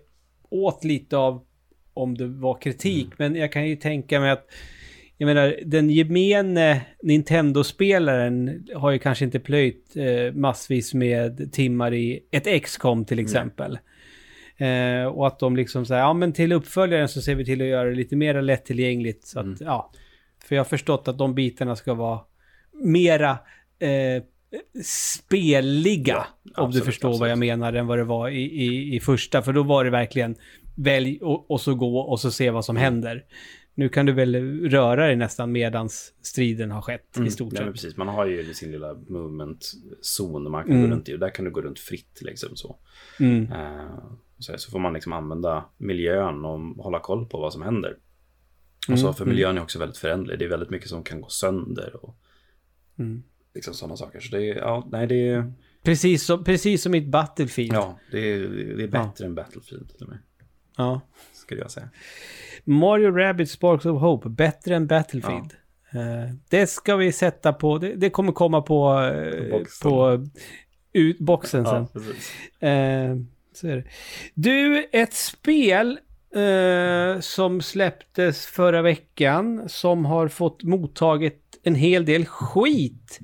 åt 0.50 0.84
lite 0.84 1.18
av 1.18 1.46
om 1.94 2.18
det 2.18 2.28
var 2.28 2.62
kritik, 2.62 3.06
Mm. 3.06 3.16
men 3.18 3.36
jag 3.42 3.52
kan 3.52 3.68
ju 3.68 3.76
tänka 3.76 4.20
mig 4.20 4.32
att 4.32 4.46
jag 5.18 5.28
menar, 5.28 5.56
den 5.66 5.90
gemene 5.90 6.82
Nintendo-spelaren 7.04 8.68
har 8.76 8.92
ju 8.92 9.00
kanske 9.00 9.26
inte 9.26 9.40
plöjt 9.40 9.96
eh, 9.98 10.34
massvis 10.34 10.94
med 10.94 11.54
timmar 11.54 11.94
i 11.94 12.20
ett 12.32 12.64
XCOM 12.64 13.06
till 13.06 13.20
exempel. 13.20 13.80
Eh, 14.58 15.06
och 15.06 15.28
att 15.28 15.40
de 15.40 15.56
liksom 15.56 15.86
säger, 15.86 16.02
ja 16.02 16.14
men 16.14 16.34
till 16.34 16.52
uppföljaren 16.52 17.08
så 17.08 17.22
ser 17.22 17.36
vi 17.36 17.46
till 17.46 17.62
att 17.62 17.68
göra 17.68 17.90
det 17.90 17.96
lite 17.96 18.16
mer 18.16 18.42
lättillgängligt. 18.42 19.26
Så 19.28 19.40
att, 19.40 19.46
Mm. 19.46 19.58
ja. 19.60 19.92
För 20.48 20.56
jag 20.56 20.60
har 20.60 20.66
förstått 20.70 21.08
att 21.08 21.18
de 21.18 21.36
bitarna 21.36 21.76
ska 21.76 21.94
vara 21.94 22.20
mera 22.84 23.32
eh, 23.80 24.24
spelliga. 24.84 26.14
Ja, 26.16 26.26
om 26.44 26.54
du 26.54 26.62
absolut, 26.64 26.86
förstår 26.86 27.10
vad 27.10 27.30
jag 27.30 27.34
absolut. 27.34 27.40
menar 27.40 27.74
än 27.74 27.88
vad 27.88 27.98
det 27.98 28.04
var 28.04 28.30
i, 28.30 28.42
i, 28.42 28.96
i 28.96 29.00
första. 29.00 29.42
För 29.42 29.54
då 29.54 29.64
var 29.64 29.84
det 29.84 29.90
verkligen 29.90 30.36
välj 30.76 31.20
och, 31.22 31.52
och 31.52 31.62
så 31.62 31.76
gå 31.76 32.00
och 32.00 32.20
så 32.20 32.32
se 32.32 32.50
vad 32.50 32.66
som 32.66 32.76
händer. 32.78 33.26
Nu 33.76 33.90
kan 33.90 34.06
du 34.06 34.14
väl 34.14 34.36
röra 34.70 35.06
dig 35.08 35.16
nästan 35.16 35.52
medans 35.52 36.14
striden 36.22 36.72
har 36.72 36.82
skett 36.82 37.18
i 37.28 37.32
stort 37.32 37.52
Mm. 37.52 37.54
Nej, 37.54 37.66
men 37.66 37.74
sett. 37.74 37.82
precis. 37.84 37.98
Man 37.98 38.08
har 38.08 38.26
ju 38.26 38.54
sin 38.54 38.72
lilla 38.72 38.94
movement-zon 38.94 40.52
man 40.52 40.64
kan 40.64 40.72
Mm. 40.72 40.90
gå 40.90 40.96
runt 40.96 41.10
i. 41.10 41.16
Och 41.16 41.20
där 41.20 41.30
kan 41.30 41.46
du 41.46 41.52
gå 41.52 41.62
runt 41.62 41.80
fritt 41.80 42.20
liksom 42.22 42.56
så. 42.56 42.76
Mm. 43.20 43.52
Eh, 43.52 43.98
så, 44.40 44.54
så 44.58 44.72
får 44.72 44.80
man 44.80 44.94
liksom 44.94 45.14
använda 45.14 45.66
miljön 45.78 46.46
och 46.46 46.60
hålla 46.84 47.00
koll 47.00 47.26
på 47.26 47.40
vad 47.40 47.54
som 47.54 47.62
händer. 47.62 47.98
Och 48.90 49.00
så, 49.00 49.06
Mm, 49.06 49.14
för 49.16 49.26
miljön 49.26 49.58
är 49.58 49.62
också 49.62 49.80
väldigt 49.80 49.98
föränderlig. 49.98 50.40
Det 50.40 50.46
är 50.46 50.50
väldigt 50.50 50.70
mycket 50.70 50.90
som 50.90 51.04
kan 51.04 51.22
gå 51.22 51.30
sönder 51.30 51.96
och 52.06 52.18
Mm. 53.00 53.24
liksom 53.54 53.74
sådana 53.74 53.98
saker. 53.98 54.20
Så 54.20 54.36
det 54.36 54.50
är, 54.50 54.56
ja, 54.56 54.88
nej 54.92 55.08
det 55.08 55.30
är, 55.30 55.54
Precis, 55.84 56.26
som, 56.26 56.44
precis 56.44 56.82
som 56.84 56.96
i 56.96 56.98
ett 56.98 57.08
Battlefield. 57.08 57.74
ja, 57.74 58.00
det 58.12 58.20
är, 58.34 58.40
det 58.78 58.84
är 58.84 58.88
bättre 58.88 59.26
än 59.26 59.36
Battlefield 59.36 59.90
till 59.90 60.04
och 60.04 60.10
med. 60.10 60.18
Ja. 60.78 61.02
Skulle 61.34 61.62
jag 61.62 61.72
säga. 61.72 61.90
Mario 62.64 63.12
Rabbids 63.12 63.52
Sparks 63.52 63.86
of 63.86 64.02
Hope, 64.02 64.30
bättre 64.30 64.76
än 64.76 64.88
Battlefield. 64.88 65.54
Eh, 65.92 66.34
det 66.50 66.68
ska 66.68 66.96
vi 66.96 67.12
sätta 67.12 67.54
på, 67.54 67.78
det, 67.78 67.96
det 67.96 68.10
kommer 68.10 68.32
komma 68.32 68.62
på, 68.62 69.00
eh, 69.04 69.52
Boxen. 69.52 69.90
på 69.92 70.28
ut, 70.94 71.20
boxen 71.20 71.66
sen. 71.66 71.88
Ja. 72.60 72.68
Eh, 72.68 73.16
så 73.54 73.68
är 73.68 73.76
det. 73.76 73.84
Du, 74.34 74.88
ett 74.92 75.14
spel 75.14 76.00
eh, 76.36 77.20
som 77.20 77.62
släpptes 77.62 78.46
förra 78.46 78.82
veckan 78.82 79.70
som 79.70 80.06
har 80.06 80.28
fått 80.28 80.64
mottaget 80.64 81.40
en 81.64 81.76
hel 81.76 82.06
del 82.06 82.26
skit 82.26 83.20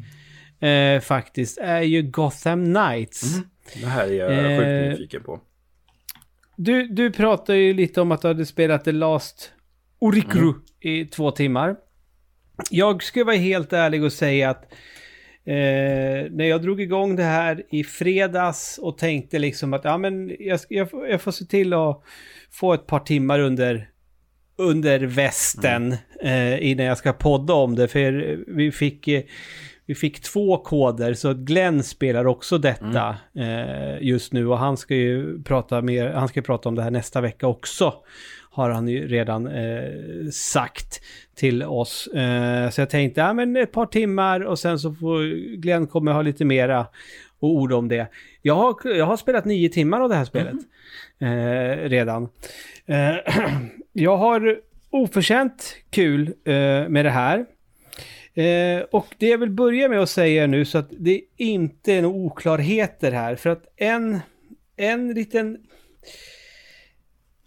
eh, 0.60 1.00
faktiskt 1.02 1.58
är 1.58 1.82
ju 1.82 2.02
Gotham 2.02 2.66
Knights. 2.66 3.40
Det 3.82 3.88
här 3.88 4.08
är 4.08 4.14
jag 4.14 4.32
Eh, 4.32 4.60
sjukt 4.60 5.00
nyfiken 5.00 5.24
på. 5.24 5.40
Du, 6.56 6.88
du 6.88 7.12
pratade 7.12 7.58
ju 7.58 7.74
lite 7.74 8.02
om 8.02 8.12
att 8.12 8.22
du 8.22 8.28
hade 8.28 8.46
spelat 8.46 8.84
The 8.84 8.92
Last 8.92 9.52
Orikru 10.00 10.50
Mm. 10.50 10.62
i 10.80 11.06
två 11.06 11.32
timmar. 11.32 11.76
Jag 12.70 13.04
ska 13.04 13.24
vara 13.24 13.36
helt 13.36 13.74
ärlig 13.74 14.04
och 14.04 14.14
säga 14.14 14.50
att 14.50 14.64
eh, 15.46 16.32
när 16.32 16.44
jag 16.44 16.62
drog 16.62 16.82
igång 16.82 17.16
det 17.16 17.24
här 17.24 17.64
i 17.70 17.84
fredags 17.84 18.80
och 18.82 18.98
tänkte 18.98 19.40
liksom 19.40 19.74
att 19.74 19.84
ja, 19.84 19.98
men 19.98 20.36
jag, 20.40 20.60
jag, 20.70 20.88
jag 21.10 21.22
får 21.22 21.32
se 21.32 21.46
till 21.46 21.74
att 21.74 22.04
få 22.54 22.74
ett 22.74 22.88
par 22.88 23.00
timmar 23.00 23.40
under, 23.40 23.90
under 24.58 25.00
västen 25.00 25.96
eh, 26.22 26.72
innan 26.72 26.86
jag 26.86 26.98
ska 26.98 27.14
podda 27.14 27.54
om 27.54 27.76
det. 27.76 27.88
För 27.88 28.40
vi 28.48 28.72
fick, 28.72 29.08
eh, 29.08 29.24
vi 29.86 29.96
fick 29.96 30.22
två 30.22 30.58
koder 30.58 31.14
så 31.14 31.34
Glenn 31.34 31.84
spelar 31.84 32.28
också 32.28 32.58
detta 32.58 33.16
eh, 33.36 34.02
just 34.02 34.34
nu 34.34 34.48
och 34.48 34.58
han 34.58 34.78
ska 34.78 34.96
ju 34.96 35.44
prata 35.44 35.82
mer, 35.82 36.10
han 36.10 36.28
ska 36.28 36.42
prata 36.42 36.70
om 36.70 36.76
det 36.76 36.84
här 36.84 36.92
nästa 36.92 37.22
vecka 37.22 37.48
också. 37.48 37.94
Har 38.52 38.70
han 38.70 38.88
ju 38.88 39.08
redan 39.08 39.48
eh, 39.48 40.30
sagt 40.32 41.02
till 41.36 41.64
oss. 41.64 42.08
Eh, 42.08 42.70
så 42.70 42.82
jag 42.82 42.90
tänkte, 42.90 43.22
ja 43.22 43.34
men 43.34 43.56
ett 43.56 43.72
par 43.72 43.86
timmar 43.86 44.40
och 44.40 44.60
sen 44.60 44.80
så 44.80 44.94
får 44.94 45.24
Glenn 45.56 45.88
kommer 45.88 46.12
ha 46.12 46.22
lite 46.22 46.46
mera 46.46 46.88
ord 47.40 47.74
om 47.74 47.88
det. 47.88 48.08
Jag 48.46 48.56
har, 48.56 48.76
jag 48.84 49.06
har 49.06 49.18
spelat 49.18 49.46
nio 49.46 49.70
timmar 49.70 50.02
av 50.02 50.10
det 50.10 50.16
här 50.16 50.26
spelet. 50.26 50.56
Eh, 51.20 51.90
redan. 51.90 52.30
Eh, 52.86 53.16
jag 53.94 54.18
har 54.18 54.60
oförtjänt 54.90 55.76
kul 55.90 56.28
eh, 56.28 56.54
med 56.90 57.06
det 57.06 57.10
här. 57.10 57.46
Eh, 58.34 58.84
och 58.92 59.16
det 59.18 59.28
jag 59.28 59.38
vill 59.38 59.50
börja 59.50 59.90
med 59.90 60.00
att 60.00 60.10
säga 60.10 60.48
nu 60.48 60.66
så 60.66 60.78
att 60.78 60.90
det 60.92 61.22
inte 61.38 61.94
är 61.94 62.02
några 62.02 62.16
oklarheter 62.16 63.12
här. 63.12 63.36
För 63.36 63.50
att 63.50 63.64
en, 63.76 64.20
en 64.76 65.14
liten... 65.14 65.58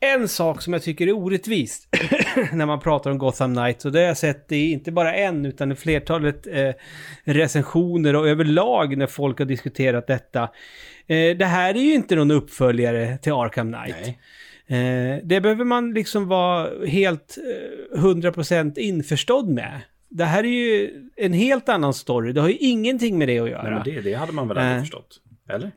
En 0.00 0.28
sak 0.28 0.62
som 0.62 0.72
jag 0.72 0.82
tycker 0.82 1.06
är 1.06 1.12
orättvist 1.12 1.88
när 2.52 2.66
man 2.66 2.80
pratar 2.80 3.10
om 3.10 3.18
Gotham 3.18 3.54
Knights 3.54 3.84
och 3.84 3.92
det 3.92 3.98
har 3.98 4.06
jag 4.06 4.16
sett 4.16 4.52
i 4.52 4.72
inte 4.72 4.92
bara 4.92 5.14
en 5.14 5.46
utan 5.46 5.72
i 5.72 5.74
flertalet 5.74 6.46
eh, 6.46 6.72
recensioner 7.24 8.16
och 8.16 8.28
överlag 8.28 8.96
när 8.96 9.06
folk 9.06 9.38
har 9.38 9.46
diskuterat 9.46 10.06
detta. 10.06 10.42
Eh, 11.06 11.36
det 11.36 11.44
här 11.44 11.74
är 11.74 11.80
ju 11.80 11.94
inte 11.94 12.16
någon 12.16 12.30
uppföljare 12.30 13.18
till 13.18 13.32
Arkham 13.32 13.72
Knight. 13.72 14.16
Eh, 14.66 15.24
det 15.24 15.40
behöver 15.40 15.64
man 15.64 15.94
liksom 15.94 16.28
vara 16.28 16.86
helt 16.86 17.38
eh, 17.94 18.00
100% 18.00 18.78
införstådd 18.78 19.48
med. 19.48 19.80
Det 20.08 20.24
här 20.24 20.44
är 20.44 20.48
ju 20.48 20.90
en 21.16 21.32
helt 21.32 21.68
annan 21.68 21.94
story. 21.94 22.32
Det 22.32 22.40
har 22.40 22.48
ju 22.48 22.56
ingenting 22.56 23.18
med 23.18 23.28
det 23.28 23.38
att 23.38 23.50
göra. 23.50 23.62
Nej, 23.62 23.72
men 23.72 23.82
det, 23.84 24.00
det 24.00 24.14
hade 24.14 24.32
man 24.32 24.48
väl 24.48 24.56
Nej. 24.56 24.66
ändå 24.66 24.80
förstått? 24.80 25.20
Eller? 25.48 25.72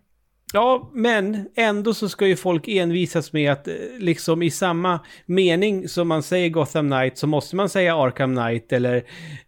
Ja, 0.53 0.91
men 0.93 1.47
ändå 1.55 1.93
så 1.93 2.09
ska 2.09 2.27
ju 2.27 2.35
folk 2.35 2.67
envisas 2.67 3.33
med 3.33 3.51
att 3.51 3.67
eh, 3.67 3.73
liksom 3.97 4.43
i 4.43 4.51
samma 4.51 4.99
mening 5.25 5.87
som 5.87 6.07
man 6.07 6.23
säger 6.23 6.49
Gotham 6.49 6.91
Knight 6.91 7.17
så 7.17 7.27
måste 7.27 7.55
man 7.55 7.69
säga 7.69 7.95
Arkham 7.95 8.35
Knight 8.35 8.73
eller 8.73 8.95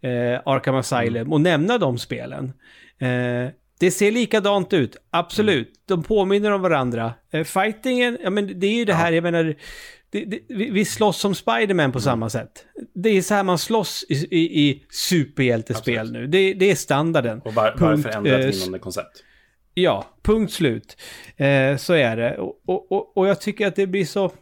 eh, 0.00 0.40
Arkham 0.44 0.74
Asylum 0.74 1.32
och 1.32 1.40
nämna 1.40 1.78
de 1.78 1.98
spelen. 1.98 2.52
Eh, 2.98 3.52
det 3.80 3.90
ser 3.90 4.12
likadant 4.12 4.72
ut, 4.72 4.96
absolut. 5.10 5.72
De 5.88 6.02
påminner 6.02 6.50
om 6.50 6.62
varandra. 6.62 7.14
Eh, 7.32 7.44
fightingen, 7.44 8.18
ja 8.22 8.30
men 8.30 8.60
det 8.60 8.66
är 8.66 8.74
ju 8.74 8.84
det 8.84 8.94
här, 8.94 9.12
jag 9.12 9.22
menar, 9.22 9.54
det, 10.10 10.24
det, 10.24 10.40
vi, 10.48 10.84
slåss 10.84 11.20
som 11.20 11.34
Spiderman 11.34 11.92
på 11.92 12.00
samma 12.00 12.30
sätt. 12.30 12.64
Det 12.94 13.08
är 13.08 13.22
så 13.22 13.34
här 13.34 13.42
man 13.42 13.58
slåss 13.58 14.04
i, 14.08 14.14
i, 14.14 14.68
i 14.68 14.84
superhjältespel 14.90 15.98
Absolut. 15.98 16.22
nu. 16.22 16.26
Det, 16.26 16.54
det 16.54 16.70
är 16.70 16.74
standarden. 16.74 17.40
Och 17.40 17.54
var, 17.54 17.70
Punkt, 17.70 17.80
varför 17.80 18.18
ändra 18.18 18.38
eh, 18.38 18.48
ett 18.48 18.54
vinnande 18.56 18.78
koncept? 18.78 19.22
Ja, 19.74 20.06
punkt 20.22 20.52
slut. 20.52 20.96
Eh, 21.36 21.76
så 21.76 21.92
är 21.92 22.16
det. 22.16 22.38
Och, 22.38 22.92
och, 22.92 23.16
och, 23.16 23.28
jag 23.28 23.40
tycker 23.40 23.66
att 23.66 23.76
det 23.76 23.86
blir 23.86 24.04
så... 24.04 24.32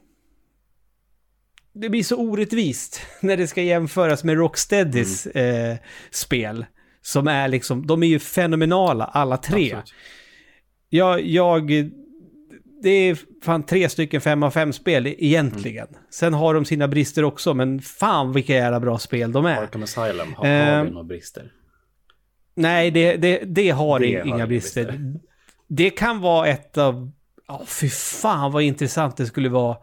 Det 1.72 1.88
blir 1.88 2.02
så 2.02 2.16
orättvist 2.16 3.00
när 3.20 3.36
det 3.36 3.46
ska 3.46 3.62
jämföras 3.62 4.24
med 4.24 4.36
Rocksteadys 4.36 5.26
Mm. 5.26 5.70
eh, 5.72 5.78
spel. 6.10 6.66
Som 7.02 7.28
är 7.28 7.48
liksom, 7.48 7.86
de 7.86 8.02
är 8.02 8.06
ju 8.06 8.18
fenomenala 8.18 9.04
alla 9.04 9.36
tre. 9.36 9.64
Absolut. 9.72 9.94
Jag, 10.88 11.26
jag, 11.26 11.70
det 12.82 12.90
är 12.90 13.18
fan 13.42 13.62
tre 13.62 13.88
stycken 13.88 14.20
fem 14.20 14.42
av 14.42 14.50
fem 14.50 14.72
spel 14.72 15.06
egentligen. 15.06 15.86
Mm. 15.88 16.00
Sen 16.10 16.34
har 16.34 16.54
de 16.54 16.64
sina 16.64 16.88
brister 16.88 17.24
också, 17.24 17.54
men 17.54 17.80
fan 17.80 18.32
vilka 18.32 18.52
jävla 18.54 18.80
bra 18.80 18.98
spel 18.98 19.32
de 19.32 19.46
är. 19.46 19.62
Arkham 19.62 19.82
Asylum, 19.82 20.34
har, 20.36 20.46
Eh, 20.46 20.76
har 20.76 20.84
vi 20.84 20.90
några 20.90 21.04
brister? 21.04 21.52
Nej, 22.54 22.90
det, 22.90 23.16
det, 23.16 23.38
det 23.46 23.70
har 23.70 23.98
Det 23.98 24.06
inga 24.06 24.38
har 24.38 24.46
brister. 24.46 24.84
brister. 24.84 25.20
Det 25.68 25.90
kan 25.90 26.20
vara 26.20 26.46
ett 26.48 26.78
av... 26.78 27.12
Ja, 27.48 27.62
fy 27.66 27.88
fan 27.88 28.52
vad 28.52 28.62
intressant 28.62 29.16
det 29.16 29.26
skulle 29.26 29.48
vara 29.48 29.76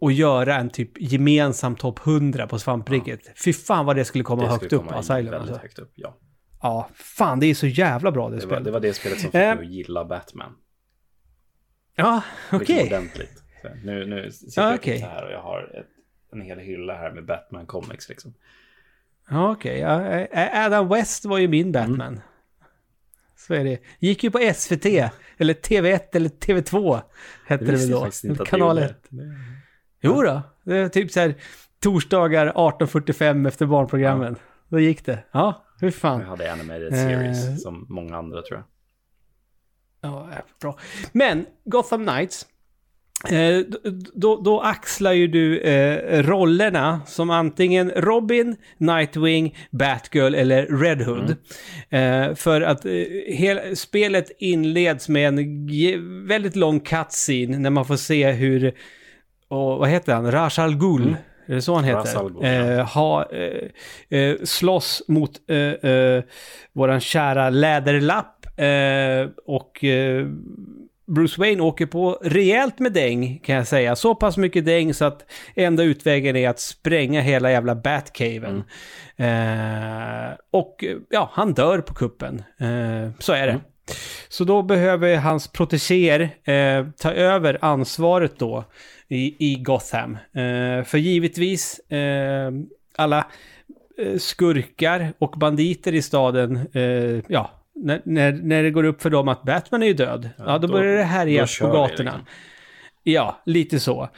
att 0.00 0.14
göra 0.14 0.56
en 0.56 0.70
typ 0.70 0.90
gemensam 1.00 1.76
topp 1.76 2.06
100 2.06 2.46
på 2.46 2.58
svampriket. 2.58 3.20
Fy 3.44 3.52
fan 3.52 3.86
vad 3.86 3.96
det 3.96 4.04
skulle 4.04 4.24
komma 4.24 4.42
Det 4.42 4.48
högt 4.48 4.64
skulle 4.64 4.80
upp, 4.80 4.86
komma 4.88 4.98
Asylum. 5.00 5.34
Alltså. 5.34 5.56
högt 5.56 5.78
upp, 5.78 5.92
ja. 5.94 6.16
Ja, 6.62 6.88
fan 6.94 7.40
det 7.40 7.46
är 7.46 7.54
så 7.54 7.66
jävla 7.66 8.12
bra 8.12 8.28
det, 8.28 8.36
Det 8.36 8.40
var, 8.40 8.46
spelet. 8.46 8.64
det 8.64 8.70
var 8.70 8.80
det 8.80 8.92
spelet 8.94 9.20
som 9.20 9.30
fick 9.30 9.40
Eh, 9.40 9.54
mig 9.56 9.66
att 9.66 9.72
gilla 9.72 10.04
Batman. 10.04 10.52
Ja, 11.94 12.22
okej. 12.52 12.58
Liksom 12.76 12.86
ordentligt. 12.98 13.42
Så, 13.62 13.68
nu, 13.84 14.06
nu 14.06 14.30
sitter 14.30 14.62
Ja, 14.62 14.70
jag 14.70 14.98
så 15.00 15.06
här 15.06 15.24
och 15.24 15.32
jag 15.32 15.42
har 15.42 15.78
ett, 15.80 15.86
en 16.32 16.40
hel 16.40 16.58
hylla 16.58 16.94
här 16.94 17.12
med 17.12 17.26
Batman 17.26 17.66
Comics 17.66 18.08
liksom. 18.08 18.34
Ja, 19.30 19.52
okej. 19.52 19.78
Ja, 19.78 20.02
eh, 20.10 20.66
Adam 20.66 20.88
West 20.88 21.24
var 21.24 21.38
ju 21.38 21.48
min 21.48 21.72
Batman. 21.72 22.00
Mm. 22.00 22.20
Så 23.36 23.54
är 23.54 23.64
det. 23.64 23.78
Gick 23.98 24.24
ju 24.24 24.30
på 24.30 24.38
SVT, 24.54 24.86
eller 25.38 25.54
TV1 25.54 26.00
eller 26.12 26.28
TV2 26.28 27.00
hette 27.46 27.64
det, 27.64 27.70
väl 27.70 27.74
visste 28.10 28.26
jag 28.26 28.36
då. 28.36 28.44
det 28.44 28.50
Kanal 28.50 28.76
gjorde. 28.78 28.88
1. 28.90 28.96
Jo 30.02 30.22
då, 30.22 30.42
det 30.64 30.76
är 30.76 30.88
typ 30.88 31.10
så 31.10 31.20
här 31.20 31.34
torsdagar 31.80 32.52
18.45 32.52 33.48
efter 33.48 33.66
barnprogrammen. 33.66 34.36
Då 34.68 34.78
gick 34.80 35.04
det. 35.04 35.24
Ja, 35.32 35.64
hur 35.80 35.90
fan. 35.90 36.20
Jag 36.20 36.26
hade 36.28 36.52
animated 36.52 36.92
Eh. 36.92 36.98
series 36.98 37.62
som 37.62 37.86
många 37.88 38.16
andra 38.16 38.42
tror 38.42 38.58
jag. 38.58 38.64
Ja, 40.10 40.28
ja, 40.34 40.42
bra. 40.60 40.78
Men 41.12 41.46
Gotham 41.64 42.06
Knights. 42.06 42.46
Eh, 43.26 43.60
då, 44.14 44.36
då 44.36 44.60
axlar 44.60 45.12
ju 45.12 45.26
du 45.26 45.60
eh, 45.60 46.22
rollerna 46.22 47.00
som 47.06 47.30
antingen 47.30 47.90
Robin, 47.90 48.56
Nightwing, 48.76 49.56
Batgirl 49.70 50.34
eller 50.34 50.66
Red 50.66 51.02
Hood. 51.02 51.36
Eh, 51.90 52.34
för 52.34 52.60
att 52.60 52.84
eh, 52.84 52.92
hela, 53.26 53.60
spelet 53.74 54.30
inleds 54.38 55.08
med 55.08 55.28
en 55.28 55.66
väldigt 56.26 56.56
lång 56.56 56.80
cutscene 56.80 57.58
när 57.58 57.70
man 57.70 57.84
får 57.84 57.96
se 57.96 58.30
hur, 58.30 58.74
och, 59.48 59.78
vad 59.78 59.88
heter 59.88 60.14
han, 60.14 60.30
Ra's 60.30 60.60
al 60.60 60.76
Ghul, 60.76 61.16
är 61.46 61.54
det 61.54 61.62
så 61.62 61.74
han 61.74 61.84
heter? 61.84 62.44
Eh, 62.44 62.86
ha, 62.86 63.30
eh, 63.30 64.18
eh, 64.18 64.36
slåss 64.44 65.02
mot 65.08 65.30
våran 66.72 67.00
kära 67.00 67.50
Läderlapp 67.50 68.46
och 69.46 69.84
Bruce 71.08 71.40
Wayne 71.40 71.62
åker 71.62 71.86
på 71.86 72.18
rejält 72.22 72.78
med 72.78 72.92
däng 72.92 73.40
kan 73.44 73.54
jag 73.54 73.66
säga. 73.66 73.96
Så 73.96 74.14
pass 74.14 74.36
mycket 74.36 74.64
däng 74.64 74.94
så 74.94 75.04
att 75.04 75.30
enda 75.54 75.82
utvägen 75.82 76.36
är 76.36 76.48
att 76.48 76.60
spränga 76.60 77.20
hela 77.20 77.50
jävla 77.50 77.74
Batcaven. 77.74 78.64
Eh, 79.16 80.38
och 80.50 80.84
ja, 81.10 81.30
han 81.32 81.54
dör 81.54 81.80
på 81.80 81.94
kuppen. 81.94 82.42
Eh, 82.58 83.10
så 83.18 83.32
är 83.32 83.46
det. 83.46 83.60
Så 84.28 84.44
då 84.44 84.62
behöver 84.62 85.16
hans 85.16 85.48
protegéer 85.48 86.20
eh, 86.44 86.86
ta 86.98 87.12
över 87.12 87.58
ansvaret 87.60 88.38
då 88.38 88.64
i, 89.08 89.52
i 89.52 89.54
Gotham. 89.54 90.12
Eh, 90.14 90.84
för 90.84 90.98
givetvis 90.98 91.78
eh, 91.78 92.52
alla 92.96 93.26
eh, 93.98 94.18
skurkar 94.18 95.12
och 95.18 95.34
banditer 95.38 95.94
i 95.94 96.02
staden, 96.02 96.68
ja, 97.28 97.50
när, 97.84 98.02
när, 98.04 98.32
när 98.32 98.62
det 98.62 98.70
går 98.70 98.84
upp 98.84 99.02
för 99.02 99.10
dem 99.10 99.28
att 99.28 99.42
Batman 99.42 99.82
är 99.82 99.86
ju 99.86 99.92
död, 99.94 100.30
ja, 100.38 100.58
då, 100.58 100.66
då- 100.66 100.72
börjar 100.72 100.96
det 100.96 101.02
härjas 101.04 101.58
på 101.58 101.66
gatorna. 101.66 102.10
liksom. 102.10 102.26
Ja, 103.02 103.42
lite 103.46 103.80
så. 103.80 104.08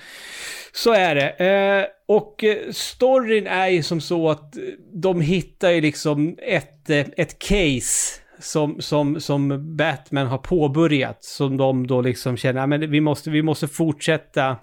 Så 0.73 0.93
är 0.95 1.15
det. 1.15 1.31
Eh, 1.31 1.87
och 2.09 2.45
eh, 2.45 2.57
storyn 2.73 3.47
är 3.47 3.69
ju 3.69 3.83
som 3.83 4.01
så 4.01 4.31
att 4.31 4.57
eh, 4.57 4.63
de 4.93 5.21
hittar 5.21 5.71
ju 5.71 5.81
liksom 5.81 6.37
ett, 6.43 6.91
ett 6.91 7.39
case 7.39 8.21
som, 8.39 8.81
som, 8.81 9.21
som 9.21 9.77
Batman 9.77 10.27
har 10.27 10.39
påbörjat. 10.39 11.25
Som 11.25 11.57
de 11.57 11.87
då 11.87 12.01
liksom 12.01 12.37
känner, 12.37 12.61
"Ja, 12.61 12.67
men 12.67 12.91
vi 12.91 13.01
måste, 13.01 13.31
vi 13.31 13.43
måste 13.43 13.69
fortsätta 13.69 14.57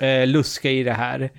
eh, 0.00 0.26
luska 0.26 0.70
i 0.70 0.82
det 0.82 0.92
här. 0.92 1.30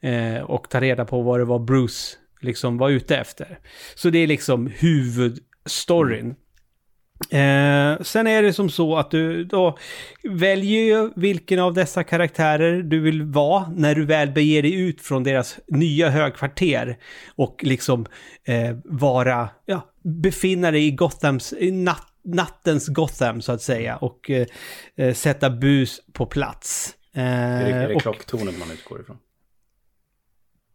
Eh, 0.00 0.42
och 0.42 0.70
ta 0.70 0.80
reda 0.80 1.04
på 1.04 1.22
vad 1.22 1.40
det 1.40 1.44
var 1.44 1.58
Bruce 1.58 2.16
liksom 2.40 2.78
var 2.78 2.90
ute 2.90 3.16
efter. 3.16 3.58
Så 3.94 4.10
det 4.10 4.18
är 4.18 4.26
liksom 4.26 4.66
huvudstoryn. 4.76 6.34
Eh, 7.30 8.02
sen 8.02 8.26
är 8.26 8.42
det 8.42 8.52
som 8.52 8.70
så 8.70 8.96
att 8.96 9.10
du 9.10 9.44
då 9.44 9.78
väljer 10.22 10.80
ju 10.80 11.10
vilken 11.16 11.58
av 11.58 11.74
dessa 11.74 12.04
karaktärer 12.04 12.82
du 12.82 13.00
vill 13.00 13.22
vara 13.22 13.68
när 13.76 13.94
du 13.94 14.04
väl 14.04 14.30
beger 14.30 14.62
dig 14.62 14.74
ut 14.74 15.00
från 15.00 15.22
deras 15.24 15.58
nya 15.66 16.10
högkvarter 16.10 16.98
och 17.34 17.60
liksom 17.64 18.06
eh, 18.44 18.76
vara, 18.84 19.48
ja, 19.64 19.92
befinna 20.02 20.70
dig 20.70 20.86
i 20.86 20.90
Gothams, 20.90 21.52
i 21.52 21.70
nat, 21.70 22.06
nattens 22.24 22.88
Gotham 22.88 23.42
så 23.42 23.52
att 23.52 23.62
säga 23.62 23.96
och 23.96 24.30
eh, 24.30 24.46
eh, 24.96 25.14
sätta 25.14 25.50
bus 25.50 26.00
på 26.12 26.26
plats. 26.26 26.94
Eh, 27.12 27.22
Är 27.22 27.64
det, 27.64 27.70
är 27.70 27.88
det 27.88 27.94
och 27.94 28.02
klocktornet 28.02 28.58
man 28.58 28.70
utgår 28.70 29.00
ifrån? 29.00 29.18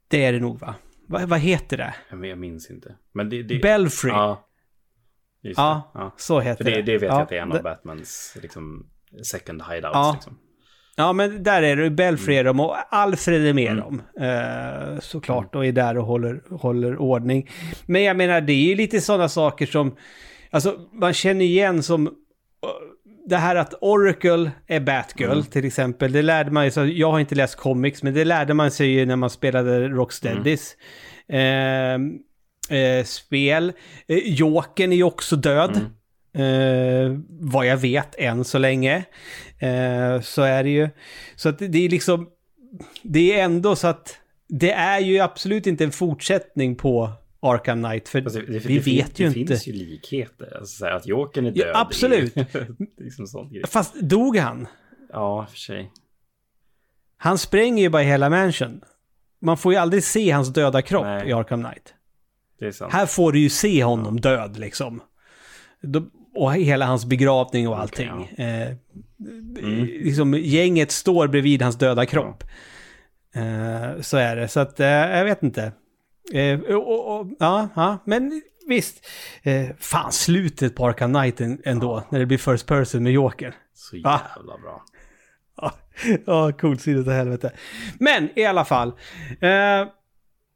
det 0.08 0.26
är 0.26 0.34
det 0.34 0.40
nog 0.40 0.60
va? 0.60 0.76
Va, 1.08 1.26
vad 1.26 1.40
heter 1.40 1.78
det? 1.78 1.96
Jag 2.28 2.38
minns 2.38 2.70
inte. 2.70 2.96
Men 3.12 3.30
det... 3.30 3.44
det 3.44 3.60
Belfry. 3.60 4.10
Ja. 4.10 4.49
Ja, 5.42 5.92
det. 5.94 6.00
ja. 6.00 6.14
så 6.18 6.40
heter 6.40 6.64
För 6.64 6.72
det, 6.72 6.82
det 6.82 6.94
vet 6.94 7.02
jag 7.02 7.12
Ja, 7.12 7.22
att 7.22 7.30
det 7.30 7.38
är 7.38 7.42
en 7.42 7.50
det- 7.50 7.58
av 7.58 7.64
Batmans 7.64 8.38
liksom, 8.42 8.86
second 9.24 9.62
hideouts. 9.62 9.96
Ja. 9.96 10.12
Liksom. 10.16 10.38
Ja, 10.96 11.14
men 11.14 11.44
där 11.44 11.62
är 11.64 11.76
det. 11.76 11.90
Belfry 11.90 12.36
är 12.36 12.44
de 12.44 12.60
och 12.60 12.76
Alfred 12.90 13.46
är 13.48 13.54
med 13.54 13.72
Mm. 13.72 13.84
dem. 13.84 14.02
Eh, 14.22 15.00
såklart, 15.00 15.56
och 15.56 15.66
är 15.66 15.72
där 15.72 15.98
och 15.98 16.06
håller, 16.06 16.42
håller 16.58 16.98
ordning. 16.98 17.50
Men 17.86 18.04
jag 18.04 18.18
menar, 18.18 18.42
det 18.42 18.54
är 18.54 18.66
ju 18.70 18.76
lite 18.76 19.02
sådana 19.02 19.30
saker 19.30 19.66
som... 19.66 19.96
Alltså, 20.52 20.76
man 20.94 21.14
känner 21.14 21.46
igen 21.46 21.84
som... 21.84 22.08
eh, 22.08 22.12
Det 23.28 23.38
här 23.38 23.56
att 23.56 23.74
Oracle 23.82 24.52
är 24.68 24.80
Batgirl 24.80 25.32
Mm. 25.32 25.44
till 25.44 25.66
exempel. 25.66 26.12
Det 26.12 26.22
lärde 26.22 26.52
man 26.52 26.72
sig, 26.72 27.00
jag 27.00 27.12
har 27.12 27.20
inte 27.20 27.36
läst 27.36 27.56
comics, 27.56 28.04
men 28.04 28.14
det 28.14 28.26
lärde 28.26 28.54
man 28.54 28.72
sig 28.72 28.88
ju 28.88 29.06
när 29.06 29.16
man 29.16 29.30
spelade 29.30 29.88
Rocksteadys. 29.90 30.76
Mm. 31.28 32.12
Eh, 32.12 32.20
eh, 32.72 33.04
spel. 33.04 33.74
Eh, 34.08 34.18
Jokern 34.18 34.92
är 34.92 34.96
ju 34.98 35.04
också 35.04 35.36
död. 35.36 35.72
Mm. 35.76 35.90
Eh, 36.34 37.20
vad 37.30 37.66
jag 37.66 37.78
vet 37.78 38.16
än 38.18 38.44
så 38.44 38.58
länge. 38.58 38.96
Eh, 39.60 40.22
så 40.22 40.42
är 40.42 40.64
det 40.64 40.70
ju. 40.70 40.90
Så 41.36 41.50
att 41.50 41.60
det, 41.60 41.68
det 41.68 41.86
är 41.86 41.90
liksom... 41.90 42.30
Det 43.04 43.40
är 43.40 43.44
ändå 43.44 43.76
så 43.76 43.88
att... 43.88 44.16
Det 44.48 44.72
är 44.72 45.00
ju 45.00 45.20
absolut 45.20 45.68
inte 45.68 45.84
en 45.84 45.92
fortsättning 45.92 46.76
på 46.76 47.12
Arkham 47.42 47.84
Knight. 47.84 48.10
För 48.10 48.22
Fast 48.22 48.36
det, 48.36 48.42
det, 48.42 48.60
vi 48.60 48.74
det, 48.80 48.86
vet 48.86 49.16
det, 49.16 49.24
ju 49.24 49.30
det 49.30 49.40
inte. 49.40 49.54
finns 49.54 49.68
ju 49.68 49.74
likheter. 49.74 50.58
Alltså, 50.58 50.86
att 50.86 51.08
Jokern 51.08 51.46
är 51.46 51.52
Ja, 51.56 51.66
död. 51.66 51.76
absolut. 51.76 52.38
Är, 52.38 52.68
liksom. 53.04 53.50
Fast 53.68 54.02
dog 54.02 54.38
han? 54.38 54.68
Ja, 55.14 55.48
för 55.50 55.58
sig. 55.58 55.92
Han 57.18 57.38
spränger 57.38 57.84
ju 57.84 57.90
bara 57.90 58.02
hela 58.04 58.30
mansion. 58.30 58.82
Man 59.42 59.58
får 59.58 59.74
ju 59.74 59.80
aldrig 59.80 60.04
se 60.04 60.32
hans 60.32 60.54
döda 60.54 60.82
kropp 60.82 61.04
Nej. 61.06 61.30
i 61.30 61.34
Arkham 61.34 61.64
Knight. 61.64 61.94
Det. 62.60 62.82
Här 62.92 63.06
får 63.06 63.32
du 63.32 63.40
ju 63.40 63.50
se 63.50 63.84
honom 63.84 64.20
död 64.22 64.58
liksom. 64.60 65.02
Då- 65.82 66.08
Och 66.36 66.54
hela 66.54 66.86
hans 66.86 67.06
begravning 67.06 67.68
och 67.68 67.80
allting. 67.80 68.10
Okej, 68.34 68.46
eh, 68.46 69.84
liksom, 70.04 70.34
gänget 70.34 70.92
står 70.92 71.28
bredvid 71.28 71.62
hans 71.62 71.78
döda 71.78 72.06
kropp. 72.06 72.44
Eh, 73.36 74.02
så 74.02 74.18
är 74.18 74.36
det. 74.36 74.48
Så 74.48 74.60
att, 74.60 74.80
eh, 74.80 74.88
jag 74.88 75.26
vet 75.26 75.44
inte. 75.44 75.72
Eh, 76.34 76.60
och, 76.60 77.20
och, 77.20 77.28
ja, 77.40 77.70
ja, 77.76 77.98
men 78.06 78.42
visst. 78.68 79.06
Eh, 79.44 79.68
fan, 79.80 80.12
slutet 80.12 80.76
på 80.76 80.88
Arkham 80.88 81.14
Knight 81.14 81.42
ändå, 81.66 82.04
när 82.10 82.20
det 82.20 82.26
blir 82.26 82.38
First 82.38 82.66
Person 82.68 83.04
med 83.04 83.12
Joker. 83.14 83.56
Så 83.74 83.96
Ah. 84.04 84.22
jävla 84.36 84.58
bra. 84.58 84.84
Ja, 85.62 85.72
ja 86.26 86.52
coolt 86.52 86.82
så 86.82 86.90
i 86.90 87.04
helvete. 87.14 87.52
Men 88.00 88.30
i 88.36 88.46
alla 88.46 88.66
fall. 88.66 88.88
Eh, 89.42 89.88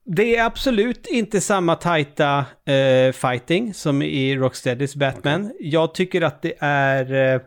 det 0.05 0.35
är 0.35 0.45
absolut 0.45 1.07
inte 1.07 1.41
samma 1.41 1.75
tajta 1.75 2.45
eh, 2.65 3.11
fighting 3.11 3.73
som 3.73 4.01
i 4.01 4.35
Rocksteadys 4.35 4.95
Batman. 4.95 5.51
Jag 5.59 5.93
tycker 5.93 6.21
att 6.21 6.41
det 6.41 6.53
är 6.59 7.33
eh, 7.35 7.41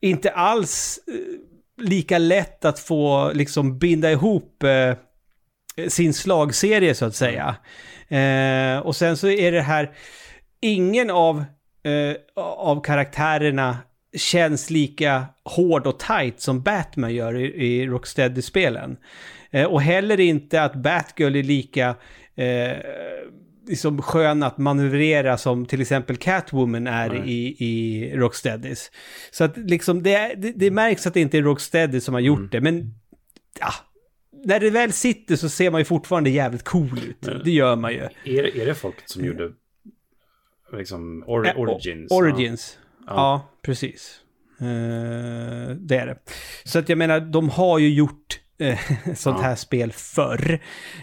inte 0.00 0.30
alls 0.30 1.00
eh, 1.06 1.84
lika 1.84 2.18
lätt 2.18 2.64
att 2.64 2.78
få 2.78 3.32
liksom 3.32 3.78
binda 3.78 4.10
ihop 4.10 4.64
sin 5.88 6.14
slagserie 6.14 6.94
så 6.94 7.04
att 7.04 7.14
säga. 7.14 7.56
Eh, 8.08 8.78
och 8.78 8.96
sen 8.96 9.16
så 9.16 9.28
är 9.28 9.52
det 9.52 9.62
här, 9.62 9.90
ingen 10.60 11.10
av, 11.10 11.44
av 12.56 12.82
karaktärerna 12.82 13.78
känns 14.16 14.70
lika 14.70 15.24
hård 15.44 15.86
och 15.86 15.98
tight 15.98 16.40
som 16.40 16.62
Batman 16.62 17.14
gör 17.14 17.36
i, 17.36 17.44
i 17.44 17.86
Rocksteady-spelen. 17.86 18.96
Eh, 19.50 19.66
och 19.66 19.82
heller 19.82 20.20
inte 20.20 20.62
att 20.62 20.74
Batgirl 20.74 21.36
är 21.36 21.42
lika 21.42 21.94
eh, 22.34 22.76
liksom 23.68 24.02
skön 24.02 24.42
att 24.42 24.58
manövrera 24.58 25.36
som 25.36 25.66
till 25.66 25.80
exempel 25.80 26.16
Catwoman 26.16 26.86
är 26.86 27.26
i, 27.28 27.56
i 27.58 28.12
Rocksteadys. 28.16 28.90
Så 29.30 29.44
att 29.44 29.56
liksom 29.56 30.02
det, 30.02 30.14
är- 30.14 30.36
det, 30.36 30.52
det 30.56 30.70
märks 30.70 31.06
att 31.06 31.14
det 31.14 31.20
inte 31.20 31.38
är 31.38 31.42
Rocksteady 31.42 32.00
som 32.00 32.14
har 32.14 32.20
gjort 32.20 32.52
det, 32.52 32.60
men 32.60 32.94
ja, 33.60 33.72
när 34.44 34.60
det 34.60 34.70
väl 34.70 34.92
sitter 34.92 35.36
så 35.36 35.48
ser 35.48 35.70
man 35.70 35.80
ju 35.80 35.84
fortfarande 35.84 36.30
jävligt 36.30 36.64
cool 36.64 36.98
ut. 37.08 37.44
Det 37.44 37.50
gör 37.50 37.76
man 37.76 37.92
ju. 37.92 38.08
Är, 38.24 38.56
är 38.60 38.66
det 38.66 38.74
folket 38.74 39.08
som 39.10 39.24
gjorde 39.24 39.50
liksom 40.72 41.24
or, 41.26 41.46
Eh, 41.46 41.58
Origins? 41.58 42.12
Origins. 42.12 42.78
Ja, 43.06 43.48
precis. 43.62 44.20
Eh, 44.60 44.66
det 45.76 45.96
är 45.96 46.06
det. 46.06 46.18
Så 46.64 46.78
att 46.78 46.88
jag 46.88 46.98
menar, 46.98 47.20
de 47.20 47.48
har 47.48 47.78
ju 47.78 47.88
gjort 47.94 48.40
sånt 49.16 49.40
här 49.40 49.54
spel 49.54 49.92
förr. 49.92 50.60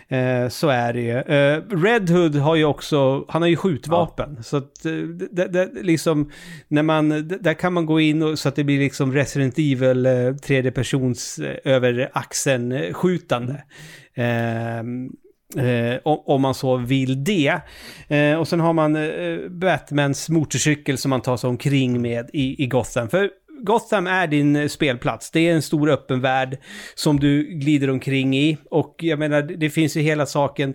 Eh, 0.08 0.50
så 0.50 0.70
är 0.70 0.94
det 0.94 1.02
ju. 1.02 1.18
Eh, 1.18 1.62
Red 1.70 2.10
Hood 2.10 2.36
har 2.36 2.56
ju 2.56 2.66
också, 2.66 3.26
han 3.28 3.42
har 3.42 3.50
ju 3.50 3.56
skjutvapen. 3.56 4.44
Så 4.44 4.58
att 4.58 4.86
eh, 4.86 4.92
det, 5.32 5.48
det, 5.48 5.70
liksom, 5.82 6.32
när 6.68 6.84
man, 6.84 7.28
där 7.28 7.54
kan 7.54 7.74
man 7.74 7.86
gå 7.86 8.00
in 8.00 8.24
och, 8.24 8.40
så 8.40 8.50
att 8.50 8.56
det 8.56 8.64
blir 8.64 8.80
liksom 8.80 9.14
Resident 9.14 9.54
Evil 9.58 10.06
eh, 10.06 10.36
tredje 10.36 10.72
persons 10.72 11.40
eh, 11.40 11.74
över 11.74 12.10
axeln 12.14 12.72
eh, 12.72 12.94
skjutande. 12.94 13.64
Ehm, 14.16 15.10
Eh, 15.56 16.00
om, 16.04 16.24
om 16.26 16.42
man 16.42 16.54
så 16.54 16.78
vill 16.78 17.24
det. 17.24 17.62
Eh, 18.08 18.40
och 18.40 18.48
sen 18.48 18.60
har 18.60 18.74
man 18.74 18.96
eh, 18.96 19.50
Batmans 19.50 20.30
motorcykel 20.30 20.98
som 20.98 21.10
man 21.10 21.22
tar 21.22 21.38
sig 21.38 21.48
omkring 21.48 22.02
med 22.02 22.30
i, 22.34 22.64
i 22.64 22.68
Gotham. 22.68 23.10
För 23.10 23.30
Gotham 23.64 24.08
är 24.08 24.28
din 24.28 24.56
eh, 24.56 24.68
spelplats. 24.68 25.32
Det 25.32 25.40
är 25.50 25.54
en 25.54 25.62
stor 25.62 25.90
öppen 25.90 26.22
värld 26.22 26.58
som 26.96 27.20
du 27.20 27.44
glider 27.44 27.90
omkring 27.90 28.38
i. 28.38 28.58
Och 28.72 28.96
jag 29.00 29.20
menar, 29.20 29.42
det 29.42 29.70
finns 29.70 29.98
ju 29.98 30.02
hela 30.02 30.26
saken. 30.26 30.74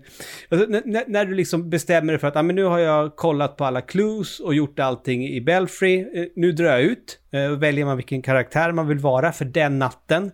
Alltså, 0.49 0.67
när- 0.69 1.05
när, 1.09 1.25
du 1.25 1.35
liksom 1.35 1.71
bestämmer 1.71 2.13
dig 2.13 2.21
för 2.21 2.29
att 2.29 2.37
ah, 2.37 2.43
men 2.43 2.57
nu 2.57 2.65
har 2.65 2.79
jag 2.79 3.17
kollat 3.17 3.57
på 3.57 3.65
alla 3.65 3.81
clues 3.81 4.41
och 4.41 4.55
gjort 4.55 4.79
allting 4.79 5.29
i 5.29 5.41
Belfry. 5.41 6.01
Eh, 6.01 6.25
nu 6.37 6.53
drar 6.53 6.67
jag 6.71 6.83
ut. 6.83 7.19
Eh, 7.33 7.47
och 7.53 7.63
väljer 7.63 7.85
man 7.85 7.97
vilken 7.97 8.23
karaktär 8.23 8.73
man 8.73 8.89
vill 8.89 8.99
vara 8.99 9.33
för 9.33 9.45
den 9.45 9.79
natten. 9.79 10.31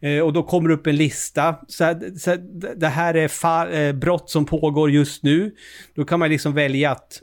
Eh, 0.00 0.20
och 0.20 0.32
då 0.32 0.42
kommer 0.42 0.68
det 0.68 0.74
upp 0.74 0.86
en 0.86 0.96
lista. 0.96 1.56
Så 1.68 1.84
här, 1.84 2.18
så 2.18 2.30
här, 2.30 2.40
det 2.76 2.88
här 2.88 3.14
är 3.14 3.28
fa- 3.28 3.86
eh, 3.88 3.92
brott 3.92 4.30
som 4.30 4.44
pågår 4.46 4.90
just 4.90 5.22
nu. 5.22 5.50
Då 5.94 6.04
kan 6.04 6.18
man 6.18 6.30
liksom 6.30 6.54
välja 6.54 6.90
att 6.90 7.20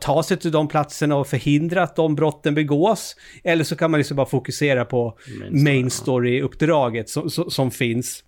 ta 0.00 0.22
sig 0.22 0.36
till 0.36 0.52
de 0.52 0.68
platserna 0.68 1.16
och 1.16 1.26
förhindra 1.26 1.82
att 1.82 1.96
de 1.96 2.14
brotten 2.14 2.54
begås. 2.54 3.16
Eller 3.44 3.64
så 3.64 3.76
kan 3.76 3.90
man 3.90 3.98
liksom 3.98 4.16
bara 4.16 4.26
fokusera 4.26 4.84
på 4.84 5.18
Main 5.40 5.64
main 5.64 5.90
story, 5.90 6.40
story-uppdraget 6.40 7.08
som, 7.08 7.30
som, 7.30 7.70
finns. 7.70 8.24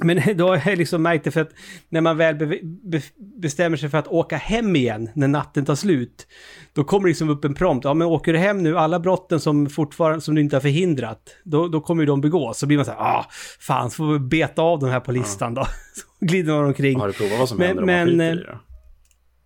Men 0.00 0.20
då 0.36 0.48
har 0.48 0.62
jag 0.66 0.78
liksom 0.78 1.02
märkt 1.02 1.24
det 1.24 1.30
för 1.30 1.40
att 1.40 1.50
när 1.88 2.00
man 2.00 2.16
väl 2.16 2.36
be, 2.36 2.58
be, 2.62 3.02
bestämmer 3.40 3.76
sig 3.76 3.88
för 3.88 3.98
att 3.98 4.08
åka 4.08 4.36
hem 4.36 4.76
igen 4.76 5.10
när 5.14 5.28
natten 5.28 5.64
tar 5.64 5.74
slut, 5.74 6.26
då 6.72 6.84
kommer 6.84 7.06
det 7.06 7.10
liksom 7.10 7.30
upp 7.30 7.44
en 7.44 7.54
prompt. 7.54 7.84
Ja, 7.84 7.94
men 7.94 8.06
åker 8.08 8.32
du 8.32 8.38
hem 8.38 8.62
nu, 8.62 8.78
alla 8.78 9.00
brotten 9.00 9.40
som 9.40 9.66
fortfarande, 9.66 10.20
som 10.20 10.34
du 10.34 10.40
inte 10.40 10.56
har 10.56 10.60
förhindrat, 10.60 11.36
då, 11.44 11.68
då 11.68 11.80
kommer 11.80 12.02
ju 12.02 12.06
de 12.06 12.20
begås. 12.20 12.58
Så 12.58 12.66
blir 12.66 12.76
man 12.76 12.84
så 12.86 12.92
här, 12.92 13.00
ah, 13.00 13.26
fan, 13.60 13.90
så 13.90 13.96
får 13.96 14.12
vi 14.12 14.18
beta 14.18 14.62
av 14.62 14.80
de 14.80 14.90
här 14.90 15.00
på 15.00 15.12
listan 15.12 15.54
då. 15.54 15.64
Så 15.94 16.26
glider 16.26 16.52
man 16.52 16.64
omkring. 16.64 17.00
Har 17.00 17.06
du 17.06 17.12
provat 17.12 17.38
vad 17.38 17.48
som 17.48 17.58
Men- 17.58 17.66
händer 17.66 17.82
om 17.82 17.86
man 17.86 17.96
men, 17.96 18.08
skiter 18.08 18.24
i 18.24 18.28
eh, 18.28 18.36
det? 18.36 18.73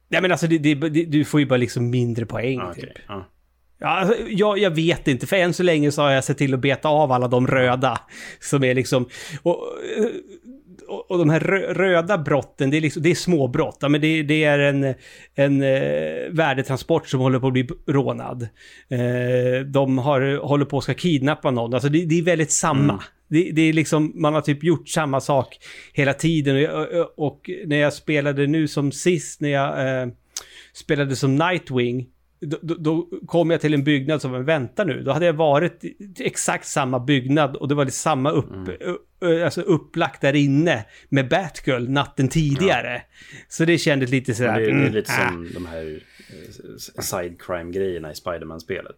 Nej 0.09 0.22
men 0.22 0.30
alltså, 0.32 0.46
det, 0.46 0.59
det, 0.59 0.74
det, 0.74 1.04
du 1.04 1.24
får 1.24 1.40
ju 1.40 1.46
bara 1.46 1.56
liksom 1.56 1.90
mindre 1.90 2.26
poäng 2.26 2.61
Ah, 2.61 2.74
typ. 2.74 2.84
okej. 2.84 3.04
Ja. 3.09 3.28
Ja, 3.80 3.86
alltså, 3.88 4.14
jag, 4.28 4.59
jag 4.59 4.70
vet 4.70 5.09
inte, 5.09 5.26
för 5.26 5.36
än 5.36 5.52
så 5.54 5.62
länge 5.62 5.92
så 5.92 6.02
har 6.02 6.11
jag 6.11 6.24
sett 6.24 6.38
till 6.38 6.54
att 6.54 6.61
beta 6.61 6.88
av 6.88 7.12
alla 7.12 7.28
de 7.28 7.46
röda. 7.46 8.00
Som 8.40 8.64
är 8.64 8.74
liksom... 8.74 9.09
Och, 9.42 9.62
och, 10.88 11.11
och 11.11 11.18
de 11.18 11.30
här 11.30 11.40
rö- 11.40 11.74
röda 11.74 12.18
brotten, 12.18 12.70
det 12.70 12.76
är, 12.76 12.80
liksom, 12.80 13.02
det 13.02 13.11
är 13.11 13.14
små 13.14 13.48
brott. 13.48 13.78
Ja, 13.80 13.88
men 13.88 14.00
det, 14.00 14.22
det 14.22 14.44
är 14.44 14.59
en, 14.59 14.94
en 15.34 15.62
eh, 15.62 16.30
värdetransport 16.30 17.09
som 17.09 17.20
håller 17.20 17.38
på 17.38 17.46
att 17.46 17.52
bli 17.52 17.68
rånad. 17.86 18.42
Eh, 18.88 19.61
de 19.66 19.98
har, 19.98 20.46
håller 20.46 20.64
på 20.64 20.78
att 20.78 20.84
ska 20.84 20.94
kidnappa 20.94 21.50
någon. 21.50 21.74
Alltså 21.74 21.88
det, 21.88 22.04
det 22.04 22.18
är 22.18 22.22
väldigt 22.22 22.52
samma. 22.52 23.02
Det, 23.29 23.51
det 23.53 23.62
är 23.62 23.72
liksom, 23.72 24.12
man 24.14 24.35
har 24.35 24.41
typ 24.41 24.64
gjort 24.64 24.89
samma 24.89 25.20
sak 25.20 25.59
hela 25.93 26.14
tiden. 26.14 26.70
Och, 26.70 26.87
och, 26.87 27.26
och 27.26 27.51
när 27.66 27.76
jag 27.76 27.93
spelade 27.93 28.47
nu 28.47 28.68
som 28.68 28.93
sist, 28.93 29.41
när 29.41 29.49
jag 29.49 30.03
eh, 30.03 30.09
spelade 30.72 31.16
som 31.16 31.37
Nightwing, 31.37 32.07
då, 32.41 32.59
då, 32.62 32.74
då 32.74 33.09
kom 33.26 33.51
jag 33.51 33.61
till 33.61 33.74
en 33.74 33.85
byggnad 33.85 34.22
som, 34.22 34.31
men 34.33 34.45
vänta 34.45 34.85
nu, 34.85 35.03
då 35.03 35.12
hade 35.12 35.26
jag 35.26 35.33
varit 35.33 35.85
i 35.85 35.95
exakt 36.18 36.66
samma 36.66 37.01
byggnad 37.01 37.57
och 37.57 37.68
det 37.68 37.74
var 37.74 37.85
liksom 37.85 38.01
samma 38.03 38.31
upp, 38.31 38.68
ö- 39.20 39.45
alltså 39.45 39.61
upplagt 39.61 40.20
där 40.20 40.37
inne 40.37 40.85
med 41.09 41.29
Batgirl 41.29 41.89
natten 41.89 42.29
tidigare. 42.29 43.03
Så 43.49 43.64
det 43.64 43.79
kändes 43.79 44.11
lite 44.11 44.31
Men 44.31 44.37
sådär... 44.37 44.55
det, 44.61 44.64
det 44.66 44.70
är 44.70 44.74
mm, 44.81 44.93
lite 44.93 45.12
äh. 45.12 45.29
som 45.29 45.51
de 45.55 45.66
här 45.66 46.01
eh, 46.97 47.03
side 47.03 47.41
crime-grejerna 47.41 48.12
i 48.12 48.14
Spiderman-spelet. 48.14 48.97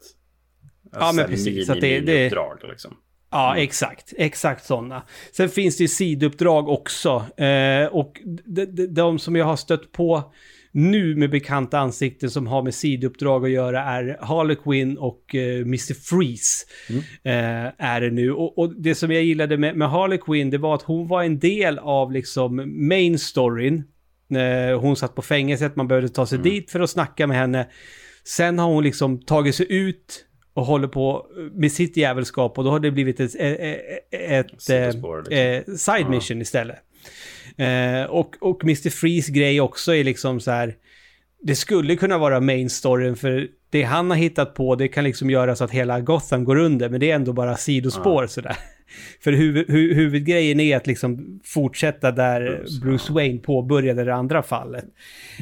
Ja, 0.93 0.99
Alltså, 0.99 1.07
men 1.07 1.15
så 1.15 1.21
här 1.21 1.29
precis, 1.29 1.67
så 1.67 1.73
att 1.73 1.81
det- 1.81 2.01
det- 2.01 2.13
mini-uppdrag, 2.13 2.59
liksom. 2.71 2.97
Ja, 3.31 3.57
exakt. 3.57 4.13
Exakt 4.17 4.65
sådana. 4.65 5.03
Sen 5.33 5.49
finns 5.49 5.77
det 5.77 5.85
ju 5.85 5.89
sidouppdrag 5.89 6.69
också. 6.69 7.27
Eh, 7.37 7.87
och 7.87 8.21
de, 8.47 8.65
de, 8.65 8.87
de 8.87 9.19
som 9.19 9.37
jag 9.37 9.45
har 9.45 9.57
stött 9.57 9.93
på 9.93 10.33
nu 10.73 11.17
med 11.17 11.31
bekanta 11.31 11.79
ansikten 11.79 12.31
som 12.31 12.47
har 12.47 12.63
med 12.63 12.75
sidouppdrag 12.75 13.45
att 13.45 13.51
göra 13.51 13.85
är 13.85 14.19
Harley 14.21 14.57
Quinn 14.57 14.99
och 14.99 15.35
eh, 15.35 15.61
Mr. 15.61 15.95
Freeze. 15.95 16.67
Eh, 17.23 17.87
är 17.87 18.01
det 18.01 18.11
nu. 18.11 18.33
Och, 18.33 18.59
och 18.59 18.75
det 18.83 18.95
som 18.95 19.11
jag 19.11 19.23
gillade 19.23 19.57
med, 19.57 19.77
med 19.77 19.91
Harley 19.91 20.19
Quinn, 20.19 20.51
det 20.51 20.59
var 20.59 20.75
att 20.75 20.83
hon 20.83 21.09
var 21.09 21.23
en 21.23 21.39
del 21.39 21.79
av 21.79 22.13
liksom 22.13 22.73
main 22.89 23.19
storyn. 23.19 23.85
Eh, 24.35 24.81
hon 24.81 24.97
satt 24.97 25.15
på 25.15 25.23
fängelset, 25.23 25.77
man 25.77 25.89
behövde 25.89 26.09
ta 26.09 26.27
sig 26.27 26.39
dit 26.39 26.71
för 26.71 26.81
att 26.81 26.91
snacka 26.91 27.27
med 27.27 27.37
henne. 27.37 27.67
Sen 28.25 28.59
har 28.59 28.67
hon 28.67 28.85
liksom 28.85 29.19
tagit 29.19 29.55
sig 29.55 29.67
ut 29.69 30.27
och 30.55 30.67
håller 30.67 30.89
på 30.89 31.27
med 31.53 31.73
sitt 31.73 31.97
jävelskap 31.97 32.59
och 32.59 32.65
då 32.65 32.71
har 32.71 32.81
det 32.81 32.91
blivit 32.91 33.21
ett, 33.21 33.35
ett, 33.35 33.81
ett, 34.11 34.47
Sidospår, 34.63 35.25
liksom. 35.29 35.73
eh, 35.73 35.77
side 35.77 36.11
mission 36.11 36.41
istället. 36.43 36.77
Eh, 37.57 38.05
och, 38.05 38.37
och 38.41 38.65
Mr. 38.65 38.91
Freeze 38.91 39.33
grej 39.33 39.61
också 39.61 39.95
är 39.95 40.05
liksom 40.05 40.41
så 40.41 40.51
här, 40.51 40.75
det 41.43 41.55
skulle 41.55 41.97
kunna 41.97 42.19
vara 42.19 42.41
main 42.41 42.71
storyn 42.71 43.17
för 43.17 43.49
det 43.71 43.83
han 43.83 44.11
har 44.11 44.17
hittat 44.17 44.55
på 44.55 44.75
det 44.75 44.89
kan 44.89 45.05
liksom 45.05 45.31
göra 45.31 45.57
så 45.57 45.65
att 45.65 45.71
hela 45.71 46.01
Gotham 46.01 46.45
går 46.45 46.57
under 46.57 46.89
men 46.89 47.01
det 47.01 47.11
är 47.11 47.15
ändå 47.15 47.33
bara 47.33 47.57
sidospår 47.57 48.27
sådär. 48.27 48.57
För 49.21 49.33
huvud, 49.33 49.71
hu, 49.71 49.95
huvudgrejen 49.95 50.61
är 50.61 50.77
att 50.77 50.87
liksom 50.87 51.41
fortsätta 51.45 52.11
där 52.13 52.41
Bruce, 52.41 52.81
Bruce, 52.81 53.13
Wayne 53.13 53.39
påbörjade 53.39 54.05
det 54.05 54.15
andra 54.15 54.43
fallet. 54.43 54.85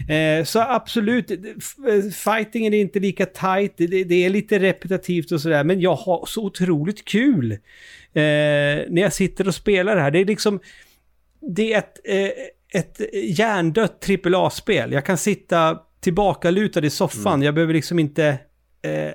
Eh, 0.08 0.44
så 0.44 0.60
absolut, 0.60 1.30
f- 1.30 2.14
fightingen 2.14 2.74
är 2.74 2.80
inte 2.80 3.00
lika 3.00 3.26
tight, 3.26 3.72
det, 3.76 4.04
det, 4.04 4.24
är 4.24 4.30
lite 4.30 4.58
repetitivt 4.58 5.32
och 5.32 5.40
sådär, 5.40 5.64
men 5.64 5.80
jag 5.80 5.94
har 5.94 6.26
så 6.26 6.44
otroligt 6.44 7.04
kul 7.04 7.52
eh, 7.52 7.58
när 8.14 9.00
jag 9.00 9.12
sitter 9.12 9.48
och 9.48 9.54
spelar 9.54 9.96
det 9.96 10.02
här. 10.02 10.10
Det 10.10 10.18
är 10.18 10.24
liksom, 10.24 10.60
det 11.56 11.72
är 11.72 11.78
ett, 11.78 12.00
eh, 12.04 12.80
ett 12.80 13.00
hjärndött 13.38 14.06
AAA-spel. 14.26 14.92
Jag 14.92 15.04
kan 15.06 15.18
sitta 15.18 15.78
tillbakalutad 16.00 16.84
i 16.84 16.90
soffan, 16.90 17.42
jag 17.42 17.54
behöver 17.54 17.74
liksom 17.74 17.98
inte 17.98 18.26
eh, 18.82 19.12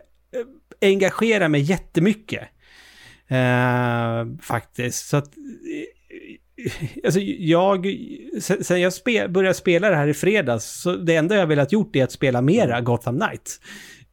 engagera 0.81 1.47
mig 1.47 1.61
jättemycket. 1.61 2.43
Eh, 3.33 4.37
faktiskt. 4.41 5.07
Så 5.07 5.17
att... 5.17 5.37
eh, 5.37 5.93
Alltså 7.03 7.19
jag... 7.19 7.87
Sen 8.61 8.81
jag 8.81 8.93
spe, 8.93 9.27
började 9.27 9.53
spela 9.53 9.89
det 9.89 9.95
här 9.95 10.07
i 10.07 10.13
fredags, 10.13 10.81
så 10.81 10.95
det 10.95 11.15
enda 11.15 11.35
jag 11.35 11.47
velat 11.47 11.71
gjort 11.71 11.95
är 11.95 12.03
att 12.03 12.11
spela 12.11 12.41
mera 12.41 12.81
Gotham 12.81 13.19
Knights. 13.19 13.59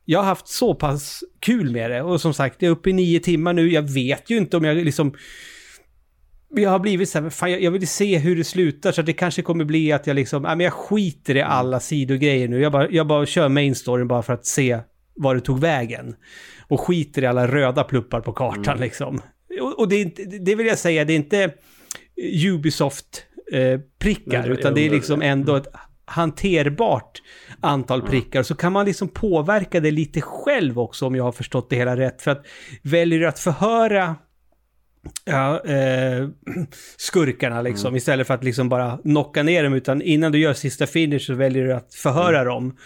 Jag 0.04 0.18
har 0.18 0.26
haft 0.26 0.48
så 0.48 0.74
pass 0.74 1.24
kul 1.40 1.70
med 1.70 1.90
det 1.90 2.02
och 2.02 2.20
som 2.20 2.34
sagt, 2.34 2.62
jag 2.62 2.68
är 2.68 2.72
uppe 2.72 2.90
i 2.90 2.92
nio 2.92 3.20
timmar 3.20 3.52
nu. 3.52 3.72
Jag 3.72 3.82
vet 3.82 4.30
ju 4.30 4.36
inte 4.36 4.56
om 4.56 4.64
jag 4.64 4.76
liksom... 4.76 5.14
jag 6.50 6.70
har 6.70 6.78
blivit 6.78 7.08
så 7.08 7.20
här, 7.20 7.30
fan, 7.30 7.62
jag, 7.62 7.70
vill 7.70 7.88
se 7.88 8.18
hur 8.18 8.36
det 8.36 8.44
slutar 8.44 8.92
så 8.92 9.02
det 9.02 9.12
kanske 9.12 9.42
kommer 9.42 9.64
bli 9.64 9.92
att 9.92 10.06
jag 10.06 10.14
liksom, 10.14 10.42
nej 10.42 10.56
men 10.56 10.64
jag 10.64 10.72
skiter 10.72 11.36
i 11.36 11.42
alla 11.42 11.80
sidogrejer 11.80 12.48
nu. 12.48 12.60
Jag 12.60 12.72
bara, 12.72 12.90
jag 12.90 13.06
bara 13.06 13.26
kör 13.26 13.48
main 13.48 13.74
storyn 13.74 14.08
bara 14.08 14.22
för 14.22 14.32
att 14.32 14.46
se 14.46 14.80
var 15.14 15.34
det 15.34 15.40
tog 15.40 15.60
vägen. 15.60 16.14
Och 16.70 16.80
skiter 16.80 17.22
i 17.22 17.26
alla 17.26 17.46
röda 17.46 17.84
pluppar 17.84 18.20
på 18.20 18.32
kartan 18.32 18.78
liksom. 18.78 19.20
Och, 19.60 19.78
och 19.78 19.88
det, 19.88 19.96
är 19.96 20.02
inte, 20.02 20.24
det 20.24 20.54
vill 20.54 20.66
jag 20.66 20.78
säga, 20.78 21.04
det 21.04 21.12
är 21.12 21.16
inte 21.16 21.54
Ubisoft-prickar, 22.46 24.46
jag 24.46 24.46
utan 24.46 24.74
det 24.74 24.86
är 24.86 24.90
liksom 24.90 25.22
ändå 25.22 25.56
ett 25.56 25.66
hanterbart 26.04 27.22
antal 27.60 28.02
prickar. 28.02 28.42
Så 28.42 28.54
kan 28.54 28.72
man 28.72 28.86
liksom 28.86 29.08
påverka 29.08 29.80
det 29.80 29.90
lite 29.90 30.20
själv 30.20 30.78
också 30.78 31.06
om 31.06 31.14
jag 31.14 31.24
har 31.24 31.32
förstått 31.32 31.70
det 31.70 31.76
hela 31.76 31.96
rätt. 31.96 32.22
För 32.22 32.30
att 32.30 32.46
väljer 32.82 33.18
du 33.18 33.28
att 33.28 33.38
förhöra 33.38 34.16
ja, 35.24 35.64
eh, 35.64 36.28
skurkarna 36.96 37.62
liksom, 37.62 37.96
istället 37.96 38.26
för 38.26 38.34
att 38.34 38.44
liksom 38.44 38.68
bara 38.68 38.98
knocka 38.98 39.42
ner 39.42 39.64
dem, 39.64 39.74
utan 39.74 40.02
innan 40.02 40.32
du 40.32 40.38
gör 40.38 40.54
sista 40.54 40.86
finish 40.86 41.20
så 41.20 41.34
väljer 41.34 41.64
du 41.64 41.72
att 41.72 41.94
förhöra 41.94 42.44
dem. 42.44 42.76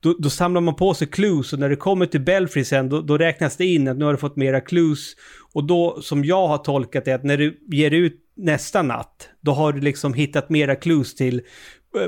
Då, 0.00 0.16
då 0.18 0.30
samlar 0.30 0.60
man 0.60 0.76
på 0.76 0.94
sig 0.94 1.06
clues 1.06 1.52
och 1.52 1.58
när 1.58 1.68
det 1.68 1.76
kommer 1.76 2.06
till 2.06 2.20
Belfry 2.20 2.64
sen, 2.64 2.88
då, 2.88 3.00
då 3.00 3.18
räknas 3.18 3.56
det 3.56 3.66
in 3.66 3.88
att 3.88 3.96
nu 3.96 4.04
har 4.04 4.12
du 4.12 4.18
fått 4.18 4.36
mera 4.36 4.60
clues. 4.60 5.12
Och 5.52 5.64
då, 5.64 6.02
som 6.02 6.24
jag 6.24 6.48
har 6.48 6.58
tolkat 6.58 7.04
det, 7.04 7.12
att 7.12 7.24
när 7.24 7.36
du 7.36 7.60
ger 7.72 7.90
ut 7.90 8.20
nästa 8.36 8.82
natt, 8.82 9.28
då 9.40 9.52
har 9.52 9.72
du 9.72 9.80
liksom 9.80 10.14
hittat 10.14 10.50
mera 10.50 10.76
clues 10.76 11.14
till 11.14 11.42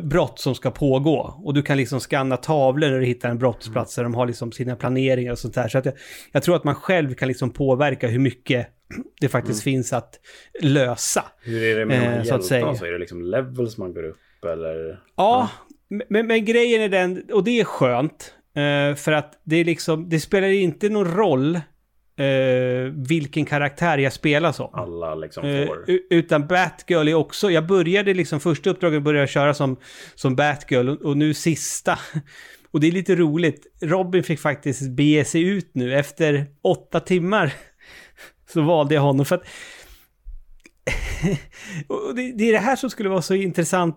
brott 0.02 0.38
som 0.38 0.54
ska 0.54 0.70
pågå. 0.70 1.40
Och 1.44 1.54
du 1.54 1.62
kan 1.62 1.76
liksom 1.76 2.00
scanna 2.00 2.36
tavlor 2.36 2.90
när 2.90 2.98
du 2.98 3.06
hittar 3.06 3.28
en 3.28 3.38
brottsplats 3.38 3.94
där 3.94 4.02
de 4.02 4.14
har 4.14 4.26
liksom 4.26 4.52
sina 4.52 4.76
planeringar 4.76 5.32
och 5.32 5.38
sånt 5.38 5.54
där. 5.54 5.68
Så 5.68 5.78
att 5.78 5.84
jag, 5.84 5.94
jag 6.32 6.42
tror 6.42 6.56
att 6.56 6.64
man 6.64 6.74
själv 6.74 7.14
kan 7.14 7.28
liksom 7.28 7.50
påverka 7.50 8.08
hur 8.08 8.18
mycket 8.18 8.68
det 9.20 9.28
faktiskt 9.28 9.62
finns 9.62 9.92
att 9.92 10.20
lösa. 10.62 11.24
Hur 11.42 11.62
är 11.62 11.78
det 11.78 11.86
med 11.86 11.96
Eh, 11.96 12.02
här 12.02 12.24
så? 12.24 12.74
Så 12.74 12.84
är 12.84 12.92
det 12.92 12.98
liksom 12.98 13.22
levels 13.22 13.78
man 13.78 13.94
går 13.94 14.02
upp 14.02 14.44
eller? 14.52 15.00
Ja, 15.16 15.48
men, 16.08 16.26
men 16.26 16.44
grejen 16.44 16.82
är 16.82 16.88
den, 16.88 17.22
och 17.32 17.44
det 17.44 17.60
är 17.60 17.64
skönt, 17.64 18.34
eh, 18.56 18.96
för 18.96 19.12
att 19.12 19.40
det 19.44 19.56
är 19.56 19.64
liksom, 19.64 20.08
det 20.08 20.20
spelar 20.20 20.48
inte 20.48 20.88
någon 20.88 21.14
roll 21.16 21.60
eh, 22.16 22.92
vilken 23.08 23.44
karaktär 23.44 23.98
jag 23.98 24.12
spelar 24.12 24.52
som. 24.52 24.70
Alla 24.74 25.14
liksom 25.14 25.44
Eh, 25.44 25.66
får. 25.66 25.84
u- 25.90 26.06
utan 26.10 26.46
Batgirl 26.46 27.08
är 27.08 27.14
också, 27.14 27.50
jag 27.50 27.66
började 27.66 28.14
liksom, 28.14 28.40
första 28.40 28.70
uppdraget 28.70 29.02
började 29.02 29.22
jag 29.22 29.28
köra 29.28 29.54
som, 29.54 29.76
som 30.14 30.36
Batgirl 30.36 30.88
och, 30.88 31.02
och 31.02 31.16
nu 31.16 31.34
sista. 31.34 31.98
Och 32.70 32.80
det 32.80 32.86
är 32.86 32.92
lite 32.92 33.14
roligt, 33.14 33.66
Robin 33.82 34.22
fick 34.22 34.40
faktiskt 34.40 34.90
bege 34.90 35.24
sig 35.24 35.42
ut 35.42 35.70
nu 35.72 35.94
efter 35.94 36.46
åtta 36.62 37.00
timmar. 37.00 37.52
Så 38.52 38.60
valde 38.62 38.94
jag 38.94 39.02
honom 39.02 39.26
för 39.26 39.36
att... 39.36 39.44
det, 42.16 42.32
det 42.32 42.48
är 42.48 42.52
det 42.52 42.58
här 42.58 42.76
som 42.76 42.90
skulle 42.90 43.08
vara 43.08 43.22
så 43.22 43.34
intressant 43.34 43.96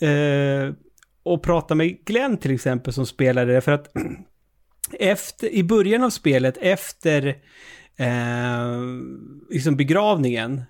eh, 0.00 0.74
att 1.34 1.42
prata 1.42 1.74
med 1.74 2.04
Glenn 2.04 2.36
till 2.36 2.54
exempel 2.54 2.92
som 2.92 3.06
spelade 3.06 3.52
det 3.54 3.60
för 3.60 3.72
att 3.72 3.92
efter, 4.94 5.48
i 5.48 5.64
början 5.64 6.02
av 6.02 6.10
spelet, 6.10 6.56
efter 6.56 7.26
eh, 7.96 8.82
liksom 9.50 9.76
begravningen, 9.76 10.62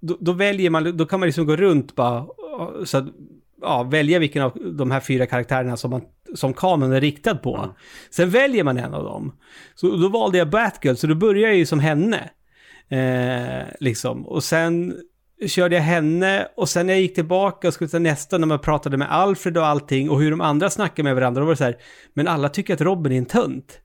då, 0.00 0.16
då 0.20 0.32
väljer 0.32 0.70
man, 0.70 0.96
då 0.96 1.06
kan 1.06 1.20
man 1.20 1.26
liksom 1.26 1.46
gå 1.46 1.56
runt 1.56 1.94
bara, 1.94 2.26
så 2.84 2.98
att, 2.98 3.04
ja, 3.60 3.82
välja 3.82 4.18
vilken 4.18 4.42
av 4.42 4.52
de 4.76 4.90
här 4.90 5.00
fyra 5.00 5.26
karaktärerna 5.26 5.76
som, 5.76 5.90
man, 5.90 6.02
som 6.34 6.54
kameran 6.54 6.92
är 6.92 7.00
riktad 7.00 7.34
på. 7.34 7.74
Sen 8.10 8.30
väljer 8.30 8.64
man 8.64 8.78
en 8.78 8.94
av 8.94 9.04
dem. 9.04 9.32
Så 9.74 9.96
då 9.96 10.08
valde 10.08 10.38
jag 10.38 10.50
Batgirl, 10.50 10.94
så 10.94 11.06
då 11.06 11.14
började 11.14 11.46
jag 11.52 11.56
ju 11.56 11.66
som 11.66 11.80
henne. 11.80 12.30
Eh, 12.88 13.66
liksom. 13.80 14.26
Och 14.26 14.44
sen 14.44 14.94
körde 15.46 15.74
jag 15.74 15.82
henne 15.82 16.48
och 16.56 16.68
sen 16.68 16.86
när 16.86 16.92
jag 16.92 17.00
gick 17.00 17.14
tillbaka 17.14 17.68
och 17.68 17.74
skulle 17.74 17.90
ta 17.90 17.98
nästa 17.98 18.38
när 18.38 18.46
man 18.46 18.58
pratade 18.58 18.96
med 18.96 19.12
Alfred 19.12 19.58
och 19.58 19.66
allting 19.66 20.10
och 20.10 20.20
hur 20.20 20.30
de 20.30 20.40
andra 20.40 20.70
snackade 20.70 21.02
med 21.02 21.14
varandra, 21.14 21.40
då 21.40 21.46
var 21.46 21.52
det 21.52 21.56
så 21.56 21.64
här, 21.64 21.76
men 22.14 22.28
alla 22.28 22.48
tycker 22.48 22.74
att 22.74 22.80
Robin 22.80 23.12
är 23.12 23.18
en 23.18 23.26
tönt. 23.26 23.80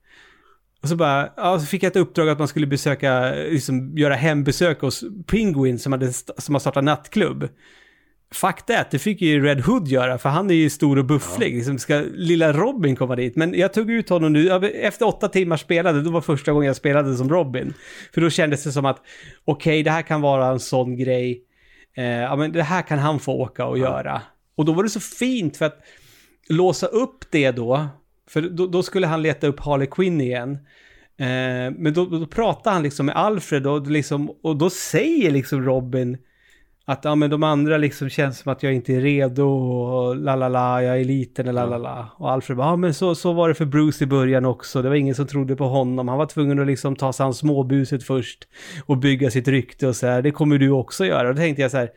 Och 0.82 0.88
så 0.88 0.96
bara, 0.96 1.32
ja, 1.36 1.58
så 1.58 1.66
fick 1.66 1.82
jag 1.82 1.90
ett 1.90 1.96
uppdrag 1.96 2.28
att 2.28 2.38
man 2.38 2.48
skulle 2.48 2.66
besöka, 2.66 3.34
liksom 3.34 3.98
göra 3.98 4.14
hembesök 4.14 4.80
hos 4.80 5.04
Penguin 5.26 5.78
som, 5.78 5.92
hade, 5.92 6.12
som 6.12 6.54
har 6.54 6.60
startat 6.60 6.84
nattklubb. 6.84 7.48
Fuck 8.32 8.66
that, 8.66 8.90
det 8.90 8.98
fick 8.98 9.20
ju 9.20 9.44
Red 9.44 9.60
Hood 9.60 9.88
göra, 9.88 10.18
för 10.18 10.28
han 10.28 10.50
är 10.50 10.54
ju 10.54 10.70
stor 10.70 10.98
och 10.98 11.04
bufflig. 11.04 11.54
Liksom 11.54 11.78
ska 11.78 12.02
lilla 12.14 12.52
Robin 12.52 12.96
komma 12.96 13.16
dit? 13.16 13.36
Men 13.36 13.54
jag 13.54 13.72
tog 13.72 13.90
ut 13.90 14.08
honom 14.08 14.32
nu, 14.32 14.44
ja, 14.44 14.66
efter 14.68 15.06
åtta 15.06 15.28
timmar 15.28 15.56
spelade, 15.56 16.02
då 16.02 16.10
var 16.10 16.20
första 16.20 16.52
gången 16.52 16.66
jag 16.66 16.76
spelade 16.76 17.16
som 17.16 17.28
Robin. 17.28 17.74
För 18.14 18.20
då 18.20 18.30
kändes 18.30 18.64
det 18.64 18.72
som 18.72 18.84
att, 18.84 18.98
okej, 19.44 19.82
det 19.82 19.90
här 19.90 20.02
kan 20.02 20.20
vara 20.20 20.46
en 20.46 20.60
sån 20.60 20.96
grej. 20.96 21.42
Eh, 21.96 22.04
ja, 22.04 22.36
men 22.36 22.52
det 22.52 22.62
här 22.62 22.82
kan 22.82 22.98
han 22.98 23.20
få 23.20 23.32
åka 23.32 23.66
och 23.66 23.78
göra. 23.78 24.22
Och 24.54 24.64
då 24.64 24.72
var 24.72 24.82
det 24.82 24.88
så 24.88 25.00
fint 25.00 25.56
för 25.56 25.64
att 25.64 25.78
låsa 26.48 26.86
upp 26.86 27.24
det 27.30 27.50
då, 27.50 27.86
för 28.28 28.40
då, 28.40 28.66
då 28.66 28.82
skulle 28.82 29.06
han 29.06 29.22
leta 29.22 29.46
upp 29.46 29.60
Harley 29.60 29.86
Quinn 29.86 30.20
igen. 30.20 30.52
Eh, 31.18 31.74
men 31.76 31.92
då, 31.94 32.04
då 32.04 32.26
pratar 32.26 32.72
han 32.72 32.82
liksom 32.82 33.06
med 33.06 33.16
Alfred 33.16 33.66
och, 33.66 33.86
liksom, 33.86 34.30
och 34.42 34.56
då 34.56 34.70
säger 34.70 35.30
liksom 35.30 35.64
Robin 35.64 36.18
att 36.84 37.04
ja, 37.04 37.14
men 37.14 37.30
de 37.30 37.42
andra 37.42 37.76
liksom 37.76 38.08
känns 38.08 38.38
som 38.38 38.52
att 38.52 38.62
jag 38.62 38.74
inte 38.74 38.94
är 38.94 39.00
redo 39.00 39.42
och 39.42 40.16
la 40.16 40.36
la 40.36 40.48
la, 40.48 40.82
jag 40.82 41.00
är 41.00 41.04
liten 41.04 41.48
och 41.48 41.54
la 41.54 41.66
la 41.66 41.78
la. 41.78 42.08
Och 42.16 42.30
Alfred 42.30 42.56
bara, 42.56 42.66
ja 42.66 42.76
men 42.76 42.94
så, 42.94 43.14
så 43.14 43.32
var 43.32 43.48
det 43.48 43.54
för 43.54 43.64
Bruce 43.64 44.04
i 44.04 44.06
början 44.06 44.44
också. 44.44 44.82
Det 44.82 44.88
var 44.88 44.96
ingen 44.96 45.14
som 45.14 45.26
trodde 45.26 45.56
på 45.56 45.64
honom. 45.64 46.08
Han 46.08 46.18
var 46.18 46.26
tvungen 46.26 46.58
att 46.58 46.66
liksom 46.66 46.96
ta 46.96 47.12
sig 47.12 47.24
an 47.24 47.34
småbuset 47.34 48.04
först 48.04 48.48
och 48.84 48.98
bygga 48.98 49.30
sitt 49.30 49.48
rykte 49.48 49.88
och 49.88 49.96
så 49.96 50.06
här. 50.06 50.22
Det 50.22 50.30
kommer 50.30 50.58
du 50.58 50.70
också 50.70 51.04
göra. 51.04 51.28
Och 51.28 51.34
då 51.34 51.40
tänkte 51.40 51.62
jag 51.62 51.70
så 51.70 51.76
här, 51.76 51.90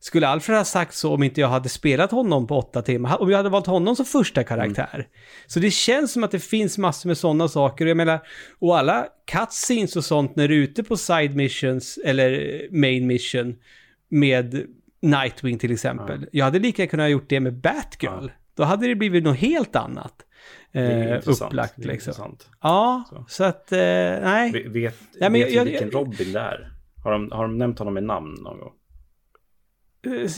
skulle 0.00 0.28
Alfred 0.28 0.58
ha 0.58 0.64
sagt 0.64 0.94
så 0.94 1.14
om 1.14 1.22
inte 1.22 1.40
jag 1.40 1.48
hade 1.48 1.68
spelat 1.68 2.10
honom 2.10 2.46
på 2.46 2.58
åtta 2.58 2.82
timmar? 2.82 3.22
Om 3.22 3.30
jag 3.30 3.36
hade 3.36 3.48
valt 3.48 3.66
honom 3.66 3.96
som 3.96 4.06
första 4.06 4.44
karaktär? 4.44 5.06
Så 5.46 5.60
det 5.60 5.70
känns 5.70 6.12
som 6.12 6.24
att 6.24 6.30
det 6.30 6.38
finns 6.38 6.78
massor 6.78 7.08
med 7.08 7.18
sådana 7.18 7.48
saker. 7.48 7.86
Jag 7.86 7.96
menar, 7.96 8.20
och 8.58 8.78
alla 8.78 9.06
cutscenes 9.32 9.96
och 9.96 10.04
sånt 10.04 10.36
när 10.36 10.48
du 10.48 10.54
är 10.54 10.62
ute 10.62 10.82
på 10.82 10.96
side 10.96 11.36
missions 11.36 11.98
eller 12.04 12.60
main 12.70 13.06
mission 13.06 13.54
med 14.12 14.66
Nightwing 15.02 15.58
till 15.58 15.72
exempel. 15.72 16.26
Jag 16.32 16.44
hade 16.44 16.58
lika 16.58 16.86
kunnat 16.86 17.10
gjort 17.10 17.28
det 17.28 17.40
med 17.40 17.54
Batgirl. 17.54 18.28
Då 18.54 18.62
hade 18.62 18.86
det 18.86 18.94
blivit 18.94 19.24
något 19.24 19.36
helt 19.38 19.76
annat. 19.76 20.26
Eh, 20.72 21.28
upplagt 21.28 21.78
liksom. 21.78 22.36
Ja, 22.60 23.04
Så. 23.08 23.24
så, 23.28 23.44
att, 23.44 23.72
eh, 23.72 23.78
nej. 23.78 24.52
Vet, 24.52 24.66
vet, 24.66 24.94
Ja, 25.12 25.28
men 25.28 25.32
vet 25.32 25.40
jag- 25.40 25.48
vi 25.50 25.54
jag- 25.56 25.64
vilken 25.64 25.90
jag- 25.90 25.94
Robin 26.00 26.32
det 26.32 26.40
är? 26.40 26.72
Har 27.04 27.12
de, 27.12 27.30
har 27.32 27.42
de 27.42 27.58
nämnt 27.58 27.78
honom 27.78 27.94
med 27.94 28.02
namn 28.04 28.34
någon 28.42 28.58
gång? 28.60 28.72
Eh, 30.06 30.28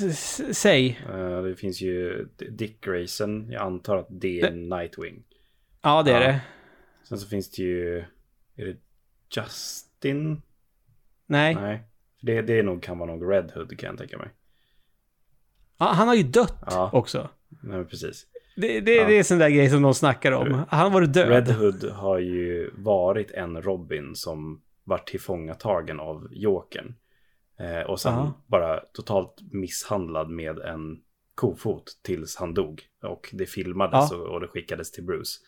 Säg. 0.53 1.01
Eh, 1.13 1.43
det 1.43 1.57
finns 1.57 1.81
ju 1.81 2.29
Dick 2.51 2.81
Grayson. 2.85 3.51
Jag 3.51 3.63
antar 3.63 3.97
att 3.97 4.07
det 4.11 4.41
är 4.41 4.51
Nightwing. 4.51 5.23
Ja, 5.83 6.03
det 6.03 6.11
är 6.13 6.21
Ja. 6.21 6.27
det. 6.29 6.41
Sen 7.09 7.19
så 7.19 7.29
finns 7.29 7.51
det 7.51 7.63
ju... 7.63 7.99
Är 8.57 8.65
det 8.65 8.77
Justin? 9.37 10.43
Nej. 11.27 11.55
Nej. 11.55 11.83
Det, 12.25 12.43
det 12.43 12.59
är 12.59 12.63
nog, 12.63 12.83
kan 12.83 12.99
vara 12.99 13.11
nog 13.15 13.33
Red 13.33 13.51
Hood 13.55 13.79
kan 13.79 13.89
jag 13.91 13.99
tänka 13.99 14.19
mig. 14.19 14.29
Ja, 15.79 15.87
han 15.87 16.09
har 16.09 16.15
ju 16.15 16.23
dött 16.23 16.59
Ja. 16.67 16.91
också. 16.93 17.29
Nej, 17.63 17.85
precis. 17.85 18.27
Det, 18.57 18.81
det, 18.81 18.95
Ja. 18.95 19.07
det 19.07 19.19
är 19.19 19.23
sån 19.23 19.39
där 19.39 19.49
grej 19.51 19.71
som 19.71 19.83
de 19.83 19.95
snackar 19.95 20.33
om. 20.33 20.65
Han 20.69 20.93
varit 20.93 21.13
död. 21.15 21.29
Red 21.29 21.49
Hood 21.49 21.85
har 21.91 22.19
ju 22.19 22.71
varit 22.75 23.31
en 23.31 23.63
Robin 23.63 24.15
som 24.15 24.63
var 24.85 24.99
tillfångatagen 24.99 26.01
av 26.01 26.29
Jokern. 26.31 26.95
Eh, 27.59 27.81
och 27.91 28.01
sen 28.01 28.15
Ja. 28.15 28.33
bara 28.47 28.81
totalt 28.81 29.35
misshandlad 29.53 30.31
med 30.31 30.59
en 30.59 31.01
kofot 31.35 31.85
tills 32.03 32.37
han 32.37 32.55
dog. 32.55 32.83
Och 33.03 33.31
det 33.33 33.47
filmades 33.47 34.09
Ja. 34.11 34.17
och, 34.17 34.27
och 34.27 34.41
det 34.41 34.47
skickades 34.49 34.93
till 34.93 35.05
Bruce. 35.05 35.41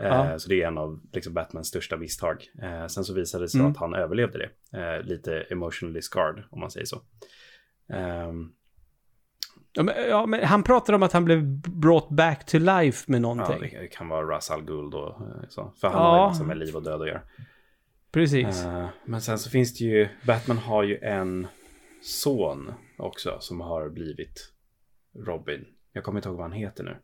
Eh, 0.00 0.06
Ja. 0.06 0.38
Så 0.38 0.48
det 0.48 0.62
är 0.62 0.66
en 0.68 0.78
av 0.78 1.00
liksom, 1.12 1.34
Batmans 1.34 1.68
största 1.68 1.96
misstag. 1.96 2.44
Eh, 2.62 2.86
sen 2.86 3.04
så 3.04 3.14
visade 3.14 3.44
det 3.44 3.48
sig 3.48 3.60
Mm. 3.60 3.72
att 3.72 3.78
han 3.78 3.94
överlevde 3.94 4.38
det. 4.38 4.78
Eh, 4.78 5.02
lite 5.02 5.40
emotionally 5.40 6.02
scarred 6.02 6.44
om 6.50 6.60
man 6.60 6.70
säger 6.70 6.86
så. 6.86 7.02
Ehm, 7.92 8.52
Ja 9.74 9.82
men, 9.82 9.94
ja, 10.08 10.26
men 10.26 10.44
han 10.44 10.62
pratar 10.62 10.92
om 10.92 11.02
att 11.02 11.12
han 11.12 11.24
blev 11.24 11.42
brought 11.60 12.08
back 12.08 12.46
to 12.46 12.58
life 12.58 13.10
med 13.10 13.18
ja, 13.18 13.20
någonting. 13.22 13.60
det 13.80 13.86
kan 13.86 14.08
vara 14.08 14.40
Ghul 14.66 14.90
då. 14.90 15.08
eh, 15.08 15.48
Så. 15.48 15.72
För 15.80 15.88
han 15.88 16.02
Ja. 16.02 16.08
har 16.20 16.28
liksom 16.28 16.46
med 16.46 16.58
liv 16.58 16.76
och 16.76 16.82
död 16.82 17.02
att 17.02 17.08
göra. 17.08 17.20
Precis. 18.12 18.64
Eh, 18.64 18.86
men 19.04 19.20
sen 19.20 19.38
så 19.38 19.50
finns 19.50 19.78
det 19.78 19.84
ju, 19.84 20.08
Batman 20.26 20.58
har 20.58 20.82
ju 20.82 20.98
en 20.98 21.46
son 22.02 22.72
också 22.98 23.36
som 23.40 23.60
har 23.60 23.88
blivit 23.88 24.52
Robin. 25.26 25.64
Jag 25.92 26.04
kommer 26.04 26.18
inte 26.18 26.28
ihåg 26.28 26.36
vad 26.36 26.44
han 26.44 26.52
heter 26.58 26.84
nu. 26.84 26.96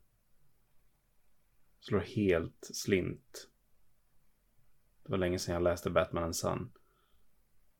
Slår 1.80 2.00
helt 2.00 2.68
slint. 2.74 3.48
Det 5.04 5.10
var 5.10 5.18
länge 5.18 5.38
sedan 5.38 5.54
jag 5.54 5.62
läste 5.62 5.90
Batman 5.90 6.24
and 6.24 6.36
Son. 6.36 6.70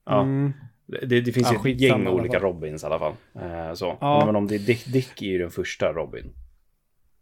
Ja, 0.07 0.23
Mm. 0.23 0.53
det, 0.87 1.21
det 1.21 1.33
finns 1.33 1.53
Ja, 1.53 1.63
ju 1.67 1.73
ett 1.75 1.81
gäng 1.81 2.07
olika. 2.09 2.39
Robins 2.41 2.83
i 2.83 2.87
alla 2.87 2.99
fall. 2.99 3.13
Eh, 3.35 3.75
så. 3.75 3.99
Ja. 4.01 4.27
Men 4.27 4.37
om 4.37 4.47
det 4.47 4.55
är 4.55 4.59
Dick, 4.59 4.87
Dick 4.93 5.23
är 5.23 5.27
ju 5.27 5.39
den 5.39 5.51
första 5.51 5.93
Robin. 5.93 6.33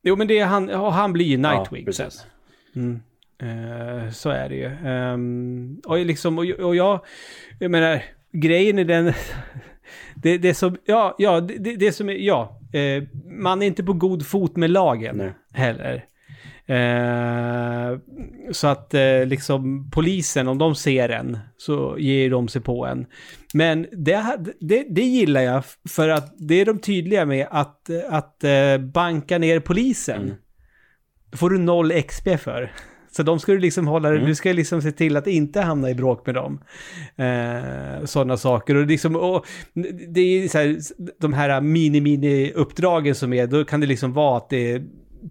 Jo 0.02 0.16
men 0.16 0.26
det 0.28 0.38
är 0.38 0.46
han, 0.46 0.68
ja, 0.68 0.90
han 0.90 1.12
blir 1.12 1.26
ju 1.26 1.38
Ja, 1.40 1.58
Nightwing 1.58 1.92
sen. 1.92 2.06
precis. 2.06 2.26
Mm. 2.76 3.00
Eh, 3.38 4.10
så 4.10 4.30
är 4.30 4.48
det 4.48 4.54
ju. 4.56 4.64
Ehm, 4.66 5.80
och, 5.86 5.98
liksom, 5.98 6.38
och, 6.38 6.44
och 6.44 6.76
jag, 6.76 7.04
jag 7.60 7.70
menar, 7.70 8.02
grejen 8.32 8.78
är 8.78 8.84
den... 8.84 9.12
det, 10.16 10.38
det 10.38 10.54
som, 10.54 10.76
ja, 10.84 11.14
ja, 11.18 11.40
det, 11.40 11.58
det- 11.58 11.76
det 11.76 11.92
som 11.92 12.08
är, 12.08 12.12
ja, 12.14 12.60
eh, 12.72 13.02
man 13.24 13.62
är 13.62 13.66
inte 13.66 13.84
på 13.84 13.92
god 13.92 14.26
fot 14.26 14.56
med 14.56 14.70
lagen 14.70 15.16
Nej. 15.16 15.32
heller. 15.52 16.04
Eh, 16.66 17.98
så 18.52 18.66
att 18.66 18.94
eh, 18.94 19.26
liksom 19.26 19.90
polisen, 19.90 20.48
om 20.48 20.58
de 20.58 20.74
ser 20.74 21.08
en, 21.08 21.38
så 21.56 21.96
ger 21.98 22.30
de 22.30 22.48
sig 22.48 22.62
på 22.62 22.86
en. 22.86 23.06
Men 23.54 23.86
det, 23.92 24.36
det, 24.60 24.86
det 24.90 25.02
gillar 25.02 25.40
jag, 25.40 25.64
för 25.88 26.08
att 26.08 26.34
det 26.38 26.54
är 26.60 26.64
de 26.64 26.78
tydliga 26.78 27.26
med 27.26 27.46
att, 27.50 27.90
att 28.08 28.44
eh, 28.44 28.78
banka 28.78 29.38
ner 29.38 29.60
polisen. 29.60 30.22
Mm. 30.22 30.34
Då 31.30 31.36
får 31.38 31.50
du 31.50 31.58
noll 31.58 31.92
XP 32.02 32.28
för. 32.40 32.72
Så 33.10 33.22
de 33.22 33.38
ska 33.38 33.52
du 33.52 33.58
liksom 33.58 33.86
hålla, 33.86 34.08
Mm. 34.08 34.24
du 34.26 34.34
ska 34.34 34.52
liksom 34.52 34.82
se 34.82 34.92
till 34.92 35.16
att 35.16 35.26
inte 35.26 35.60
hamna 35.60 35.90
i 35.90 35.94
bråk 35.94 36.26
med 36.26 36.34
dem. 36.34 36.60
Eh, 37.16 38.04
Sådana 38.04 38.36
saker. 38.36 38.74
Och, 38.74 38.86
liksom, 38.86 39.16
och 39.16 39.46
det 40.08 40.20
är 40.20 40.48
så 40.48 40.58
här, 40.58 40.76
de 41.20 41.32
här 41.32 41.60
mini-mini-uppdragen 41.60 43.14
som 43.14 43.32
är, 43.32 43.46
då 43.46 43.64
kan 43.64 43.80
det 43.80 43.86
liksom 43.86 44.12
vara 44.12 44.36
att 44.36 44.50
det 44.50 44.72
är 44.72 44.82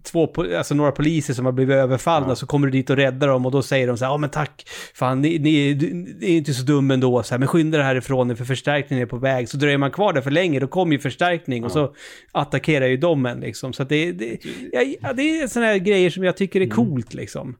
två, 0.02 0.34
alltså 0.56 0.74
några 0.74 0.92
poliser 0.92 1.34
som 1.34 1.44
har 1.44 1.52
blivit 1.52 1.74
överfallna, 1.76 2.36
så 2.36 2.46
kommer 2.46 2.66
du 2.66 2.70
dit 2.70 2.90
och 2.90 2.96
räddar 2.96 3.28
dem 3.28 3.46
och 3.46 3.52
då 3.52 3.62
säger 3.62 3.86
de 3.86 3.98
så 3.98 4.04
här, 4.04 4.12
ja 4.12 4.16
men 4.16 4.30
tack, 4.30 4.64
fan 4.94 5.22
ni, 5.22 5.38
ni, 5.38 5.74
ni 6.20 6.32
är 6.32 6.36
inte 6.36 6.54
så 6.54 6.62
dum 6.62 6.90
ändå, 6.90 7.22
så 7.22 7.34
här, 7.34 7.38
men 7.38 7.48
skynda 7.48 7.78
dig 7.78 7.86
härifrån 7.86 8.36
för 8.36 8.44
förstärkningen 8.44 9.02
är 9.02 9.06
på 9.06 9.16
väg. 9.18 9.48
Så 9.48 9.56
dröjer 9.56 9.78
man 9.78 9.90
kvar 9.90 10.12
där 10.12 10.20
för 10.20 10.30
länge, 10.30 10.60
då 10.60 10.66
kommer 10.66 10.92
ju 10.92 10.98
förstärkning 10.98 11.64
och 11.64 11.72
så 11.72 11.94
attackerar 12.32 12.86
ju 12.86 12.96
de 12.96 13.26
en 13.26 13.40
liksom. 13.40 13.72
Så 13.72 13.82
att 13.82 13.88
det, 13.88 14.12
det, 14.12 14.38
ja, 14.72 14.82
ja, 15.00 15.12
det 15.12 15.40
är 15.40 15.46
sådana 15.46 15.66
här 15.70 15.78
grejer 15.78 16.10
som 16.10 16.24
jag 16.24 16.36
tycker 16.36 16.60
är 16.60 16.68
coolt 16.68 17.14
liksom. 17.14 17.56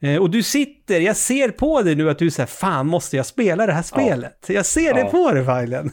Eh, 0.00 0.16
och 0.16 0.30
du 0.30 0.42
sitter, 0.42 1.00
jag 1.00 1.16
ser 1.16 1.48
på 1.48 1.82
dig 1.82 1.94
nu 1.94 2.10
att 2.10 2.18
du 2.18 2.30
säger 2.30 2.46
fan 2.46 2.86
måste 2.86 3.16
jag 3.16 3.26
spela 3.26 3.66
det 3.66 3.72
här 3.72 3.82
spelet? 3.82 4.44
Jag 4.48 4.66
ser 4.66 4.94
det 4.94 5.00
Ja. 5.00 5.08
på 5.10 5.32
dig 5.32 5.44
Fajlen. 5.44 5.90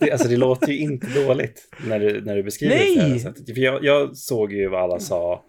Det, 0.00 0.10
alltså 0.12 0.28
det 0.28 0.36
låter 0.36 0.68
ju 0.68 0.78
inte 0.78 1.06
dåligt 1.06 1.68
när 1.86 1.98
du, 2.00 2.20
när 2.24 2.36
du 2.36 2.42
beskriver 2.42 2.74
det 2.74 2.84
på 2.84 2.94
det 2.94 3.00
här 3.00 3.08
Nej! 3.08 3.20
sättet. 3.20 3.54
För 3.54 3.60
jag, 3.60 3.84
jag 3.84 4.16
såg 4.16 4.52
ju 4.52 4.68
vad 4.68 4.79
alla 4.80 4.98
sa 5.00 5.42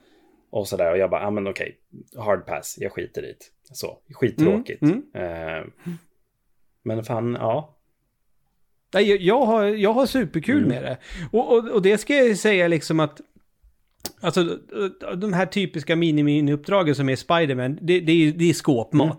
och 0.50 0.68
sådär 0.68 0.92
och 0.92 0.98
jag 0.98 1.10
bara, 1.10 1.22
ja 1.22 1.30
men 1.32 1.48
okej, 1.48 1.78
hard 2.18 2.46
pass, 2.46 2.78
jag 2.80 2.92
skiter 2.92 3.24
i 3.24 3.28
det. 3.28 3.76
Så, 3.76 3.98
skittråkigt. 4.14 4.82
Mm, 4.82 5.04
Eh, 5.14 5.64
men 6.84 7.04
fan, 7.04 7.38
ja. 7.40 7.76
Nej, 8.94 9.26
jag, 9.28 9.46
har, 9.46 9.64
jag 9.66 9.94
har 9.94 10.06
superkul 10.06 10.58
Mm. 10.58 10.70
med 10.70 10.84
det. 10.84 10.98
Och, 11.32 11.52
och, 11.54 11.70
och 11.70 11.82
det 11.82 11.98
ska 11.98 12.16
jag 12.16 12.38
säga 12.38 12.68
liksom 12.68 13.00
att 13.00 13.22
Alltså 14.24 14.44
de 15.18 15.34
här 15.34 15.46
typiska 15.46 15.96
mini-mini-uppdragen 15.96 16.94
som 16.96 17.10
är 17.10 17.16
Spiderman, 17.16 17.78
det, 17.82 18.00
det, 18.00 18.12
är, 18.12 18.32
det 18.32 18.50
är 18.50 18.54
skåpmat. 18.54 19.08
Mm. 19.12 19.18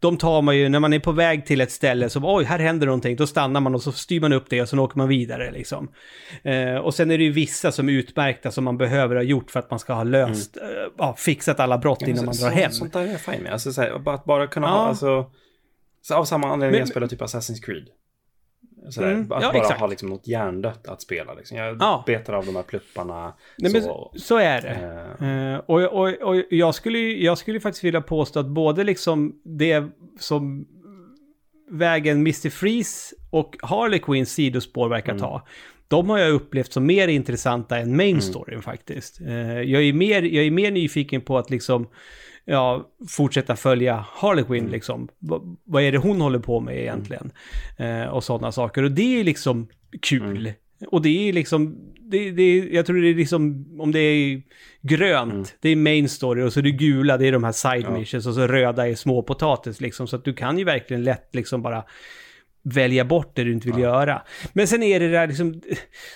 De 0.00 0.16
tar 0.16 0.42
man 0.42 0.56
ju 0.56 0.68
när 0.68 0.80
man 0.80 0.92
är 0.92 0.98
på 0.98 1.12
väg 1.12 1.46
till 1.46 1.60
ett 1.60 1.70
ställe 1.72 2.08
som 2.08 2.24
oj, 2.24 2.44
här 2.44 2.58
händer 2.58 2.86
någonting, 2.86 3.16
då 3.16 3.26
stannar 3.26 3.60
man 3.60 3.74
och 3.74 3.82
så 3.82 3.92
styr 3.92 4.20
man 4.20 4.32
upp 4.32 4.44
det 4.50 4.62
och 4.62 4.68
så 4.68 4.78
åker 4.78 4.98
man 4.98 5.08
vidare 5.08 5.50
liksom. 5.52 5.88
Eh, 6.42 6.74
och 6.76 6.94
sen 6.94 7.10
är 7.10 7.18
det 7.18 7.24
ju 7.24 7.32
vissa 7.32 7.72
som 7.72 7.88
är 7.88 7.92
utmärkta 7.92 8.50
som 8.50 8.64
man 8.64 8.78
behöver 8.78 9.16
ha 9.16 9.22
gjort 9.22 9.50
för 9.50 9.60
att 9.60 9.70
man 9.70 9.78
ska 9.78 9.92
ha 9.92 10.02
löst, 10.04 10.56
eh, 10.56 10.62
ja, 10.98 11.14
fixat 11.18 11.60
alla 11.60 11.78
brott 11.78 12.02
innan 12.02 12.24
man 12.24 12.34
Så- 12.34 12.44
drar 12.44 12.50
så- 12.52 12.58
hem. 12.60 12.70
Sånt 12.72 12.92
där 12.92 13.00
är 13.00 13.06
jag 13.10 13.20
fine 13.20 13.42
med. 13.42 13.52
Alltså, 13.52 13.72
så 13.72 13.82
här, 13.82 13.98
bara, 13.98 14.14
att 14.14 14.24
bara 14.24 14.46
kunna 14.46 14.66
Ja. 14.66 14.72
ha, 14.72 14.86
alltså, 14.86 15.30
så 16.02 16.14
av 16.14 16.24
samma 16.24 16.46
anledning 16.46 16.70
Men- 16.70 16.78
jag 16.78 16.88
spelar 16.88 17.06
typ 17.06 17.20
Assassin's 17.20 17.62
Creed. 17.62 17.86
Sådär, 18.90 19.10
Mm, 19.12 19.32
att 19.32 19.42
ja, 19.42 19.52
bara 19.52 19.58
exakt. 19.62 19.80
ha 19.80 19.86
liksom 19.86 20.08
något 20.08 20.26
hjärndött 20.26 20.88
att 20.88 21.02
spela. 21.02 21.34
Liksom. 21.34 21.56
Jag 21.56 21.76
Ja. 21.80 22.02
betar 22.06 22.32
av 22.32 22.46
de 22.46 22.56
här 22.56 22.62
plupparna. 22.62 23.32
Nej, 23.58 23.82
så, 23.82 24.12
så 24.16 24.36
är 24.36 24.62
det. 24.62 24.68
eh, 24.68 25.52
Eh, 25.52 25.58
och, 25.58 25.82
och, 25.82 26.08
och 26.28 26.42
jag 26.50 26.74
skulle 26.74 26.98
jag 26.98 27.38
skulle 27.38 27.60
faktiskt 27.60 27.84
vilja 27.84 28.00
påstå 28.00 28.40
att 28.40 28.46
både 28.48 28.84
liksom 28.84 29.40
det 29.44 29.84
som 30.18 30.66
vägen 31.70 32.16
Mr. 32.18 32.50
Freeze 32.50 33.14
och 33.30 33.56
Harley 33.62 33.98
Quinns 33.98 34.32
sidospår 34.32 34.88
verkar 34.88 35.18
ta. 35.18 35.46
De 35.92 36.10
har 36.10 36.18
jag 36.18 36.32
upplevt 36.32 36.72
som 36.72 36.86
mer 36.86 37.08
intressanta 37.08 37.78
än 37.78 37.96
main 37.96 38.22
storyn 38.22 38.62
faktiskt. 38.62 39.20
Eh, 39.20 39.60
jag, 39.60 39.82
är 39.82 39.92
mer, 39.92 40.22
jag 40.22 40.46
är 40.46 40.50
mer 40.50 40.70
nyfiken 40.70 41.20
på 41.20 41.38
att 41.38 41.50
liksom 41.50 41.88
ja, 42.44 42.90
fortsätta 43.08 43.56
följa 43.56 44.04
Harley 44.12 44.44
Quinn 44.44 44.66
liksom. 44.66 45.08
Va, 45.18 45.40
vad 45.64 45.82
är 45.82 45.92
det 45.92 45.98
hon 45.98 46.20
håller 46.20 46.38
på 46.38 46.60
med 46.60 46.78
egentligen? 46.78 47.30
Eh, 47.78 48.04
och 48.04 48.24
sådana 48.24 48.52
saker. 48.52 48.82
Och 48.82 48.90
det 48.90 49.20
är 49.20 49.24
liksom 49.24 49.68
kul. 50.02 50.52
Och 50.86 51.02
det 51.02 51.28
är 51.28 51.32
liksom, 51.32 51.76
det, 52.00 52.30
det, 52.30 52.58
jag 52.58 52.86
tror 52.86 52.96
det 53.02 53.08
är 53.08 53.14
liksom, 53.14 53.66
om 53.80 53.92
det 53.92 53.98
är 53.98 54.42
grönt, 54.80 55.56
det 55.60 55.68
är 55.68 55.76
main 55.76 56.08
story 56.08 56.42
och 56.42 56.52
så 56.52 56.58
är 56.58 56.62
det 56.62 56.70
gula, 56.70 57.16
det 57.16 57.26
är 57.26 57.32
de 57.32 57.44
här 57.44 57.52
side 57.52 57.90
missions 57.90 58.26
och 58.26 58.34
så 58.34 58.46
röda 58.46 58.88
är 58.88 58.94
småpotatis 58.94 59.80
liksom. 59.80 60.08
Så 60.08 60.16
att 60.16 60.24
du 60.24 60.34
kan 60.34 60.58
ju 60.58 60.64
verkligen 60.64 61.04
lätt 61.04 61.34
liksom 61.34 61.62
bara 61.62 61.84
välja 62.64 63.04
bort 63.04 63.36
det 63.36 63.44
du 63.44 63.52
inte 63.52 63.68
vill 63.68 63.78
göra. 63.78 64.22
Men 64.52 64.68
sen 64.68 64.82
är 64.82 65.00
det 65.00 65.08
där 65.08 65.26
liksom, 65.26 65.60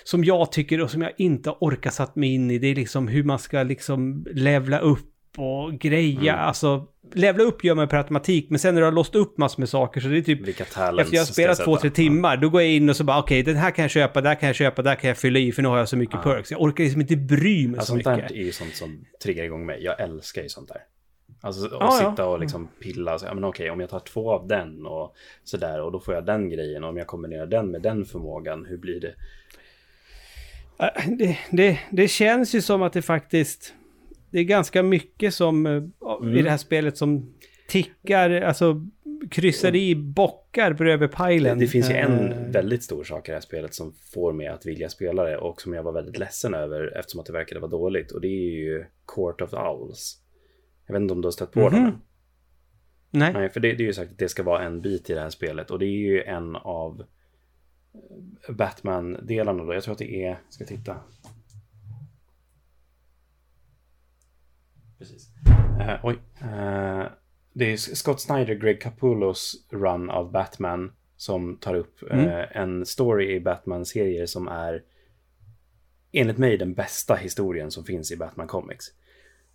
som 0.05 0.25
jag 0.25 0.53
tycker 0.53 0.81
och 0.81 0.91
som 0.91 1.03
jag 1.03 1.13
inte 1.19 1.51
orkar 1.51 1.91
satt 1.91 2.17
mig 2.17 2.35
in 2.35 2.51
i, 2.51 2.59
det 2.59 2.67
är 2.67 2.75
liksom 2.75 3.09
hur 3.09 3.25
man 3.25 3.39
ska 3.39 3.63
liksom 3.63 4.27
levla 4.35 4.79
upp 4.79 5.13
och 5.37 5.73
greja. 5.73 6.35
Alltså, 6.37 6.87
levla 7.15 7.45
upp 7.45 7.65
gör 7.65 7.75
man 7.75 7.89
per 7.89 7.97
automatik, 7.97 8.47
men 8.51 8.59
sen 8.59 8.75
när 8.75 8.81
du 8.81 8.85
har 8.85 8.93
låst 8.93 9.15
upp 9.15 9.39
massor 9.39 9.61
med 9.61 9.69
saker 9.69 10.01
så 10.01 10.09
det 10.09 10.19
är 10.19 10.23
typ 10.23 10.47
vilka 10.47 10.65
talents 10.65 11.03
efter 11.03 11.17
jag 11.17 11.21
har 11.23 11.27
spelat 11.27 11.65
två, 11.65 11.77
tre 11.77 11.91
timmar, 11.91 12.37
då 12.37 12.49
går 12.49 12.63
jag 12.63 12.71
in 12.71 12.89
och 12.91 12.97
så 12.97 13.05
bara 13.05 13.19
okej, 13.19 13.43
den 13.43 13.57
här 13.57 13.71
kan 13.71 13.83
jag 13.83 13.91
köpa, 13.91 14.21
där 14.21 14.35
kan 14.35 14.47
jag 14.47 14.57
köpa, 14.57 14.83
där 14.83 14.95
kan 14.95 15.09
jag 15.09 15.17
fylla 15.19 15.39
i 15.39 15.53
för 15.53 15.63
nu 15.63 15.69
har 15.69 15.79
jag 15.79 15.89
så 15.89 15.97
mycket 15.97 16.23
perks. 16.23 16.51
Jag 16.51 16.63
orkar 16.63 16.85
liksom 16.85 17.01
inte 17.01 17.17
bry 17.17 17.69
mig 17.69 17.77
Ja, 17.77 17.81
så 17.81 17.87
sånt 17.87 18.05
där 18.05 18.17
mycket. 18.17 18.31
är 18.31 18.35
ju 18.35 18.53
sånt 18.53 18.75
som 18.75 19.05
triggar 19.23 19.45
igång 19.45 19.67
mig. 19.67 19.83
Jag 19.83 20.01
älskar 20.01 20.43
ju 20.43 20.49
sånt 20.49 20.69
där. 20.69 20.81
Alltså 21.41 21.64
att 21.66 21.72
Ja, 21.72 21.99
ja. 22.03 22.11
sitta 22.11 22.28
och 22.28 22.41
liksom 22.41 22.68
pilla. 22.80 23.18
Så, 23.18 23.26
ja, 23.26 23.34
men 23.34 23.45
okej, 23.45 23.70
om 23.70 23.80
jag 23.80 23.91
tar 23.91 24.01
två 24.01 24.32
av 24.32 24.47
den 24.49 24.87
och 24.87 25.14
sådär 25.45 25.82
och 25.82 25.93
då 25.93 26.01
får 26.01 26.14
jag 26.14 26.26
den 26.26 26.51
grejen. 26.51 26.84
Och 26.84 26.91
om 26.91 26.97
jag 26.97 27.07
kombinerar 27.07 27.47
den 27.47 27.70
med 27.70 27.82
den 27.82 28.05
förmågan, 28.05 28.64
hur 28.66 28.76
blir 28.78 29.01
det? 29.01 29.14
Äh, 30.78 31.09
Det, 31.18 31.39
det, 31.51 31.78
det 31.91 32.09
känns 32.09 32.55
ju 32.55 32.62
som 32.62 32.82
att 32.82 32.93
det 32.93 33.03
faktiskt, 33.03 33.74
det 34.30 34.39
är 34.39 34.45
ganska 34.45 34.82
mycket 34.82 35.34
som 35.34 35.66
eh, 35.66 35.82
Mm. 36.22 36.37
i 36.37 36.43
det 36.43 36.51
här 36.51 36.57
spelet 36.57 36.97
som 36.97 37.34
tickar, 37.68 38.30
alltså 38.30 38.87
kryssar 39.30 39.76
i 39.76 39.95
bockar 39.97 40.72
bredvid 40.72 41.09
Det, 41.09 41.12
pajlen. 41.16 41.59
det 41.59 41.66
finns 41.66 41.91
ju 41.91 41.95
Eh, 41.95 42.05
en 42.05 42.53
väldigt 42.53 42.82
stor 42.82 43.05
sak 43.05 43.28
i 43.28 43.30
det 43.30 43.37
här 43.37 43.41
spelet 43.43 43.74
som 43.74 43.93
får 44.14 44.32
mig 44.32 44.47
att 44.47 44.66
vilja 44.66 44.89
spela 44.89 45.24
det 45.24 45.37
och 45.39 45.61
som 45.61 45.72
jag 45.72 45.82
var 45.82 45.93
väldigt 45.93 46.18
ledsen 46.18 46.55
över 46.55 46.99
eftersom 46.99 47.20
att 47.20 47.26
det 47.26 47.32
verkade 47.32 47.61
vara 47.61 47.70
dåligt. 47.70 48.12
Och 48.12 48.20
det 48.20 48.28
är 48.28 48.51
ju 48.64 48.84
Court 49.14 49.41
of 49.41 49.53
Owls. 49.53 50.18
Jag 50.87 50.93
vet 50.93 51.03
inte 51.03 51.14
om 51.14 51.20
du 51.20 51.26
har 51.26 51.32
stött 51.32 51.53
på 51.53 51.61
Mhm. 51.61 51.70
den? 51.72 51.84
än? 51.87 52.01
Nej. 53.11 53.32
Nej, 53.32 53.49
för 53.51 53.61
det, 53.61 53.72
det 53.72 53.82
är 53.82 53.87
ju 53.87 53.93
sagt 53.93 54.11
att 54.12 54.18
det 54.18 54.28
ska 54.28 54.43
vara 54.43 54.62
en 54.64 54.80
bit 54.80 55.11
i 55.11 55.14
det 55.14 55.20
här 55.20 55.30
spelet 55.30 55.70
och 55.70 55.78
det 55.78 55.87
är 55.87 55.91
ju 55.99 56.22
en 56.22 56.57
av 56.57 57.05
eh, 58.49 58.55
Batman-delarna 58.55 59.64
då. 59.64 59.74
Jag 59.74 59.82
tror 59.82 59.93
att 59.93 59.99
det 59.99 60.24
är, 60.24 60.39
ska 60.49 60.64
titta. 60.64 60.97
Precis. 64.99 65.28
Eh, 65.80 66.01
oj. 66.03 66.18
Eh, 66.41 67.05
det 67.53 67.72
är 67.72 67.76
Scott 67.76 68.20
Snyder, 68.20 68.55
Greg 68.55 68.80
Capullos 68.82 69.66
run 69.70 70.11
av 70.11 70.32
Batman 70.32 70.93
som 71.16 71.57
tar 71.57 71.74
upp 71.74 72.03
eh, 72.11 72.57
en 72.57 72.87
story 72.87 73.34
i 73.34 73.41
Batman-serier 73.41 74.26
som 74.26 74.49
är 74.49 74.82
enligt 76.12 76.39
mig 76.39 76.57
den 76.59 76.74
bästa 76.74 77.14
historien 77.14 77.70
som 77.70 77.84
finns 77.84 78.12
i 78.12 78.16
Batman 78.16 78.47
Comics. 78.47 78.87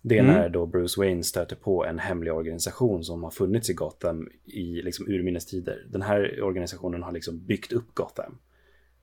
Det 0.04 0.18
är 0.18 0.22
när 0.22 0.48
då 0.48 0.66
Bruce 0.66 1.00
Wayne 1.00 1.22
stöter 1.22 1.56
på 1.56 1.84
en 1.84 1.98
hemlig 1.98 2.32
organisation 2.32 3.04
som 3.04 3.22
har 3.22 3.30
funnits 3.30 3.70
i 3.70 3.74
Gotham 3.74 4.28
i 4.44 4.82
liksom 4.82 5.08
urminnes 5.08 5.46
tider. 5.46 5.86
Den 5.90 6.02
här 6.02 6.42
organisationen 6.42 7.02
har 7.02 7.12
liksom 7.12 7.46
byggt 7.46 7.72
upp 7.72 7.94
Gotham. 7.94 8.38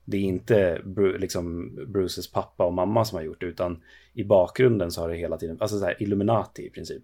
Det 0.04 0.16
är 0.16 0.20
inte 0.20 0.80
Bru- 0.84 1.18
liksom 1.18 1.74
Bruces 1.88 2.32
pappa 2.32 2.64
och 2.64 2.72
mamma 2.72 3.04
som 3.04 3.16
har 3.16 3.22
gjort 3.22 3.40
det, 3.40 3.46
utan 3.46 3.82
i 4.12 4.24
bakgrunden 4.24 4.90
så 4.90 5.00
har 5.00 5.08
det 5.08 5.16
hela 5.16 5.36
tiden, 5.36 5.56
alltså 5.60 5.78
så 5.78 5.84
här 5.84 6.02
Illuminati 6.02 6.66
i 6.66 6.70
princip, 6.70 7.02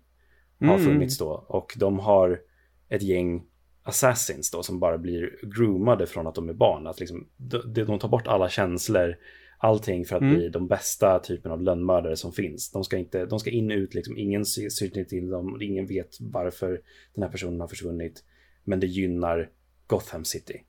har 0.61 0.79
funnits 0.79 1.19
då. 1.19 1.45
Och 1.49 1.75
de 1.77 1.99
har 1.99 2.41
ett 2.89 3.03
gäng 3.03 3.43
assassins 3.83 4.51
då 4.51 4.63
som 4.63 4.81
bara 4.81 4.99
blir 4.99 5.39
groomade 5.43 6.07
från 6.07 6.27
att 6.27 6.35
de 6.35 6.49
är 6.49 6.53
barn. 6.53 6.87
Att 6.87 7.01
liksom, 7.01 7.27
de, 7.37 7.85
de 7.85 7.99
tar 7.99 8.09
bort 8.09 8.27
alla 8.27 8.49
känslor, 8.49 9.17
allting 9.59 10.05
för 10.05 10.17
att 10.17 10.23
bli 10.23 10.49
de 10.49 10.67
bästa 10.69 11.19
typen 11.19 11.53
av 11.53 11.63
lönnmördare 11.63 12.17
som 12.17 12.33
finns. 12.33 12.71
De 12.71 12.85
ska, 12.85 12.97
inte, 12.99 13.27
de 13.27 13.41
ska 13.41 13.51
in 13.51 13.71
och 13.71 13.77
ut, 13.77 13.95
liksom, 13.95 14.19
ingen 14.19 14.45
sy- 14.45 14.71
syr 14.71 15.05
till 15.05 15.31
dem, 15.31 15.59
ingen 15.63 15.87
vet 15.87 16.17
varför 16.21 16.81
den 17.15 17.23
här 17.23 17.31
personen 17.31 17.61
har 17.61 17.69
försvunnit. 17.69 18.25
Men 18.65 18.81
det 18.81 18.87
gynnar 18.87 19.51
Gotham 19.87 20.25
City. 20.25 20.63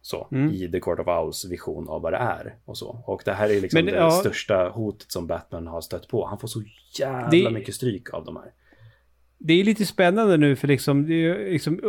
Så, 0.00 0.28
i 0.52 0.68
The 0.72 0.80
Court 0.80 0.98
of 1.00 1.06
Owls 1.08 1.44
vision 1.44 1.88
av 1.88 2.02
vad 2.02 2.12
det 2.12 2.16
är 2.16 2.56
och 2.64 2.78
så. 2.78 3.02
Och 3.06 3.22
det 3.24 3.32
här 3.32 3.48
är 3.50 3.60
liksom 3.60 3.78
Men, 3.78 3.86
det 3.86 3.98
ja. 4.00 4.10
största 4.10 4.68
hotet 4.74 5.12
som 5.12 5.26
Batman 5.26 5.66
har 5.66 5.80
stött 5.80 6.08
på. 6.08 6.26
Han 6.26 6.38
får 6.38 6.48
så 6.48 6.62
jävla 6.98 7.28
Det- 7.30 7.50
mycket 7.50 7.74
stryk 7.74 8.14
av 8.14 8.24
de 8.24 8.36
här. 8.36 8.52
det 9.38 9.52
är 9.52 9.64
lite 9.64 9.86
spännande 9.86 10.36
nu 10.36 10.56
för 10.56 10.68
liksom, 10.68 11.06
det 11.06 11.14
är 11.14 11.50
liksom 11.50 11.80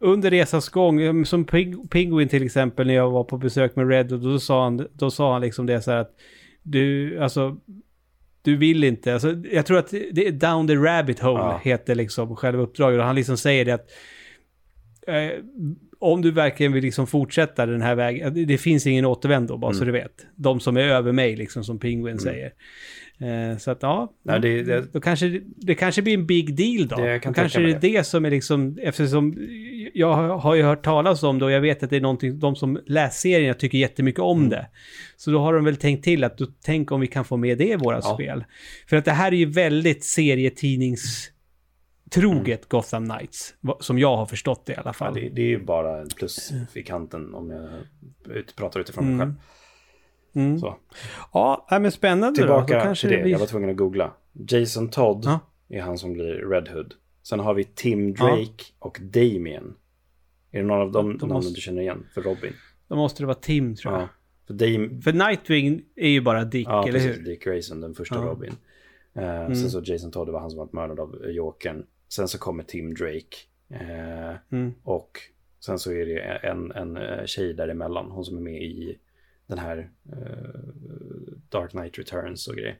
under 0.00 0.30
resans 0.30 0.68
gång, 0.68 1.00
eh, 1.00 1.22
som 1.22 1.44
Penguin 1.90 2.28
till 2.28 2.42
exempel 2.42 2.86
när 2.86 2.94
jag 2.94 3.10
var 3.10 3.24
på 3.24 3.38
besök 3.38 3.76
med 3.76 3.88
Red, 3.88 4.12
och 4.12 4.20
då 4.20 4.38
sa 4.38 4.64
han, 4.64 4.86
då 4.92 5.10
sa 5.10 5.32
han 5.32 5.42
liksom 5.42 5.66
det 5.66 5.82
så 5.82 5.90
här 5.90 5.98
att 5.98 6.14
du, 6.62 7.18
alltså, 7.18 7.56
du 8.42 8.56
vill 8.56 8.84
inte, 8.84 9.12
alltså, 9.12 9.30
jag 9.52 9.66
tror 9.66 9.78
att 9.78 9.90
det 9.90 10.26
är 10.26 10.32
Down 10.32 10.66
the 10.66 10.74
Rabbit 10.74 11.20
Hole 11.20 11.38
Ja. 11.38 11.60
heter 11.64 11.94
liksom 11.94 12.36
själva 12.36 12.62
uppdraget, 12.62 12.98
och 13.00 13.06
han 13.06 13.16
liksom 13.16 13.36
säger 13.36 13.64
det 13.64 13.72
att 13.72 13.90
eh, 15.06 15.30
om 16.00 16.22
du 16.22 16.30
verkligen 16.30 16.72
vill 16.72 16.84
liksom 16.84 17.06
fortsätta 17.06 17.66
den 17.66 17.82
här 17.82 17.94
vägen, 17.94 18.46
det, 18.46 18.58
finns 18.58 18.86
ingen 18.86 19.04
återvändo 19.04 19.56
bara 19.58 19.72
så 19.72 19.84
du 19.84 19.92
vet. 19.92 20.26
De 20.36 20.60
som 20.60 20.76
är 20.76 20.80
över 20.80 21.12
mig 21.12 21.36
liksom 21.36 21.64
som 21.64 21.78
Penguin 21.78 22.18
säger. 22.18 22.52
Eh, 23.18 23.58
så 23.58 23.70
att 23.70 23.78
ja, 23.82 24.12
Nej, 24.24 24.40
det, 24.40 24.62
det, 24.62 24.92
då 24.92 25.00
kanske 25.00 25.40
det 25.56 25.74
kanske 25.74 26.02
blir 26.02 26.14
en 26.14 26.26
big 26.26 26.54
deal 26.56 26.88
då. 26.88 26.96
Det- 26.96 27.18
Då 27.24 27.32
kanske 27.32 27.60
det 27.60 27.70
är 27.72 27.80
det 27.80 28.04
som 28.06 28.24
är 28.24 28.30
liksom, 28.30 28.78
eftersom 28.82 29.36
jag 29.94 30.38
har 30.38 30.54
ju 30.54 30.62
hört 30.62 30.84
talas 30.84 31.22
om 31.22 31.38
det 31.38 31.44
och 31.44 31.50
jag 31.50 31.60
vet 31.60 31.82
att 31.82 31.90
det 31.90 31.96
är 31.96 32.00
någonting, 32.00 32.38
de 32.38 32.56
som 32.56 32.80
läser 32.86 33.18
serien 33.18 33.54
tycker 33.58 33.78
jättemycket 33.78 34.20
om 34.20 34.38
Mm. 34.38 34.50
det. 34.50 34.66
Så 35.16 35.30
då 35.30 35.38
har 35.38 35.54
de 35.54 35.64
väl 35.64 35.76
tänkt 35.76 36.04
till 36.04 36.24
att 36.24 36.38
då, 36.38 36.46
tänk 36.64 36.92
om 36.92 37.00
vi 37.00 37.06
kan 37.06 37.24
få 37.24 37.36
med 37.36 37.58
det 37.58 37.68
i 37.68 37.76
våra 37.76 37.96
Ja. 37.96 38.14
spel. 38.14 38.44
För 38.88 38.96
att 38.96 39.04
det 39.04 39.12
här 39.12 39.32
är 39.32 39.36
ju 39.36 39.46
väldigt 39.46 40.04
serietidningstroget 42.14 42.68
Gotham 42.68 43.08
Knights, 43.08 43.54
som 43.80 43.98
jag 43.98 44.16
har 44.16 44.26
förstått 44.26 44.66
det 44.66 44.72
i 44.72 44.76
alla 44.76 44.88
ja, 44.88 44.92
fall. 44.92 45.14
det, 45.14 45.28
det 45.28 45.42
är 45.42 45.46
ju 45.46 45.64
bara 45.64 46.00
en 46.00 46.08
plus 46.08 46.52
i 46.74 46.82
kanten 46.82 47.34
om 47.34 47.50
jag 47.50 48.36
ut, 48.36 48.56
pratar 48.56 48.80
utifrån 48.80 49.06
mig 49.08 49.18
själv. 49.18 49.32
Mm. 50.34 50.58
Så. 50.58 50.76
Ja, 51.32 51.66
men 51.70 51.92
spännande 51.92 52.40
då. 52.40 52.46
då 52.46 52.64
Tillbaka 52.66 52.80
kanske 52.84 53.02
till 53.08 53.10
det, 53.10 53.16
det 53.16 53.22
blir... 53.22 53.32
jag 53.32 53.38
var 53.38 53.46
tvungen 53.46 53.70
att 53.70 53.76
googla. 53.76 54.12
Jason 54.32 54.88
Todd 54.90 55.22
Ja. 55.24 55.38
är 55.68 55.80
han 55.82 55.98
som 55.98 56.12
blir 56.12 56.24
Red 56.50 56.68
Hood. 56.68 56.94
Sen 57.22 57.40
har 57.40 57.54
vi 57.54 57.64
Tim 57.64 58.14
Drake 58.14 58.64
och 58.78 58.98
Damien. 59.00 59.74
Är 60.50 60.58
det 60.60 60.66
någon 60.66 60.80
av 60.80 60.92
dem 60.92 61.18
de 61.18 61.28
måste- 61.28 61.54
du 61.54 61.60
känner 61.60 61.82
igen 61.82 62.06
för 62.14 62.22
Robin? 62.22 62.52
Då 62.88 62.96
måste 62.96 63.22
det 63.22 63.26
vara 63.26 63.34
Tim 63.34 63.76
tror 63.76 63.94
jag. 63.94 64.02
Ja. 64.02 64.08
För 64.46 64.54
Dame, 64.54 65.00
För 65.02 65.12
Nightwing 65.12 65.82
är 65.96 66.08
ju 66.08 66.20
bara 66.20 66.44
Dick, 66.44 66.66
ja, 66.68 66.82
eller 66.82 66.92
precis. 66.92 67.18
hur? 67.18 67.24
Dick 67.24 67.44
Grayson, 67.44 67.80
den 67.80 67.94
första 67.94 68.14
Ja. 68.14 68.22
Robin. 68.22 68.52
Eh, 69.14 69.46
Sen 69.46 69.70
så 69.70 69.82
Jason 69.84 70.10
Todd 70.10 70.28
det 70.28 70.32
var 70.32 70.40
han 70.40 70.50
som 70.50 70.58
var 70.58 70.68
mördad 70.72 71.00
av 71.00 71.30
Jokern. 71.30 71.86
Sen 72.12 72.28
så 72.28 72.38
kommer 72.38 72.62
Tim 72.62 72.94
Drake. 72.94 73.36
Eh, 73.70 74.36
Mm. 74.50 74.74
Och 74.82 75.18
sen 75.60 75.78
så 75.78 75.92
är 75.92 76.06
det 76.06 76.20
en, 76.20 76.72
en 76.72 76.96
eh, 76.96 77.24
tjej 77.24 77.52
däremellan. 77.54 78.10
Hon 78.10 78.24
som 78.24 78.36
är 78.36 78.40
med 78.40 78.62
i 78.62 78.98
den 79.46 79.58
här 79.58 79.90
eh, 80.12 80.60
Dark 81.48 81.70
Knight 81.70 81.98
Returns 81.98 82.48
och 82.48 82.54
grejer. 82.54 82.78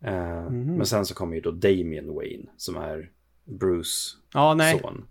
Eh, 0.00 0.42
Mhm. 0.50 0.76
Men 0.76 0.86
sen 0.86 1.06
så 1.06 1.14
kommer 1.14 1.34
ju 1.34 1.40
då 1.40 1.50
Damien 1.50 2.14
Wayne 2.14 2.46
som 2.56 2.76
är 2.76 3.10
Bruce 3.44 4.16
Ja, 4.34 4.54
nej. 4.54 4.78
son. 4.80 5.06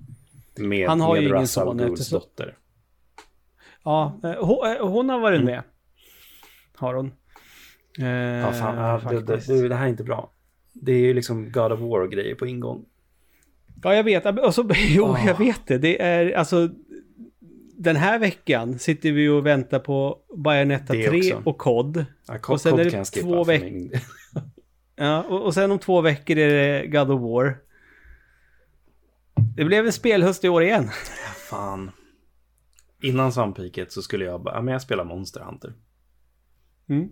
Med, 0.57 0.89
Han 0.89 1.01
har 1.01 1.15
ju 1.15 1.21
med 1.21 1.27
ingen 1.27 1.37
Ra's 1.45 1.59
al 1.61 1.67
son 1.67 1.79
eftersom- 1.79 2.19
dotter. 2.19 2.57
Ja, 3.83 4.19
eh, 4.23 4.45
hon, 4.45 4.71
eh, 4.71 4.87
hon 4.87 5.09
har 5.09 5.19
varit 5.19 5.43
med. 5.43 5.63
Har 6.75 6.93
hon. 6.93 7.05
Eh, 7.07 7.13
Mm. 8.05 8.39
Ja, 8.39 8.53
fan, 8.53 9.05
det, 9.15 9.21
det, 9.21 9.47
det, 9.47 9.67
det 9.67 9.75
här 9.75 9.85
är 9.85 9.89
inte 9.89 10.03
bra. 10.03 10.31
Det 10.73 10.91
är 10.91 10.99
ju 10.99 11.13
liksom 11.13 11.51
God 11.51 11.71
of 11.71 11.79
War 11.79 11.99
och 12.01 12.11
grejer 12.11 12.35
på 12.35 12.47
ingång. 12.47 12.85
Ja, 13.83 13.95
jag 13.95 14.03
vet. 14.03 14.25
Och 14.25 14.55
så, 14.55 14.69
jo, 14.89 15.05
Ah. 15.05 15.19
jag 15.25 15.37
vet 15.37 15.67
det. 15.67 15.77
Det 15.77 16.01
är 16.01 16.31
alltså... 16.31 16.69
Den 17.79 17.95
här 17.95 18.19
veckan 18.19 18.79
sitter 18.79 19.11
vi 19.11 19.27
och 19.29 19.45
väntar 19.45 19.79
på 19.79 20.19
Bayonetta 20.37 20.93
Det 20.93 21.07
3 21.09 21.17
också. 21.33 21.49
och 21.49 21.57
COD. 21.57 22.05
Ja, 22.27 22.39
Och 22.47 22.61
sen 22.61 22.79
är 22.79 22.83
det 22.83 23.03
två 23.05 23.45
för 23.45 23.51
veck- 23.53 23.63
min- 23.63 23.91
Ja, 24.95 25.23
och, 25.23 25.45
och 25.45 25.53
sen 25.53 25.71
om 25.71 25.79
två 25.79 26.01
veckor 26.01 26.37
är 26.37 26.49
det 26.81 26.87
God 26.87 27.11
of 27.11 27.21
War. 27.21 27.57
Det 29.55 29.65
blev 29.65 29.85
en 29.85 29.91
spelhöst 29.93 30.43
i 30.43 30.49
år 30.49 30.63
igen. 30.63 30.89
Fan. 31.49 31.91
Innan 33.03 33.31
svampiket 33.31 33.91
så 33.91 34.01
skulle 34.01 34.25
jag 34.25 34.43
bara, 34.43 34.55
ja 34.55 34.61
men 34.61 34.71
jag 34.71 34.81
spelar 34.81 35.03
Monster 35.03 35.41
Hunter. 35.41 35.73
Mm. 36.89 37.09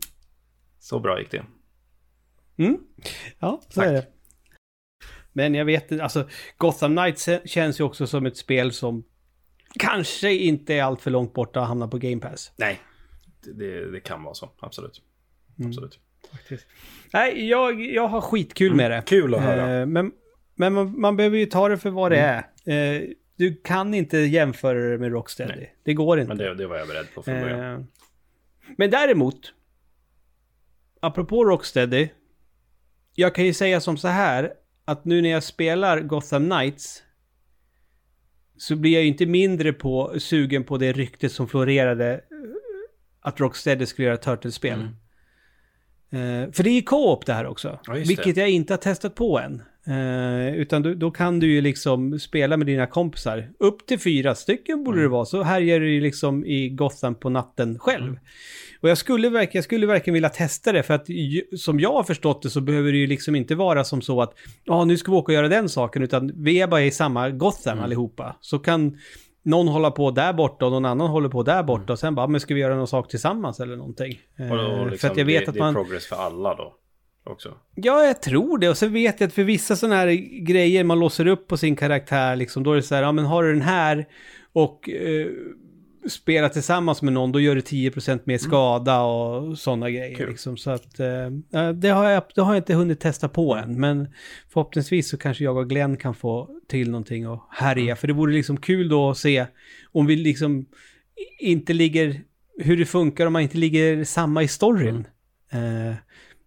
Så 0.80 1.00
bra 1.00 1.20
gick 1.20 1.32
det. 1.32 1.44
Mm. 2.58 2.78
Ja, 3.40 3.62
så 3.70 3.80
Tack. 3.82 3.88
är 3.90 3.94
det. 3.94 4.06
Men 5.36 5.56
jag 5.56 5.66
vet 5.66 5.92
inte, 5.92 6.04
alltså 6.04 6.30
Gotham 6.58 6.96
Knights 6.96 7.30
känns 7.46 7.80
ju 7.80 7.84
också 7.84 8.08
som 8.08 8.26
ett 8.26 8.38
spel 8.38 8.72
som 8.72 9.04
kanske 9.80 10.34
inte 10.34 10.74
är 10.74 10.84
allt 10.84 11.02
för 11.02 11.12
långt 11.12 11.34
borta 11.34 11.60
och 11.60 11.66
hamnar 11.66 11.88
på 11.88 11.98
Game 11.98 12.22
Pass. 12.22 12.52
Nej, 12.56 12.80
det, 13.54 13.92
det, 13.92 14.00
kan 14.00 14.24
vara 14.24 14.34
så. 14.34 14.52
Absolut. 14.60 15.02
Mm. 15.60 15.70
Absolut. 15.70 16.00
Nej, 17.14 17.50
jag, 17.50 17.82
jag 17.82 18.08
har 18.08 18.22
skitkul 18.22 18.76
med 18.76 18.92
det. 18.92 19.04
Kul 19.06 19.36
att 19.36 19.42
höra. 19.42 19.80
Eh, 19.80 19.86
men 19.86 20.12
men 20.56 20.74
man, 20.74 21.00
man 21.02 21.18
behöver 21.18 21.38
ju 21.38 21.46
ta 21.46 21.70
det 21.70 21.78
för 21.78 21.90
vad 21.90 22.12
det 22.12 22.18
är. 22.18 22.38
Eh, 22.66 23.02
du 23.36 23.56
kan 23.56 23.94
inte 23.94 24.18
jämföra 24.18 24.90
det 24.90 24.98
med 24.98 25.12
Rocksteady. 25.12 25.56
Nej. 25.56 25.76
Det 25.84 25.94
går 25.94 26.20
inte. 26.20 26.28
Men 26.28 26.38
det, 26.38 26.56
det 26.56 26.68
var 26.68 26.78
jag 26.78 26.88
beredd 26.88 27.06
på 27.16 27.24
från 27.24 27.42
början. 27.42 27.74
Eh, 27.74 27.86
men 28.78 28.92
däremot, 28.92 29.54
apropå 31.00 31.46
Rocksteady, 31.46 32.10
jag 33.14 33.36
kan 33.36 33.46
ju 33.46 33.54
säga 33.54 33.82
som 33.82 33.98
så 33.98 34.08
här, 34.08 34.54
att 34.86 35.06
nu 35.06 35.22
när 35.22 35.30
jag 35.30 35.44
spelar 35.44 36.00
Gotham 36.00 36.50
Knights 36.50 37.04
så 38.58 38.76
blir 38.76 38.94
jag 38.94 39.02
ju 39.02 39.08
inte 39.08 39.26
mindre 39.26 39.74
på, 39.74 40.14
sugen 40.18 40.64
på 40.64 40.78
det 40.78 40.94
ryktet 40.94 41.32
som 41.32 41.48
florerade 41.48 42.14
eh, 42.14 42.20
att 43.22 43.40
Rocksteady 43.40 43.86
skulle 43.86 44.08
göra 44.08 44.18
Turtles-spel. 44.18 44.80
Eh, 46.10 46.52
för 46.52 46.64
det 46.64 46.70
är 46.70 46.76
ju 46.76 46.82
co-op 46.82 47.26
det 47.26 47.34
här 47.34 47.46
också. 47.46 47.68
Mm. 47.68 47.80
Ja, 47.86 47.94
vilket 47.94 48.36
det. 48.36 48.42
jag 48.42 48.50
inte 48.50 48.74
har 48.74 48.78
testat 48.78 49.16
på 49.16 49.40
än. 49.40 49.64
Eh, 49.88 50.56
utan 50.56 50.82
då, 50.82 50.94
då 50.94 51.12
kan 51.12 51.40
du 51.40 51.48
ju 51.52 51.62
liksom 51.62 52.20
spela 52.20 52.58
med 52.58 52.68
dina 52.68 52.88
kompisar. 52.88 53.50
Upp 53.60 53.86
till 53.88 54.00
fyra 54.00 54.36
stycken 54.36 54.84
borde 54.84 54.98
Mm. 54.98 55.04
det 55.10 55.14
vara. 55.14 55.26
Så 55.26 55.44
härjar 55.44 55.80
du 55.80 55.94
ju 55.94 56.02
liksom 56.02 56.46
i 56.46 56.70
Gotham 56.70 57.16
på 57.16 57.30
natten 57.30 57.80
själv. 57.80 58.04
Mm. 58.08 58.20
Och 58.82 58.90
jag 58.90 58.98
skulle, 58.98 59.30
verkligen, 59.30 59.58
jag 59.58 59.64
skulle 59.64 59.88
verkligen 59.88 60.14
vilja 60.14 60.30
testa 60.30 60.72
det. 60.72 60.84
För 60.84 60.94
att 60.94 61.08
som 61.58 61.80
jag 61.80 61.92
har 61.94 62.04
förstått 62.04 62.42
det 62.42 62.50
så 62.50 62.62
behöver 62.62 62.92
det 62.92 62.98
ju 62.98 63.08
liksom 63.08 63.36
inte 63.36 63.56
vara 63.56 63.84
som 63.84 64.02
så 64.02 64.22
att 64.22 64.34
ja, 64.64 64.86
nu 64.86 64.98
ska 64.98 65.12
vi 65.12 65.18
åka 65.18 65.32
och 65.32 65.34
göra 65.36 65.48
den 65.48 65.70
saken. 65.70 66.04
Utan 66.04 66.32
vi 66.36 66.62
är 66.62 66.68
bara 66.68 66.82
i 66.84 66.92
samma 66.92 67.30
Gotham 67.30 67.74
Mm. 67.74 67.84
allihopa. 67.84 68.36
Så 68.42 68.60
kan 68.60 68.98
någon 69.44 69.68
hålla 69.68 69.92
på 69.92 70.12
där 70.12 70.34
borta 70.34 70.66
och 70.66 70.72
någon 70.72 70.86
annan 70.86 71.08
håller 71.10 71.30
på 71.30 71.44
där 71.44 71.64
borta. 71.64 71.94
Och 71.94 72.00
sen 72.00 72.16
bara, 72.16 72.28
men 72.28 72.40
ska 72.42 72.54
vi 72.54 72.60
göra 72.60 72.76
någon 72.76 72.88
sak 72.88 73.08
tillsammans 73.10 73.60
eller 73.60 73.76
någonting? 73.76 74.20
Mm. 74.40 74.52
Och 74.52 74.86
liksom, 74.92 74.98
för 75.00 75.12
att 75.14 75.18
jag 75.18 75.26
vet 75.26 75.46
det, 75.46 75.50
att 75.50 75.54
det 75.54 75.60
är 75.60 75.64
man... 75.64 75.74
progress 75.74 76.08
för 76.08 76.16
alla 76.16 76.56
då. 76.56 76.74
Också. 77.26 77.58
Ja, 77.76 78.04
jag 78.04 78.22
tror 78.22 78.58
det. 78.58 78.70
Och 78.70 78.78
så 78.78 78.88
vet 78.88 79.20
jag 79.20 79.28
att 79.28 79.34
för 79.34 79.44
vissa 79.44 79.76
sådana 79.76 79.96
här 79.96 80.08
grejer 80.46 80.84
man 80.84 81.00
låser 81.00 81.28
upp 81.28 81.48
på 81.48 81.58
sin 81.58 81.76
karaktär, 81.76 82.36
liksom, 82.36 82.64
då 82.64 82.72
är 82.72 82.76
det 82.76 82.84
så 82.84 82.96
här, 82.96 83.02
ja 83.02 83.12
men 83.12 83.26
har 83.26 83.44
du 83.44 83.54
den 83.54 83.62
här 83.62 84.06
och 84.54 84.90
eh, 84.90 85.28
spelar 86.10 86.50
tillsammans 86.50 87.02
med 87.02 87.14
någon, 87.14 87.32
då 87.32 87.40
gör 87.40 87.56
du 87.56 87.62
10% 87.62 88.20
mer 88.24 88.38
skada 88.38 89.02
och 89.02 89.58
sådana 89.58 89.90
grejer. 89.90 90.16
Kul. 90.16 90.30
Liksom. 90.30 90.58
Så 90.58 90.72
att, 90.72 91.00
eh, 91.00 91.30
det, 91.76 91.90
har 91.90 92.10
jag, 92.10 92.24
det 92.36 92.42
har 92.42 92.54
jag 92.54 92.60
inte 92.60 92.74
hunnit 92.74 93.00
testa 93.00 93.30
på 93.30 93.56
än, 93.56 93.80
men 93.80 94.08
förhoppningsvis 94.50 95.10
så 95.10 95.18
kanske 95.18 95.44
jag 95.44 95.58
och 95.58 95.70
Glenn 95.70 95.98
kan 95.98 96.16
få 96.16 96.50
till 96.68 96.92
någonting 96.92 97.28
och 97.28 97.44
härja. 97.52 97.96
För 97.96 98.08
det 98.08 98.14
vore 98.14 98.34
liksom 98.34 98.58
kul 98.58 98.90
då 98.90 99.10
att 99.10 99.18
se 99.18 99.46
om 99.92 100.06
vi 100.06 100.16
liksom 100.16 100.66
inte 101.40 101.74
ligger, 101.74 102.22
hur 102.58 102.78
det 102.78 102.86
funkar 102.86 103.26
om 103.26 103.34
man 103.34 103.42
inte 103.42 103.58
ligger 103.58 104.04
samma 104.04 104.44
i 104.44 104.48
storyn. 104.48 105.08
Eh, 105.52 105.96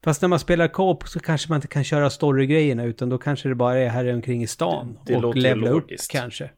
fast 0.05 0.23
när 0.23 0.29
man 0.29 0.39
spelar 0.39 0.69
co-op 0.69 1.09
så 1.09 1.21
kanske 1.21 1.49
man 1.49 1.57
inte 1.57 1.69
kan 1.69 1.85
köra 1.85 2.11
story-grejerna 2.11 2.85
utan 2.85 3.09
då 3.09 3.19
kanske 3.19 3.49
det 3.49 3.55
bara 3.55 3.79
är 3.79 3.89
här 3.89 4.15
omkring 4.15 4.43
i 4.43 4.47
stan. 4.47 4.99
Det- 5.07 5.13
det 5.13 5.27
och 5.27 5.37
levla 5.37 5.71
upp 5.71 5.87
kanske. 6.11 6.51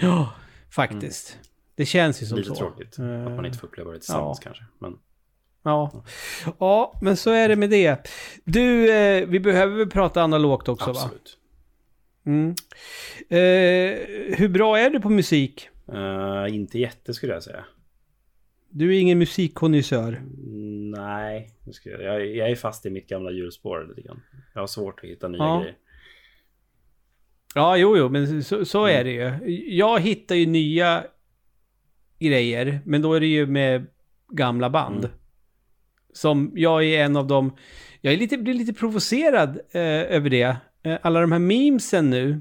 Ja, 0.00 0.32
faktiskt. 0.70 1.38
Det 1.74 1.86
känns 1.86 2.22
ju 2.22 2.26
som 2.26 2.38
Lite 2.38 2.48
så. 2.48 2.54
tråkigt 2.54 2.98
Eh, 2.98 3.26
att 3.26 3.32
man 3.32 3.46
inte 3.46 3.58
får 3.58 3.66
uppleva 3.68 3.90
det 3.92 3.98
tillsammans 3.98 4.38
ja. 4.40 4.44
kanske. 4.44 4.64
Men 4.78 4.98
Ja. 5.62 6.04
ja, 6.58 6.98
men 7.02 7.16
så 7.16 7.30
är 7.30 7.48
det 7.48 7.56
med 7.56 7.70
det. 7.70 8.08
Du, 8.44 8.92
eh, 8.92 9.26
vi 9.28 9.40
behöver 9.40 9.76
väl 9.76 9.90
prata 9.90 10.22
analogt 10.22 10.68
också 10.68 10.92
va? 10.92 11.00
absolut. 11.02 11.38
Mm. 12.26 12.54
Eh, 13.28 14.36
hur 14.38 14.48
bra 14.48 14.78
är 14.78 14.90
du 14.90 15.00
på 15.00 15.10
musik? 15.10 15.68
Eh, 15.92 16.54
inte 16.54 16.78
jätte 16.78 17.14
skulle 17.14 17.32
jag 17.32 17.42
säga. 17.42 17.64
Du 18.70 18.96
är 18.96 19.00
ingen 19.00 19.18
musikkonnässör. 19.18 20.12
Mm, 20.12 20.90
Nej, 20.90 21.50
jag, 21.84 22.26
jag, 22.26 22.50
är 22.50 22.54
fast 22.56 22.86
i 22.86 22.90
mitt 22.90 23.08
gamla 23.08 23.30
hjulspår 23.30 23.86
lite 23.88 24.08
grann. 24.08 24.20
Jag 24.54 24.60
har 24.62 24.66
svårt 24.66 25.00
att 25.04 25.10
hitta 25.10 25.28
nya 25.28 25.38
Ja. 25.38 25.60
grejer. 25.60 25.76
Ja, 27.54 27.76
jo, 27.76 27.96
jo, 27.96 28.08
men 28.08 28.44
så, 28.44 28.64
så 28.64 28.84
är 28.86 29.04
det 29.04 29.10
ju. 29.10 29.32
Jag 29.76 30.00
hittar 30.00 30.34
ju 30.34 30.46
nya 30.46 31.04
grejer, 32.18 32.80
men 32.84 33.02
då 33.02 33.14
är 33.14 33.20
det 33.20 33.26
ju 33.26 33.46
med 33.46 33.86
gamla 34.32 34.70
band. 34.70 35.04
Mm. 35.04 35.16
Som 36.12 36.52
jag 36.54 36.84
är 36.84 37.04
en 37.04 37.16
av 37.16 37.26
dem, 37.26 37.56
jag 38.00 38.12
är 38.14 38.18
lite, 38.18 38.38
blir 38.38 38.54
lite 38.54 38.72
provocerad 38.72 39.48
eh, 39.70 39.82
över 39.82 40.30
det. 40.30 40.56
Eh, 40.82 40.98
alla 41.02 41.20
de 41.20 41.32
här 41.32 41.38
memesen 41.38 42.10
nu, 42.10 42.40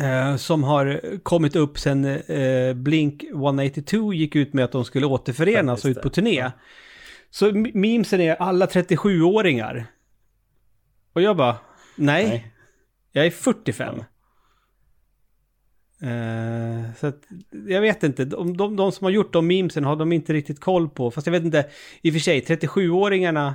eh, 0.00 0.36
som 0.36 0.64
har 0.64 1.00
kommit 1.22 1.56
upp 1.56 1.78
sen 1.78 2.04
eh, 2.04 2.74
Blink 2.74 3.22
182 3.22 4.12
gick 4.12 4.36
ut 4.36 4.52
med 4.52 4.64
att 4.64 4.72
de 4.72 4.84
skulle 4.84 5.06
återförenas 5.06 5.84
och 5.84 5.88
ut 5.88 6.02
på 6.02 6.10
turné. 6.10 6.34
Ja. 6.34 6.52
Så 7.30 7.52
memesen 7.74 8.20
är 8.20 8.34
alla 8.34 8.66
37-åringar. 8.66 9.86
Och 11.12 11.22
jag 11.22 11.36
bara, 11.36 11.56
nej. 11.96 12.28
Nej. 12.28 12.52
Jag 13.12 13.26
är 13.26 13.30
45. 13.30 13.94
Eh, 16.02 16.94
så 17.00 17.06
att, 17.06 17.22
jag 17.68 17.80
vet 17.80 18.02
inte, 18.02 18.24
de, 18.24 18.56
de, 18.56 18.76
de 18.76 18.92
som 18.92 19.04
har 19.04 19.10
gjort 19.10 19.32
de 19.32 19.46
memesen 19.46 19.84
har 19.84 19.96
de 19.96 20.12
inte 20.12 20.32
riktigt 20.32 20.60
koll 20.60 20.88
på. 20.88 21.10
Fast 21.10 21.26
jag 21.26 21.32
vet 21.32 21.44
inte, 21.44 21.66
i 22.02 22.10
och 22.10 22.12
för 22.12 22.20
sig, 22.20 22.40
37-åringarna, 22.40 23.54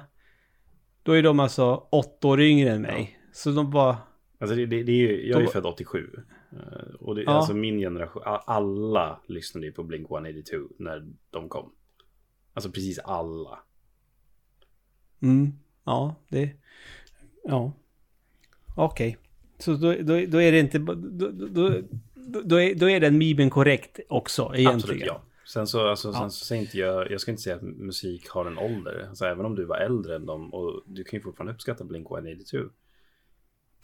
då 1.04 1.12
är 1.12 1.24
de 1.24 1.40
alltså 1.40 1.88
åtta 1.92 2.28
år 2.28 2.42
yngre 2.42 2.72
än 2.72 2.82
mig. 2.82 3.20
Så 3.34 3.52
de 3.52 3.72
bara, 3.72 3.98
Alltså 4.42 4.56
det, 4.56 4.66
det, 4.66 4.84
det 4.84 4.92
är 4.92 4.96
ju, 4.96 5.28
jag 5.30 5.38
är 5.38 5.42
ju 5.46 5.48
född 5.52 5.66
87. 5.66 6.10
Eh, 6.52 6.96
Och 7.00 7.16
det, 7.16 7.24
Ja. 7.24 7.32
alltså 7.32 7.54
min 7.54 7.80
generation, 7.80 8.22
alla 8.26 9.20
lyssnade 9.28 9.66
ju 9.68 9.72
på 9.74 9.84
Blink 9.84 10.12
182 10.12 10.58
när 10.80 11.08
de 11.30 11.50
kom. 11.50 11.72
Alltså 12.54 12.72
precis 12.72 13.00
alla. 13.00 13.60
Mm. 15.22 15.52
Ja, 15.84 16.16
det... 16.30 16.52
Ja. 17.44 17.72
Okej. 18.76 19.18
Så 19.58 19.72
då, 19.74 19.94
då, 19.94 20.26
då 20.28 20.42
är 20.42 20.52
det 20.52 20.60
inte... 20.60 20.78
Då, 20.80 20.94
då, 21.32 21.82
då, 22.44 22.56
är, 22.62 22.76
då 22.76 22.90
är 22.90 23.00
den 23.00 23.18
memen 23.18 23.50
korrekt 23.50 24.00
också 24.10 24.42
egentligen. 24.56 24.76
Absolut 24.76 25.06
ja. 25.06 25.22
Sen 25.46 25.68
så, 25.68 25.88
alltså, 25.90 26.14
sen 26.14 26.22
Ja. 26.22 26.30
så 26.30 26.46
säger 26.46 26.62
inte 26.62 26.78
jag, 26.78 27.12
jag 27.12 27.22
ska 27.22 27.32
inte 27.32 27.44
säga 27.44 27.56
att 27.56 27.62
musik 27.62 28.30
har 28.30 28.46
en 28.46 28.58
ålder. 28.58 29.06
Alltså 29.10 29.26
även 29.26 29.46
om 29.46 29.56
du 29.56 29.66
var 29.66 29.78
äldre 29.78 30.16
än 30.16 30.26
dem 30.26 30.54
och 30.54 30.84
du 30.86 31.04
kan 31.04 31.18
ju 31.18 31.24
fortfarande 31.24 31.54
uppskatta 31.54 31.84
Blink 31.84 32.08
182. 32.12 32.58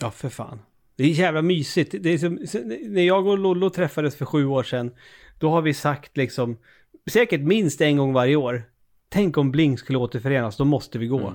Ja, 0.02 0.12
för 0.12 0.30
fan. 0.30 0.60
Det 0.96 1.04
är 1.04 1.08
jävla 1.08 1.42
mysigt. 1.42 1.96
Det 2.00 2.10
är 2.10 2.18
som, 2.18 2.40
när 2.84 3.02
jag 3.02 3.28
och 3.28 3.38
Lollo 3.38 3.70
träffades 3.70 4.16
för 4.16 4.26
sju 4.26 4.46
år 4.46 4.64
sedan, 4.64 4.92
då 5.40 5.50
har 5.50 5.62
vi 5.62 5.74
sagt 5.74 6.18
liksom, 6.18 6.58
säkert 7.12 7.42
minst 7.42 7.82
en 7.82 7.98
gång 7.98 8.14
varje 8.14 8.36
år, 8.36 8.64
tänk 9.10 9.38
om 9.38 9.52
Blink 9.52 9.80
skulle 9.80 9.98
återförenas, 9.98 10.58
då 10.58 10.66
måste 10.66 11.00
vi 11.00 11.08
gå. 11.08 11.34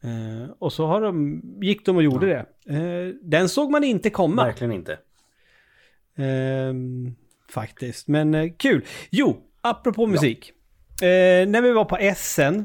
Eh, 0.00 0.50
och 0.58 0.72
så 0.72 0.86
har 0.86 1.00
de, 1.00 1.42
gick 1.62 1.86
de 1.86 1.96
och 1.96 2.02
gjorde 2.02 2.26
det. 2.26 2.74
Eh, 2.74 3.14
den 3.22 3.48
såg 3.48 3.70
man 3.70 3.84
inte 3.84 4.10
komma. 4.10 4.44
Verkligen 4.44 4.72
inte. 4.72 4.98
Ehm, 6.16 7.14
faktiskt, 7.48 8.08
men 8.08 8.34
eh, 8.34 8.52
kul. 8.56 8.84
Jo, 9.10 9.36
apropå 9.60 10.06
musik. 10.06 10.52
Eh, 11.02 11.48
när 11.48 11.62
vi 11.62 11.70
var 11.70 11.84
på 11.84 11.96
Essen, 11.96 12.58
eh, 12.58 12.64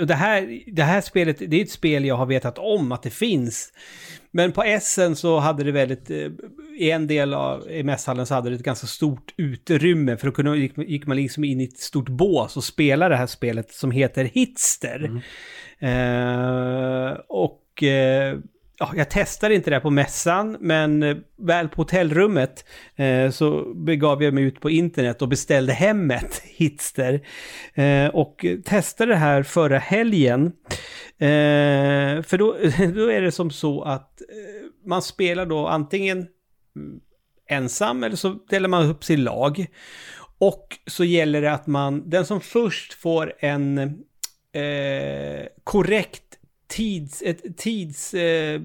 och 0.00 0.06
det, 0.06 0.14
här, 0.14 0.62
det 0.66 0.82
här 0.82 1.00
spelet, 1.00 1.38
det 1.38 1.56
är 1.56 1.62
ett 1.62 1.70
spel 1.70 2.04
jag 2.04 2.16
har 2.16 2.26
vetat 2.26 2.58
om 2.58 2.92
att 2.92 3.02
det 3.02 3.10
finns. 3.10 3.72
Men 4.30 4.52
på 4.52 4.62
Essen 4.62 5.16
så 5.16 5.38
hade 5.38 5.64
det 5.64 5.72
väldigt, 5.72 6.10
eh, 6.10 6.28
i 6.78 6.90
en 6.90 7.06
del 7.06 7.34
av 7.34 7.70
i 7.70 7.82
mässhallen 7.82 8.26
så 8.26 8.34
hade 8.34 8.50
det 8.50 8.56
ett 8.56 8.62
ganska 8.62 8.86
stort 8.86 9.34
utrymme 9.36 10.16
för 10.16 10.28
att 10.28 10.34
kunna, 10.34 10.56
gick, 10.56 11.06
man 11.06 11.16
liksom 11.16 11.44
in 11.44 11.60
i 11.60 11.64
ett 11.64 11.78
stort 11.78 12.08
bås 12.08 12.56
och 12.56 12.64
spela 12.64 13.08
det 13.08 13.16
här 13.16 13.26
spelet 13.26 13.72
som 13.72 13.90
heter 13.90 14.24
Hitster. 14.24 15.22
Eh, 15.78 17.18
och 17.28 17.82
eh, 17.82 18.38
ja, 18.78 18.92
jag 18.96 19.10
testade 19.10 19.54
inte 19.54 19.70
det 19.70 19.76
här 19.76 19.80
på 19.80 19.90
mässan, 19.90 20.56
men 20.60 21.02
eh, 21.02 21.16
väl 21.38 21.68
på 21.68 21.82
hotellrummet 21.82 22.64
eh, 22.96 23.30
så 23.30 23.74
begav 23.74 24.22
jag 24.22 24.34
mig 24.34 24.44
ut 24.44 24.60
på 24.60 24.70
internet 24.70 25.22
och 25.22 25.28
beställde 25.28 25.72
hemmet, 25.72 26.42
Hitster. 26.44 27.26
Eh, 27.74 28.06
och 28.06 28.46
testade 28.64 29.12
det 29.12 29.18
här 29.18 29.42
förra 29.42 29.78
helgen. 29.78 30.52
Eh, 31.18 32.22
för 32.22 32.38
då, 32.38 32.52
då 32.94 33.10
är 33.10 33.20
det 33.20 33.32
som 33.32 33.50
så 33.50 33.82
att 33.82 34.20
eh, 34.20 34.88
man 34.88 35.02
spelar 35.02 35.46
då 35.46 35.66
antingen 35.66 36.18
mm, 36.76 37.00
ensam 37.48 38.04
eller 38.04 38.16
så 38.16 38.38
delar 38.50 38.68
man 38.68 38.90
upp 38.90 39.04
sig 39.04 39.14
i 39.14 39.16
lag. 39.16 39.66
Och 40.38 40.78
så 40.86 41.04
gäller 41.04 41.42
det 41.42 41.52
att 41.52 41.66
man, 41.66 42.10
den 42.10 42.26
som 42.26 42.40
först 42.40 42.92
får 42.92 43.32
en 43.38 43.78
eh, 44.52 45.46
korrekt 45.64 46.31
tids, 46.72 47.22
ett 47.22 47.56
tids, 47.56 48.14
eh, 48.14 48.60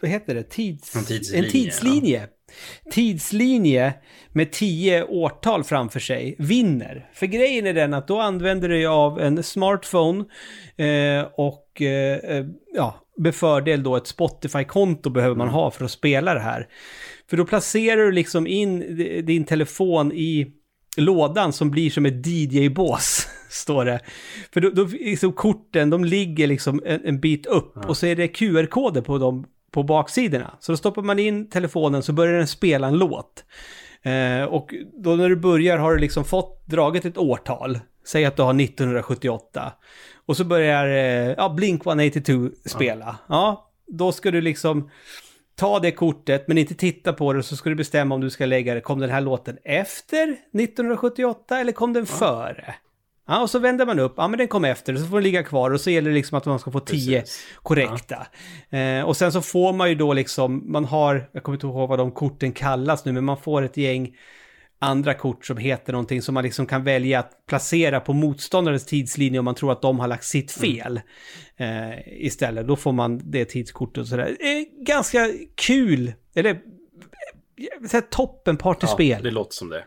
vad 0.00 0.10
heter 0.10 0.34
det, 0.34 0.42
tids, 0.42 0.96
En 0.96 1.04
tidslinje, 1.04 1.44
en 1.44 1.50
tidslinje. 1.50 2.28
Tidslinje 2.90 3.94
med 4.32 4.52
tio 4.52 5.04
årtal 5.04 5.64
framför 5.64 6.00
sig 6.00 6.36
vinner. 6.38 7.10
För 7.14 7.26
grejen 7.26 7.66
är 7.66 7.74
den 7.74 7.94
att 7.94 8.08
då 8.08 8.20
använder 8.20 8.68
du 8.68 8.74
dig 8.74 8.86
av 8.86 9.20
en 9.20 9.42
smartphone 9.42 10.24
eh, 10.76 11.26
och 11.34 11.82
eh, 11.82 12.16
eh, 12.16 12.46
ja, 12.74 13.06
med 13.18 13.34
fördel 13.34 13.82
då 13.82 13.96
ett 13.96 14.06
Spotify-konto 14.06 15.10
behöver 15.10 15.36
man 15.36 15.48
ha 15.48 15.70
för 15.70 15.84
att 15.84 15.90
spela 15.90 16.34
det 16.34 16.40
här. 16.40 16.68
För 17.30 17.36
då 17.36 17.44
placerar 17.44 18.02
du 18.02 18.12
liksom 18.12 18.46
in 18.46 18.96
di- 18.96 19.22
din 19.22 19.44
telefon 19.44 20.12
i 20.12 20.52
lådan 20.96 21.52
som 21.52 21.70
blir 21.70 21.90
som 21.90 22.06
ett 22.06 22.26
DJ-bås, 22.26 23.28
står 23.50 23.84
det. 23.84 24.00
För 24.52 24.60
då, 24.60 24.70
då 24.70 24.84
liksom 24.84 25.32
korten, 25.32 25.90
de 25.90 26.04
ligger 26.04 26.46
liksom 26.46 26.82
en, 26.86 27.00
en 27.04 27.20
bit 27.20 27.46
upp 27.46 27.88
och 27.88 27.96
så 27.96 28.06
är 28.06 28.16
det 28.16 28.28
QR-koder 28.28 29.00
på 29.00 29.18
dem 29.18 29.46
på 29.70 29.82
baksidorna. 29.82 30.54
Så 30.60 30.72
då 30.72 30.76
stoppar 30.76 31.02
man 31.02 31.18
in 31.18 31.50
telefonen 31.50 32.02
så 32.02 32.12
börjar 32.12 32.38
den 32.38 32.46
spela 32.46 32.86
en 32.86 32.98
låt. 32.98 33.44
Eh, 34.02 34.44
och 34.44 34.74
då 34.92 35.16
när 35.16 35.28
du 35.28 35.36
börjar 35.36 35.78
har 35.78 35.92
du 35.92 35.98
liksom 35.98 36.24
fått 36.24 36.66
draget 36.66 37.04
ett 37.04 37.18
årtal. 37.18 37.78
Säg 38.06 38.24
att 38.24 38.36
du 38.36 38.42
har 38.42 38.60
1978. 38.60 39.72
Och 40.26 40.36
så 40.36 40.44
börjar 40.44 40.86
eh, 40.86 41.34
ja, 41.36 41.48
Blink 41.48 41.86
182 41.86 42.50
spela. 42.64 43.16
Ja. 43.28 43.70
då 43.86 44.12
ska 44.12 44.30
du 44.30 44.40
liksom 44.40 44.90
ta 45.60 45.78
det 45.78 45.90
kortet 45.90 46.48
men 46.48 46.58
inte 46.58 46.74
titta 46.74 47.12
på 47.12 47.32
det 47.32 47.42
så 47.42 47.56
ska 47.56 47.70
du 47.70 47.76
bestämma 47.76 48.14
om 48.14 48.20
du 48.20 48.30
ska 48.30 48.46
lägga 48.46 48.74
det. 48.74 48.80
Kom 48.80 48.98
den 48.98 49.10
här 49.10 49.20
låten 49.20 49.58
efter 49.64 50.22
1978 50.22 51.60
eller 51.60 51.72
kom 51.72 51.92
den 51.92 52.06
före? 52.06 52.74
Ja, 53.28 53.42
och 53.42 53.50
så 53.50 53.58
vänder 53.58 53.86
man 53.86 53.98
upp. 53.98 54.14
Ja, 54.16 54.28
men 54.28 54.38
den 54.38 54.48
kom 54.48 54.64
efter. 54.64 54.96
Så 54.96 55.04
får 55.04 55.16
den 55.16 55.22
ligga 55.22 55.42
kvar 55.42 55.70
och 55.70 55.80
så 55.80 55.90
gäller 55.90 56.10
det 56.10 56.14
liksom 56.14 56.38
att 56.38 56.46
man 56.46 56.58
ska 56.58 56.70
få 56.70 56.80
tio 56.80 57.20
Precis. 57.20 57.46
korrekta. 57.62 58.26
Eh, 58.70 59.02
och 59.02 59.16
sen 59.16 59.32
så 59.32 59.42
får 59.42 59.72
man 59.72 59.88
ju 59.88 59.94
då 59.94 60.12
liksom, 60.12 60.72
man 60.72 60.84
har, 60.84 61.30
jag 61.32 61.42
kommer 61.42 61.56
inte 61.56 61.66
ihåg 61.66 61.88
vad 61.88 61.98
de 61.98 62.12
korten 62.12 62.52
kallas 62.52 63.04
nu, 63.04 63.12
men 63.12 63.24
man 63.24 63.36
får 63.36 63.62
ett 63.62 63.76
gäng 63.76 64.16
andra 64.82 65.14
kort 65.14 65.46
som 65.46 65.56
heter 65.56 65.92
någonting 65.92 66.22
som 66.22 66.34
man 66.34 66.44
liksom 66.44 66.66
kan 66.66 66.84
välja 66.84 67.18
att 67.18 67.46
placera 67.46 68.00
på 68.00 68.12
motståndarens 68.12 68.86
tidslinje 68.86 69.38
om 69.38 69.44
man 69.44 69.54
tror 69.54 69.72
att 69.72 69.82
de 69.82 70.00
har 70.00 70.08
lagt 70.08 70.24
sitt 70.24 70.52
fel. 70.52 71.00
Eh, 71.56 72.24
istället, 72.24 72.66
då 72.66 72.76
får 72.76 72.92
man 72.92 73.30
det 73.30 73.44
tidskortet 73.44 73.98
och 73.98 74.08
sådär. 74.08 74.36
Eh, 74.40 74.84
ganska 74.84 75.30
kul, 75.54 76.12
eller 76.34 76.50
eh, 77.92 78.00
toppen 78.00 78.56
partyspel. 78.56 79.08
Ja, 79.08 79.20
det 79.20 79.30
låter 79.30 79.54
som 79.54 79.68
det. 79.68 79.84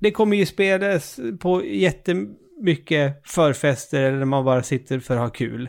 Det 0.00 0.10
kommer 0.10 0.36
ju 0.36 0.46
spelas 0.46 1.20
på 1.40 1.64
jättemycket 1.64 3.22
förfester 3.24 4.02
eller 4.02 4.18
när 4.18 4.24
man 4.24 4.44
bara 4.44 4.62
sitter 4.62 5.00
för 5.00 5.14
att 5.14 5.20
ha 5.20 5.30
kul. 5.30 5.68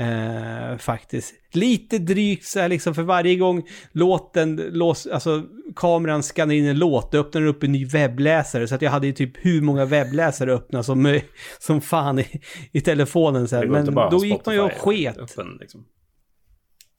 Eh, 0.00 0.76
faktiskt. 0.78 1.34
Lite 1.52 1.98
drygt 1.98 2.44
så 2.44 2.60
här 2.60 2.68
liksom 2.68 2.94
för 2.94 3.02
varje 3.02 3.36
gång 3.36 3.62
låten, 3.92 4.56
lås, 4.56 5.06
alltså 5.06 5.44
kameran 5.76 6.22
skannar 6.22 6.54
in 6.54 6.66
en 6.66 6.78
låt, 6.78 7.12
då 7.12 7.18
öppnar 7.18 7.40
den 7.40 7.50
upp 7.50 7.62
en 7.62 7.72
ny 7.72 7.84
webbläsare. 7.86 8.68
Så 8.68 8.74
att 8.74 8.82
jag 8.82 8.90
hade 8.90 9.06
ju 9.06 9.12
typ 9.12 9.32
hur 9.46 9.60
många 9.62 9.84
webbläsare 9.84 10.52
öppna 10.54 10.82
som, 10.82 11.06
möj- 11.06 11.24
som 11.58 11.80
fan 11.80 12.18
i, 12.18 12.40
i 12.72 12.80
telefonen 12.80 13.48
sen. 13.48 13.70
Men 13.70 13.94
då 13.94 14.24
gick 14.24 14.46
man 14.46 14.54
ju 14.54 14.60
och 14.60 14.72
sket. 14.72 15.18
öppen, 15.18 15.56
liksom. 15.60 15.84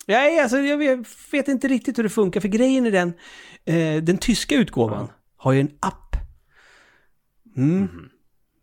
Nej, 0.07 0.39
alltså 0.39 0.57
jag 0.57 0.77
vet, 0.77 1.07
vet 1.31 1.47
inte 1.47 1.67
riktigt 1.67 1.97
hur 1.97 2.03
det 2.03 2.09
funkar, 2.09 2.39
för 2.41 2.47
grejen 2.47 2.85
är 2.85 2.91
den, 2.91 3.13
eh, 3.65 4.03
den 4.03 4.17
tyska 4.17 4.55
utgåvan 4.55 5.07
har 5.37 5.51
ju 5.51 5.59
en 5.59 5.71
app. 5.79 6.15
Mm. 7.57 7.79
Mhm. 7.79 8.09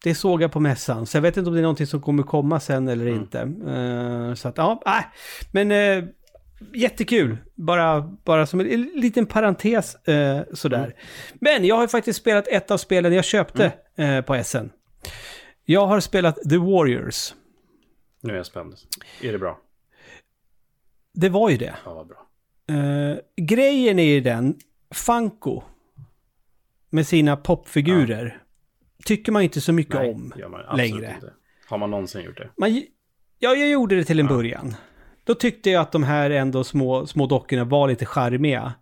Det 0.09 0.15
såg 0.15 0.43
jag 0.43 0.53
på 0.53 0.61
mässan, 0.61 1.07
så 1.07 1.17
jag 1.17 1.23
vet 1.23 1.37
inte 1.37 1.49
om 1.49 1.55
det 1.55 1.61
är 1.61 1.63
någonting 1.63 1.87
som 1.87 2.03
kommer 2.03 2.23
komma 2.23 2.61
sen 2.61 2.89
eller 2.89 3.07
inte. 3.07 3.41
Eh, 3.41 4.35
så 4.35 4.49
att, 4.49 4.59
ja, 4.59 4.83
nej. 4.87 5.05
Men 5.53 5.71
eh, 5.71 6.05
jättekul, 6.75 7.37
bara, 7.55 8.01
bara 8.01 8.47
som 8.47 8.61
en, 8.61 8.71
en 8.71 8.83
liten 8.83 9.27
parentes 9.27 9.95
eh, 9.95 10.43
sådär. 10.53 10.95
Men 11.35 11.65
jag 11.65 11.75
har 11.75 11.83
ju 11.83 11.89
faktiskt 11.89 12.19
spelat 12.21 12.49
ett 12.49 12.71
av 12.71 12.79
spelen 12.79 13.13
jag 13.13 13.25
köpte 13.25 13.73
eh, 13.97 14.21
på 14.21 14.45
SN. 14.45 14.69
Jag 15.65 15.87
har 15.87 16.01
spelat 16.01 16.37
The 16.51 16.57
Warriors. 16.59 17.35
Nu 18.21 18.33
är 18.33 18.37
jag 18.37 18.47
spänd. 18.47 18.75
Är 19.23 19.33
det 19.33 19.39
bra? 19.39 19.59
Det 21.15 21.29
var 21.29 21.51
ju 21.51 21.57
det. 21.57 21.75
Ja, 21.85 21.95
vad 21.95 22.07
bra. 22.07 22.25
Grejen 23.37 23.99
är 23.99 24.15
ju 24.15 24.21
den, 24.21 24.57
Funko 24.91 25.63
med 26.91 27.07
sina 27.07 27.37
popfigurer 27.37 28.43
tycker 29.05 29.33
man 29.33 29.43
inte 29.43 29.61
så 29.61 29.73
mycket 29.73 29.95
Nej, 29.95 30.15
om 30.15 30.33
man 30.51 30.77
längre. 30.77 31.15
inte. 31.15 31.33
Har 31.69 31.79
man 31.79 31.91
någonsin 31.91 32.23
gjort 32.25 32.37
det? 32.37 32.51
Man, 32.57 32.75
ja, 33.39 33.55
jag 33.55 33.69
gjorde 33.71 33.97
det 33.97 34.05
till 34.05 34.21
en 34.21 34.27
början. 34.27 34.75
Då 35.25 35.35
tyckte 35.35 35.71
jag 35.71 35.83
att 35.83 35.93
de 35.93 36.03
här 36.03 36.31
ändå 36.31 36.65
små, 36.65 37.07
små 37.07 37.27
dockorna 37.27 37.65
var 37.65 37.89
lite 37.89 38.07
charmiga. 38.07 38.73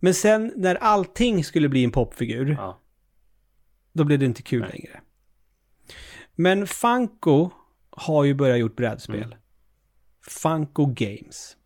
Men 0.00 0.14
sen 0.14 0.52
när 0.56 0.74
allting 0.74 1.44
skulle 1.44 1.68
bli 1.68 1.84
en 1.84 1.90
popfigur, 1.90 2.56
Ja. 2.58 2.80
då 3.92 4.04
blev 4.04 4.18
det 4.18 4.24
inte 4.26 4.42
kul 4.42 4.60
Nej. 4.60 4.70
längre. 4.72 5.00
Men 6.34 6.66
Funko 6.66 7.50
har 7.90 8.24
ju 8.24 8.34
börjat 8.34 8.58
gjort 8.58 8.76
brädspel. 8.76 9.22
Mm. 9.22 9.38
Funko 10.28 10.86
Games. 10.86 11.56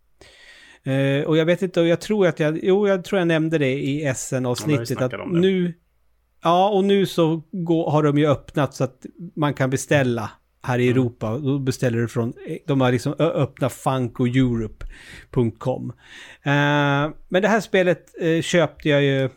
Eh, 0.82 1.24
och 1.26 1.36
jag 1.36 1.44
vet 1.46 1.62
inte, 1.62 1.80
och 1.80 1.86
jag 1.86 2.00
tror 2.00 2.26
att 2.26 2.40
jag, 2.40 2.58
jo 2.62 2.88
jag 2.88 3.04
tror 3.04 3.18
jag 3.18 3.28
nämnde 3.28 3.58
det 3.58 3.72
i 3.82 4.14
SN-avsnittet 4.14 5.00
att 5.02 5.12
om 5.14 5.32
det. 5.32 5.40
nu, 5.40 5.74
ja 6.44 6.68
och 6.68 6.84
nu 6.84 7.06
så 7.06 7.42
går, 7.52 7.90
har 7.90 8.02
de 8.02 8.18
ju 8.18 8.26
öppnat 8.26 8.74
så 8.74 8.84
att 8.84 9.06
man 9.36 9.54
kan 9.54 9.70
beställa 9.70 10.30
här 10.62 10.74
Mm. 10.74 10.86
i 10.86 10.90
Europa. 10.90 11.38
Då 11.38 11.58
beställer 11.58 11.98
du 11.98 12.08
från, 12.08 12.32
de 12.66 12.80
har 12.80 12.92
liksom 12.92 13.12
öppnat 13.18 13.72
funkoeurope.com. 13.72 15.92
Eh, 16.42 17.10
men 17.28 17.42
det 17.42 17.48
här 17.48 17.60
spelet 17.60 18.06
eh, 18.20 18.40
köpte 18.42 18.88
jag 18.88 19.02
ju, 19.02 19.28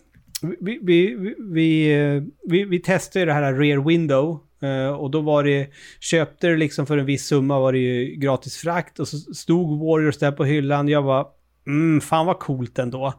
vi, 0.60 0.80
vi, 0.84 1.16
vi, 1.54 1.94
eh, 1.96 2.24
vi, 2.50 2.64
vi 2.64 2.80
testade 2.80 3.20
ju 3.20 3.26
det 3.26 3.34
här 3.34 3.54
Rear 3.54 3.88
Window. 3.88 4.40
eh, 4.62 4.88
och 4.90 5.12
då 5.12 5.22
var 5.22 5.44
det, 5.44 5.70
köpte 6.00 6.48
du 6.48 6.58
liksom 6.58 6.86
för 6.86 6.98
en 6.98 7.06
viss 7.06 7.28
summa 7.28 7.60
var 7.60 7.74
det 7.74 7.80
ju 7.80 8.16
gratis 8.16 8.58
frakt 8.58 9.00
och 9.00 9.08
så 9.08 9.18
stod 9.18 9.80
Warriors 9.80 10.18
där 10.18 10.32
på 10.32 10.46
hyllan. 10.46 10.88
Jag 10.88 11.02
var 11.02 11.28
mm, 11.68 12.02
fan 12.02 12.26
vad 12.26 12.40
coolt 12.40 12.80
ändå. 12.80 13.14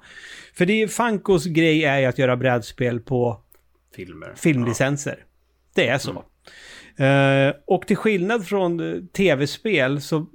För 0.55 0.67
det 0.67 0.83
är 0.83 0.89
Funkos 0.89 1.47
grej 1.47 1.85
är 1.85 1.99
ju 1.99 2.05
att 2.07 2.19
göra 2.19 2.37
brädspel 2.37 3.01
på 3.01 3.41
Filmer. 3.95 4.35
filmlicenser. 4.37 5.25
Det 5.75 5.89
är 5.89 5.99
så. 5.99 6.25
Eh, 7.05 7.55
och 7.67 7.87
till 7.87 7.97
skillnad 7.97 8.47
från 8.47 8.81
eh, 8.81 9.03
tv-spel 9.05 10.01
så 10.01 10.27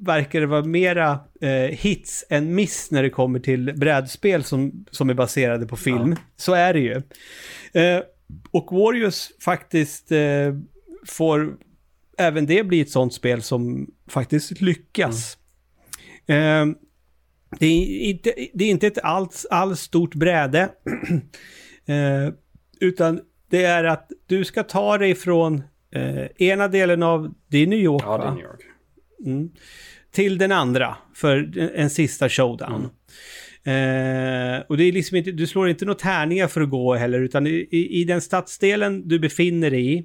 verkar 0.00 0.40
det 0.40 0.46
vara 0.46 0.64
mera 0.64 1.20
eh, 1.40 1.50
hits 1.50 2.24
än 2.30 2.54
miss 2.54 2.90
när 2.90 3.02
det 3.02 3.10
kommer 3.10 3.40
till 3.40 3.74
brädspel 3.76 4.44
som, 4.44 4.86
som 4.90 5.10
är 5.10 5.14
baserade 5.14 5.66
på 5.66 5.76
film. 5.76 6.16
Så 6.36 6.54
är 6.54 6.72
det 6.72 6.80
ju. 6.80 7.02
Eh, 7.82 8.02
och 8.50 8.72
Warriors 8.72 9.30
faktiskt 9.44 10.12
eh, 10.12 10.54
får 11.06 11.56
även 12.18 12.46
det 12.46 12.64
bli 12.64 12.80
ett 12.80 12.90
sånt 12.90 13.14
spel 13.14 13.42
som 13.42 13.90
faktiskt 14.08 14.60
lyckas. 14.60 15.38
Eh, 16.26 16.66
det, 17.58 17.66
är 17.66 18.00
inte, 18.00 18.34
det 18.54 18.64
är 18.64 18.70
inte 18.70 18.86
ett 18.86 18.98
alls, 18.98 19.46
alls 19.50 19.80
stort 19.80 20.14
bräde. 20.14 20.60
eh, 21.86 22.34
utan 22.82 23.20
det 23.50 23.64
är 23.64 23.84
att 23.84 24.10
du 24.26 24.44
ska 24.44 24.62
ta 24.62 24.98
dig 24.98 25.14
från 25.14 25.62
eh, 25.94 26.26
ena 26.48 26.68
delen 26.68 27.02
av, 27.02 27.34
det 27.48 27.58
är 27.58 27.66
New 27.66 27.78
York 27.78 28.02
Ja, 28.06 28.18
det 28.18 28.24
är? 28.24 28.30
New 28.30 28.44
York. 28.44 29.52
till 30.10 30.38
den 30.38 30.52
andra 30.52 30.96
för 31.14 31.58
en 31.74 31.90
sista 31.90 32.28
showdown. 32.28 32.84
Eh, 33.64 34.60
och 34.68 34.76
det 34.76 34.84
är 34.84 34.92
liksom 34.92 35.16
inte, 35.16 35.32
du 35.32 35.46
slår 35.46 35.68
inte 35.68 35.84
några 35.84 35.98
tärningar 35.98 36.48
för 36.48 36.60
att 36.60 36.70
gå 36.70 36.94
heller, 36.94 37.20
utan 37.20 37.46
i, 37.46 37.88
i 37.90 38.04
den 38.04 38.20
stadsdelen 38.20 39.08
du 39.08 39.18
befinner 39.18 39.70
dig 39.70 39.94
i 39.94 40.04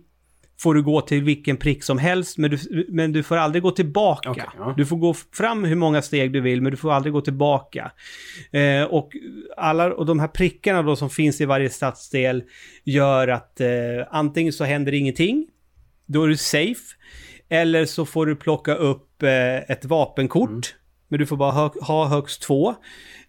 får 0.59 0.73
du 0.73 0.83
gå 0.83 1.01
till 1.01 1.23
vilken 1.23 1.57
prick 1.57 1.83
som 1.83 1.97
helst, 1.97 2.37
men 2.37 2.51
du, 2.51 2.85
men 2.89 3.11
du 3.11 3.23
får 3.23 3.37
aldrig 3.37 3.63
gå 3.63 3.71
tillbaka. 3.71 4.31
Okej, 4.31 4.45
ja. 4.57 4.73
Du 4.77 4.85
får 4.85 4.97
gå 4.97 5.13
fram 5.13 5.63
hur 5.63 5.75
många 5.75 6.01
steg 6.01 6.33
du 6.33 6.41
vill, 6.41 6.61
men 6.61 6.71
du 6.71 6.77
får 6.77 6.91
aldrig 6.91 7.13
gå 7.13 7.21
tillbaka. 7.21 7.91
Eh, 8.51 8.83
och, 8.83 9.11
alla, 9.57 9.93
och 9.93 10.05
de 10.05 10.19
här 10.19 10.27
prickarna 10.27 10.81
då 10.81 10.95
som 10.95 11.09
finns 11.09 11.41
i 11.41 11.45
varje 11.45 11.69
stadsdel 11.69 12.43
gör 12.83 13.27
att 13.27 13.61
eh, 13.61 13.67
antingen 14.09 14.53
så 14.53 14.63
händer 14.63 14.93
ingenting, 14.93 15.47
då 16.05 16.23
är 16.23 16.27
du 16.27 16.37
safe. 16.37 16.95
Eller 17.49 17.85
så 17.85 18.05
får 18.05 18.25
du 18.25 18.35
plocka 18.35 18.75
upp 18.75 19.23
eh, 19.23 19.55
ett 19.57 19.85
vapenkort. 19.85 20.75
Men 21.09 21.19
du 21.19 21.25
får 21.25 21.37
bara 21.37 21.51
ha, 21.51 21.73
ha 21.81 22.07
högst 22.07 22.41
två. 22.41 22.69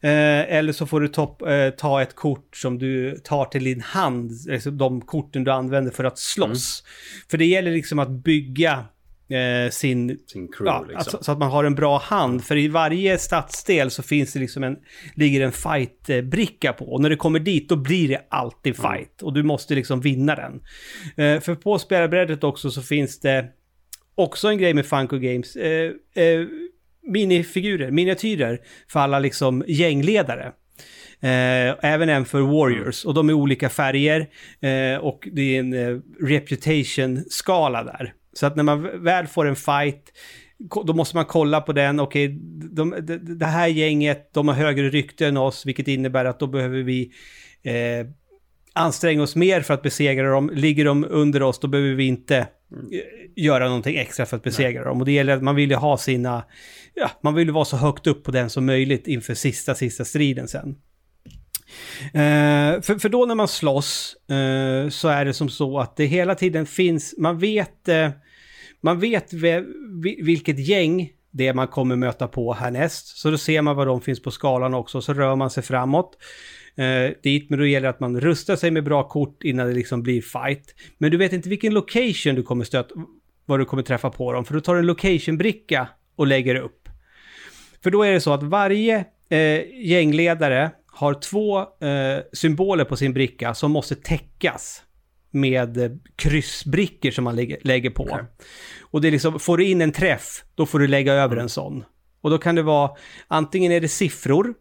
Eh, 0.01 0.57
eller 0.57 0.73
så 0.73 0.87
får 0.87 1.01
du 1.01 1.09
topp, 1.09 1.43
eh, 1.43 1.71
ta 1.71 2.03
ett 2.03 2.15
kort 2.15 2.57
som 2.57 2.79
du 2.79 3.21
tar 3.25 3.45
till 3.45 3.65
din 3.65 3.81
hand. 3.81 4.33
Alltså 4.53 4.71
de 4.71 5.01
korten 5.01 5.45
du 5.45 5.53
använder 5.53 5.91
för 5.91 6.05
att 6.05 6.19
slåss. 6.19 6.85
För 7.31 7.39
det 7.39 7.45
gäller 7.45 7.71
liksom 7.71 7.99
att 7.99 8.11
bygga 8.11 8.85
eh, 9.29 9.71
sin... 9.71 10.19
Sin 10.27 10.49
crew 10.49 10.67
Ja, 10.67 10.81
liksom. 10.81 10.97
alltså, 10.97 11.19
så 11.23 11.33
att 11.33 11.39
man 11.39 11.51
har 11.51 11.65
en 11.65 11.75
bra 11.75 11.99
hand. 11.99 12.45
För 12.45 12.57
i 12.57 12.69
varje 12.69 13.19
stadsdel 13.19 13.91
så 13.91 14.03
finns 14.03 14.33
det 14.33 14.39
liksom 14.39 14.65
en, 14.65 14.77
ligger 15.15 15.41
en 15.41 15.53
fight-bricka 15.53 16.73
på. 16.73 16.93
Och 16.93 17.01
när 17.01 17.11
det 17.11 17.17
kommer 17.17 17.39
dit 17.39 17.69
då 17.69 17.77
blir 17.77 18.09
det 18.09 18.21
alltid 18.29 18.77
fight. 18.77 19.23
Och 19.23 19.33
du 19.33 19.43
måste 19.43 19.75
liksom 19.75 20.01
vinna 20.01 20.35
den. 20.35 20.61
Eh, 21.17 21.41
för 21.41 21.55
på 21.55 21.79
spelarbrädet 21.79 22.45
också 22.45 22.71
så 22.71 22.83
finns 22.83 23.21
det 23.21 23.47
också 24.15 24.49
en 24.49 24.59
grej 24.59 24.75
med 24.75 24.87
Funko 24.87 25.19
Games. 25.19 25.57
Minifigurer, 27.09 27.91
miniatyrer 27.91 28.61
för 28.89 29.01
alla 29.01 29.19
liksom 29.19 29.65
gängledare. 29.67 30.53
Eh, 31.21 31.75
även 31.83 32.09
en 32.09 32.25
för 32.25 32.41
Warriors. 32.41 33.05
Och 33.05 33.15
de 33.15 33.29
är 33.29 33.33
olika 33.33 33.69
färger. 33.69 34.21
Eh, 34.61 34.99
och 34.99 35.29
det 35.33 35.57
är 35.57 35.61
en 35.61 35.73
eh, 35.73 36.01
reputation-skala 36.21 37.85
där. 37.85 38.13
Så 38.33 38.47
att 38.47 38.57
när 38.57 38.63
man 38.63 39.05
väl 39.05 39.27
får 39.27 39.47
en 39.47 39.57
fight, 39.57 40.13
då 40.87 40.93
måste 40.93 41.17
man 41.17 41.25
kolla 41.25 41.61
på 41.61 41.73
den. 41.73 42.01
Okej, 42.01 42.29
de, 42.71 42.95
de, 43.01 43.17
det 43.39 43.47
här 43.47 43.67
gänget, 43.67 44.35
de 44.35 44.49
har 44.49 44.55
högre 44.55 44.91
rykte 44.91 45.27
än 45.27 45.37
oss, 45.37 45.67
vilket 45.67 45.89
innebär 45.89 46.25
att 46.25 46.41
då 46.41 46.47
behöver 46.47 46.83
vi 46.83 47.13
eh, 47.63 48.07
anstränga 48.73 49.23
oss 49.23 49.37
mer 49.37 49.61
för 49.61 49.75
att 49.75 49.83
besegra 49.83 50.31
dem. 50.31 50.51
Ligger 50.55 50.85
de 50.85 51.07
under 51.09 51.43
oss, 51.43 51.59
då 51.61 51.69
behöver 51.69 51.95
vi 51.95 52.07
inte 52.07 52.47
göra 53.36 53.66
någonting 53.66 53.97
extra 53.97 54.27
för 54.27 54.36
att 54.36 54.43
besegra 54.43 54.85
dem. 54.85 54.99
Och 55.01 55.05
det 55.07 55.12
gäller 55.12 55.36
att 55.36 55.43
man 55.43 55.55
vill 55.55 55.70
ju 55.70 55.77
ha 55.77 55.97
sina, 55.99 56.45
ja, 56.95 57.11
man 57.23 57.35
vill 57.35 57.47
ju 57.49 57.53
vara 57.53 57.65
så 57.65 57.77
högt 57.77 58.07
upp 58.07 58.24
på 58.24 58.31
den 58.31 58.51
som 58.51 58.66
möjligt 58.66 59.07
inför 59.07 59.35
sista, 59.35 59.74
sista 59.74 60.05
striden 60.05 60.49
sen. 60.49 60.77
Eh, 62.15 62.81
för, 62.81 62.99
för 62.99 63.09
då 63.09 63.27
när 63.27 63.35
man 63.35 63.49
slåss 63.49 64.16
eh, 64.31 64.89
så 64.90 65.09
är 65.09 65.24
det 65.24 65.35
som 65.35 65.49
så 65.49 65.78
att 65.78 65.97
det 65.97 66.05
hela 66.07 66.35
tiden 66.35 66.66
finns, 66.66 67.15
man 67.19 67.39
vet, 67.39 67.89
eh, 67.89 68.11
man 68.81 69.01
vet 69.01 69.32
ve, 69.32 69.65
vi- 70.03 70.23
vilket 70.23 70.59
gäng 70.69 71.11
det 71.31 71.47
är 71.47 71.55
man 71.55 71.69
kommer 71.69 71.97
möta 71.97 72.28
på 72.28 72.53
härnäst. 72.53 73.07
Så 73.19 73.31
då 73.31 73.39
ser 73.39 73.62
man 73.62 73.77
vad 73.77 73.86
de 73.86 74.01
finns 74.01 74.23
på 74.23 74.31
skalan 74.31 74.74
också, 74.74 75.01
så 75.03 75.15
rör 75.15 75.36
man 75.36 75.51
sig 75.51 75.62
framåt 75.62 76.16
eh, 76.79 77.13
dit. 77.23 77.51
Men 77.51 77.59
då 77.59 77.67
gäller 77.67 77.87
det 77.87 77.91
att 77.91 78.01
man 78.01 78.21
rustar 78.21 78.57
sig 78.57 78.71
med 78.71 78.85
bra 78.85 79.09
kort 79.09 79.45
innan 79.45 79.67
det 79.67 79.75
liksom 79.75 80.03
blir 80.03 80.23
fight. 80.23 80.75
Men 80.99 81.11
du 81.11 81.17
vet 81.17 81.33
inte 81.33 81.49
vilken 81.49 81.75
location 81.75 82.35
du 82.35 82.43
kommer 82.43 82.65
stöta, 82.65 82.95
vad 83.47 83.61
du 83.61 83.65
kommer 83.65 83.83
träffa 83.83 84.11
på 84.11 84.33
dem. 84.33 84.45
För 84.45 84.55
då 84.55 84.61
tar 84.61 84.75
du 84.75 84.81
en 84.81 84.87
location-bricka 84.87 85.89
och 86.17 86.27
lägger 86.27 86.55
upp. 86.55 86.89
För 87.83 87.91
då 87.91 88.03
är 88.03 88.13
det 88.13 88.21
så 88.21 88.33
att 88.33 88.43
varje 88.43 89.05
eh, 89.29 89.87
gängledare 89.87 90.71
har 90.87 91.15
två 91.15 91.59
eh, 91.61 92.19
symboler 92.33 92.85
på 92.85 92.97
sin 92.97 93.13
bricka 93.13 93.55
som 93.55 93.71
måste 93.71 93.95
täckas 93.95 94.83
med 95.31 95.79
eh, 95.79 95.91
kryssbrickor 96.17 97.11
som 97.11 97.25
man 97.25 97.37
lägger, 97.37 97.59
lägger 97.63 97.91
på. 97.91 98.03
Okej. 98.03 98.25
Och 98.81 99.01
det 99.01 99.09
är 99.09 99.13
liksom, 99.13 99.41
får 99.41 99.57
du 99.57 99.65
in 99.65 99.81
en 99.81 99.93
träff, 99.93 100.45
då 100.55 100.67
får 100.67 100.79
du 100.79 100.87
lägga 100.87 101.13
över 101.13 101.37
en 101.37 101.49
sån. 101.49 101.85
Och 102.21 102.31
då 102.31 102.39
kan 102.39 102.55
det 102.55 102.63
vara, 102.63 102.91
antingen 103.29 103.73
är 103.73 103.81
det 103.81 103.89
siffror, 103.89 104.55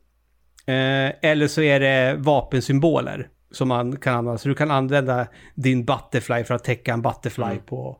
eh, 0.67 1.29
eller 1.31 1.47
så 1.47 1.61
är 1.61 1.79
det 1.79 2.15
vapensymboler 2.17 3.27
som 3.51 3.67
man 3.67 3.95
kan 3.95 4.15
använda. 4.15 4.37
Så 4.37 4.49
du 4.49 4.55
kan 4.55 4.71
använda 4.71 5.27
din 5.55 5.85
butterfly 5.85 6.43
för 6.43 6.53
att 6.53 6.63
täcka 6.63 6.93
en 6.93 7.01
butterfly 7.01 7.57
på, 7.65 7.97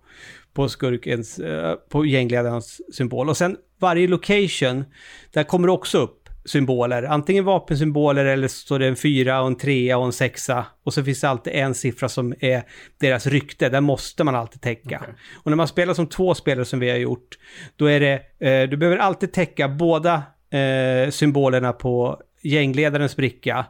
på 0.54 0.70
skurkens, 0.70 1.40
eh, 1.40 1.74
på 1.76 2.06
gängledarens 2.06 2.82
symbol. 2.94 3.30
Och 3.30 3.38
sen 3.38 3.58
varje 3.80 4.08
location, 4.08 4.86
där 5.34 5.44
kommer 5.44 5.68
det 5.68 5.74
också 5.74 5.98
upp 5.98 6.30
symboler. 6.46 7.04
Antingen 7.04 7.46
vapensymboler 7.46 8.26
eller 8.26 8.48
så 8.48 8.58
står 8.58 8.80
det 8.80 8.88
en 8.88 8.96
fyra 8.96 9.42
och 9.42 9.48
en 9.48 9.56
trea 9.56 9.98
och 9.98 10.06
en 10.06 10.14
sexa. 10.14 10.66
Och 10.84 10.94
så 10.94 11.04
finns 11.04 11.22
det 11.22 11.30
alltid 11.30 11.54
en 11.54 11.74
siffra 11.74 12.10
som 12.10 12.34
är 12.40 12.64
deras 13.00 13.28
rykte. 13.28 13.70
Där 13.70 13.82
måste 13.82 14.24
man 14.24 14.36
alltid 14.36 14.62
täcka. 14.62 15.06
Och 15.44 15.52
när 15.52 15.56
man 15.56 15.68
spelar 15.68 15.94
som 15.94 16.08
två 16.08 16.34
spelare 16.34 16.66
som 16.66 16.80
vi 16.80 16.90
har 16.90 16.98
gjort, 16.98 17.38
då 17.76 17.86
är 17.86 18.00
det, 18.00 18.14
eh, 18.48 18.70
du 18.70 18.78
behöver 18.78 18.98
alltid 18.98 19.34
täcka 19.34 19.68
båda 19.68 20.24
eh, 20.50 21.10
symbolerna 21.10 21.74
på 21.74 22.22
gängledarens 22.48 23.16
bricka. 23.16 23.66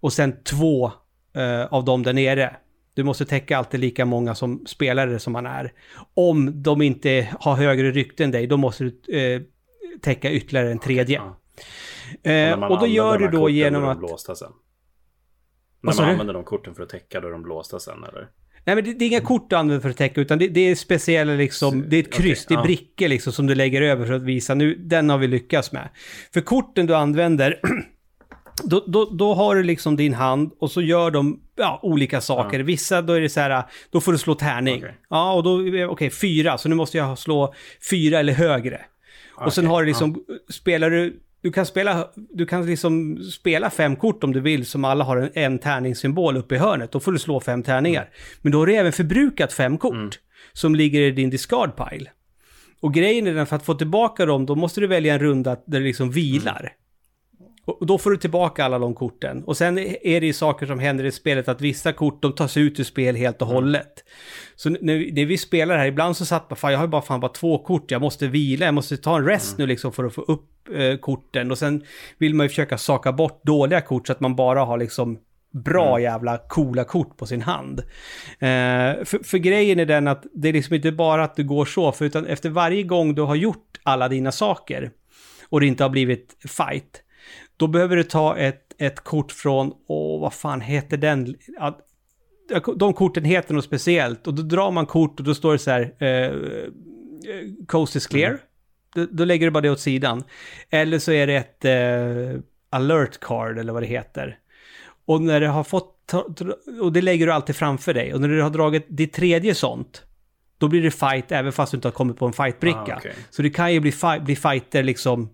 Och 0.00 0.12
sen 0.12 0.42
två 0.44 0.92
eh, 1.36 1.64
av 1.64 1.84
dem 1.84 2.02
där 2.02 2.12
nere. 2.12 2.56
Du 2.94 3.04
måste 3.04 3.24
täcka 3.24 3.58
alltid 3.58 3.80
lika 3.80 4.04
många 4.04 4.34
som 4.34 4.66
spelare 4.66 5.18
som 5.18 5.32
man 5.32 5.46
är. 5.46 5.72
Om 6.14 6.62
de 6.62 6.82
inte 6.82 7.28
har 7.40 7.56
högre 7.56 7.90
rykte 7.90 8.24
än 8.24 8.30
dig, 8.30 8.46
då 8.46 8.56
måste 8.56 8.84
du 8.84 9.18
eh, 9.18 9.42
täcka 10.00 10.30
ytterligare 10.30 10.72
en 10.72 10.78
tredje. 10.78 11.16
ja. 11.16 12.30
Eh, 12.30 12.62
och 12.62 12.80
då 12.80 12.86
gör 12.86 13.18
du 13.18 13.28
då 13.28 13.50
genom 13.50 13.84
att... 13.84 13.98
blåsta 13.98 14.34
sen. 14.34 14.52
När 15.80 15.94
man 15.94 16.10
använder 16.10 16.34
de 16.34 16.44
korten 16.44 16.74
för 16.74 16.82
att 16.82 16.88
täcka, 16.88 17.20
då 17.20 17.28
är 17.28 17.32
de 17.32 17.42
blåsta 17.42 17.78
sen 17.78 18.04
eller? 18.04 18.28
Nej 18.64 18.74
men 18.74 18.84
det, 18.84 18.92
det 18.92 19.04
är 19.04 19.06
inga 19.06 19.20
kort 19.20 19.50
du 19.50 19.56
använder 19.56 19.82
för 19.82 19.90
att 19.90 19.96
täcka, 19.96 20.20
utan 20.20 20.38
det, 20.38 20.48
det 20.48 20.60
är 20.60 20.74
speciella 20.74 21.32
liksom, 21.32 21.84
det 21.88 21.96
är 21.96 22.00
ett 22.00 22.12
kryss, 22.12 22.44
okej, 22.44 22.56
det 22.56 22.60
är 22.60 22.64
brickor 22.64 23.08
liksom 23.08 23.32
som 23.32 23.46
du 23.46 23.54
lägger 23.54 23.82
över 23.82 24.06
för 24.06 24.14
att 24.14 24.22
visa 24.22 24.54
nu, 24.54 24.74
den 24.74 25.10
har 25.10 25.18
vi 25.18 25.26
lyckats 25.26 25.72
med. 25.72 25.88
För 26.34 26.40
korten 26.40 26.86
du 26.86 26.94
använder, 26.94 27.60
då, 28.64 28.84
då, 28.86 29.04
då 29.04 29.34
har 29.34 29.54
du 29.54 29.62
liksom 29.62 29.96
din 29.96 30.14
hand 30.14 30.52
och 30.58 30.70
så 30.70 30.82
gör 30.82 31.10
de 31.10 31.40
ja, 31.56 31.80
olika 31.82 32.20
saker. 32.20 32.60
Vissa 32.60 33.02
då 33.02 33.12
är 33.12 33.20
det 33.20 33.28
så 33.28 33.40
här, 33.40 33.62
då 33.90 34.00
får 34.00 34.12
du 34.12 34.18
slå 34.18 34.34
tärning. 34.34 34.76
Okej. 34.76 34.94
Ja, 35.10 35.32
och 35.32 35.42
då, 35.42 35.62
okej, 35.88 36.10
fyra, 36.10 36.58
så 36.58 36.68
nu 36.68 36.74
måste 36.74 36.98
jag 36.98 37.18
slå 37.18 37.54
fyra 37.90 38.18
eller 38.18 38.32
högre. 38.32 38.80
Och 39.34 39.52
sen 39.52 39.66
har 39.66 39.82
du 39.82 39.86
liksom, 39.86 40.24
spelar 40.48 40.90
du, 40.90 41.20
du 41.42 41.52
kan 41.52 41.66
spela, 41.66 42.08
du 42.14 42.46
kan 42.46 42.66
liksom 42.66 43.16
spela 43.16 43.70
fem 43.70 43.96
kort 43.96 44.24
om 44.24 44.32
du 44.32 44.40
vill 44.40 44.66
som 44.66 44.84
alla 44.84 45.04
har 45.04 45.16
en, 45.16 45.30
en 45.34 45.58
tärningssymbol 45.58 46.36
uppe 46.36 46.54
i 46.54 46.58
hörnet. 46.58 46.92
Då 46.92 47.00
får 47.00 47.12
du 47.12 47.18
slå 47.18 47.40
fem 47.40 47.62
tärningar. 47.62 48.10
Men 48.42 48.52
då 48.52 48.58
har 48.58 48.66
du 48.66 48.74
även 48.74 48.92
förbrukat 48.92 49.52
fem 49.52 49.78
kort 49.78 50.18
som 50.52 50.74
ligger 50.74 51.00
i 51.00 51.10
din 51.10 51.30
discard 51.30 51.70
pile. 51.76 52.10
Och 52.80 52.94
grejen 52.94 53.26
är 53.26 53.34
den, 53.34 53.46
för 53.46 53.56
att 53.56 53.64
få 53.64 53.74
tillbaka 53.74 54.26
dem, 54.26 54.46
då 54.46 54.54
måste 54.54 54.80
du 54.80 54.86
välja 54.86 55.14
en 55.14 55.20
runda 55.20 55.50
där 55.66 55.80
det 55.80 55.86
liksom 55.86 56.10
vilar. 56.10 56.72
Och 57.68 57.86
då 57.86 57.98
får 57.98 58.10
du 58.10 58.16
tillbaka 58.16 58.64
alla 58.64 58.78
de 58.78 58.94
korten. 58.94 59.44
Och 59.44 59.56
sen 59.56 59.78
är 59.78 60.20
det 60.20 60.26
ju 60.26 60.32
saker 60.32 60.66
som 60.66 60.78
händer 60.78 61.04
i 61.04 61.12
spelet 61.12 61.48
att 61.48 61.60
vissa 61.60 61.92
kort 61.92 62.22
de 62.22 62.32
tas 62.32 62.56
ut 62.56 62.80
ur 62.80 62.84
spel 62.84 63.16
helt 63.16 63.42
och 63.42 63.48
hållet. 63.48 64.04
Så 64.56 64.70
när, 64.70 65.12
när 65.12 65.24
vi 65.24 65.38
spelar 65.38 65.78
här, 65.78 65.86
ibland 65.86 66.16
så 66.16 66.26
satt 66.26 66.50
man, 66.50 66.56
fan 66.56 66.72
jag 66.72 66.78
har 66.78 66.86
ju 66.86 66.90
bara 66.90 67.02
fan 67.02 67.20
bara 67.20 67.32
två 67.32 67.58
kort, 67.58 67.90
jag 67.90 68.02
måste 68.02 68.26
vila, 68.26 68.64
jag 68.64 68.74
måste 68.74 68.96
ta 68.96 69.16
en 69.16 69.24
rest 69.24 69.58
nu 69.58 69.66
liksom 69.66 69.92
för 69.92 70.04
att 70.04 70.14
få 70.14 70.22
upp 70.22 70.68
eh, 70.74 70.96
korten. 70.96 71.50
Och 71.50 71.58
sen 71.58 71.82
vill 72.18 72.34
man 72.34 72.44
ju 72.44 72.48
försöka 72.48 72.78
saka 72.78 73.12
bort 73.12 73.40
dåliga 73.44 73.80
kort 73.80 74.06
så 74.06 74.12
att 74.12 74.20
man 74.20 74.36
bara 74.36 74.64
har 74.64 74.78
liksom 74.78 75.18
bra 75.50 76.00
jävla 76.00 76.38
coola 76.38 76.84
kort 76.84 77.16
på 77.16 77.26
sin 77.26 77.42
hand. 77.42 77.80
Eh, 78.38 79.04
för, 79.04 79.24
för 79.24 79.38
grejen 79.38 79.80
är 79.80 79.86
den 79.86 80.08
att 80.08 80.26
det 80.34 80.48
är 80.48 80.52
liksom 80.52 80.74
inte 80.74 80.92
bara 80.92 81.24
att 81.24 81.36
du 81.36 81.44
går 81.44 81.64
så, 81.64 81.92
för 81.92 82.04
utan 82.04 82.26
efter 82.26 82.50
varje 82.50 82.82
gång 82.82 83.14
du 83.14 83.22
har 83.22 83.34
gjort 83.34 83.80
alla 83.82 84.08
dina 84.08 84.32
saker 84.32 84.90
och 85.48 85.60
det 85.60 85.66
inte 85.66 85.84
har 85.84 85.90
blivit 85.90 86.36
fight, 86.48 87.02
Då 87.58 87.66
behöver 87.66 87.96
du 87.96 88.02
ta 88.02 88.36
ett, 88.36 88.74
ett 88.78 89.00
kort 89.00 89.32
från, 89.32 89.72
åh 89.86 90.20
vad 90.20 90.34
fan 90.34 90.60
heter 90.60 90.96
den? 90.96 91.34
De 92.76 92.92
korten 92.92 93.24
heter 93.24 93.54
något 93.54 93.64
speciellt 93.64 94.26
och 94.26 94.34
då 94.34 94.42
drar 94.42 94.70
man 94.70 94.86
kort 94.86 95.20
och 95.20 95.26
då 95.26 95.34
står 95.34 95.52
det 95.52 95.58
så 95.58 95.70
här, 95.70 96.02
eh, 96.02 96.32
Coast 97.66 97.96
is 97.96 98.06
clear. 98.06 98.38
Då, 98.94 99.06
då 99.10 99.24
lägger 99.24 99.46
du 99.46 99.50
bara 99.50 99.60
det 99.60 99.70
åt 99.70 99.80
sidan. 99.80 100.24
Eller 100.70 100.98
så 100.98 101.12
är 101.12 101.26
det 101.26 101.34
ett 101.34 101.64
eh, 101.64 102.40
alert 102.70 103.20
card 103.20 103.58
eller 103.58 103.72
vad 103.72 103.82
det 103.82 103.86
heter. 103.86 104.38
Och 105.06 105.22
när 105.22 105.40
du 105.40 105.46
har 105.46 105.64
fått, 105.64 106.12
och 106.82 106.92
det 106.92 107.00
lägger 107.00 107.26
du 107.26 107.32
alltid 107.32 107.56
framför 107.56 107.94
dig. 107.94 108.14
Och 108.14 108.20
när 108.20 108.28
du 108.28 108.42
har 108.42 108.50
dragit 108.50 108.86
ditt 108.88 109.12
tredje 109.12 109.54
sånt, 109.54 110.02
då 110.58 110.68
blir 110.68 110.82
det 110.82 110.90
fight 110.90 111.32
även 111.32 111.52
fast 111.52 111.72
du 111.72 111.76
inte 111.76 111.88
har 111.88 111.92
kommit 111.92 112.16
på 112.18 112.26
en 112.26 112.32
fightbricka. 112.32 112.94
Ah, 112.94 112.98
okej. 112.98 113.14
Så 113.30 113.42
det 113.42 113.50
kan 113.50 113.72
ju 113.72 113.80
bli, 113.80 113.92
fi- 113.92 114.20
bli 114.20 114.36
fighter 114.36 114.82
liksom 114.82 115.30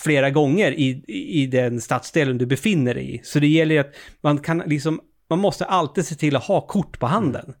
flera 0.00 0.30
gånger 0.30 0.72
i, 0.72 1.04
i 1.42 1.46
den 1.46 1.80
stadsdelen 1.80 2.38
du 2.38 2.46
befinner 2.46 2.94
dig 2.94 3.14
i. 3.14 3.20
Så 3.24 3.38
det 3.38 3.46
gäller 3.46 3.80
att 3.80 3.94
man 4.20 4.38
kan 4.38 4.58
liksom, 4.66 5.00
man 5.30 5.38
måste 5.38 5.64
alltid 5.64 6.06
se 6.06 6.14
till 6.14 6.36
att 6.36 6.44
ha 6.44 6.60
kort 6.66 6.98
på 6.98 7.06
handen. 7.06 7.54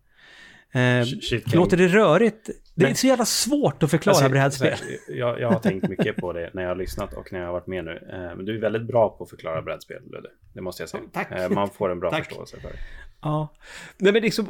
Eh, 0.74 1.04
shit, 1.04 1.44
kan- 1.50 1.60
låter 1.60 1.76
det 1.76 1.88
rörigt? 1.88 2.50
Det 2.74 2.86
är 2.90 2.94
så 2.94 3.06
jävla 3.06 3.24
svårt 3.24 3.82
att 3.82 3.90
förklara 3.90 4.16
Alltså, 4.16 4.30
brädspel. 4.30 4.74
Jag, 5.08 5.40
jag 5.40 5.50
har 5.50 5.58
tänkt 5.58 5.88
mycket 5.88 6.16
på 6.16 6.32
det 6.32 6.50
när 6.54 6.62
jag 6.62 6.70
har 6.70 6.76
lyssnat 6.76 7.12
och 7.12 7.32
när 7.32 7.38
jag 7.38 7.46
har 7.46 7.52
varit 7.52 7.66
med 7.66 7.84
nu. 7.84 7.90
Eh, 8.12 8.36
Men 8.36 8.44
du 8.44 8.56
är 8.56 8.60
väldigt 8.60 8.86
bra 8.86 9.08
på 9.08 9.24
att 9.24 9.30
förklara 9.30 9.62
brädspel, 9.62 10.02
Ludde. 10.02 10.28
Det 10.54 10.60
måste 10.60 10.82
jag 10.82 10.90
säga. 10.90 11.02
Tack. 11.12 11.32
Eh, 11.32 11.48
Man 11.50 11.70
får 11.70 11.90
en 11.92 12.00
bra 12.00 12.10
Tack. 12.10 12.24
förståelse 12.26 12.56
för 12.60 12.68
det. 12.68 12.78
Ja. 13.22 13.48
Nej, 13.98 14.12
men 14.12 14.22
liksom, 14.22 14.46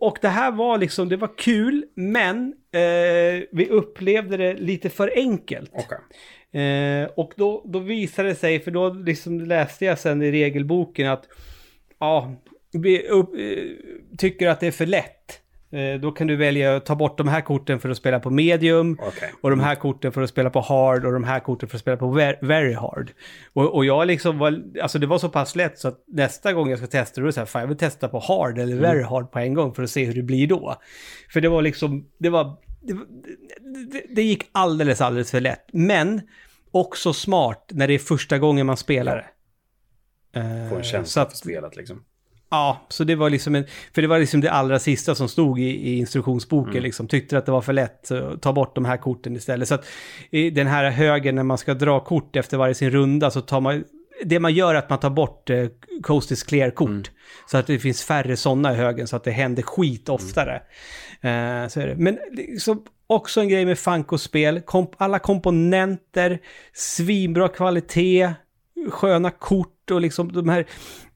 och, 0.00 0.18
det 0.22 0.28
här 0.28 0.52
var 0.52 0.78
liksom, 0.78 1.08
det 1.08 1.16
var 1.16 1.38
kul, 1.38 1.84
men 1.94 2.52
eh, 2.72 3.42
vi 3.52 3.68
upplevde 3.70 4.36
det 4.36 4.54
lite 4.54 4.90
för 4.90 5.12
enkelt. 5.16 5.70
Okej. 5.74 5.98
Eh, 6.52 7.10
och 7.16 7.32
då, 7.36 7.62
då 7.64 7.78
visade 7.78 8.28
det 8.28 8.34
sig, 8.34 8.60
för 8.60 8.70
då 8.70 8.88
liksom 8.88 9.40
läste 9.40 9.84
jag 9.84 9.98
sen 9.98 10.22
i 10.22 10.30
regelboken 10.30 11.08
att 11.08 11.28
ja, 12.00 12.32
vi 12.72 13.08
upp, 13.08 13.34
eh, 13.34 14.16
tycker 14.18 14.48
att 14.48 14.60
det 14.60 14.66
är 14.66 14.70
för 14.70 14.86
lätt. 14.86 15.38
Eh, 15.72 16.00
då 16.00 16.12
kan 16.12 16.26
du 16.26 16.36
välja 16.36 16.76
att 16.76 16.86
ta 16.86 16.94
bort 16.94 17.18
de 17.18 17.28
här 17.28 17.40
korten 17.40 17.80
för 17.80 17.88
att 17.88 17.96
spela 17.96 18.20
på 18.20 18.30
medium. 18.30 18.98
Okej. 19.00 19.32
Och 19.40 19.50
de 19.50 19.60
här 19.60 19.74
korten 19.74 20.12
för 20.12 20.22
att 20.22 20.30
spela 20.30 20.50
på 20.50 20.60
hard 20.60 21.04
och 21.04 21.12
de 21.12 21.24
här 21.24 21.40
korten 21.40 21.68
för 21.68 21.76
att 21.76 21.80
spela 21.80 21.96
på 21.96 22.06
ver- 22.06 22.38
very 22.42 22.74
hard. 22.74 23.10
Och, 23.52 23.74
och 23.74 23.84
jag 23.84 24.06
liksom 24.06 24.38
var, 24.38 24.62
alltså 24.82 24.98
det 24.98 25.06
var 25.06 25.18
så 25.18 25.28
pass 25.28 25.56
lätt 25.56 25.78
så 25.78 25.88
att 25.88 26.04
nästa 26.06 26.52
gång 26.52 26.70
jag 26.70 26.78
ska 26.78 26.86
testa 26.86 27.20
då 27.20 27.24
är 27.24 27.26
det 27.26 27.32
så 27.32 27.40
här, 27.40 27.46
fan 27.46 27.60
jag 27.60 27.68
vill 27.68 27.76
testa 27.76 28.08
på 28.08 28.18
hard 28.18 28.58
eller 28.58 28.76
very 28.76 29.02
hard 29.02 29.30
på 29.30 29.38
en 29.38 29.54
gång 29.54 29.74
för 29.74 29.82
att 29.82 29.90
se 29.90 30.04
hur 30.04 30.14
det 30.14 30.22
blir 30.22 30.46
då. 30.46 30.74
För 31.32 31.40
det 31.40 31.48
var 31.48 31.62
liksom, 31.62 32.08
det 32.18 32.28
var, 32.28 32.56
det, 32.82 32.94
det, 33.92 34.02
det 34.14 34.22
gick 34.22 34.48
alldeles, 34.52 35.00
alldeles 35.00 35.30
för 35.30 35.40
lätt. 35.40 35.66
Men 35.72 36.20
också 36.70 37.12
smart 37.12 37.70
när 37.72 37.88
det 37.88 37.94
är 37.94 37.98
första 37.98 38.38
gången 38.38 38.66
man 38.66 38.76
spelar 38.76 39.16
det. 39.16 39.26
Eh, 40.40 40.68
Få 40.70 40.76
en 40.76 40.84
så 40.84 40.90
känsla 40.90 41.22
att- 41.22 41.30
för 41.30 41.36
spelet 41.38 41.76
liksom. 41.76 42.04
Ja, 42.50 42.86
så 42.88 43.04
det 43.04 43.14
var 43.14 43.30
liksom 43.30 43.54
en, 43.54 43.64
för 43.94 44.02
det 44.02 44.08
var 44.08 44.18
liksom 44.18 44.40
det 44.40 44.50
allra 44.50 44.78
sista 44.78 45.14
som 45.14 45.28
stod 45.28 45.60
i, 45.60 45.62
i 45.64 45.98
instruktionsboken 45.98 46.70
Mm. 46.72 46.82
liksom. 46.82 47.08
Tyckte 47.08 47.38
att 47.38 47.46
det 47.46 47.52
var 47.52 47.60
för 47.60 47.72
lätt, 47.72 48.10
ta 48.40 48.52
bort 48.52 48.74
de 48.74 48.84
här 48.84 48.96
korten 48.96 49.36
istället. 49.36 49.68
Så 49.68 49.74
att 49.74 49.86
i 50.30 50.50
den 50.50 50.66
här 50.66 50.90
högen 50.90 51.34
när 51.34 51.42
man 51.42 51.58
ska 51.58 51.74
dra 51.74 52.00
kort 52.00 52.36
efter 52.36 52.56
varje 52.56 52.74
sin 52.74 52.90
runda 52.90 53.30
så 53.30 53.40
tar 53.40 53.60
man, 53.60 53.84
det 54.24 54.40
man 54.40 54.54
gör 54.54 54.74
är 54.74 54.78
att 54.78 54.90
man 54.90 54.98
tar 55.00 55.10
bort 55.10 55.50
eh, 55.50 55.66
Coast 56.02 56.30
is 56.30 56.42
clear-kort. 56.42 56.88
Mm. 56.88 57.02
Så 57.50 57.56
att 57.58 57.66
det 57.66 57.78
finns 57.78 58.02
färre 58.04 58.36
sådana 58.36 58.72
i 58.72 58.76
högen 58.76 59.06
så 59.06 59.16
att 59.16 59.24
det 59.24 59.30
händer 59.30 59.62
skit 59.62 60.08
Mm. 60.08 60.60
Eh, 61.22 61.68
så 61.68 61.80
är 61.80 61.86
det. 61.86 61.94
Men 61.96 62.18
liksom, 62.32 62.82
också 63.06 63.40
en 63.40 63.48
grej 63.48 63.64
med 63.64 63.78
Funko-spel, 63.78 64.58
komp- 64.58 64.94
alla 64.96 65.18
komponenter, 65.18 66.38
svinbra 66.72 67.48
kvalitet, 67.48 68.30
sköna 68.90 69.30
kort 69.30 69.90
och 69.90 70.00
liksom 70.00 70.32
de 70.32 70.48
här 70.48 70.66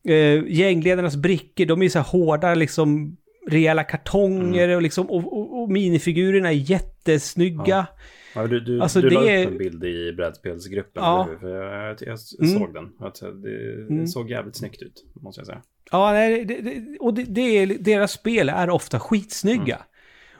eh, 0.09 0.43
gängledarnas 0.49 1.17
brickor, 1.17 1.65
de 1.67 1.81
är 1.81 1.85
ju 1.85 1.91
så 1.91 1.99
här 1.99 2.07
hårda 2.07 2.55
liksom 2.55 3.17
rejäla 3.51 3.85
kartonger 3.85 4.65
Mm. 4.65 4.77
och, 4.77 4.83
liksom, 4.83 5.11
och, 5.11 5.33
och, 5.39 5.63
och 5.63 5.71
minifigurerna 5.71 6.49
är 6.49 6.71
jättesnygga. 6.71 7.87
Ja, 8.35 8.47
du 8.47 8.61
du, 8.61 8.81
Alltså, 8.83 9.01
du 9.01 9.11
la 9.11 9.21
det 9.21 9.31
är- 9.31 9.47
upp 9.47 9.53
en 9.53 9.59
bild 9.59 9.85
i 9.85 10.13
brädspelsgruppen. 10.13 11.03
Ja. 11.05 11.29
För 11.41 11.49
jag, 11.49 11.97
jag, 12.01 12.01
jag 12.01 12.19
Mm. 12.49 12.59
såg 12.59 12.75
den. 12.75 12.85
Att 13.01 13.21
det, 13.43 13.97
det 14.01 14.07
såg 14.09 14.31
jävligt 14.31 14.57
snyggt 14.57 14.83
ut, 14.83 15.05
måste 15.23 15.41
jag 15.41 15.47
säga. 15.47 15.63
Ja, 15.91 16.13
nej, 16.13 16.45
det, 16.45 16.61
det, 16.61 16.99
och 17.01 17.15
det, 17.15 17.23
det 17.25 17.41
är, 17.41 17.67
deras 17.67 18.13
spel 18.13 18.49
är 18.49 18.71
ofta 18.71 19.01
skitsnygga. 19.01 19.79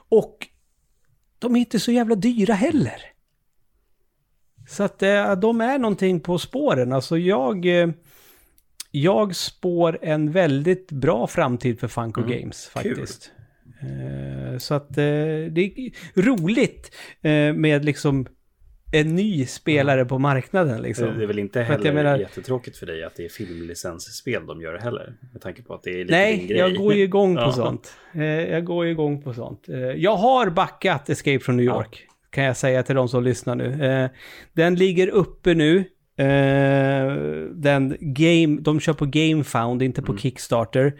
Och 0.09 0.47
de 1.39 1.55
är 1.55 1.59
inte 1.59 1.79
så 1.79 1.91
jävla 1.91 2.15
dyra 2.15 2.53
heller. 2.53 3.01
Så 4.69 4.83
att 4.83 5.03
eh, 5.03 5.35
de 5.35 5.61
är 5.61 5.79
någonting 5.79 6.19
på 6.19 6.37
spåren. 6.39 6.93
Alltså 6.93 7.17
jag... 7.17 7.81
eh, 7.81 7.89
Jag 8.91 9.35
spår 9.35 9.99
en 10.01 10.31
väldigt 10.31 10.91
bra 10.91 11.27
framtid 11.27 11.79
för 11.79 11.87
Funko 11.87 12.21
Games 12.21 12.71
Kul. 12.73 12.95
faktiskt. 12.95 13.31
Eh, 13.81 14.57
Så 14.57 14.73
att 14.73 14.89
eh, 14.89 15.03
det 15.51 15.61
är 15.61 15.91
roligt 16.21 16.95
med 17.55 17.85
liksom 17.85 18.27
en 18.99 19.15
ny 19.15 19.45
spelare 19.45 20.05
på 20.05 20.19
marknaden 20.19 20.81
liksom. 20.81 21.17
Det 21.17 21.23
är 21.23 21.27
väl 21.27 21.39
inte 21.39 21.61
heller 21.61 21.93
menar- 21.93 22.17
jättetråkigt 22.19 22.77
för 22.77 22.85
dig 22.85 23.03
att 23.03 23.15
det 23.15 23.25
är 23.25 23.29
filmlicensspel 23.29 24.45
de 24.45 24.61
gör 24.61 24.77
heller. 24.77 25.13
Med 25.33 25.41
tanke 25.41 25.61
på 25.61 25.73
att 25.73 25.83
det 25.83 25.89
är 25.89 25.93
lite 25.93 26.03
din 26.05 26.11
Nej, 26.11 26.47
grej. 26.47 26.57
jag 26.57 26.75
går 26.75 26.93
ju 26.93 27.03
igång 27.03 27.35
på 27.35 27.41
Ja. 27.45 27.51
sånt. 27.51 27.93
Eh, 28.15 28.23
jag 28.25 28.65
går 28.65 28.85
ju 28.85 28.91
igång 28.91 29.21
på 29.21 29.33
sånt. 29.33 29.69
Eh, 29.69 29.77
jag 29.79 30.15
har 30.15 30.49
backat 30.49 31.09
Escape 31.09 31.39
from 31.39 31.57
New 31.57 31.65
York. 31.65 32.03
Kan 32.29 32.43
jag 32.43 32.57
säga 32.57 32.83
till 32.83 32.95
de 32.95 33.07
som 33.09 33.23
lyssnar 33.23 33.55
nu. 33.55 33.85
Eh, 33.85 34.09
den 34.53 34.75
ligger 34.75 35.07
uppe 35.07 35.53
nu. 35.53 35.83
Den 37.53 37.97
game, 37.99 38.61
de 38.61 38.79
kör 38.79 38.93
på 38.93 39.05
Gamefound, 39.05 39.81
inte 39.81 40.01
på 40.01 40.17
Kickstarter. 40.17 40.93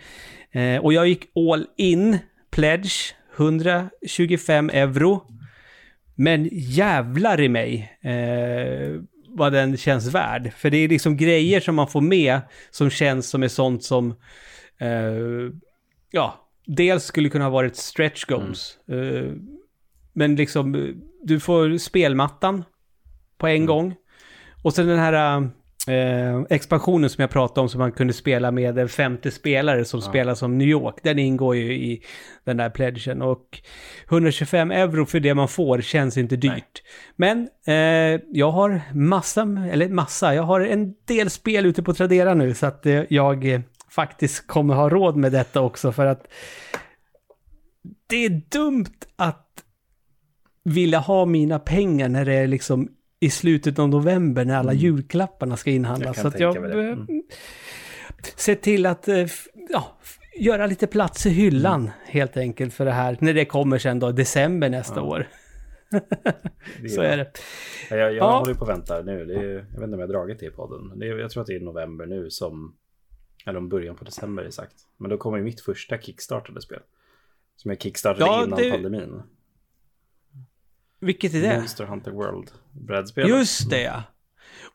Eh, 0.51 0.77
och 0.83 0.93
jag 0.93 1.07
gick 1.07 1.25
all 1.35 1.65
in, 1.77 2.17
pledge, 2.51 3.15
125 3.37 4.69
euro. 4.69 5.21
Men 6.19 6.49
jävlar 6.52 7.41
i 7.41 7.49
mig 7.49 7.98
eh, 8.02 9.02
vad 9.27 9.53
den 9.53 9.77
känns 9.77 10.14
värd. 10.14 10.53
För 10.53 10.69
det 10.69 10.77
är 10.77 10.88
liksom 10.88 11.18
grejer 11.18 11.60
som 11.60 11.76
man 11.76 11.88
får 11.88 12.02
med 12.02 12.41
som 12.69 12.89
känns 12.89 13.30
som 13.30 13.44
är 13.44 13.48
sånt 13.48 13.84
som 13.84 14.15
eh, 14.77 15.52
ja, 16.11 16.49
dels 16.65 17.03
skulle 17.03 17.30
kunna 17.30 17.45
ha 17.45 17.49
varit 17.49 17.76
stretch 17.76 18.26
goals. 18.26 18.77
Eh, 18.88 19.31
men 20.14 20.35
liksom, 20.35 20.76
eh, 20.76 20.81
du 21.23 21.39
får 21.39 21.77
spelmattan 21.77 22.64
på 23.38 23.48
en 23.48 23.65
gång. 23.65 23.95
Och 24.64 24.73
sen 24.73 24.88
den 24.88 24.99
här 24.99 25.49
eh, 25.88 26.41
expansionen 26.49 27.09
som 27.09 27.22
jag 27.22 27.30
pratade 27.30 27.61
om 27.61 27.69
som 27.69 27.80
man 27.80 27.91
kunde 27.91 28.14
spela 28.14 28.51
med 28.51 28.77
en 28.77 28.89
femte 28.89 29.31
spelare 29.31 29.85
som 29.85 30.01
spelar 30.01 30.35
som 30.35 30.57
New 30.57 30.68
York. 30.68 30.95
Den 31.03 31.19
ingår 31.19 31.55
ju 31.55 31.73
i 31.73 32.03
den 32.43 32.57
där 32.57 32.69
pledgen. 32.69 33.22
Och 33.22 33.61
125 34.09 34.72
euro 34.72 35.05
för 35.05 35.19
det 35.19 35.34
man 35.34 35.47
får 35.47 35.81
känns 35.81 36.18
inte 36.18 36.35
dyrt. 36.35 36.84
Men 37.15 37.47
eh, 37.68 38.22
jag 38.31 38.51
har 38.51 38.81
massa, 38.93 39.41
eller 39.72 39.89
massa, 39.89 40.35
jag 40.35 40.43
har 40.43 40.61
en 40.61 40.93
del 41.05 41.30
spel 41.30 41.65
ute 41.65 41.84
på 41.84 41.93
Tradera 41.93 42.34
nu 42.34 42.53
så 42.53 42.65
att 42.65 42.85
eh, 42.85 43.03
jag 43.09 43.45
eh, 43.45 43.61
faktiskt 43.89 44.47
kommer 44.47 44.76
ha 44.76 44.89
råd 44.89 45.15
med 45.15 45.31
detta 45.31 45.61
också 45.61 45.91
för 45.91 46.05
att 46.05 46.27
det 48.09 48.26
är 48.26 48.41
dumt 48.51 48.95
att 49.15 49.64
vilja 50.64 50.99
ha 50.99 51.26
mina 51.26 51.59
pengar 51.59 52.09
när 52.09 52.26
det 52.26 52.34
är 52.34 52.47
liksom 52.47 52.89
i 53.19 53.30
slutet 53.30 53.80
av 53.80 53.89
november 53.89 54.45
när 54.45 54.56
alla 54.56 54.73
julklapparna 54.73 55.57
ska 55.57 55.69
Jag 55.69 55.76
inhandlas. 55.76 56.15
kan 56.15 56.22
Så 56.22 56.27
att 56.27 56.39
jag 56.39 56.57
Mm. 56.57 57.07
ser 58.35 58.56
till 58.56 58.85
att 58.85 59.07
eh, 59.07 59.26
ja, 59.69 59.98
göra 60.39 60.68
lite 60.68 60.88
plats 60.88 61.26
i 61.26 61.30
hyllan 61.30 61.81
Mm. 61.81 61.91
helt 62.06 62.38
enkelt 62.38 62.73
för 62.73 62.85
det 62.85 62.91
här. 62.91 63.18
När 63.22 63.34
det 63.34 63.45
kommer 63.45 63.77
sen 63.77 63.99
då, 63.99 64.11
december 64.11 64.69
nästa 64.69 65.02
år. 65.02 65.27
Det 66.81 66.89
Så 66.89 67.02
är 67.02 67.18
det. 67.18 67.31
Jag, 67.89 67.99
jag 67.99 68.14
Ja. 68.15 68.39
håller 68.39 68.53
på 68.53 68.64
att 68.64 68.69
vänta 68.69 69.02
nu. 69.02 69.26
Det 69.26 69.34
är, 69.35 69.44
jag 69.49 69.56
vet 69.56 69.73
inte 69.73 69.84
om 69.84 69.91
jag 69.91 69.99
har 69.99 70.07
dragit 70.07 70.39
det 70.39 70.45
i 70.45 70.49
podden. 70.52 70.99
Det 70.99 71.07
är, 71.07 71.18
jag 71.18 71.31
tror 71.31 71.41
att 71.41 71.48
det 71.48 71.56
är 71.56 71.60
november 71.60 72.06
nu 72.06 72.30
som... 72.30 72.76
Eller 73.45 73.60
om 73.60 73.69
början 73.69 73.95
på 73.95 74.03
december 74.06 74.44
är 74.44 74.49
sagt. 74.49 74.76
Men 74.98 75.10
då 75.10 75.18
kommer 75.18 75.38
ju 75.38 75.44
mitt 75.44 75.61
första 75.61 75.98
kickstartade 75.98 76.61
spel. 76.61 76.80
Som 77.56 77.72
jag 77.72 77.81
kickstartade 77.81 78.26
Ja, 78.26 78.44
innan 78.44 78.60
det- 78.60 78.72
pandemin. 78.72 79.22
Vilket 80.99 81.33
är 81.33 81.41
det? 81.41 81.57
Monster 81.59 81.85
Hunter 81.85 82.11
World. 82.11 82.51
Brädspelet. 82.71 83.29
Just 83.29 83.69
det 83.69 83.81
ja. 83.81 84.03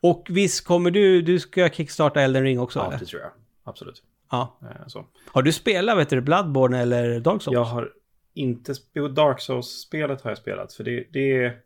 Och 0.01 0.27
visst 0.29 0.65
kommer 0.65 0.91
du, 0.91 1.21
du 1.21 1.39
ska 1.39 1.69
kickstarta 1.69 2.21
Elden 2.21 2.43
Ring 2.43 2.59
också 2.59 2.79
Ja, 2.79 2.87
eller? 2.87 2.99
det 2.99 3.05
tror 3.05 3.21
jag. 3.21 3.31
Absolut. 3.63 4.03
Ja. 4.31 4.59
Eh, 4.61 4.87
Så. 4.87 5.05
Har 5.27 5.41
du 5.41 5.51
spelat, 5.51 5.97
vet 5.97 6.09
du, 6.09 6.21
Bloodborne 6.21 6.79
eller 6.79 7.19
Dark 7.19 7.41
Souls? 7.41 7.53
Jag 7.53 7.63
har 7.63 7.93
inte... 8.33 8.73
Jo, 8.93 9.07
Dark 9.07 9.41
Souls-spelet 9.41 10.21
har 10.21 10.31
jag 10.31 10.37
spelat. 10.37 10.73
För 10.73 10.83
det, 10.83 11.07
det 11.11 11.43
är... 11.43 11.59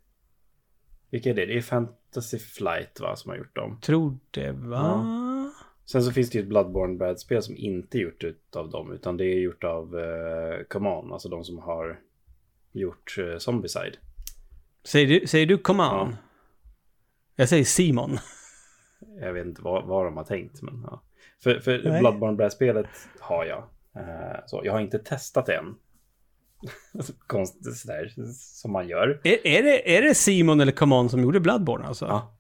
Vilka 1.09 1.29
är 1.29 1.33
det? 1.33 1.45
Det 1.45 1.57
är 1.57 1.61
Fantasy 1.61 2.39
Flight 2.39 2.99
va, 2.99 3.15
som 3.15 3.29
har 3.29 3.37
gjort 3.37 3.55
dem. 3.55 3.79
Tror 3.81 4.17
det, 4.31 4.51
va? 4.51 5.05
Sen 5.85 6.03
så 6.03 6.11
finns 6.11 6.29
det 6.29 6.37
ju 6.37 6.41
ett 6.41 6.49
Bloodborne-brädspel 6.49 7.41
som 7.41 7.57
inte 7.57 7.97
är 7.97 7.99
gjort 7.99 8.23
av 8.55 8.69
dem. 8.69 8.91
Utan 8.91 9.17
det 9.17 9.25
är 9.25 9.39
gjort 9.39 9.63
av 9.63 9.95
uh, 9.95 10.63
Command. 10.69 11.13
Alltså 11.13 11.29
de 11.29 11.43
som 11.43 11.59
har 11.59 11.99
gjort 12.71 13.15
uh, 13.19 13.37
Zombieside. 13.37 13.97
Säger 14.87 15.07
du, 15.07 15.27
säger 15.27 15.45
du 15.45 15.57
come 15.57 15.83
on? 15.83 15.89
Ja. 15.89 16.17
Jag 17.35 17.49
säger 17.49 17.63
Simon. 17.63 18.19
jag 19.21 19.33
vet 19.33 19.45
inte 19.45 19.61
vad, 19.61 19.85
vad 19.85 20.05
de 20.05 20.17
har 20.17 20.23
tänkt. 20.23 20.61
Men, 20.61 20.85
ja. 20.87 21.03
För, 21.43 21.59
för 21.59 21.81
Nej. 21.83 21.99
Bloodborne-brädspelet 22.01 22.87
har 23.19 23.45
jag. 23.45 23.63
Eh, 23.95 24.39
så 24.45 24.61
jag 24.63 24.73
har 24.73 24.79
inte 24.79 24.99
testat 24.99 25.45
det 25.45 25.55
än. 25.55 25.75
Konstigt 27.27 27.77
sådär 27.77 28.13
som 28.33 28.71
man 28.71 28.87
gör. 28.87 29.21
Är, 29.23 29.47
är, 29.47 29.63
det, 29.63 29.97
är 29.97 30.01
det 30.01 30.15
Simon 30.15 30.61
eller 30.61 30.71
Common 30.71 31.09
som 31.09 31.23
gjorde 31.23 31.39
Bloodborne 31.39 31.85
alltså? 31.85 32.05
Ja. 32.05 32.37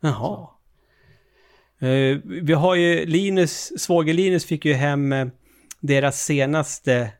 Jaha. 0.00 0.48
Eh, 1.78 2.18
vi 2.24 2.52
har 2.52 2.74
ju 2.74 3.06
Linus, 3.06 3.80
svåger 3.80 4.14
Linus 4.14 4.44
fick 4.44 4.64
ju 4.64 4.72
hem 4.72 5.12
eh, 5.12 5.28
deras 5.80 6.24
senaste 6.24 7.12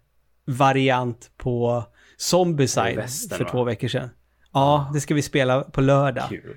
variant 0.45 1.31
på 1.37 1.85
I 1.87 1.95
Zombicide 2.17 2.97
västern, 2.97 3.37
för 3.39 3.45
va? 3.45 3.51
två 3.51 3.65
veckor 3.65 3.89
sedan. 3.89 4.09
Ja, 4.53 4.91
det 4.95 5.01
ska 5.01 5.15
vi 5.15 5.23
spela 5.23 5.61
på 5.63 5.81
lördag. 5.81 6.25
Kul. 6.29 6.57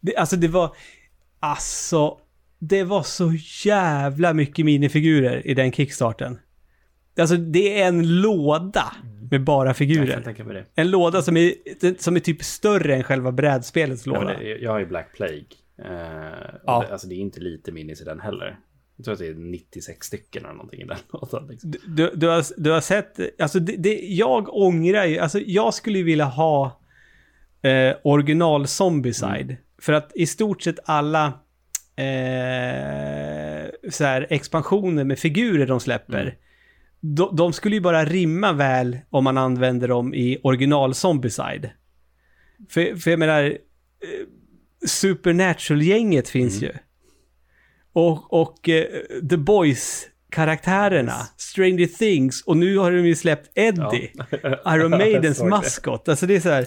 Det, 0.00 0.16
alltså 0.16 0.36
det 0.36 0.48
var... 0.48 0.76
Alltså... 1.40 2.18
Det 2.58 2.84
var 2.84 3.02
så 3.02 3.32
jävla 3.64 4.32
mycket 4.34 4.64
minifigurer 4.64 5.46
i 5.46 5.54
den 5.54 5.72
kickstarten. 5.72 6.38
Alltså 7.18 7.36
det 7.36 7.80
är 7.82 7.88
en 7.88 8.20
låda 8.20 8.92
med 9.30 9.44
bara 9.44 9.68
Jag 9.68 9.76
figurer. 9.76 10.12
kan 10.12 10.22
tänka 10.22 10.44
mig 10.44 10.54
det. 10.54 10.64
En 10.74 10.90
låda 10.90 11.22
som 11.22 11.36
är, 11.36 11.52
som 12.02 12.16
är 12.16 12.20
typ 12.20 12.42
större 12.44 12.94
än 12.94 13.02
själva 13.02 13.32
brädspelets 13.32 14.06
Ja, 14.06 14.12
låda. 14.12 14.24
men 14.26 14.38
det- 14.38 14.56
jag 14.58 14.70
har 14.70 14.78
ju 14.78 14.86
Black 14.86 15.12
Plague. 15.16 15.44
Eh, 15.78 15.86
Ja. 16.66 16.84
det, 16.86 16.92
alltså 16.92 17.06
det 17.08 17.14
är 17.14 17.18
inte 17.18 17.40
lite 17.40 17.72
minis 17.72 18.00
i 18.00 18.04
den 18.04 18.20
heller. 18.20 18.58
Jag 18.96 19.04
tror 19.04 19.12
att 19.12 19.18
det 19.18 19.26
är 19.28 19.34
96 19.34 20.06
stycken 20.06 20.44
eller 20.44 20.54
någonting 20.54 20.80
i 20.80 20.84
den 20.84 20.98
lådan. 21.12 21.46
Liksom. 21.48 21.74
Du, 21.86 22.10
du, 22.14 22.26
har, 22.28 22.44
du 22.62 22.70
har 22.70 22.80
sett, 22.80 23.40
alltså 23.40 23.60
det, 23.60 23.76
det, 23.76 23.94
jag 24.02 24.54
ångrar 24.56 25.04
ju, 25.04 25.18
alltså 25.18 25.38
jag 25.40 25.74
skulle 25.74 25.98
ju 25.98 26.04
vilja 26.04 26.24
ha 26.24 26.80
eh, 27.64 27.96
original 28.04 28.66
Zombicide. 28.66 29.40
Mm. 29.50 29.56
För 29.82 29.92
att 29.92 30.12
i 30.14 30.26
stort 30.26 30.62
sett 30.62 30.78
alla 30.84 31.26
eh, 31.96 33.70
så 33.90 34.04
här, 34.04 34.26
expansioner 34.30 35.04
med 35.04 35.18
figurer 35.18 35.66
de 35.66 35.80
släpper, 35.80 36.20
Mm. 36.22 36.34
de, 37.00 37.36
de 37.36 37.52
skulle 37.52 37.74
ju 37.74 37.80
bara 37.80 38.04
rimma 38.04 38.52
väl 38.52 38.98
om 39.10 39.24
man 39.24 39.38
använder 39.38 39.88
dem 39.88 40.14
i 40.14 40.38
original 40.42 40.94
Zombicide. 40.94 41.70
För, 42.70 42.96
för 42.96 43.10
jag 43.10 43.18
menar, 43.18 43.42
eh, 43.44 43.56
Supernatural-gänget 44.86 46.28
finns 46.28 46.62
Mm. 46.62 46.64
ju. 46.72 46.78
Och, 47.92 48.32
och 48.42 48.68
eh, 48.68 48.84
The 49.30 49.36
Boys-karaktärerna, 49.36 51.28
Stranger 51.36 51.86
Things, 51.86 52.42
och 52.42 52.56
nu 52.56 52.76
har 52.78 52.92
de 52.92 53.06
ju 53.06 53.14
släppt 53.14 53.50
Eddie, 53.54 54.10
Iron 54.66 54.90
Maidens 54.90 55.42
maskot. 55.42 56.08
Alltså 56.08 56.26
det 56.26 56.36
är 56.36 56.40
så 56.40 56.48
här... 56.50 56.66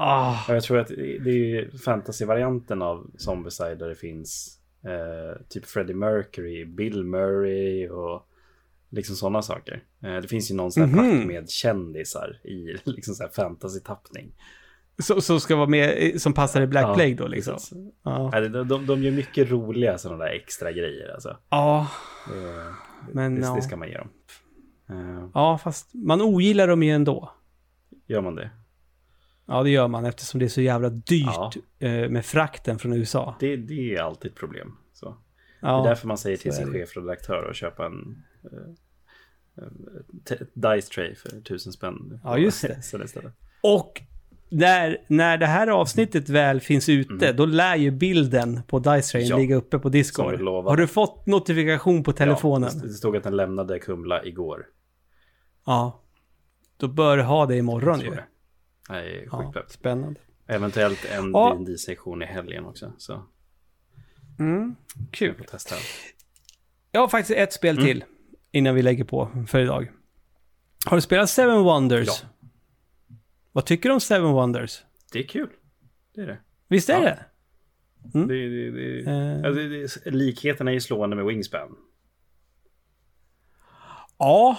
Ah, 0.00 0.44
Ja, 0.48 0.54
jag 0.54 0.62
tror 0.62 0.78
att 0.78 0.88
det 1.24 1.28
är 1.58 1.78
fantasy-varianten 1.78 2.82
av 2.82 3.10
Zombicide 3.16 3.78
där 3.78 3.88
det 3.88 3.94
finns 3.94 4.58
eh, 4.84 5.42
typ 5.48 5.66
Freddie 5.66 5.94
Mercury, 5.94 6.64
Bill 6.64 7.04
Murray 7.04 7.88
och 7.88 8.28
liksom 8.90 9.16
sådana 9.16 9.42
saker. 9.42 9.82
Eh, 10.02 10.16
det 10.16 10.28
finns 10.28 10.50
ju 10.50 10.54
någon 10.54 10.72
sån 10.72 10.82
här 10.82 11.02
Mhm. 11.02 11.18
pack 11.18 11.26
med 11.26 11.50
kändisar 11.50 12.40
i 12.44 12.76
liksom 12.90 13.14
så 13.14 13.22
här 13.22 13.30
fantasy-tappning. 13.30 14.32
så, 14.98 15.20
så 15.20 15.40
ska 15.40 15.56
vara 15.56 15.66
med, 15.68 16.14
som 16.22 16.32
passar 16.32 16.60
i 16.62 16.66
Black 16.66 16.84
Ja, 16.84 16.94
Plague 16.94 17.14
då 17.14 17.26
liksom. 17.28 17.54
precis. 17.54 17.78
Ja. 18.02 18.30
Ja, 18.32 18.40
de, 18.40 18.68
de, 18.68 18.86
de 18.86 19.02
gör 19.02 19.12
mycket 19.12 19.50
roliga 19.50 19.98
sådana 19.98 20.24
där 20.24 20.30
extra 20.32 20.72
grejer 20.72 21.08
alltså. 21.14 21.36
Ja, 21.50 21.88
Det, 22.28 23.14
men 23.14 23.34
det, 23.34 23.40
ja. 23.46 23.54
det 23.54 23.62
ska 23.62 23.76
man 23.76 23.88
ge 23.88 23.96
dem. 23.98 24.08
Eh, 24.90 25.28
Ja, 25.34 25.58
fast 25.58 25.94
man 25.94 26.22
ogillar 26.22 26.68
dem 26.68 26.82
ju 26.82 26.90
ändå. 26.90 27.30
gör 28.06 28.20
man 28.20 28.34
det? 28.34 28.50
Ja, 29.48 29.62
det 29.62 29.70
gör 29.70 29.88
man 29.88 30.04
eftersom 30.04 30.40
det 30.40 30.46
är 30.46 30.48
så 30.48 30.60
jävla 30.60 30.88
dyrt 30.88 31.24
Ja. 31.26 31.52
eh, 31.78 32.08
med 32.08 32.26
frakten 32.26 32.78
från 32.78 32.92
USA. 32.92 33.36
det? 33.40 33.56
Det 33.56 33.94
är 33.94 34.00
alltid 34.02 34.30
ett 34.30 34.36
problem. 34.36 34.76
Så. 34.92 35.16
Ja, 35.60 35.68
Det 35.76 35.82
är 35.82 35.88
därför 35.88 36.08
man 36.08 36.18
säger 36.18 36.36
till 36.36 36.52
sin 36.52 36.72
chefredaktör 36.72 37.48
att 37.50 37.56
köpa 37.56 37.86
en 37.86 38.22
eh, 38.44 39.64
eh, 39.64 40.38
dice 40.54 40.90
tray 40.94 41.14
för 41.14 41.40
tusen 41.40 41.72
spänn. 41.72 42.20
Ja, 42.24 42.38
just 42.38 42.62
det. 42.62 42.82
Och 43.60 44.02
när, 44.48 44.98
när 45.06 45.38
det 45.38 45.46
här 45.46 45.66
avsnittet 45.66 46.28
väl 46.28 46.60
finns 46.60 46.88
ute, 46.88 47.32
då 47.32 47.46
lär 47.46 47.76
ju 47.76 47.90
bilden 47.90 48.60
på 48.66 48.78
Dice 48.78 49.12
Train 49.12 49.24
Mm. 49.26 49.30
Ja, 49.30 49.36
ligga 49.38 49.56
uppe 49.56 49.78
på 49.78 49.88
Discord. 49.88 50.40
Har 50.40 50.76
du 50.76 50.86
fått 50.86 51.26
notifikation 51.26 52.04
på 52.04 52.12
telefonen? 52.12 52.70
Ja, 52.74 52.82
det 52.82 52.88
stod 52.92 53.16
att 53.16 53.22
den 53.24 53.36
lämnade 53.36 53.78
Kumla 53.78 54.24
igår. 54.24 54.66
Ja. 55.66 56.00
Då 56.76 56.88
bör 56.88 57.16
du 57.16 57.22
ha 57.22 57.46
det 57.46 57.56
imorgon 57.56 58.00
ju. 58.00 58.16
Är 58.88 59.28
Ja, 59.32 59.54
spännande. 59.68 60.20
Eventuellt 60.46 61.04
en 61.04 61.30
Ja. 61.30 61.54
D&D-sektion 61.58 62.22
i 62.22 62.26
helgen 62.26 62.64
också. 62.64 62.92
Så 62.98 63.22
Mm, 64.38 64.76
kul. 65.10 65.34
testa. 65.50 65.74
Jag 66.92 67.00
har 67.00 67.08
faktiskt 67.08 67.38
ett 67.38 67.52
spel 67.52 67.74
Mm. 67.78 67.86
till 67.86 68.04
innan 68.50 68.74
vi 68.74 68.82
lägger 68.82 69.04
på 69.04 69.44
för 69.48 69.60
idag. 69.60 69.90
Har 70.86 70.96
du 70.96 71.00
spelat 71.00 71.30
Seven 71.30 71.62
Wonders? 71.62 72.06
Ja. 72.06 72.28
Vad 73.52 73.66
tycker 73.66 73.88
du 73.88 73.92
om 73.92 74.00
Seven 74.00 74.32
Wonders? 74.32 74.82
Det 75.12 75.18
är 75.18 75.22
kul. 75.26 75.48
Det 76.14 76.20
är 76.20 76.26
det. 76.26 76.38
Visst 76.68 76.88
är 76.88 76.94
Ja. 76.94 77.00
det? 77.00 77.24
Mm. 78.14 78.28
det, 78.28 78.48
det, 78.48 78.70
det, 78.70 79.10
Eh. 79.10 79.44
alltså, 79.44 80.10
likheterna 80.10 80.70
är 80.70 80.74
ju 80.74 80.80
slående 80.80 81.16
med 81.16 81.24
Wingspan. 81.24 81.76
Ja. 84.18 84.58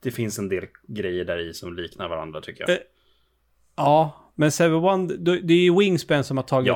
Det 0.00 0.10
finns 0.10 0.38
en 0.38 0.48
del 0.48 0.66
grejer 0.88 1.24
där 1.24 1.38
i 1.38 1.54
som 1.54 1.74
liknar 1.76 2.08
varandra 2.08 2.40
tycker 2.40 2.60
jag. 2.68 2.70
Eh, 2.70 2.76
Ja, 3.78 4.30
men 4.34 4.50
Seven 4.52 4.80
Wonders, 4.80 5.40
det 5.42 5.54
är 5.54 5.58
ju 5.62 5.78
Wingspan 5.78 6.24
som 6.24 6.36
har 6.36 6.44
tagit 6.44 6.72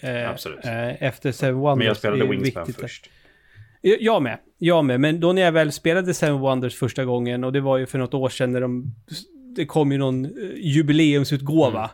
Ja, 0.00 0.08
eh, 0.08 0.30
absolut. 0.30 0.64
eh, 0.64 1.02
efter 1.02 1.32
Seven 1.32 1.54
Wonders. 1.54 1.78
Men 1.78 1.86
jag 1.86 1.96
spelade 1.96 2.26
Wingspan 2.26 2.62
att- 2.62 2.76
först. 2.76 3.10
Jag 3.80 4.02
jag 4.02 4.22
med. 4.22 4.38
Jag 4.58 4.84
med. 4.84 5.00
Men 5.00 5.20
då 5.20 5.32
när 5.32 5.42
jag 5.42 5.52
väl 5.52 5.72
spelade 5.72 6.14
Seven 6.14 6.38
Wonders 6.40 6.74
första 6.78 7.04
gången 7.04 7.44
och 7.44 7.52
det 7.52 7.60
var 7.60 7.78
ju 7.78 7.86
för 7.86 7.98
något 7.98 8.14
år 8.14 8.28
sedan 8.28 8.52
när 8.52 8.60
de... 8.60 8.94
Det 9.56 9.66
kom 9.66 9.92
ju 9.92 9.98
någon 9.98 10.24
eh, 10.24 10.30
jubileumsutgåva. 10.56 11.78
Mm. 11.78 11.90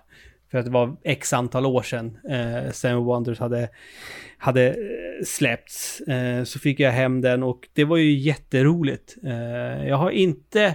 För 0.50 0.58
att 0.58 0.64
det 0.64 0.70
var 0.70 0.96
x 1.04 1.32
antal 1.32 1.66
år 1.66 1.82
sedan 1.82 2.18
eh, 2.30 2.72
Seven 2.72 2.96
Wonders 3.04 3.38
hade, 3.38 3.68
hade 4.38 4.68
eh, 4.68 4.74
släppts. 5.26 6.00
Eh, 6.00 6.44
så 6.44 6.58
fick 6.58 6.80
jag 6.80 6.92
hem 6.92 7.20
den 7.20 7.42
och 7.42 7.68
det 7.72 7.84
var 7.84 7.96
ju 7.96 8.18
jätteroligt. 8.18 9.16
Eh, 9.24 9.88
jag 9.88 9.96
har 9.96 10.10
inte 10.10 10.74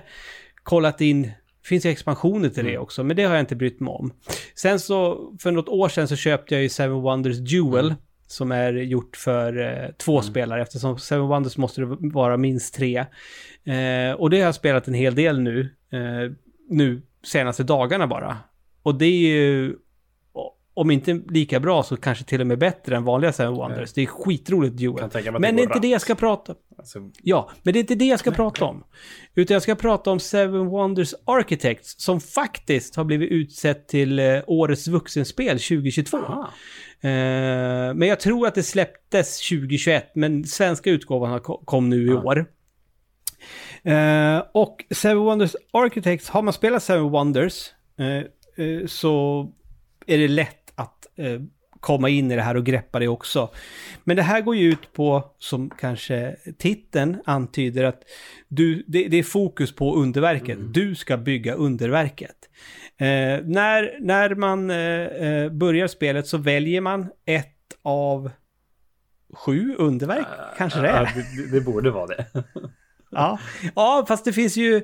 kollat 0.63 1.01
in... 1.01 1.31
finns 1.65 1.85
ju 1.85 1.89
expansioner 1.89 2.49
till 2.49 2.63
det 2.63 2.69
Mm. 2.69 2.81
också, 2.81 3.03
men 3.03 3.15
det 3.15 3.23
har 3.23 3.33
jag 3.33 3.39
inte 3.41 3.55
brytt 3.55 3.79
mig 3.79 3.91
om. 3.91 4.13
Sen 4.55 4.79
så, 4.79 5.31
för 5.41 5.51
något 5.51 5.69
år 5.69 5.89
sedan 5.89 6.07
så 6.07 6.15
köpte 6.15 6.53
jag 6.55 6.61
ju 6.63 6.69
Seven 6.69 7.01
Wonders 7.01 7.37
Duel. 7.37 7.85
Mm. 7.85 7.97
Som 8.27 8.51
är 8.51 8.73
gjort 8.73 9.17
för 9.17 9.57
eh, 9.83 9.89
två 9.97 10.21
spelare 10.21 10.61
eftersom 10.61 10.99
Seven 10.99 11.27
Wonders 11.27 11.57
måste 11.57 11.81
det 11.81 11.97
vara 11.99 12.37
minst 12.37 12.75
tre. 12.75 12.97
Eh, 13.63 14.13
och 14.17 14.29
det 14.29 14.37
har 14.37 14.45
jag 14.45 14.55
spelat 14.55 14.87
en 14.87 14.93
hel 14.93 15.15
del 15.15 15.39
nu. 15.39 15.59
Eh, 15.91 16.31
nu 16.69 17.01
senaste 17.23 17.63
dagarna 17.63 18.07
bara. 18.07 18.37
Och 18.83 18.95
det 18.95 19.05
är 19.05 19.27
ju, 19.27 19.75
om 20.75 20.91
inte 20.91 21.21
lika 21.29 21.59
bra 21.59 21.83
så 21.83 21.97
kanske 21.97 22.23
till 22.23 22.41
och 22.41 22.47
med 22.47 22.59
bättre 22.59 22.95
än 22.95 23.03
vanliga 23.03 23.31
Seven 23.33 23.53
Wonders. 23.53 23.93
Det 23.93 24.01
är 24.01 24.05
skitroligt 24.05 24.77
Duel. 24.77 25.09
Men 25.39 25.55
det 25.55 25.61
är 25.61 25.63
inte 25.63 25.79
det 25.79 25.87
jag 25.87 26.01
ska 26.01 26.15
prata 26.15 26.55
Alltså, 26.77 26.99
Ja, 27.23 27.49
men 27.63 27.73
det 27.73 27.79
är 27.79 27.81
inte 27.81 27.95
det 27.95 28.05
jag 28.05 28.19
ska 28.19 28.31
prata 28.31 28.65
om. 28.65 28.83
Utan 29.35 29.53
jag 29.55 29.61
ska 29.61 29.75
prata 29.75 30.11
om 30.11 30.19
Seven 30.19 30.65
Wonders 30.65 31.13
Architects 31.25 31.95
som 32.03 32.21
faktiskt 32.21 32.95
har 32.95 33.03
blivit 33.03 33.31
utsett 33.31 33.87
till 33.87 34.19
eh, 34.19 34.39
årets 34.47 34.87
vuxenspel 34.87 35.59
2022. 35.59 36.17
aha. 36.17 36.49
Eh, 37.01 37.09
men 37.93 38.01
jag 38.01 38.19
tror 38.19 38.47
att 38.47 38.55
det 38.55 38.63
släpptes 38.63 39.49
2021, 39.49 40.11
men 40.15 40.43
svenska 40.43 40.89
utgåvan 40.89 41.39
kom 41.41 41.89
nu 41.89 42.03
i 42.05 42.09
Ja. 42.09 42.23
år. 42.23 42.45
Eh, 43.83 44.43
och 44.53 44.85
Seven 44.91 45.17
Wonders 45.23 45.55
Architects, 45.71 46.29
har 46.29 46.41
man 46.41 46.53
spelat 46.53 46.83
Seven 46.83 47.09
Wonders 47.09 47.71
eh, 47.97 48.85
så 48.87 49.47
är 50.07 50.17
det 50.17 50.27
lätt 50.27 50.64
eh, 51.17 51.41
komma 51.85 52.09
in 52.09 52.31
i 52.31 52.35
det 52.35 52.41
här 52.41 52.57
och 52.57 52.65
greppa 52.65 52.99
det 52.99 53.07
också. 53.07 53.49
Men 54.03 54.15
det 54.15 54.21
här 54.21 54.41
går 54.41 54.55
ju 54.55 54.69
ut 54.69 54.93
på, 54.93 55.23
som 55.39 55.69
kanske 55.69 56.35
titeln 56.57 57.17
antyder, 57.25 57.83
att 57.83 58.01
du, 58.47 58.83
det, 58.87 59.07
det 59.07 59.17
är 59.17 59.23
fokus 59.23 59.75
på 59.75 59.95
underverket. 59.95 60.57
Du 60.73 60.95
ska 60.95 61.17
bygga 61.17 61.53
underverket. 61.53 62.35
Eh, 62.97 63.45
när, 63.45 63.97
när 63.99 64.35
man 64.35 64.69
eh, 64.69 64.77
eh, 64.77 65.51
börjar 65.51 65.87
spelet 65.87 66.27
så 66.27 66.37
väljer 66.37 66.81
man 66.81 67.09
ett 67.25 67.51
av 67.81 68.31
sju 69.33 69.75
underverk, 69.77 70.27
kanske 70.57 70.81
det 70.81 70.89
är. 70.89 71.05
det, 71.05 71.51
det 71.51 71.61
borde 71.61 71.91
vara 71.91 72.07
det. 72.07 72.25
Ja. 73.11 73.39
ja, 73.75 74.05
fast 74.07 74.25
det 74.25 74.33
finns 74.33 74.57
ju 74.57 74.81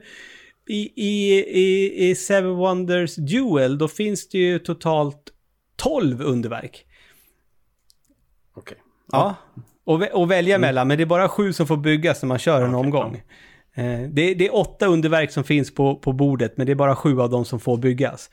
i, 0.68 0.92
i, 0.96 1.40
i, 1.40 2.10
i 2.10 2.16
Seven 2.16 2.56
Wonders 2.56 3.16
Duel, 3.16 3.78
då 3.78 3.88
finns 3.88 4.30
det 4.30 4.38
ju 4.38 4.60
totalt 4.60 5.31
12 5.84 6.22
underverk. 6.22 6.86
Okej. 8.56 8.78
Ja. 9.12 9.36
Och, 9.84 10.02
vä- 10.04 10.12
och 10.12 10.32
välja 10.32 10.58
mellan, 10.58 10.88
men 10.88 10.98
det 10.98 11.04
är 11.04 11.06
bara 11.06 11.30
sju 11.30 11.54
som 11.54 11.68
får 11.68 11.78
byggas 11.78 12.22
när 12.22 12.28
man 12.28 12.40
kör 12.40 12.62
en 12.62 12.76
omgång. 12.76 13.22
Eh, 13.76 14.02
det, 14.10 14.34
det 14.34 14.46
är 14.48 14.56
åtta 14.56 14.86
underverk 14.86 15.32
som 15.32 15.44
finns 15.44 15.76
på, 15.76 15.96
på 15.96 16.14
bordet, 16.14 16.58
men 16.58 16.66
det 16.66 16.72
är 16.72 16.76
bara 16.76 16.96
sju 16.96 17.22
av 17.22 17.30
dem 17.30 17.46
som 17.46 17.60
får 17.60 17.78
byggas. 17.78 18.30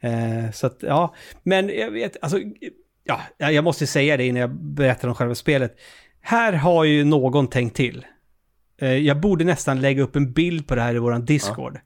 Eh, 0.00 0.50
så 0.52 0.66
att, 0.66 0.78
ja. 0.80 1.14
Men 1.42 1.68
jag 1.68 1.90
vet, 1.90 2.16
alltså, 2.22 2.38
ja, 3.04 3.20
jag 3.38 3.64
måste 3.64 3.86
säga 3.86 4.16
det 4.16 4.26
innan 4.26 4.40
jag 4.40 4.54
berättar 4.54 5.08
om 5.08 5.14
själva 5.14 5.34
spelet. 5.34 5.76
Här 6.20 6.52
har 6.52 6.84
ju 6.84 7.04
någon 7.04 7.46
tänkt 7.48 7.76
till. 7.76 8.06
Eh, 8.80 8.94
Jag 8.96 9.20
borde 9.20 9.44
nästan 9.44 9.80
lägga 9.80 10.02
upp 10.02 10.16
en 10.16 10.32
bild 10.32 10.66
på 10.68 10.74
det 10.74 10.82
här 10.82 10.94
i 10.94 10.98
våran 10.98 11.24
Discord. 11.24 11.78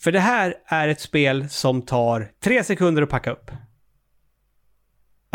För 0.00 0.12
det 0.12 0.20
här 0.20 0.54
är 0.66 0.88
ett 0.88 1.00
spel 1.00 1.48
som 1.48 1.82
tar 1.82 2.28
tre 2.44 2.64
sekunder 2.64 3.02
att 3.02 3.08
packa 3.10 3.30
upp. 3.32 3.50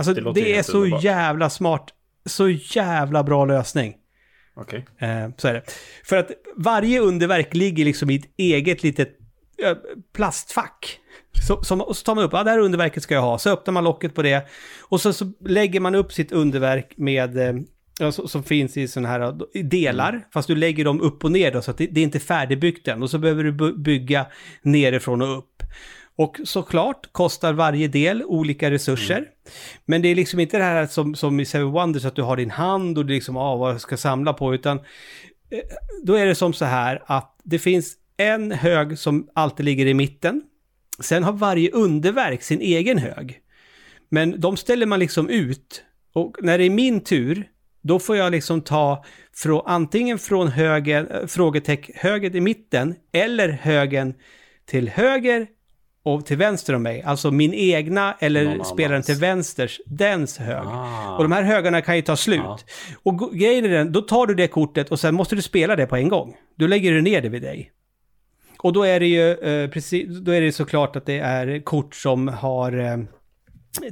Alltså 0.10 0.14
Det 0.34 0.41
det, 0.41 0.57
är 0.57 0.64
så 0.64 0.78
underbart. 0.78 1.03
jävla 1.03 1.49
smart. 1.49 1.90
Så 2.26 2.49
jävla 2.49 3.23
bra 3.23 3.45
lösning. 3.45 3.94
Okej. 4.56 4.86
Eh, 4.99 5.30
så 5.38 5.48
är 5.48 5.53
det. 5.53 5.64
För 6.06 6.18
att 6.18 6.32
varje 6.57 6.99
underverk 6.99 7.53
ligger 7.53 7.86
liksom 7.86 8.10
i 8.10 8.15
ett 8.15 8.26
eget 8.38 8.84
litet 8.84 9.10
eh, 9.64 9.78
plastfack. 10.15 10.98
Så, 11.48 11.64
som, 11.64 11.82
och 11.82 11.98
så 11.98 12.03
tar 12.03 12.15
man 12.15 12.23
upp, 12.23 12.34
ja 12.34 12.44
det 12.44 12.52
här 12.52 12.60
underverket 12.60 13.03
ska 13.03 13.14
jag 13.14 13.22
ha. 13.22 13.38
Så 13.38 13.49
öppnar 13.49 13.72
man 13.72 13.84
locket 13.84 14.15
på 14.15 14.22
det. 14.22 14.48
Och 14.82 15.02
så, 15.02 15.14
så 15.14 15.32
lägger 15.45 15.80
man 15.80 15.95
upp 15.95 16.14
sitt 16.14 16.32
underverk 16.32 16.94
med, 16.98 17.38
eh, 17.38 17.53
ja, 17.99 18.11
så- 18.11 18.28
som 18.28 18.44
finns 18.44 18.78
i 18.78 18.88
sådana 18.88 19.10
här 19.10 19.34
delar. 19.64 20.28
Fast 20.34 20.48
du 20.48 20.56
lägger 20.56 20.86
dem 20.86 21.02
upp 21.02 21.23
och 21.23 21.32
ner 21.32 21.52
då, 21.52 21.61
så 21.61 21.72
att 21.72 21.78
det, 21.78 21.88
det 21.88 21.99
är 21.99 22.03
inte 22.03 22.19
färdigbyggt 22.19 22.88
än. 22.88 23.03
Och 23.03 23.10
så 23.10 23.18
behöver 23.18 23.44
du 23.44 23.73
bygga 23.78 24.26
nerifrån 24.61 25.22
och 25.22 25.38
upp. 25.38 25.64
Och 26.16 26.40
såklart 26.44 27.12
kostar 27.12 27.54
varje 27.54 27.88
del 27.88 28.24
olika 28.24 28.72
resurser. 28.72 29.26
Men 29.86 30.02
det 30.02 30.08
är 30.08 30.16
liksom 30.16 30.40
inte 30.40 30.58
det 30.58 30.64
här 30.64 30.88
som, 30.88 31.16
som 31.16 31.40
i 31.40 31.46
Seven 31.46 31.72
Wonders 31.72 32.06
att 32.06 32.16
du 32.16 32.22
har 32.22 32.38
din 32.38 32.52
hand 32.52 32.98
och 32.98 33.06
du 33.06 33.14
liksom, 33.14 33.38
ah, 33.38 33.56
vad 33.56 33.74
jag 33.74 33.82
ska 33.82 33.98
samla 33.98 34.34
på, 34.34 34.54
utan 34.54 34.78
eh, 35.50 35.60
då 36.04 36.16
är 36.16 36.26
det 36.26 36.36
som 36.36 36.54
så 36.54 36.66
här 36.66 37.04
att 37.06 37.40
det 37.44 37.60
finns 37.60 37.96
en 38.18 38.52
hög 38.52 39.00
som 39.00 39.30
alltid 39.34 39.66
ligger 39.66 39.86
i 39.86 39.94
mitten. 39.94 40.42
Sen 41.00 41.24
har 41.24 41.34
varje 41.34 41.72
underverk 41.72 42.44
sin 42.44 42.62
egen 42.62 42.98
hög. 42.98 43.40
Men 44.10 44.40
de 44.40 44.58
ställer 44.58 44.86
man 44.86 45.00
liksom 45.00 45.30
ut. 45.30 45.84
Och 46.14 46.38
när 46.42 46.58
det 46.58 46.64
är 46.64 46.70
min 46.70 47.00
tur, 47.00 47.48
då 47.82 48.00
får 48.00 48.18
jag 48.18 48.32
liksom 48.32 48.62
ta 48.62 49.06
från, 49.34 49.62
antingen 49.66 50.20
från 50.20 50.48
högen, 50.48 51.08
äh, 51.08 51.28
frågeteck, 51.28 51.92
höger 51.96 52.36
i 52.36 52.42
mitten 52.42 52.96
eller 53.12 53.50
högen 53.50 54.14
till 54.66 54.90
höger 54.90 55.48
och 56.03 56.26
till 56.26 56.38
vänster 56.38 56.76
om 56.76 56.84
mig. 56.84 57.02
Alltså 57.02 57.32
min 57.32 57.53
egna 57.53 58.15
eller 58.19 58.45
Någon 58.45 58.65
spelaren 58.65 58.94
annans. 58.94 59.06
till 59.06 59.15
vänsters, 59.15 59.82
dens 59.86 60.38
hög. 60.38 60.68
Ah. 60.68 61.15
Och 61.18 61.23
de 61.23 61.32
här 61.32 61.44
högarna 61.44 61.82
kan 61.82 61.95
ju 61.95 62.02
ta 62.02 62.15
slut. 62.15 62.41
Ja. 62.44 62.57
Och 63.03 63.32
grejen 63.34 63.65
är 63.65 63.69
den, 63.69 63.91
då 63.91 64.02
tar 64.02 64.28
du 64.28 64.34
det 64.36 64.48
kortet 64.48 64.90
och 64.90 64.99
sen 64.99 65.15
måste 65.15 65.36
du 65.36 65.41
spela 65.41 65.76
det 65.76 65.86
på 65.86 65.95
en 65.95 66.10
gång. 66.10 66.36
Då 66.56 66.68
lägger 66.68 66.91
du 66.91 67.02
ner 67.02 67.22
det 67.22 67.30
vid 67.30 67.41
dig. 67.41 67.72
Och 68.60 68.73
då 68.73 68.84
är 68.84 68.99
det 68.99 69.07
ju 69.07 69.32
eh, 69.32 69.69
precis, 69.69 70.19
då 70.19 70.32
är 70.32 70.41
det 70.41 70.52
såklart 70.52 70.95
att 70.95 71.06
det 71.06 71.19
är 71.19 71.64
kort 71.64 71.95
som 71.95 72.28
har 72.28 72.80
eh, 72.80 72.98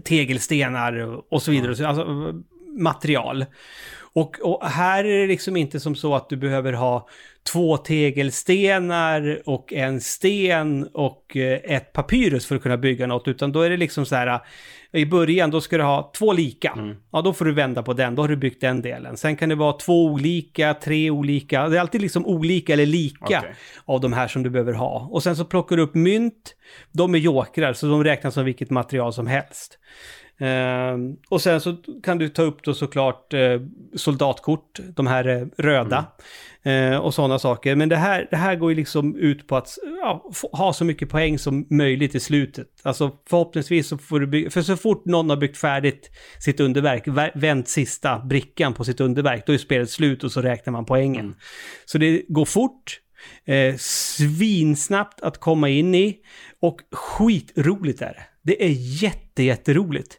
tegelstenar 0.03 1.21
och 1.33 1.41
så 1.41 1.51
vidare. 1.51 1.87
Alltså 1.87 2.03
eh, 2.03 2.35
material. 2.79 3.45
Och, 4.13 4.39
och 4.39 4.67
här 4.67 5.03
är 5.03 5.21
det 5.21 5.27
liksom 5.27 5.57
inte 5.57 5.79
som 5.79 5.95
så 5.95 6.15
att 6.15 6.29
du 6.29 6.37
behöver 6.37 6.73
ha 6.73 7.07
två 7.51 7.77
tegelstenar 7.77 9.41
och 9.45 9.73
en 9.73 10.01
sten 10.01 10.87
och 10.93 11.37
eh, 11.37 11.59
ett 11.63 11.93
papyrus 11.93 12.45
för 12.45 12.55
att 12.55 12.61
kunna 12.61 12.77
bygga 12.77 13.07
något. 13.07 13.27
Utan 13.27 13.51
då 13.51 13.61
är 13.61 13.69
det 13.69 13.77
liksom 13.77 14.05
så 14.05 14.15
här, 14.15 14.27
eh, 14.91 15.01
i 15.01 15.05
början 15.05 15.51
då 15.51 15.61
ska 15.61 15.77
du 15.77 15.83
ha 15.83 16.11
två 16.17 16.33
lika. 16.33 16.95
Ja, 17.11 17.21
då 17.21 17.33
får 17.33 17.45
du 17.45 17.53
vända 17.53 17.83
på 17.83 17.93
den, 17.93 18.15
då 18.15 18.23
har 18.23 18.27
du 18.27 18.35
byggt 18.35 18.61
den 18.61 18.81
delen. 18.81 19.17
Sen 19.17 19.35
kan 19.35 19.49
det 19.49 19.55
vara 19.55 19.73
två 19.73 20.05
olika, 20.05 20.73
tre 20.73 21.09
olika. 21.09 21.69
Det 21.69 21.77
är 21.77 21.81
alltid 21.81 22.01
liksom 22.01 22.25
olika 22.25 22.73
eller 22.73 22.85
lika 22.85 23.39
Okej. 23.39 23.53
av 23.85 24.01
de 24.01 24.13
här 24.13 24.27
som 24.27 24.43
du 24.43 24.49
behöver 24.49 24.73
ha. 24.73 25.07
Och 25.11 25.23
sen 25.23 25.35
så 25.35 25.45
plockar 25.45 25.77
du 25.77 25.83
upp 25.83 25.95
mynt. 25.95 26.55
De 26.91 27.15
är 27.15 27.19
jokrar, 27.19 27.73
så 27.73 27.85
de 27.87 28.03
räknas 28.03 28.33
som 28.33 28.45
vilket 28.45 28.69
material 28.69 29.13
som 29.13 29.27
helst. 29.27 29.79
Ehm, 30.39 31.15
och 31.29 31.41
sen 31.41 31.61
så 31.61 31.75
kan 32.03 32.17
du 32.17 32.29
ta 32.29 32.41
upp 32.41 32.63
då 32.63 32.73
såklart 32.73 33.33
eh, 33.33 33.61
soldatkort, 33.95 34.79
de 34.95 35.07
här 35.07 35.27
eh, 35.27 35.45
röda. 35.57 36.05
Eh, 36.63 36.97
och 36.97 37.13
sådana 37.13 37.39
saker. 37.39 37.75
Men 37.75 37.89
det 37.89 37.95
här, 37.95 38.27
det 38.31 38.37
här 38.37 38.55
går 38.55 38.71
ju 38.71 38.75
liksom 38.75 39.15
ut 39.15 39.47
på 39.47 39.57
att 39.57 39.77
ha 40.51 40.73
så 40.73 40.85
mycket 40.85 41.09
poäng 41.09 41.39
som 41.39 41.67
möjligt 41.69 42.15
i 42.15 42.19
slutet. 42.19 42.67
Alltså 42.83 43.11
förhoppningsvis 43.29 43.87
så 43.87 43.97
får 43.97 44.19
du 44.19 44.27
bygga, 44.27 44.49
för 44.49 44.61
så 44.61 44.77
fort 44.77 45.05
någon 45.05 45.29
har 45.29 45.37
byggt 45.37 45.57
färdigt 45.57 46.09
sitt 46.39 46.59
underverk, 46.59 47.07
vä- 47.07 47.31
vänt 47.35 47.69
sista 47.69 48.19
brickan 48.19 48.73
på 48.73 48.83
sitt 48.83 48.99
underverk, 49.01 49.43
då 49.45 49.53
är 49.53 49.57
spelet 49.57 49.89
slut 49.89 50.23
och 50.23 50.31
så 50.31 50.41
räknar 50.41 50.71
man 50.73 50.85
poängen. 50.85 51.35
Så 51.85 51.97
det 51.97 52.23
går 52.27 52.45
fort, 52.45 52.99
eh, 53.45 53.75
svinsnabbt 53.77 55.21
att 55.21 55.37
komma 55.37 55.69
in 55.69 55.95
i 55.95 56.17
och 56.61 56.79
skitroligt 56.91 58.01
är 58.01 58.13
det. 58.13 58.23
Det 58.43 58.65
är 58.65 59.03
jätte, 59.03 59.43
jätteroligt. 59.43 60.17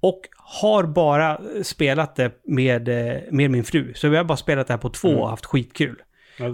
Och 0.00 0.20
har 0.36 0.84
bara 0.84 1.40
spelat 1.62 2.16
det 2.16 2.32
med, 2.44 2.88
eh, 2.88 3.22
med 3.30 3.50
min 3.50 3.64
fru. 3.64 3.94
Så 3.94 4.08
vi 4.08 4.16
har 4.16 4.24
bara 4.24 4.36
spelat 4.36 4.66
det 4.66 4.72
här 4.72 4.78
på 4.78 4.88
två 4.90 5.08
och 5.08 5.28
haft 5.28 5.44
skitkul. 5.46 6.02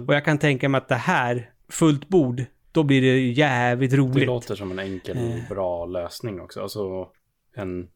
Och 0.07 0.15
jag 0.15 0.25
kan 0.25 0.37
tänka 0.37 0.69
mig 0.69 0.77
att 0.77 0.87
det 0.87 0.95
här, 0.95 1.51
fullt 1.69 2.07
bord, 2.07 2.43
då 2.71 2.83
blir 2.83 3.01
det 3.01 3.19
jävligt 3.31 3.91
Det 3.91 3.97
roligt. 3.97 4.25
låter 4.25 4.55
som 4.55 4.71
en 4.71 4.79
enkel, 4.79 5.17
Eh. 5.17 5.49
bra 5.49 5.85
lösning 5.85 6.41
också. 6.41 6.61
Alltså 6.61 7.07
en... 7.55 7.87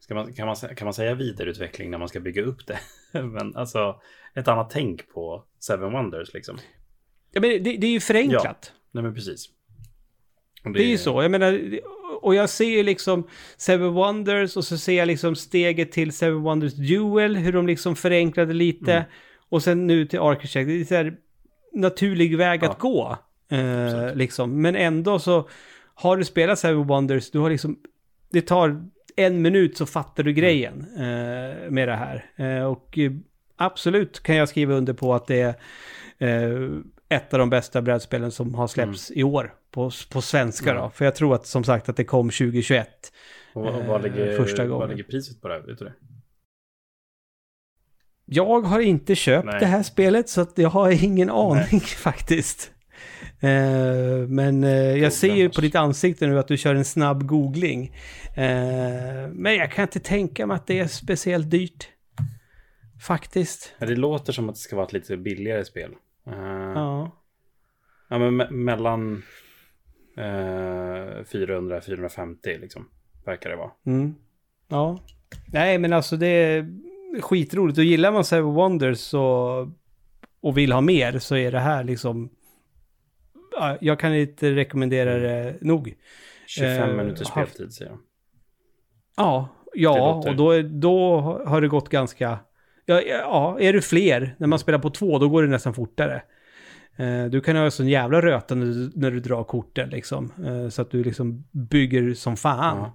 Ska 0.00 0.14
man, 0.14 0.32
kan, 0.34 0.46
man, 0.46 0.56
kan 0.56 0.84
man 0.86 0.94
säga 0.94 1.14
vidareutveckling 1.14 1.90
när 1.90 1.98
man 1.98 2.08
ska 2.08 2.20
bygga 2.20 2.42
upp 2.42 2.66
det? 2.66 2.78
Men 3.22 3.56
alltså 3.56 4.00
ett 4.34 4.48
annat 4.48 4.70
tänk 4.70 5.08
på 5.12 5.44
Seven 5.60 5.92
Wonders 5.92 6.34
liksom. 6.34 6.58
Ja, 7.32 7.40
men 7.40 7.50
det, 7.50 7.58
det 7.58 7.86
är 7.86 7.90
ju 7.90 8.00
förenklat. 8.00 8.72
Nej 8.92 9.02
men 9.04 9.14
precis. 9.14 9.46
Och 10.64 10.72
Det 10.72 10.82
är 10.82 10.86
ju 10.88 10.98
så. 10.98 11.22
Jag 11.22 11.30
menar, 11.30 11.78
och 12.24 12.34
jag 12.34 12.50
ser 12.50 12.64
ju 12.68 12.82
liksom 12.82 13.26
Seven 13.56 13.92
Wonders 13.92 14.56
och 14.56 14.64
så 14.64 14.78
ser 14.78 14.98
jag 14.98 15.06
liksom 15.06 15.36
steget 15.36 15.92
till 15.92 16.12
Seven 16.12 16.42
Wonders 16.42 16.74
Duel, 16.74 17.36
hur 17.36 17.52
de 17.52 17.66
liksom 17.66 17.96
förenklade 17.96 18.52
lite. 18.52 18.92
Mm. 18.92 19.04
Och 19.48 19.62
sen 19.62 19.86
nu 19.86 20.06
till 20.06 20.18
Architect. 20.18 20.68
Det 20.68 20.80
är 20.80 20.84
så 20.84 20.94
här 20.94 21.16
naturlig 21.72 22.36
väg 22.36 22.60
Ja. 22.62 22.70
att 22.70 22.78
gå. 22.78 23.16
Eh, 23.48 24.14
liksom. 24.14 24.62
Men 24.62 24.76
ändå 24.76 25.18
så 25.18 25.48
har 25.94 26.16
du 26.16 26.24
spelat 26.24 26.58
Seven 26.58 26.86
Wonders, 26.86 27.30
du 27.30 27.38
har 27.38 27.50
liksom, 27.50 27.76
det 28.30 28.40
tar 28.40 28.84
en 29.16 29.42
minut 29.42 29.76
så 29.76 29.86
fattar 29.86 30.22
du 30.22 30.32
grejen 30.32 30.86
eh, 30.96 31.70
med 31.70 31.88
det 31.88 31.96
här. 31.96 32.24
Eh, 32.36 32.64
och 32.64 32.98
absolut 33.56 34.20
kan 34.22 34.36
jag 34.36 34.48
skriva 34.48 34.74
under 34.74 34.92
på 34.92 35.14
att 35.14 35.26
det 35.26 35.40
är 35.40 35.54
eh, 36.18 36.68
ett 37.08 37.32
av 37.32 37.38
de 37.38 37.50
bästa 37.50 37.82
brädspelen 37.82 38.30
som 38.30 38.54
har 38.54 38.66
släppts 38.66 39.10
i 39.10 39.22
år 39.22 39.54
på, 39.70 39.90
på 40.10 40.22
svenska 40.22 40.70
Mm. 40.70 40.82
Då. 40.82 40.90
För 40.90 41.04
jag 41.04 41.14
tror 41.14 41.34
att 41.34 41.46
som 41.46 41.64
sagt 41.64 41.88
att 41.88 41.96
det 41.96 42.04
kom 42.04 42.30
2021. 42.30 42.88
Och 43.52 43.62
vad, 43.62 43.86
vad, 43.86 44.04
eh, 44.04 44.12
ligger, 44.12 44.36
första 44.36 44.66
gången. 44.66 44.80
vad 44.80 44.88
ligger 44.90 45.04
priset 45.04 45.40
på 45.40 45.48
det 45.48 45.54
här? 45.54 45.60
Vet 45.60 45.78
du 45.78 45.84
det? 45.84 45.94
Jag 48.26 48.60
har 48.60 48.80
inte 48.80 49.14
köpt 49.14 49.46
Nej. 49.46 49.60
det 49.60 49.66
här 49.66 49.82
spelet 49.82 50.28
så 50.28 50.46
jag 50.54 50.70
har 50.70 51.04
ingen 51.04 51.30
aning 51.30 51.80
faktiskt. 51.80 52.70
Eh, 53.40 54.28
men 54.28 54.64
eh, 54.64 54.96
jag 54.96 55.12
ser 55.12 55.34
ju 55.34 55.50
på 55.50 55.60
ditt 55.60 55.74
ansikte 55.74 56.26
nu 56.26 56.38
att 56.38 56.48
du 56.48 56.56
kör 56.56 56.74
en 56.74 56.84
snabb 56.84 57.26
googling. 57.26 57.96
Eh, 58.36 59.28
men 59.32 59.54
jag 59.54 59.72
kan 59.72 59.82
inte 59.82 60.00
tänka 60.00 60.46
mig 60.46 60.54
att 60.54 60.66
det 60.66 60.78
är 60.78 60.86
speciellt 60.86 61.50
dyrt. 61.50 61.88
Faktiskt. 63.02 63.74
Det 63.78 63.96
låter 63.96 64.32
som 64.32 64.48
att 64.48 64.54
det 64.54 64.60
ska 64.60 64.76
vara 64.76 64.86
ett 64.86 64.92
lite 64.92 65.16
billigare 65.16 65.64
spel. 65.64 65.90
Ja. 66.24 66.93
Ja 68.14 68.18
men 68.30 68.40
me- 68.40 68.50
mellan 68.50 69.22
eh, 70.16 70.22
400-450 71.24 72.60
liksom. 72.60 72.88
Verkar 73.24 73.50
det 73.50 73.56
vara. 73.56 73.70
Mm. 73.86 74.14
Ja. 74.68 74.98
Nej, 75.52 75.78
men 75.78 75.92
alltså 75.92 76.16
det 76.16 76.26
är 76.26 76.66
skitroligt. 77.20 77.78
Och 77.78 77.84
gillar 77.84 78.12
man 78.12 78.24
Seven 78.24 78.54
Wonders 78.54 78.98
så, 78.98 79.72
och 80.40 80.58
vill 80.58 80.72
ha 80.72 80.80
mer 80.80 81.18
så 81.18 81.36
är 81.36 81.52
det 81.52 81.60
här 81.60 81.84
liksom... 81.84 82.30
Ja, 83.52 83.76
jag 83.80 84.00
kan 84.00 84.14
inte 84.14 84.50
rekommendera 84.54 85.14
det 85.18 85.56
nog. 85.60 85.94
25 86.46 86.90
Eh, 86.90 86.96
minuters 86.96 87.28
speltid 87.28 87.72
säger 87.72 87.90
jag. 87.90 88.00
Ja, 89.16 89.48
ja 89.74 90.14
och 90.14 90.36
då, 90.36 90.62
då 90.62 91.20
har 91.46 91.60
det 91.60 91.68
gått 91.68 91.88
ganska... 91.88 92.38
Ja, 92.86 93.00
ja, 93.00 93.56
är 93.60 93.72
du 93.72 93.82
fler, 93.82 94.34
när 94.38 94.46
man 94.46 94.58
spelar 94.58 94.78
på 94.78 94.90
två, 94.90 95.18
då 95.18 95.28
går 95.28 95.42
det 95.42 95.48
nästan 95.48 95.74
fortare. 95.74 96.22
Eh, 96.96 97.24
Du 97.24 97.40
kan 97.40 97.56
ha 97.56 97.70
sån 97.70 97.88
jävla 97.88 98.22
röta 98.22 98.54
när 98.54 98.66
du, 98.66 98.92
när 98.94 99.10
du 99.10 99.20
drar 99.20 99.44
korten 99.44 99.88
liksom. 99.90 100.32
Eh, 100.46 100.68
Så 100.68 100.82
att 100.82 100.90
du 100.90 101.04
liksom 101.04 101.44
bygger 101.50 102.14
som 102.14 102.36
fan. 102.36 102.90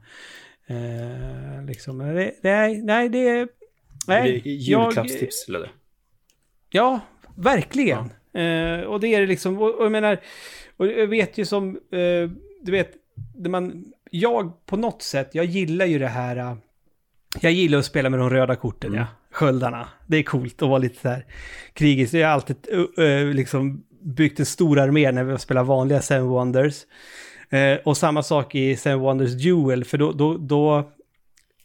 Eh, 0.67 1.65
liksom. 1.65 1.97
Men 1.97 2.15
det, 2.15 2.33
nej, 2.43 2.81
nej, 2.83 3.09
det 3.09 3.27
är... 3.27 3.47
Nej, 4.07 4.41
det 4.43 4.49
är 4.49 4.53
jag- 4.71 4.85
julklappstips 4.85 5.45
eller 5.49 5.59
det? 5.59 5.69
Ja, 6.69 6.99
verkligen. 7.35 7.99
Eh, 8.33 8.81
och 8.85 8.99
det 8.99 9.07
är 9.07 9.19
det 9.21 9.27
liksom, 9.27 9.61
och, 9.61 9.75
och 9.75 9.85
jag 9.85 9.91
menar, 9.91 10.19
och 10.77 10.87
jag 10.87 11.07
vet 11.07 11.37
ju 11.37 11.45
som, 11.45 11.69
eh, 11.91 12.29
du 12.61 12.71
vet, 12.71 12.91
när 13.35 13.49
man, 13.49 13.85
jag 14.11 14.65
på 14.65 14.77
något 14.77 15.01
sätt, 15.01 15.29
jag 15.33 15.45
gillar 15.45 15.85
ju 15.85 15.99
det 15.99 16.07
här, 16.07 16.35
eh, 16.37 16.55
jag 17.41 17.51
gillar 17.51 17.79
att 17.79 17.85
spela 17.85 18.09
med 18.09 18.19
de 18.19 18.29
röda 18.29 18.55
korten, 18.55 18.89
Mm. 18.89 18.99
ja. 19.01 19.07
Sköldarna. 19.31 19.87
Det 20.07 20.17
är 20.17 20.23
coolt 20.23 20.61
att 20.61 20.69
vara 20.69 20.77
lite 20.79 20.99
så 21.01 21.09
här 21.09 21.25
krigisk. 21.73 22.13
Jag 22.13 22.27
har 22.27 22.33
alltid 22.33 22.55
uh, 22.73 23.05
uh, 23.05 23.33
liksom 23.33 23.83
byggt 24.01 24.39
en 24.39 24.45
stor 24.45 24.79
armé 24.79 25.11
när 25.11 25.23
vi 25.23 25.31
har 25.31 25.37
spelat 25.37 25.67
vanliga 25.67 26.01
Seven 26.01 26.27
Wonders. 26.27 26.85
Eh, 27.49 27.77
och 27.85 27.97
samma 27.97 28.23
sak 28.23 28.55
i 28.55 28.75
Seven 28.75 28.99
Wonders 28.99 29.31
Duel, 29.31 29.83
för 29.85 29.97
då, 29.97 30.11
då, 30.11 30.37
då 30.37 30.91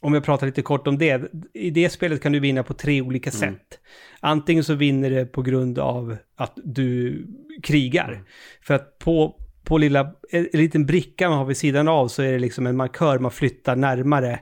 om 0.01 0.15
jag 0.15 0.24
pratar 0.24 0.47
lite 0.47 0.62
kort 0.62 0.86
om 0.86 0.98
det. 0.98 1.32
I 1.52 1.70
det 1.70 1.90
spelet 1.90 2.23
kan 2.23 2.32
du 2.32 2.40
vinna 2.40 2.62
på 2.62 2.74
tre 2.74 3.02
olika 3.02 3.31
sätt. 3.31 3.78
Antingen 4.20 4.65
så 4.65 4.74
vinner 4.74 5.11
det 5.11 5.27
på 5.27 5.43
grund 5.43 5.78
av 5.78 6.16
att 6.36 6.52
du 6.65 7.27
krigar. 7.62 8.23
För 8.62 8.74
att 8.74 8.98
på, 8.98 9.36
på 9.65 9.78
lilla, 9.78 10.12
en 10.31 10.48
liten 10.52 10.86
bricka 10.86 11.28
man 11.28 11.39
har 11.39 11.44
vid 11.44 11.56
sidan 11.56 11.89
av 11.89 12.09
så 12.09 12.23
är 12.23 12.32
det 12.32 12.39
liksom 12.39 12.66
en 12.66 12.77
markör 12.77 13.19
man 13.19 13.31
flyttar 13.31 13.77
närmare 13.77 14.40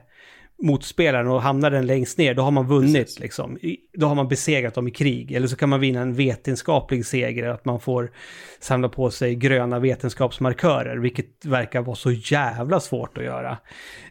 motspelaren 0.63 1.27
och 1.27 1.41
hamnar 1.41 1.71
den 1.71 1.85
längst 1.85 2.17
ner, 2.17 2.33
då 2.33 2.41
har 2.41 2.51
man 2.51 2.67
vunnit 2.67 3.19
liksom. 3.19 3.57
Då 3.93 4.07
har 4.07 4.15
man 4.15 4.27
besegrat 4.27 4.73
dem 4.73 4.87
i 4.87 4.91
krig. 4.91 5.31
Eller 5.31 5.47
så 5.47 5.55
kan 5.55 5.69
man 5.69 5.79
vinna 5.79 6.01
en 6.01 6.13
vetenskaplig 6.13 7.05
seger, 7.05 7.47
att 7.47 7.65
man 7.65 7.79
får 7.79 8.11
samla 8.59 8.89
på 8.89 9.11
sig 9.11 9.35
gröna 9.35 9.79
vetenskapsmarkörer, 9.79 10.97
vilket 10.97 11.45
verkar 11.45 11.81
vara 11.81 11.95
så 11.95 12.11
jävla 12.11 12.79
svårt 12.79 13.17
att 13.17 13.23
göra. 13.23 13.51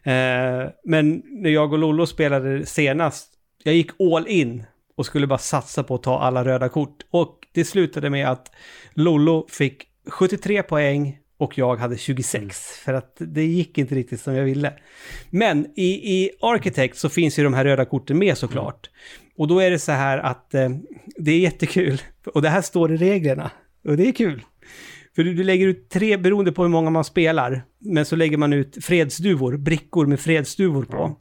Eh, 0.03 0.71
men 0.85 1.23
när 1.27 1.51
jag 1.51 1.73
och 1.73 1.79
Lollo 1.79 2.07
spelade 2.07 2.67
senast, 2.67 3.29
jag 3.65 3.75
gick 3.75 3.91
all 4.01 4.27
in 4.27 4.65
och 4.97 5.07
skulle 5.07 5.27
bara 5.27 5.39
satsa 5.39 5.83
på 5.83 5.95
att 5.95 6.03
ta 6.03 6.19
alla 6.19 6.45
röda 6.45 6.69
kort. 6.69 7.03
Och 7.11 7.39
det 7.55 7.65
slutade 7.65 8.11
med 8.11 8.29
att 8.31 8.51
Lollo 8.95 9.47
fick 9.51 9.85
73 10.11 10.63
poäng 10.63 11.19
och 11.43 11.59
jag 11.59 11.77
hade 11.77 11.97
26. 11.97 12.71
För 12.85 12.95
att 12.95 13.17
det 13.19 13.45
gick 13.45 13.79
inte 13.79 13.95
riktigt 13.95 14.21
som 14.21 14.35
jag 14.35 14.45
ville. 14.45 14.73
Men 15.31 15.67
i, 15.77 16.15
i 16.15 16.31
Architect 16.41 16.99
så 16.99 17.09
finns 17.09 17.39
ju 17.39 17.45
de 17.45 17.55
här 17.55 17.65
röda 17.65 17.85
korten 17.85 18.19
med 18.19 18.39
såklart. 18.39 18.91
Och 19.37 19.49
då 19.49 19.61
är 19.61 19.71
det 19.71 19.79
så 19.79 19.93
här 19.93 20.19
att 20.19 20.55
eh, 20.55 20.69
det 21.17 21.31
är 21.33 21.39
jättekul. 21.39 22.03
Och 22.35 22.43
det 22.43 22.49
här 22.49 22.63
står 22.63 22.93
i 22.93 22.97
reglerna. 22.97 23.51
Och 23.85 23.97
det 23.97 24.09
är 24.09 24.13
kul. 24.13 24.43
För 25.15 25.25
du, 25.25 25.35
du 25.35 25.45
lägger 25.45 25.67
ut 25.67 25.91
tre, 25.91 26.17
beroende 26.17 26.53
på 26.53 26.63
hur 26.63 26.69
många 26.69 26.91
man 26.91 27.05
spelar, 27.05 27.63
men 27.79 28.05
så 28.05 28.17
lägger 28.17 28.37
man 28.37 28.53
ut 28.53 28.85
fredsduvor, 28.85 29.57
brickor 29.57 30.07
med 30.07 30.21
fredsduvor 30.21 30.85
på. 30.85 31.17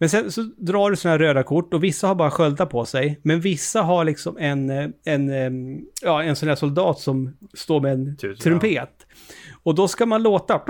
Men 0.00 0.08
sen 0.08 0.32
så 0.32 0.42
drar 0.42 0.90
du 0.90 0.96
sådana 0.96 1.12
här 1.12 1.18
röda 1.18 1.42
kort 1.42 1.74
och 1.74 1.84
vissa 1.84 2.06
har 2.08 2.14
bara 2.14 2.30
sköldar 2.30 2.66
på 2.66 2.84
sig. 2.84 3.20
Men 3.22 3.40
vissa 3.40 3.82
har 3.82 4.04
liksom 4.04 4.36
en, 4.38 4.70
eh, 4.70 4.88
en, 5.04 5.30
eh, 5.30 5.80
ja, 6.02 6.22
en 6.22 6.36
sån 6.36 6.48
här 6.48 6.56
soldat 6.56 7.00
som 7.00 7.36
står 7.54 7.80
med 7.80 7.92
en 7.92 8.16
Tusen, 8.16 8.42
trumpet. 8.42 9.06
Och 9.62 9.74
då 9.74 9.88
ska 9.88 10.06
man 10.06 10.22
låta 10.22 10.62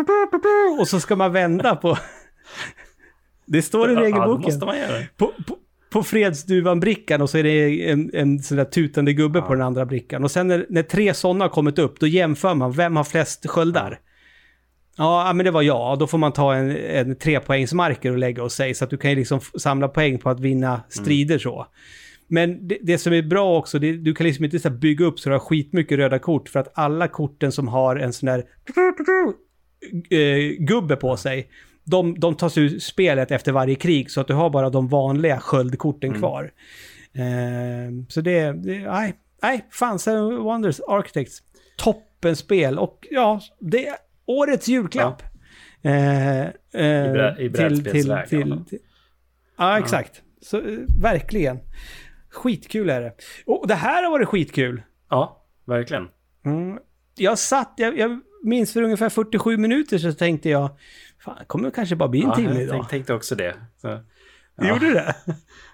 och 0.81 0.89
så 0.89 1.01
ska 1.01 1.17
man 1.17 1.33
vända 1.33 1.77
på... 1.77 1.99
Det 3.47 3.63
står 3.63 3.91
i 3.91 3.95
Ja, 3.95 4.01
regelboken 4.01 4.59
göra. 4.61 5.03
på, 5.17 5.33
på, 5.47 5.57
på 5.91 6.03
fredsduvan-brickan 6.03 7.23
och 7.23 7.31
så 7.31 7.39
är 7.39 7.43
det 7.43 7.91
en, 7.91 8.11
en 8.15 8.43
sån 8.43 8.57
där 8.57 8.65
tutande 8.65 9.13
gubbe 9.13 9.41
på 9.41 9.55
den 9.55 9.63
andra 9.63 9.87
brickan. 9.87 10.25
Och 10.25 10.31
sen 10.31 10.49
när, 10.49 10.67
när 10.69 10.83
tre 10.83 11.15
sådana 11.15 11.45
har 11.45 11.49
kommit 11.49 11.79
upp, 11.79 12.01
då 12.01 12.07
jämför 12.07 12.55
man 12.55 12.73
vem 12.73 12.97
har 12.97 13.05
flest 13.05 13.47
sköldar. 13.49 14.01
Ja, 15.01 15.33
men 15.33 15.45
det 15.45 15.51
var 15.51 15.63
jag. 15.63 15.99
Då 15.99 16.07
får 16.07 16.19
man 16.19 16.33
ta 16.33 16.55
en, 16.55 16.77
en 16.77 17.17
trepoängsmarker 17.17 18.11
och 18.11 18.19
lägga 18.19 18.43
och 18.43 18.53
sig 18.53 18.75
så 18.75 18.85
att 18.85 18.91
du 18.91 18.97
kan 18.97 19.11
ju 19.11 19.17
liksom 19.17 19.41
samla 19.41 19.89
poäng 19.89 20.19
på 20.19 20.31
att 20.31 20.41
vinna 20.41 20.83
strider 20.89 21.39
så. 21.39 21.67
Men 22.27 22.69
det, 22.69 22.79
det 22.83 22.99
som 22.99 23.13
är 23.13 23.23
bra 23.23 23.59
också, 23.59 23.79
det, 23.79 23.93
du 23.93 24.15
kan 24.15 24.27
liksom 24.27 24.45
inte 24.45 24.59
så 24.59 24.71
bygga 24.71 25.05
upp 25.05 25.21
så 25.21 25.29
du 25.29 25.35
har 25.35 25.41
skitmycket 25.41 25.99
röda 25.99 26.19
kort 26.19 26.49
för 26.49 26.61
att 26.61 26.79
alla 26.79 27.09
korten 27.09 27.53
som 27.53 27.69
har 27.69 27.97
en 27.97 28.13
sån 28.13 28.27
där 28.27 28.45
eh, 30.11 30.51
gubbe 30.59 30.97
på 30.97 31.17
sig, 31.17 31.51
de, 31.85 32.21
de 32.21 32.35
tas 32.35 32.59
ur 32.59 32.79
spelet 32.79 33.31
efter 33.31 33.53
varje 33.53 33.75
krig 33.75 34.11
så 34.11 34.21
att 34.21 34.27
du 34.27 34.35
har 34.35 34.51
bara 34.51 34.71
de 34.71 34.89
vanliga 34.89 35.41
sköldkorten 35.41 36.15
kvar. 36.15 36.53
Eh, 37.13 38.05
så 38.09 38.21
det, 38.21 38.53
nej, 38.87 39.15
nej, 39.43 39.67
fan, 39.71 39.99
Seven 39.99 40.37
Wonders 40.37 40.81
Architects, 40.89 41.39
toppenspel 41.77 42.79
och 42.79 43.07
ja, 43.11 43.41
det 43.61 43.89
årets 44.31 44.69
julklapp. 44.69 45.23
Eh, 45.83 46.41
eh, 46.41 46.51
brä- 46.73 47.39
i 47.39 47.49
brädspelsväg, 47.51 48.29
till, 48.29 48.49
ja. 48.49 48.65
till, 48.69 48.79
Ja, 49.59 49.79
exakt. 49.79 50.23
Så, 50.43 50.57
eh, 50.59 50.79
verkligen. 51.03 51.59
Skitkul 52.31 52.91
är 52.91 53.01
det. 53.01 53.13
Och 53.47 53.69
det 53.69 53.75
här 53.75 54.03
har 54.03 54.11
varit 54.11 54.29
skitkul. 54.29 54.83
Ja, 55.11 55.47
verkligen. 55.67 56.09
Mm. 56.45 56.79
Jag 57.17 57.39
satt, 57.39 57.75
jag, 57.77 57.99
jag 57.99 58.21
minns 58.43 58.73
för 58.73 58.83
ungefär 58.83 59.09
47 59.09 59.57
minuter 59.57 59.99
så 59.99 60.13
tänkte 60.13 60.49
jag, 60.51 60.71
fan, 61.25 61.37
det 61.39 61.45
kommer 61.45 61.71
kanske 61.71 61.97
bara 61.97 62.09
bli 62.09 62.21
en 62.23 62.29
Ja, 62.29 62.35
timme 62.37 62.53
jag 62.55 62.63
idag. 62.63 62.75
tänk, 62.77 62.89
tänkte 62.89 63.15
också 63.15 63.35
det. 63.35 63.55
Så, 63.81 63.89
ja. 64.57 64.69
Gjorde 64.69 64.87
du 64.87 64.93
det? 64.95 65.15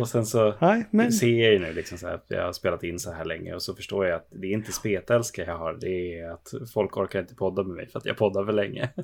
Och 0.00 0.08
sen 0.08 0.26
så 0.26 0.54
Nej, 0.58 0.86
men... 0.90 1.12
ser 1.12 1.42
jag 1.42 1.52
ju 1.52 1.58
nu 1.58 1.72
liksom 1.72 1.98
så 1.98 2.06
här, 2.06 2.14
att 2.14 2.24
jag 2.28 2.44
har 2.44 2.52
spelat 2.52 2.82
in 2.82 2.98
så 2.98 3.12
här 3.12 3.24
länge 3.24 3.54
och 3.54 3.62
så 3.62 3.74
förstår 3.74 4.06
jag 4.06 4.16
att 4.16 4.28
det 4.30 4.46
är 4.46 4.52
inte 4.52 4.72
spetälska 4.72 5.44
jag 5.44 5.58
har, 5.58 5.74
det 5.80 6.20
är 6.20 6.30
att 6.30 6.52
folk 6.74 6.96
orkar 6.96 7.20
inte 7.20 7.34
podda 7.34 7.62
med 7.62 7.76
mig 7.76 7.88
för 7.88 7.98
att 7.98 8.06
jag 8.06 8.16
poddar 8.16 8.44
för 8.44 8.52
länge. 8.52 8.88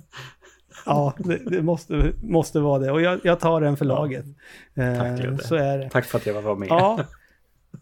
Ja, 0.86 1.14
det, 1.18 1.36
det 1.50 1.62
måste, 1.62 2.12
måste 2.22 2.60
vara 2.60 2.78
det. 2.78 2.90
Och 2.92 3.02
jag, 3.02 3.20
jag 3.24 3.40
tar 3.40 3.60
den 3.60 3.76
för 3.76 3.84
laget. 3.84 4.24
Eh, 4.74 4.98
Tack, 4.98 5.24
Ludde. 5.24 5.44
Så 5.44 5.54
är 5.54 5.78
det. 5.78 5.90
Tack 5.90 6.04
för 6.04 6.18
att 6.18 6.26
jag 6.26 6.42
var 6.42 6.56
med. 6.56 6.68
Ja. 6.68 7.04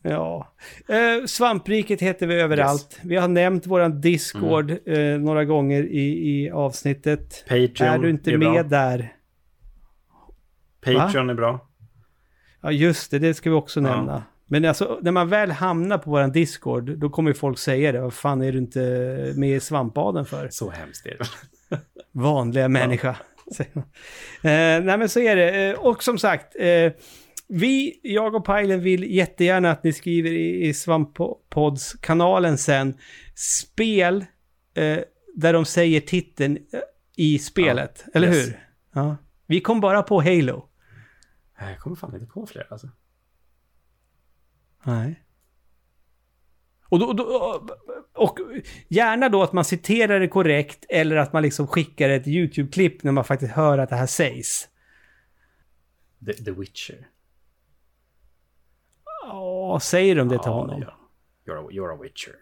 Ja. 0.02 0.52
Eh, 0.88 1.26
Svampriket 1.26 2.00
heter 2.00 2.26
vi 2.26 2.34
överallt. 2.34 3.00
Vi 3.02 3.16
har 3.16 3.28
nämnt 3.28 3.66
våran 3.66 4.00
Discord 4.00 4.70
Mm. 4.70 5.14
eh, 5.14 5.20
några 5.20 5.44
gånger 5.44 5.82
i, 5.82 6.30
i 6.44 6.50
avsnittet. 6.50 7.44
Patreon 7.48 7.88
är 7.94 7.98
du 7.98 8.10
inte 8.10 8.30
är 8.30 8.38
bra. 8.38 8.52
med 8.52 8.66
där? 8.66 9.12
Patreon 10.84 11.30
är 11.30 11.34
bra. 11.34 11.68
Ja, 12.62 12.72
just 12.72 13.10
det. 13.10 13.18
Det 13.18 13.34
ska 13.34 13.50
vi 13.50 13.56
också 13.56 13.80
Ja. 13.80 13.96
nämna. 13.96 14.22
Men 14.46 14.64
alltså, 14.64 14.98
när 15.02 15.12
man 15.12 15.28
väl 15.28 15.50
hamnar 15.50 15.98
på 15.98 16.10
våran 16.10 16.32
Discord, 16.32 16.98
då 16.98 17.10
kommer 17.10 17.30
ju 17.30 17.34
folk 17.34 17.58
säga 17.58 17.92
det. 17.92 18.00
Vad 18.00 18.14
fan 18.14 18.42
är 18.42 18.52
du 18.52 18.58
inte 18.58 18.80
med 19.36 19.56
i 19.56 19.60
Svampbaden 19.60 20.24
för? 20.24 20.48
Så 20.50 20.70
hemskt 20.70 21.06
är 21.06 21.16
det. 21.18 21.24
Vanliga 22.12 22.68
människa. 22.68 23.16
man. 23.72 23.84
eh, 24.42 24.84
nej 24.84 24.98
men 24.98 25.08
så 25.08 25.20
är 25.20 25.36
det. 25.36 25.70
Eh, 25.70 25.78
och 25.78 26.02
som 26.02 26.18
sagt, 26.18 26.56
eh, 26.58 26.92
vi, 27.48 28.00
jag 28.02 28.34
och 28.34 28.44
Pajlen 28.44 28.80
vill 28.80 29.14
jättegärna 29.14 29.70
att 29.70 29.84
ni 29.84 29.92
skriver 29.92 30.30
i, 30.30 30.66
i 30.68 30.74
Svamppods-kanalen 30.74 32.58
sen 32.58 32.94
spel 33.34 34.24
eh, 34.74 34.98
där 35.34 35.52
de 35.52 35.64
säger 35.64 36.00
titeln 36.00 36.56
eh, 36.72 36.80
i 37.16 37.38
spelet. 37.38 38.04
Eller 38.14 38.28
yes. 38.28 38.46
hur? 38.46 38.58
Ja. 38.94 39.16
Vi 39.46 39.60
kom 39.60 39.80
bara 39.80 40.02
på 40.02 40.22
Halo. 40.22 40.66
Jag 41.60 41.78
kommer 41.78 41.96
fan 41.96 42.14
inte 42.14 42.26
på 42.26 42.46
fler 42.46 42.66
alltså. 42.70 42.88
Nej. 44.84 45.24
Och, 46.88 46.98
då, 46.98 47.12
då, 47.12 47.24
och 48.14 48.38
gärna 48.88 49.28
då 49.28 49.42
att 49.42 49.52
man 49.52 49.64
citerar 49.64 50.20
det 50.20 50.28
korrekt 50.28 50.84
eller 50.88 51.16
att 51.16 51.32
man 51.32 51.42
liksom 51.42 51.66
skickar 51.66 52.08
ett 52.08 52.26
YouTube-klipp 52.26 53.02
när 53.02 53.12
man 53.12 53.24
faktiskt 53.24 53.52
hör 53.52 53.78
att 53.78 53.88
det 53.88 53.96
här 53.96 54.06
sägs. 54.06 54.68
The, 56.26 56.32
The 56.32 56.50
Witcher. 56.50 57.08
Ja, 59.22 59.78
säger 59.82 60.16
de 60.16 60.28
det 60.28 60.38
till 60.38 60.52
honom? 60.52 60.82
ja. 60.82 60.96
You're, 61.46 61.66
a, 61.66 61.68
you're 61.70 61.94
a 61.94 61.98
Witcher. 62.02 62.36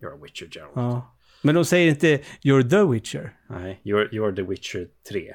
You're 0.00 0.14
a 0.14 0.18
Witcher 0.22 0.48
Gerald. 0.50 0.72
Ja. 0.74 1.16
Men 1.42 1.54
de 1.54 1.64
säger 1.64 1.90
inte 1.90 2.20
“You're 2.42 2.70
the 2.70 2.92
Witcher”. 2.92 3.36
Nej, 3.46 3.80
you're, 3.84 4.08
you're 4.10 4.36
The 4.36 4.42
Witcher 4.42 4.88
3. 5.08 5.34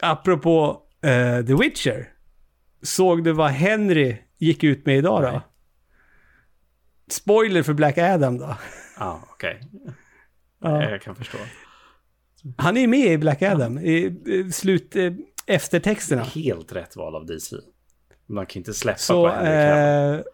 Apropå 0.00 0.82
eh, 1.02 1.46
The 1.46 1.54
Witcher. 1.54 2.12
Såg 2.82 3.24
du 3.24 3.32
vad 3.32 3.50
Henry 3.50 4.16
gick 4.38 4.64
ut 4.64 4.86
med 4.86 4.98
idag 4.98 5.22
då? 5.22 5.30
Nej. 5.30 5.40
Spoiler 7.10 7.62
för 7.62 7.72
Black 7.72 7.98
Adam 7.98 8.38
då. 8.38 8.56
Ja, 8.98 9.22
okej. 9.30 9.60
Ja. 10.62 10.90
Jag 10.90 11.02
kan 11.02 11.14
förstå. 11.14 11.38
Han 12.56 12.76
är 12.76 12.86
med 12.86 13.12
i 13.12 13.18
Black 13.18 13.42
Adam. 13.42 13.78
I, 13.78 14.50
slut... 14.52 14.96
Eh, 14.96 15.12
eftertexterna. 15.46 16.22
Helt 16.22 16.72
rätt 16.72 16.96
val 16.96 17.14
av 17.14 17.26
DC. 17.26 17.56
Man 18.26 18.46
kan 18.46 18.60
inte 18.60 18.74
släppa 18.74 18.98
Så, 18.98 19.28
på 19.28 19.34
Henry 19.34 20.18
eh, 20.18 20.24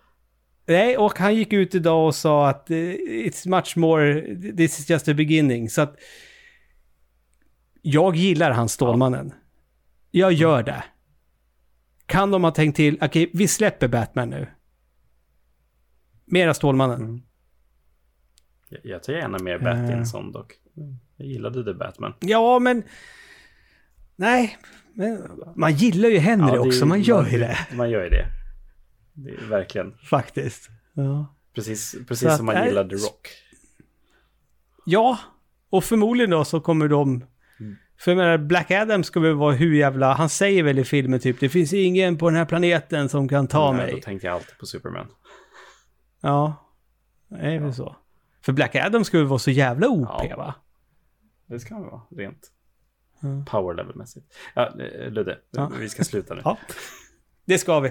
nej, 0.67 0.97
och 0.97 1.19
han 1.19 1.35
gick 1.35 1.53
ut 1.53 1.75
idag 1.75 2.07
och 2.07 2.15
sa 2.15 2.49
att 2.49 2.71
eh, 2.71 2.77
it's 2.77 3.49
much 3.49 3.77
more, 3.77 4.23
this 4.57 4.79
is 4.79 4.91
just 4.91 5.05
the 5.05 5.15
beginning. 5.15 5.71
Så 5.71 5.83
att 5.83 5.97
jag 7.83 8.17
gillar 8.17 8.51
han 8.51 8.69
Stålmannen. 8.69 9.33
Jag 10.17 10.33
gör 10.33 10.63
det. 10.63 10.85
Kan 12.07 12.31
de 12.31 12.45
ha 12.45 12.51
tänkt 12.51 12.77
till, 12.77 12.99
okej, 13.03 13.31
vi 13.33 13.49
släpper 13.49 13.89
Batman 13.89 14.31
nu. 14.31 14.47
Mera 16.25 16.55
Stålmannen. 16.55 17.01
Mm. 17.01 17.23
Jag, 18.69 18.81
jag 18.85 19.03
tar 19.03 19.13
gärna 19.13 19.39
mer 19.39 19.55
Eh. 19.55 19.63
Battinson 19.63 20.33
dock. 20.33 20.53
Jag 21.17 21.27
gillade 21.27 21.65
The 21.65 21.75
Batman. 21.75 22.15
Ja, 22.21 22.59
men... 22.59 22.83
Nej, 24.17 24.59
men 24.93 25.43
man 25.57 25.75
gillar 25.75 26.09
ju 26.09 26.19
Henry 26.19 26.47
Ja, 26.49 26.53
det 26.53 26.59
också, 26.61 26.87
man 26.87 27.03
gör 27.03 27.27
ju 27.27 27.39
det. 27.39 27.59
Man 27.73 27.91
gör 27.91 28.05
ju 28.05 28.11
det. 28.11 28.27
Det 29.13 29.47
verkligen. 29.49 29.95
Faktiskt. 29.99 30.71
Ja. 30.93 31.35
Precis, 31.55 31.97
precis 32.09 32.29
att, 32.29 32.37
som 32.37 32.47
man 32.47 32.67
gillar 32.67 32.89
The 32.89 32.95
Rock. 32.95 33.29
Ja, 34.87 35.19
och 35.71 35.85
förmodligen 35.85 36.31
då 36.31 36.45
så 36.45 36.61
kommer 36.61 36.89
de... 36.89 37.25
För 38.05 38.11
jag 38.11 38.17
menar, 38.19 38.39
Black 38.39 38.71
Adam 38.71 39.05
ska 39.05 39.21
väl 39.21 39.35
vara 39.35 39.53
hur 39.55 39.75
jävla... 39.75 40.13
Han 40.15 40.29
säger 40.29 40.63
väl 40.63 40.79
i 40.79 40.85
filmen 40.85 41.21
typ, 41.21 41.41
det 41.41 41.49
finns 41.49 41.73
ingen 41.73 42.19
på 42.19 42.31
den 42.31 42.39
här 42.39 42.45
planeten 42.45 43.09
som 43.09 43.29
kan 43.29 43.47
ta 43.49 43.73
Nej, 43.73 43.87
Då 43.87 43.93
mig. 43.93 44.03
tänkte 44.03 44.27
jag 44.27 44.35
alltid 44.35 44.59
på 44.59 44.67
Superman. 44.67 45.07
Ja, 46.21 46.71
det 47.29 47.37
är 47.55 47.59
väl 47.59 47.75
så. 47.75 47.97
För 48.45 48.53
Black 48.53 48.75
Adam 48.77 49.05
ska 49.05 49.19
väl 49.19 49.27
vara 49.27 49.39
så 49.39 49.51
jävla 49.51 49.89
OP 49.89 50.09
Ja. 50.31 50.37
va? 50.37 50.55
Det 51.47 51.61
ska 51.61 51.75
han 51.75 51.83
vara, 51.83 52.01
rent. 52.17 52.51
Power 53.47 53.75
level-mässigt. 53.75 54.27
Ja, 54.55 54.67
eh, 54.81 55.11
Ludde, 55.11 55.39
Ja. 55.51 55.71
vi 55.81 55.89
ska 55.89 56.05
sluta 56.05 56.35
nu. 56.35 56.41
Ja. 56.45 56.59
Det 57.47 57.59
ska 57.59 57.81
vi. 57.81 57.89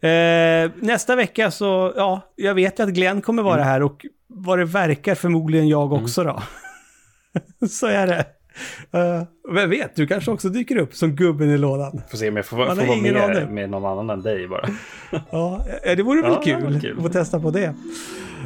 Eh, 0.00 0.70
nästa 0.76 1.16
vecka 1.16 1.50
så, 1.50 1.92
ja, 1.96 2.32
jag 2.36 2.54
vet 2.54 2.78
ju 2.78 2.82
att 2.82 2.88
Glenn 2.90 3.22
kommer 3.22 3.42
vara 3.42 3.54
Mm. 3.54 3.66
här 3.66 3.82
och 3.82 4.06
vad 4.26 4.58
det 4.58 4.64
verkar 4.64 5.14
förmodligen 5.14 5.68
jag 5.68 5.92
också 5.92 6.24
då. 6.24 6.42
så 7.68 7.86
är 7.86 8.06
det. 8.06 8.26
Eh, 8.92 9.22
vem 9.54 9.70
vet, 9.70 9.96
du 9.96 10.06
kanske 10.06 10.30
också 10.30 10.48
dyker 10.48 10.76
upp 10.76 10.94
som 10.94 11.10
gubben 11.16 11.50
i 11.50 11.58
lådan. 11.58 12.00
Får 12.10 12.18
se 12.18 12.28
om 12.28 12.36
jag 12.36 12.46
får, 12.46 12.56
Man 12.56 12.76
får 12.76 12.86
vara 12.86 12.96
med, 13.28 13.50
med 13.50 13.70
någon 13.70 13.84
annan 13.84 14.10
än 14.10 14.22
dig 14.22 14.48
bara. 14.48 14.68
Ja, 15.30 15.64
eh, 15.84 15.96
det 15.96 16.02
vore 16.02 16.22
väl 16.22 16.32
Ja, 16.32 16.42
kul, 16.44 16.80
kul. 16.80 16.96
att 16.96 17.02
få 17.02 17.08
testa 17.08 17.40
på 17.40 17.50
det. 17.50 17.74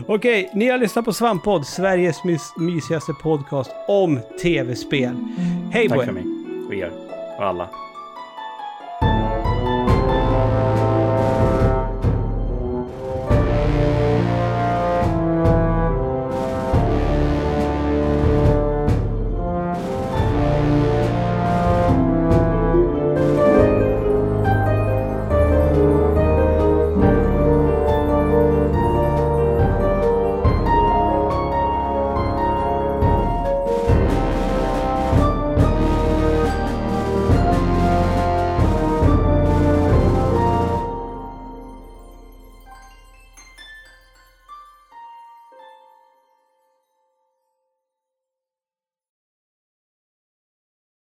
Okej, 0.06 0.50
ni 0.54 0.68
har 0.68 0.78
lyssnat 0.78 1.04
på 1.04 1.12
Svamppodd, 1.12 1.66
Sveriges 1.66 2.16
mys- 2.24 2.58
mysigaste 2.60 3.12
podcast 3.22 3.70
om 3.88 4.20
tv-spel. 4.42 5.14
Hej 5.72 5.88
på 5.88 5.94
Tack 5.94 6.02
er! 6.02 6.06
för 6.06 6.12
mig 6.12 6.24
och 6.68 6.74
er 6.74 6.90
och 7.38 7.44
alla. 7.44 7.68